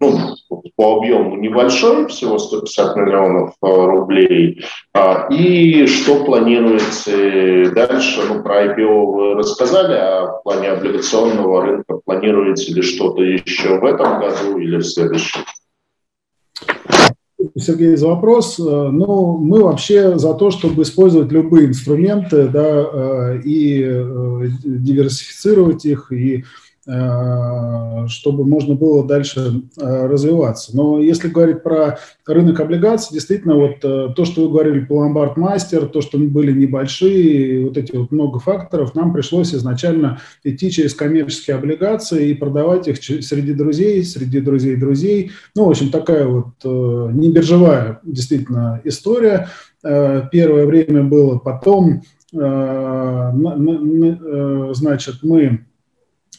ну, 0.01 0.35
по 0.77 0.97
объему 0.97 1.37
небольшой, 1.37 2.07
всего 2.09 2.39
150 2.39 2.97
миллионов 2.97 3.55
э, 3.63 3.67
рублей. 3.67 4.65
А, 4.95 5.29
и 5.31 5.87
что 5.87 6.25
планируете 6.25 7.71
дальше? 7.71 8.21
Ну, 8.29 8.43
про 8.51 8.67
IPO 8.67 9.13
вы 9.13 9.35
рассказали, 9.35 9.95
а 9.95 10.27
в 10.27 10.43
плане 10.43 10.71
облигационного 10.71 11.63
рынка 11.63 12.01
планируете 12.05 12.73
ли 12.73 12.83
что-то 12.83 13.23
еще 13.23 13.79
в 13.79 13.85
этом 13.85 14.19
году 14.19 14.59
или 14.59 14.79
в 14.79 14.83
следующем? 14.83 15.43
Сергей, 17.57 17.97
за 17.97 18.09
вопрос. 18.09 18.59
Э, 18.59 18.63
ну, 18.63 19.39
мы 19.39 19.63
вообще 19.63 20.19
за 20.19 20.35
то, 20.35 20.51
чтобы 20.51 20.83
использовать 20.83 21.33
любые 21.33 21.69
инструменты, 21.69 22.49
да, 22.49 22.87
э, 22.93 23.41
и 23.45 23.79
диверсифицировать 24.65 25.85
их, 25.85 26.13
и 26.13 26.39
Э, 26.39 26.45
чтобы 28.09 28.45
можно 28.45 28.75
было 28.75 29.07
дальше 29.07 29.63
э, 29.81 30.07
развиваться. 30.07 30.77
Но 30.77 30.99
если 31.01 31.29
говорить 31.29 31.63
про 31.63 31.99
рынок 32.27 32.59
облигаций, 32.61 33.15
действительно, 33.15 33.55
вот 33.55 33.77
э, 33.83 34.09
то, 34.15 34.25
что 34.25 34.43
вы 34.43 34.51
говорили 34.51 34.81
по 34.85 34.95
ломбард 34.95 35.37
мастер, 35.37 35.87
то, 35.87 36.01
что 36.01 36.19
были 36.19 36.53
небольшие, 36.53 37.65
вот 37.65 37.77
эти 37.77 37.95
вот 37.95 38.11
много 38.11 38.41
факторов, 38.41 38.95
нам 38.95 39.13
пришлось 39.13 39.55
изначально 39.55 40.21
идти 40.45 40.71
через 40.71 40.95
коммерческие 40.95 41.57
облигации 41.57 42.31
и 42.31 42.35
продавать 42.35 42.89
их 42.89 42.97
среди 43.03 43.55
друзей, 43.55 44.03
среди 44.05 44.41
друзей 44.41 44.77
друзей. 44.77 45.31
Ну, 45.55 45.67
в 45.67 45.71
общем, 45.71 45.91
такая 45.91 46.27
вот 46.27 46.49
не 46.65 47.31
биржевая 47.31 48.01
действительно 48.03 48.81
история. 48.85 49.49
Первое 49.83 50.67
время 50.67 51.05
было, 51.05 51.39
потом, 51.39 52.03
значит, 54.73 55.15
мы 55.23 55.65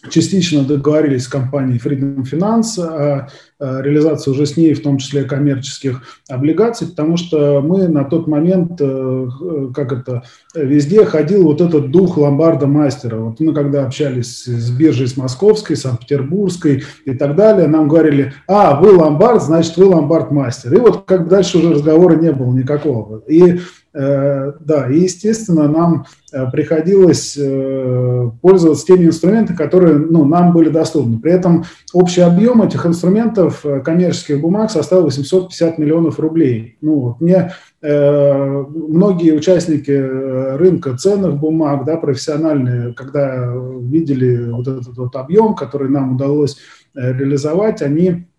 Частично 0.09 0.63
договорились 0.63 1.25
с 1.25 1.27
компанией 1.27 1.79
Freedom 1.79 2.23
Finance 2.23 2.81
о 2.81 3.27
реализации 3.59 4.31
уже 4.31 4.47
с 4.47 4.57
ней, 4.57 4.73
в 4.73 4.81
том 4.81 4.97
числе 4.97 5.23
коммерческих 5.23 6.01
облигаций, 6.27 6.87
потому 6.87 7.15
что 7.17 7.61
мы 7.61 7.87
на 7.87 8.03
тот 8.03 8.27
момент, 8.27 8.79
э, 8.79 9.27
как 9.75 9.93
это, 9.93 10.23
везде 10.55 11.05
ходил 11.05 11.43
вот 11.43 11.61
этот 11.61 11.91
дух 11.91 12.17
ломбарда 12.17 12.65
мастера. 12.65 13.17
Вот 13.17 13.39
мы 13.39 13.53
когда 13.53 13.85
общались 13.85 14.45
с 14.45 14.71
биржей 14.71 15.07
с 15.07 15.15
Московской, 15.15 15.75
Санкт-Петербургской 15.75 16.83
и 17.05 17.13
так 17.13 17.35
далее, 17.35 17.67
нам 17.67 17.87
говорили, 17.87 18.33
а, 18.47 18.81
вы 18.81 18.93
ломбард, 18.93 19.43
значит, 19.43 19.77
вы 19.77 19.85
ломбард 19.85 20.31
мастер. 20.31 20.73
И 20.73 20.79
вот 20.79 21.05
как 21.05 21.27
дальше 21.27 21.59
уже 21.59 21.73
разговора 21.73 22.15
не 22.15 22.31
было 22.31 22.51
никакого. 22.51 23.19
И 23.27 23.41
Э, 23.51 23.80
да, 23.93 24.88
и, 24.89 24.99
естественно, 24.99 25.68
нам 25.68 26.05
э, 26.31 26.49
приходилось 26.49 27.35
э, 27.38 28.30
пользоваться 28.41 28.85
теми 28.85 29.05
инструментами, 29.05 29.57
которые 29.57 29.95
ну, 29.95 30.23
нам 30.23 30.53
были 30.53 30.69
доступны. 30.69 31.19
При 31.19 31.34
этом 31.34 31.65
общий 31.91 32.22
объем 32.22 32.61
этих 32.61 32.85
инструментов 32.85 33.65
коммерческих 33.84 34.39
бумаг 34.39 34.72
составил 34.72 35.03
850 35.03 35.77
миллионов 35.77 36.19
рублей. 36.19 36.77
Ну, 36.81 36.99
вот 36.99 37.22
мне 37.22 37.51
многие 37.81 39.31
участники 39.31 39.91
рынка 39.91 40.95
ценных 40.95 41.38
бумаг, 41.38 41.84
да, 41.84 41.97
профессиональные, 41.97 42.93
когда 42.93 43.51
видели 43.81 44.51
вот 44.51 44.68
этот 44.68 44.95
вот 44.95 45.15
объем, 45.15 45.55
который 45.55 45.89
нам 45.89 46.13
удалось 46.13 46.57
реализовать, 46.93 47.81
они 47.81 48.11
Э, 48.13 48.30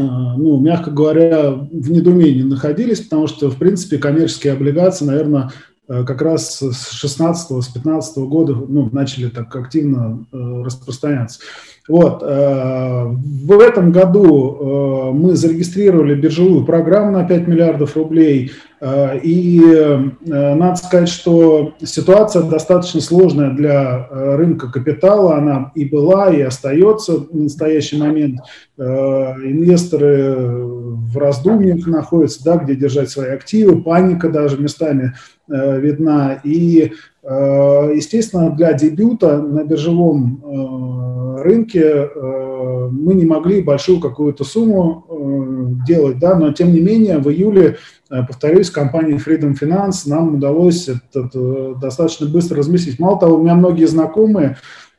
ну, 0.00 0.60
мягко 0.60 0.90
говоря, 0.90 1.50
в 1.50 1.90
недоумении 1.90 2.42
находились, 2.42 3.00
потому 3.00 3.26
что, 3.26 3.50
в 3.50 3.56
принципе, 3.56 3.98
коммерческие 3.98 4.52
облигации, 4.52 5.04
наверное, 5.04 5.50
как 5.86 6.22
раз 6.22 6.60
с 6.60 6.90
16 6.90 7.64
с 7.64 7.68
15 7.68 8.18
года 8.18 8.54
ну, 8.54 8.88
начали 8.92 9.28
так 9.28 9.54
активно 9.54 10.24
распространяться. 10.32 11.40
Вот. 11.88 12.20
В 12.20 13.60
этом 13.60 13.92
году 13.92 15.12
мы 15.14 15.36
зарегистрировали 15.36 16.20
биржевую 16.20 16.64
программу 16.64 17.12
на 17.12 17.24
5 17.24 17.46
миллиардов 17.46 17.96
рублей– 17.96 18.50
Э, 18.78 19.18
и 19.18 19.60
э, 19.64 19.96
надо 20.26 20.76
сказать, 20.76 21.08
что 21.08 21.72
ситуация 21.82 22.42
достаточно 22.42 23.00
сложная 23.00 23.50
для 23.50 24.06
э, 24.10 24.36
рынка 24.36 24.70
капитала. 24.70 25.36
Она 25.36 25.72
и 25.74 25.86
была, 25.86 26.30
и 26.30 26.42
остается 26.42 27.12
в 27.14 27.34
настоящий 27.34 27.98
момент. 27.98 28.40
Инвесторы 28.78 30.34
в 30.36 31.16
раздумьях 31.16 31.86
находятся, 31.86 32.44
да, 32.44 32.56
где 32.56 32.74
держать 32.76 33.08
свои 33.08 33.30
активы. 33.30 33.82
Паника 33.82 34.28
даже 34.28 34.60
местами 34.60 35.14
видна. 35.48 36.40
И, 36.44 36.92
естественно, 37.22 38.50
для 38.50 38.72
дебюта 38.72 39.40
на 39.40 39.64
биржевом 39.64 40.42
рынке 41.42 42.10
мы 42.90 43.14
не 43.14 43.24
могли 43.24 43.62
большую 43.62 44.00
какую-то 44.00 44.44
сумму 44.44 45.78
делать, 45.86 46.18
да, 46.18 46.36
но 46.36 46.52
тем 46.52 46.72
не 46.72 46.80
менее 46.80 47.18
в 47.18 47.30
июле 47.30 47.76
Э, 48.08 48.22
повторюсь, 48.24 48.70
компании 48.70 49.18
Freedom 49.18 49.56
Finance 49.58 50.08
нам 50.08 50.36
удалось 50.36 50.88
это, 50.88 51.74
достаточно 51.74 52.26
быстро 52.26 52.58
разместить. 52.58 53.00
Мало 53.00 53.18
того, 53.18 53.36
у 53.36 53.42
меня 53.42 53.54
многие 53.54 53.86
знакомые, 53.86 54.50
э, 54.50 54.54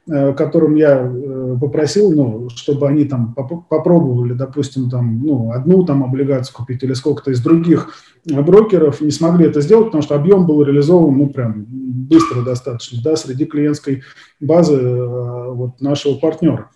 которым 0.07 0.75
я 0.75 1.01
э, 1.01 1.57
попросил, 1.59 2.11
ну, 2.13 2.49
чтобы 2.49 2.87
они 2.87 3.05
там 3.05 3.35
попробовали, 3.35 4.33
допустим, 4.33 4.89
там, 4.89 5.21
ну, 5.21 5.51
одну 5.51 5.85
там 5.85 6.03
облигацию 6.03 6.55
купить 6.55 6.83
или 6.83 6.93
сколько-то 6.93 7.31
из 7.31 7.41
других 7.41 7.89
брокеров, 8.25 9.01
не 9.01 9.11
смогли 9.11 9.47
это 9.47 9.61
сделать, 9.61 9.87
потому 9.87 10.03
что 10.03 10.15
объем 10.15 10.45
был 10.45 10.63
реализован, 10.63 11.17
ну, 11.17 11.27
прям 11.27 11.65
быстро 11.67 12.41
достаточно, 12.41 12.99
да, 13.03 13.15
среди 13.15 13.45
клиентской 13.45 14.03
базы 14.39 14.77
вот 14.79 15.81
нашего 15.81 16.15
партнера. 16.15 16.69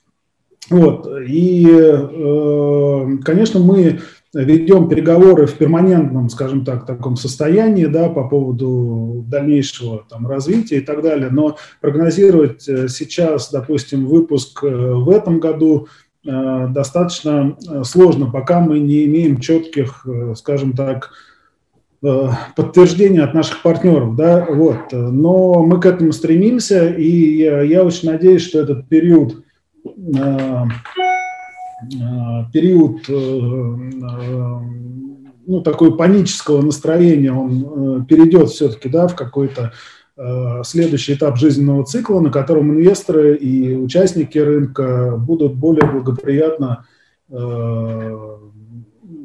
Вот, 0.70 1.08
и, 1.28 1.66
конечно, 3.24 3.60
мы 3.60 4.00
ведем 4.34 4.88
переговоры 4.88 5.46
в 5.46 5.54
перманентном, 5.56 6.30
скажем 6.30 6.64
так, 6.64 6.86
таком 6.86 7.16
состоянии, 7.16 7.86
да, 7.86 8.10
по 8.10 8.28
поводу 8.28 9.26
дальнейшего 9.28 10.06
там 10.10 10.28
развития 10.28 10.78
и 10.78 10.82
так 10.82 11.02
далее, 11.02 11.30
но 11.30 11.58
прогнозировать 11.82 12.68
э, 12.68 12.88
сейчас, 12.88 13.52
допустим, 13.52 14.08
выпуск 14.08 14.64
э, 14.64 14.68
в 14.68 15.10
этом 15.10 15.40
году 15.40 15.88
э, 16.26 16.68
достаточно 16.70 17.58
сложно, 17.84 18.32
пока 18.32 18.62
мы 18.62 18.80
не 18.80 19.06
имеем 19.06 19.40
четких, 19.40 20.06
скажем 20.36 20.74
так, 20.74 21.12
подтверждения 22.56 23.22
от 23.22 23.36
наших 23.36 23.62
партнеров, 23.62 24.16
да, 24.16 24.48
вот. 24.50 24.92
Но 24.92 25.64
мы 25.64 25.80
к 25.80 25.86
этому 25.86 26.12
стремимся, 26.14 26.88
и 26.88 27.38
я, 27.68 27.84
очень 27.84 28.10
надеюсь, 28.10 28.42
что 28.42 28.60
этот 28.60 28.90
период 28.90 29.44
период 32.54 33.10
э, 33.10 33.14
э, 33.14 34.60
ну, 35.48 35.62
такой 35.62 35.98
панического 35.98 36.62
настроения, 36.62 37.34
он 37.34 38.06
перейдет 38.06 38.50
все-таки 38.50 38.90
да, 38.90 39.08
в 39.08 39.16
какой-то 39.16 39.74
следующий 40.64 41.16
этап 41.16 41.38
жизненного 41.38 41.84
цикла, 41.84 42.20
на 42.20 42.30
котором 42.30 42.72
инвесторы 42.72 43.36
и 43.38 43.76
участники 43.76 44.38
рынка 44.38 45.16
будут 45.18 45.56
более 45.56 45.90
благоприятно 45.90 46.86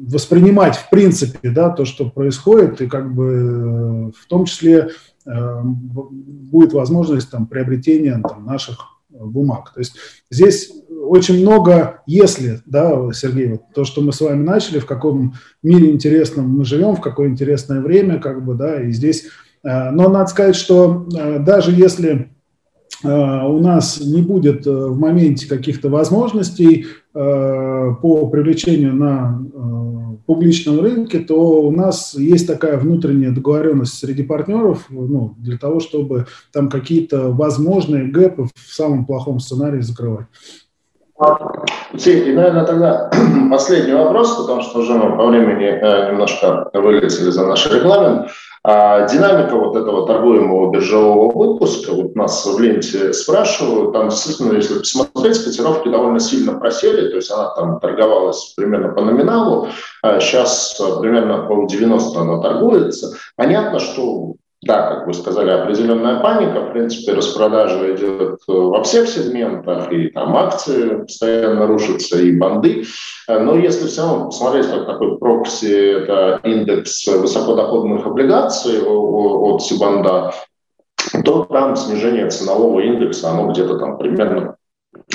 воспринимать 0.03 0.75
в 0.77 0.89
принципе 0.89 1.51
да, 1.51 1.69
то, 1.69 1.85
что 1.85 2.09
происходит, 2.09 2.81
и 2.81 2.87
как 2.87 3.13
бы 3.13 4.11
в 4.17 4.25
том 4.27 4.45
числе 4.45 4.89
будет 5.23 6.73
возможность 6.73 7.29
там, 7.29 7.45
приобретения 7.45 8.19
там, 8.27 8.45
наших 8.45 8.97
бумаг. 9.09 9.73
То 9.73 9.81
есть 9.81 9.95
здесь 10.31 10.71
очень 11.07 11.41
много, 11.41 12.01
если, 12.05 12.61
да, 12.65 13.11
Сергей, 13.13 13.47
вот 13.47 13.61
то, 13.73 13.85
что 13.85 14.01
мы 14.01 14.13
с 14.13 14.21
вами 14.21 14.43
начали, 14.43 14.79
в 14.79 14.85
каком 14.85 15.33
мире 15.63 15.91
интересном 15.91 16.49
мы 16.49 16.65
живем, 16.65 16.95
в 16.95 17.01
какое 17.01 17.29
интересное 17.29 17.81
время, 17.81 18.19
как 18.19 18.45
бы, 18.45 18.55
да, 18.55 18.81
и 18.81 18.91
здесь, 18.91 19.25
э, 19.63 19.91
но 19.91 20.09
надо 20.09 20.27
сказать, 20.27 20.55
что 20.55 21.07
э, 21.15 21.39
даже 21.39 21.71
если 21.71 22.29
э, 23.03 23.07
у 23.07 23.59
нас 23.59 24.01
не 24.01 24.21
будет 24.21 24.65
в 24.65 24.97
моменте 24.97 25.47
каких-то 25.47 25.89
возможностей 25.89 26.85
по 27.13 28.29
привлечению 28.29 28.93
на 28.93 29.41
публичном 30.27 30.81
рынке, 30.81 31.19
то 31.19 31.61
у 31.61 31.71
нас 31.71 32.13
есть 32.13 32.45
такая 32.45 32.77
внутренняя 32.77 33.31
договоренность 33.31 33.97
среди 33.97 34.23
партнеров 34.23 34.85
ну, 34.89 35.33
для 35.39 35.57
того, 35.57 35.79
чтобы 35.79 36.27
там 36.51 36.69
какие-то 36.69 37.31
возможные 37.31 38.11
гэпы 38.11 38.43
в 38.53 38.73
самом 38.73 39.05
плохом 39.05 39.39
сценарии 39.39 39.79
закрывать. 39.79 40.27
И, 41.93 42.31
наверное, 42.33 42.65
тогда 42.65 43.09
последний 43.51 43.93
вопрос, 43.93 44.35
потому 44.35 44.61
что 44.61 44.79
уже 44.79 44.93
мы 44.93 45.17
по 45.17 45.25
времени 45.25 45.65
э, 45.65 46.11
немножко 46.11 46.69
вылетели 46.73 47.31
за 47.31 47.47
наш 47.47 47.65
регламент. 47.71 48.29
А 48.63 49.07
динамика 49.07 49.55
вот 49.55 49.75
этого 49.75 50.05
торгуемого 50.05 50.69
биржевого 50.71 51.31
выпуска, 51.31 51.93
вот 51.93 52.15
нас 52.15 52.45
в 52.45 52.59
ленте 52.59 53.13
спрашивают, 53.13 53.93
там 53.93 54.09
действительно, 54.09 54.53
если 54.53 54.79
посмотреть, 54.79 55.43
котировки 55.43 55.87
довольно 55.89 56.19
сильно 56.19 56.59
просели, 56.59 57.09
то 57.09 57.15
есть 57.15 57.31
она 57.31 57.49
там 57.55 57.79
торговалась 57.79 58.53
примерно 58.57 58.89
по 58.89 59.01
номиналу, 59.01 59.69
а 60.03 60.19
сейчас 60.19 60.79
примерно 60.99 61.47
по 61.47 61.65
90 61.65 62.19
она 62.19 62.41
торгуется. 62.41 63.15
Понятно, 63.37 63.79
что 63.79 64.33
да, 64.63 64.89
как 64.89 65.07
вы 65.07 65.13
сказали, 65.13 65.51
определенная 65.51 66.19
паника. 66.19 66.61
В 66.61 66.71
принципе, 66.71 67.13
распродажа 67.13 67.95
идет 67.95 68.39
э, 68.47 68.51
во 68.51 68.83
всех 68.83 69.07
сегментах, 69.07 69.91
и 69.91 70.09
там 70.09 70.35
акции 70.35 71.01
постоянно 71.01 71.67
рушатся, 71.67 72.19
и 72.19 72.31
банды. 72.31 72.83
Но 73.27 73.55
если 73.55 73.87
все 73.87 74.01
равно 74.01 74.25
посмотреть, 74.25 74.67
как 74.67 74.85
такой 74.87 75.17
прокси, 75.17 76.01
это 76.01 76.39
индекс 76.43 77.05
высокодоходных 77.07 78.05
облигаций 78.05 78.81
от 78.81 79.61
Сибанда, 79.61 80.33
то 81.23 81.45
там 81.45 81.75
снижение 81.75 82.29
ценового 82.29 82.79
индекса, 82.79 83.31
оно 83.31 83.51
где-то 83.51 83.77
там 83.77 83.97
примерно 83.97 84.56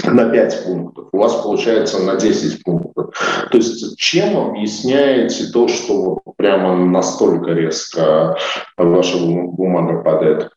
на 0.05 0.31
5 0.31 0.65
пунктов, 0.65 1.09
у 1.13 1.19
вас 1.19 1.35
получается 1.43 2.03
на 2.03 2.17
10 2.17 2.63
пунктов. 2.63 3.15
То 3.51 3.59
есть 3.59 3.97
чем 3.99 4.37
объясняете 4.37 5.53
то, 5.53 5.69
что 5.69 6.21
прямо 6.37 6.77
настолько 6.87 7.53
резко 7.53 8.37
ваша 8.77 9.19
бумага 9.19 10.03
падает? 10.03 10.51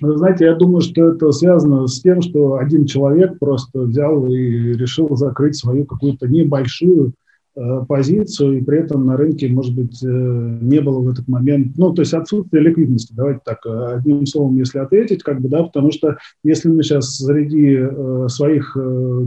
Вы 0.00 0.16
знаете, 0.16 0.46
я 0.46 0.54
думаю, 0.54 0.80
что 0.80 1.12
это 1.12 1.30
связано 1.32 1.86
с 1.86 2.00
тем, 2.00 2.22
что 2.22 2.54
один 2.54 2.86
человек 2.86 3.38
просто 3.38 3.80
взял 3.80 4.26
и 4.26 4.72
решил 4.74 5.14
закрыть 5.16 5.56
свою 5.56 5.84
какую-то 5.84 6.26
небольшую 6.26 7.12
позицию, 7.86 8.58
и 8.58 8.62
при 8.62 8.78
этом 8.78 9.06
на 9.06 9.16
рынке, 9.16 9.48
может 9.48 9.74
быть, 9.74 10.02
э, 10.02 10.06
не 10.06 10.80
было 10.80 11.00
в 11.00 11.08
этот 11.08 11.28
момент, 11.28 11.76
ну, 11.76 11.92
то 11.92 12.02
есть 12.02 12.14
отсутствие 12.14 12.62
ликвидности, 12.62 13.12
давайте 13.14 13.40
так, 13.44 13.58
э, 13.66 13.96
одним 13.96 14.24
словом, 14.26 14.56
если 14.56 14.78
ответить, 14.78 15.22
как 15.22 15.40
бы, 15.40 15.48
да, 15.48 15.62
потому 15.62 15.92
что 15.92 16.16
если 16.42 16.68
мы 16.68 16.82
сейчас 16.82 17.16
среди 17.16 17.80
своих 18.28 18.76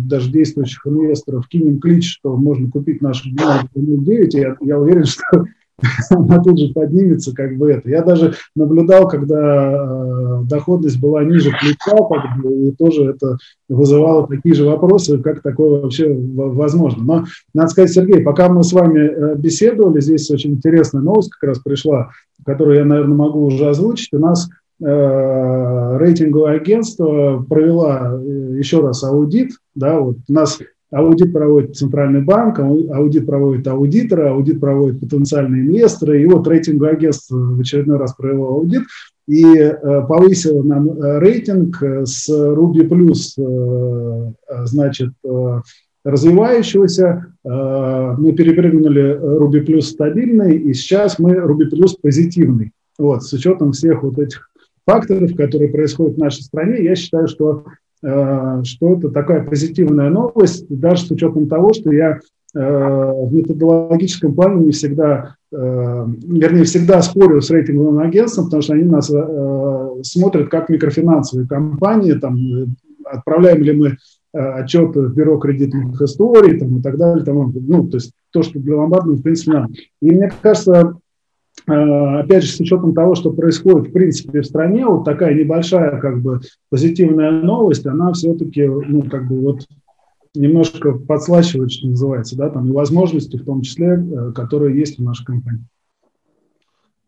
даже 0.08 0.32
действующих 0.32 0.86
инвесторов 0.86 1.48
кинем 1.48 1.80
клич, 1.80 2.14
что 2.14 2.36
можно 2.36 2.70
купить 2.70 3.00
по 3.00 3.08
0,9, 3.08 4.30
я, 4.34 4.56
я 4.62 4.80
уверен, 4.80 5.06
что 5.06 5.46
она 6.10 6.42
тут 6.42 6.58
же 6.58 6.74
поднимется, 6.74 7.34
как 7.34 7.58
бы 7.58 7.72
это. 7.72 7.90
Я 7.90 8.02
даже 8.02 8.36
наблюдал, 8.56 9.08
когда 9.08 9.74
э, 9.74 10.44
доходность 10.46 11.00
была 11.00 11.24
ниже 11.24 11.52
плеча, 11.52 11.96
как 11.96 12.42
бы, 12.42 12.68
и 12.68 12.72
тоже 12.72 13.12
это 13.12 13.38
вызывало 13.68 14.28
такие 14.28 14.56
же 14.56 14.66
вопросы, 14.66 15.18
как 15.18 15.42
такое 15.42 15.82
вообще 15.82 16.14
возможно. 16.14 17.04
Но, 17.04 17.26
надо 17.54 17.70
сказать, 17.70 17.92
Сергей, 17.92 18.22
пока 18.22 18.50
мы 18.50 18.64
с 18.64 18.72
вами 18.72 19.00
э, 19.00 19.36
беседовали, 19.36 20.00
здесь 20.00 20.30
очень 20.32 20.54
интересная 20.54 21.02
новость 21.02 21.32
как 21.32 21.50
раз 21.50 21.60
пришла, 21.60 22.10
которую 22.46 22.78
я, 22.78 22.86
наверное, 22.86 23.18
могу 23.18 23.46
уже 23.46 23.68
озвучить. 23.68 24.14
У 24.14 24.20
нас 24.20 24.48
э, 24.82 25.98
рейтинговое 26.00 26.56
агентство 26.56 27.44
провела 27.48 28.14
э, 28.14 28.58
еще 28.58 28.82
раз 28.82 29.04
аудит, 29.04 29.52
да, 29.76 30.00
вот 30.00 30.18
у 30.28 30.34
нас 30.34 30.60
Аудит 30.92 31.34
проводит 31.34 31.76
Центральный 31.76 32.22
банк, 32.22 32.60
аудит 32.60 33.26
проводит 33.26 33.68
аудиторы, 33.68 34.30
аудит 34.30 34.60
проводит 34.60 35.00
потенциальные 35.00 35.64
инвесторы. 35.64 36.22
И 36.22 36.26
вот 36.26 36.48
рейтинговое 36.48 36.94
агентство 36.94 37.36
в 37.36 37.60
очередной 37.60 37.98
раз 37.98 38.14
провело 38.14 38.50
аудит 38.50 38.84
и 39.28 39.44
э, 39.44 39.72
повысило 40.08 40.62
нам 40.62 40.90
э, 40.90 41.20
рейтинг 41.20 41.82
с 41.82 42.30
Ruby 42.30 42.88
Plus, 42.88 43.34
э, 43.38 44.34
значит, 44.66 45.10
развивающегося. 46.04 47.34
Мы 47.44 48.34
перепрыгнули 48.34 49.20
Ruby 49.20 49.66
Plus 49.66 49.82
стабильный, 49.82 50.56
и 50.56 50.74
сейчас 50.76 51.18
мы 51.18 51.32
Ruby 51.32 51.68
Plus 51.72 51.94
позитивный. 52.00 52.74
Вот, 53.00 53.24
с 53.24 53.34
учетом 53.34 53.72
всех 53.72 54.04
вот 54.04 54.20
этих 54.20 54.52
факторов, 54.86 55.36
которые 55.36 55.72
происходят 55.72 56.16
в 56.16 56.20
нашей 56.20 56.44
стране, 56.44 56.84
я 56.84 56.96
считаю, 56.96 57.28
что 57.28 57.66
Э, 57.66 57.85
что 58.02 58.94
это 58.94 59.10
такая 59.10 59.44
позитивная 59.44 60.10
новость, 60.10 60.66
даже 60.70 61.06
с 61.06 61.12
учетом 61.12 61.48
того, 61.48 61.74
что 61.74 61.92
я 61.92 62.20
в 62.54 63.34
методологическом 63.34 64.34
плане 64.34 64.66
не 64.66 64.72
всегда, 64.72 65.36
вернее, 65.52 66.64
всегда 66.64 67.02
спорю 67.02 67.42
с 67.42 67.50
рейтинговым 67.50 68.00
агентством, 68.00 68.46
потому 68.46 68.62
что 68.62 68.74
они 68.74 68.84
нас 68.84 69.12
смотрят 70.04 70.50
как 70.50 70.70
микрофинансовые 70.70 71.48
компании, 71.48 72.14
там, 72.14 72.38
отправляем 73.06 73.62
ли 73.62 73.74
мы 73.74 73.98
отчеты 74.32 75.02
в 75.02 75.16
бюро 75.16 75.38
кредитных 75.38 76.02
историй 76.02 76.58
там, 76.58 76.78
и 76.78 76.82
так 76.82 76.98
далее. 76.98 77.26
Там, 77.26 77.54
ну, 77.54 77.88
то 77.88 77.98
есть 77.98 78.12
то, 78.32 78.42
что 78.42 78.60
для 78.60 78.78
ломбардов, 78.78 79.20
в 79.20 79.22
принципе, 79.22 79.52
надо. 79.52 79.74
И 80.02 80.12
мне 80.12 80.32
кажется, 80.42 80.72
Э, 80.82 81.05
опять 81.68 82.44
же, 82.44 82.52
с 82.52 82.60
учетом 82.60 82.94
того, 82.94 83.16
что 83.16 83.32
происходит 83.32 83.90
в 83.90 83.92
принципе 83.92 84.42
в 84.42 84.46
стране, 84.46 84.86
вот 84.86 85.04
такая 85.04 85.34
небольшая 85.34 86.00
как 86.00 86.22
бы 86.22 86.42
позитивная 86.70 87.32
новость, 87.32 87.86
она 87.86 88.14
все-таки, 88.14 88.66
ну, 88.66 89.04
как 89.04 89.28
бы 89.28 89.40
вот 89.42 89.66
немножко 90.36 90.94
подслащивает, 90.94 91.72
что 91.72 91.88
называется, 91.88 92.38
да, 92.38 92.50
там 92.50 92.68
и 92.68 92.72
возможности, 92.72 93.38
в 93.38 93.46
том 93.46 93.62
числе, 93.62 93.88
э, 93.88 94.32
которые 94.34 94.78
есть 94.78 95.00
в 95.00 95.04
нашей 95.04 95.26
компании. 95.26 95.66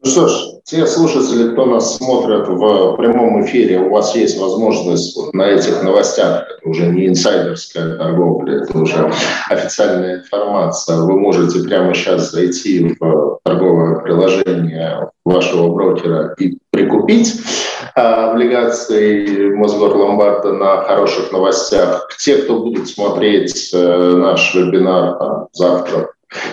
Ну 0.04 0.10
что 0.10 0.28
ж, 0.28 0.34
те 0.64 0.86
слушатели, 0.86 1.54
кто 1.54 1.66
нас 1.66 1.98
смотрит 1.98 2.48
в 2.48 2.96
прямом 2.98 3.44
эфире, 3.44 3.80
у 3.80 3.90
вас 3.90 4.16
есть 4.16 4.40
возможность 4.40 5.18
вот 5.18 5.34
на 5.34 5.48
этих 5.48 5.82
новостях, 5.82 6.44
это 6.44 6.70
уже 6.70 6.88
не 6.88 7.08
инсайдерская 7.08 7.98
торговля, 7.98 8.62
это 8.62 8.78
уже 8.78 9.12
официальная 9.50 10.20
информация, 10.20 10.98
вы 10.98 11.20
можете 11.20 11.64
прямо 11.64 11.96
сейчас 11.96 12.32
зайти 12.32 12.96
в 13.00 13.40
торговое 13.44 14.00
приложение 14.02 15.10
вашего 15.26 15.74
брокера 15.74 16.36
и 16.38 16.58
прикупить 16.70 17.42
а, 17.96 18.32
облигации 18.32 19.50
Мосгор 19.56 19.96
Ломбарда 19.96 20.54
на 20.54 20.84
хороших 20.84 21.32
новостях. 21.32 22.08
Те, 22.20 22.38
кто 22.38 22.60
будет 22.60 22.88
смотреть 22.88 23.72
э, 23.74 24.14
наш 24.16 24.54
вебинар 24.54 25.48
завтра 25.54 26.10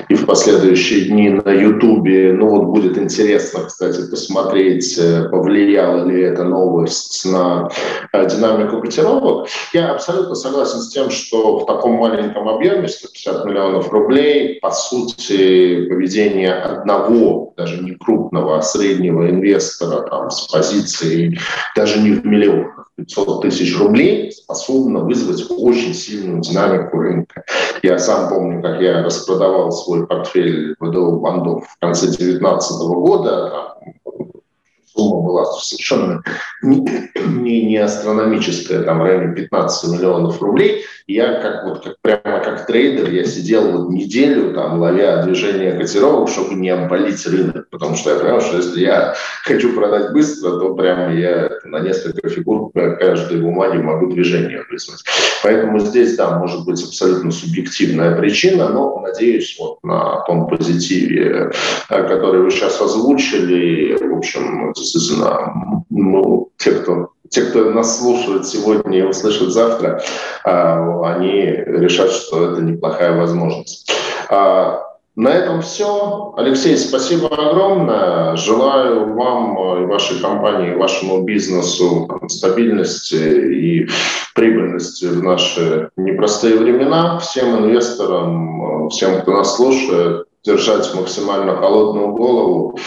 и 0.09 0.15
в 0.15 0.27
последующие 0.27 1.07
дни 1.07 1.31
на 1.31 1.51
Ютубе. 1.51 2.33
Ну 2.33 2.49
вот 2.49 2.65
будет 2.65 2.97
интересно, 2.97 3.65
кстати, 3.65 4.09
посмотреть, 4.09 4.97
э, 4.99 5.29
повлияла 5.29 6.05
ли 6.05 6.23
эта 6.23 6.45
новость 6.45 7.25
на 7.25 7.69
э, 8.13 8.29
динамику 8.29 8.81
котировок. 8.81 9.49
Я 9.73 9.93
абсолютно 9.93 10.35
согласен 10.35 10.79
с 10.79 10.91
тем, 10.91 11.11
что 11.11 11.59
в 11.59 11.67
таком 11.67 11.95
маленьком 11.95 12.49
объеме, 12.49 12.89
150 12.89 13.45
миллионов 13.45 13.91
рублей, 13.91 14.59
по 14.61 14.71
сути, 14.71 15.87
поведение 15.87 16.53
одного, 16.53 17.44
даже 17.57 17.83
не 17.83 17.93
крупного, 17.93 18.59
а 18.59 18.63
среднего 18.63 19.29
инвестора 19.31 20.03
там, 20.09 20.31
с 20.31 20.49
позицией 20.49 21.39
даже 21.77 22.01
не 22.01 22.13
в 22.13 22.25
миллионах, 22.25 22.91
500 22.97 23.43
тысяч 23.43 23.77
рублей 23.79 24.33
способно 24.33 25.01
вызвать 25.01 25.45
очень 25.51 25.95
сильную 25.95 26.41
динамику 26.41 26.99
рынка. 26.99 27.45
Я 27.83 27.99
сам 27.99 28.29
помню, 28.29 28.63
как 28.63 28.81
я 28.81 29.03
распродавал 29.03 29.73
свой 29.73 30.07
портфель 30.07 30.77
ВДО 30.79 31.19
бандов 31.19 31.67
в 31.67 31.81
конце 31.81 32.07
2019 32.07 32.73
года. 32.89 33.75
Сумма 34.97 35.23
была 35.23 35.45
совершенно 35.47 36.23
не, 36.63 37.65
не 37.65 37.77
астрономическая, 37.79 38.85
там 38.85 39.01
в 39.01 39.03
районе 39.03 39.35
15 39.35 39.91
миллионов 39.91 40.41
рублей 40.41 40.85
я 41.07 41.41
как 41.41 41.65
вот 41.65 41.85
как, 41.85 41.97
прямо 42.01 42.41
как 42.41 42.67
трейдер, 42.67 43.11
я 43.11 43.25
сидел 43.25 43.73
вот 43.73 43.91
неделю 43.91 44.55
там, 44.55 44.81
ловя 44.81 45.23
движение 45.23 45.73
котировок, 45.73 46.31
чтобы 46.31 46.55
не 46.55 46.71
обвалить 46.71 47.27
рынок, 47.27 47.69
потому 47.71 47.95
что 47.95 48.11
я 48.11 48.19
понял, 48.19 48.41
что 48.41 48.57
если 48.57 48.81
я 48.81 49.15
хочу 49.43 49.75
продать 49.75 50.13
быстро, 50.13 50.59
то 50.59 50.75
прямо 50.75 51.13
я 51.15 51.51
на 51.65 51.81
несколько 51.81 52.29
фигур 52.29 52.73
каждой 52.73 53.41
бумаги 53.43 53.77
могу 53.77 54.07
движение 54.07 54.65
вызвать. 54.71 55.05
Поэтому 55.43 55.79
здесь, 55.79 56.17
да, 56.17 56.39
может 56.39 56.65
быть 56.65 56.83
абсолютно 56.83 57.31
субъективная 57.31 58.17
причина, 58.17 58.71
но 58.71 58.99
надеюсь 59.01 59.57
вот 59.59 59.83
на 59.83 60.21
том 60.27 60.49
позитиве, 60.49 61.51
э, 61.91 62.03
который 62.09 62.41
вы 62.41 62.51
сейчас 62.51 62.81
озвучили, 62.81 63.97
в 64.03 64.17
общем, 64.17 64.73
действительно, 64.73 65.85
ну, 65.91 66.51
те, 66.57 66.73
кто 66.73 67.14
те, 67.31 67.43
кто 67.43 67.71
нас 67.71 67.99
слушают 67.99 68.47
сегодня 68.47 68.99
и 68.99 69.03
услышат 69.03 69.51
завтра, 69.51 70.03
а, 70.45 71.15
они 71.15 71.43
решат, 71.43 72.11
что 72.11 72.53
это 72.53 72.63
неплохая 72.63 73.17
возможность. 73.17 73.91
А, 74.31 74.83
на 75.17 75.29
этом 75.29 75.63
все. 75.63 76.35
Алексей, 76.37 76.77
спасибо 76.77 77.29
огромное. 77.29 78.37
Желаю 78.37 79.15
вам 79.15 79.83
и 79.83 79.87
вашей 79.87 80.21
компании, 80.21 80.75
вашему 80.75 81.23
бизнесу 81.23 82.09
стабильности 82.27 83.15
и 83.15 83.89
прибыльности 84.35 85.05
в 85.05 85.23
наши 85.23 85.91
непростые 85.97 86.57
времена. 86.57 87.21
Всем 87.21 87.57
инвесторам, 87.59 88.89
всем, 88.89 89.21
кто 89.21 89.33
нас 89.35 89.55
слушает, 89.55 90.24
держать 90.45 90.95
максимально 90.95 91.57
холодную 91.57 92.09
голову, 92.09 92.79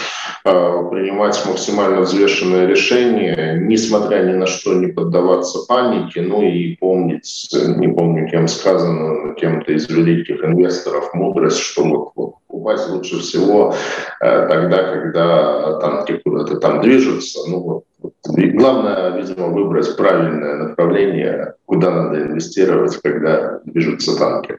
а, 0.44 0.84
принимать 0.84 1.40
максимально 1.46 2.02
взвешенные 2.02 2.66
решения, 2.66 3.58
несмотря 3.60 4.22
ни 4.22 4.32
на 4.32 4.46
что 4.46 4.74
не 4.74 4.86
поддаваться 4.88 5.66
панике, 5.66 6.22
ну 6.22 6.42
и 6.42 6.76
помнить, 6.76 7.50
не 7.52 7.88
помню, 7.88 8.28
кем 8.30 8.46
сказано, 8.46 9.34
кем-то 9.34 9.72
из 9.72 9.88
великих 9.88 10.44
инвесторов, 10.44 11.12
мудрость, 11.14 11.58
что 11.58 11.84
вот, 11.84 12.12
вот 12.14 12.34
упасть 12.48 12.88
лучше 12.88 13.18
всего 13.18 13.74
э, 14.20 14.46
тогда, 14.48 14.92
когда 14.92 15.78
танки 15.80 16.20
куда-то 16.24 16.56
там 16.58 16.80
движутся. 16.80 17.40
Ну, 17.48 17.60
вот, 17.60 17.84
вот. 18.00 18.12
Главное, 18.24 19.10
видимо, 19.10 19.48
выбрать 19.48 19.96
правильное 19.96 20.54
направление, 20.56 21.54
куда 21.66 21.90
надо 21.90 22.22
инвестировать, 22.22 22.96
когда 23.02 23.60
движутся 23.64 24.18
танки. 24.18 24.58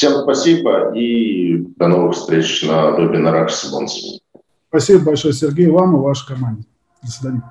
Всем 0.00 0.22
спасибо 0.22 0.94
и 0.94 1.58
до 1.76 1.86
новых 1.88 2.14
встреч 2.14 2.62
на 2.62 2.92
вебинарах 2.92 3.50
с 3.50 3.70
Бонсом. 3.70 4.18
Спасибо 4.70 5.04
большое, 5.04 5.34
Сергей, 5.34 5.66
вам 5.66 5.94
и 5.94 5.98
вашей 6.00 6.26
команде. 6.26 6.64
До 7.02 7.10
свидания. 7.10 7.42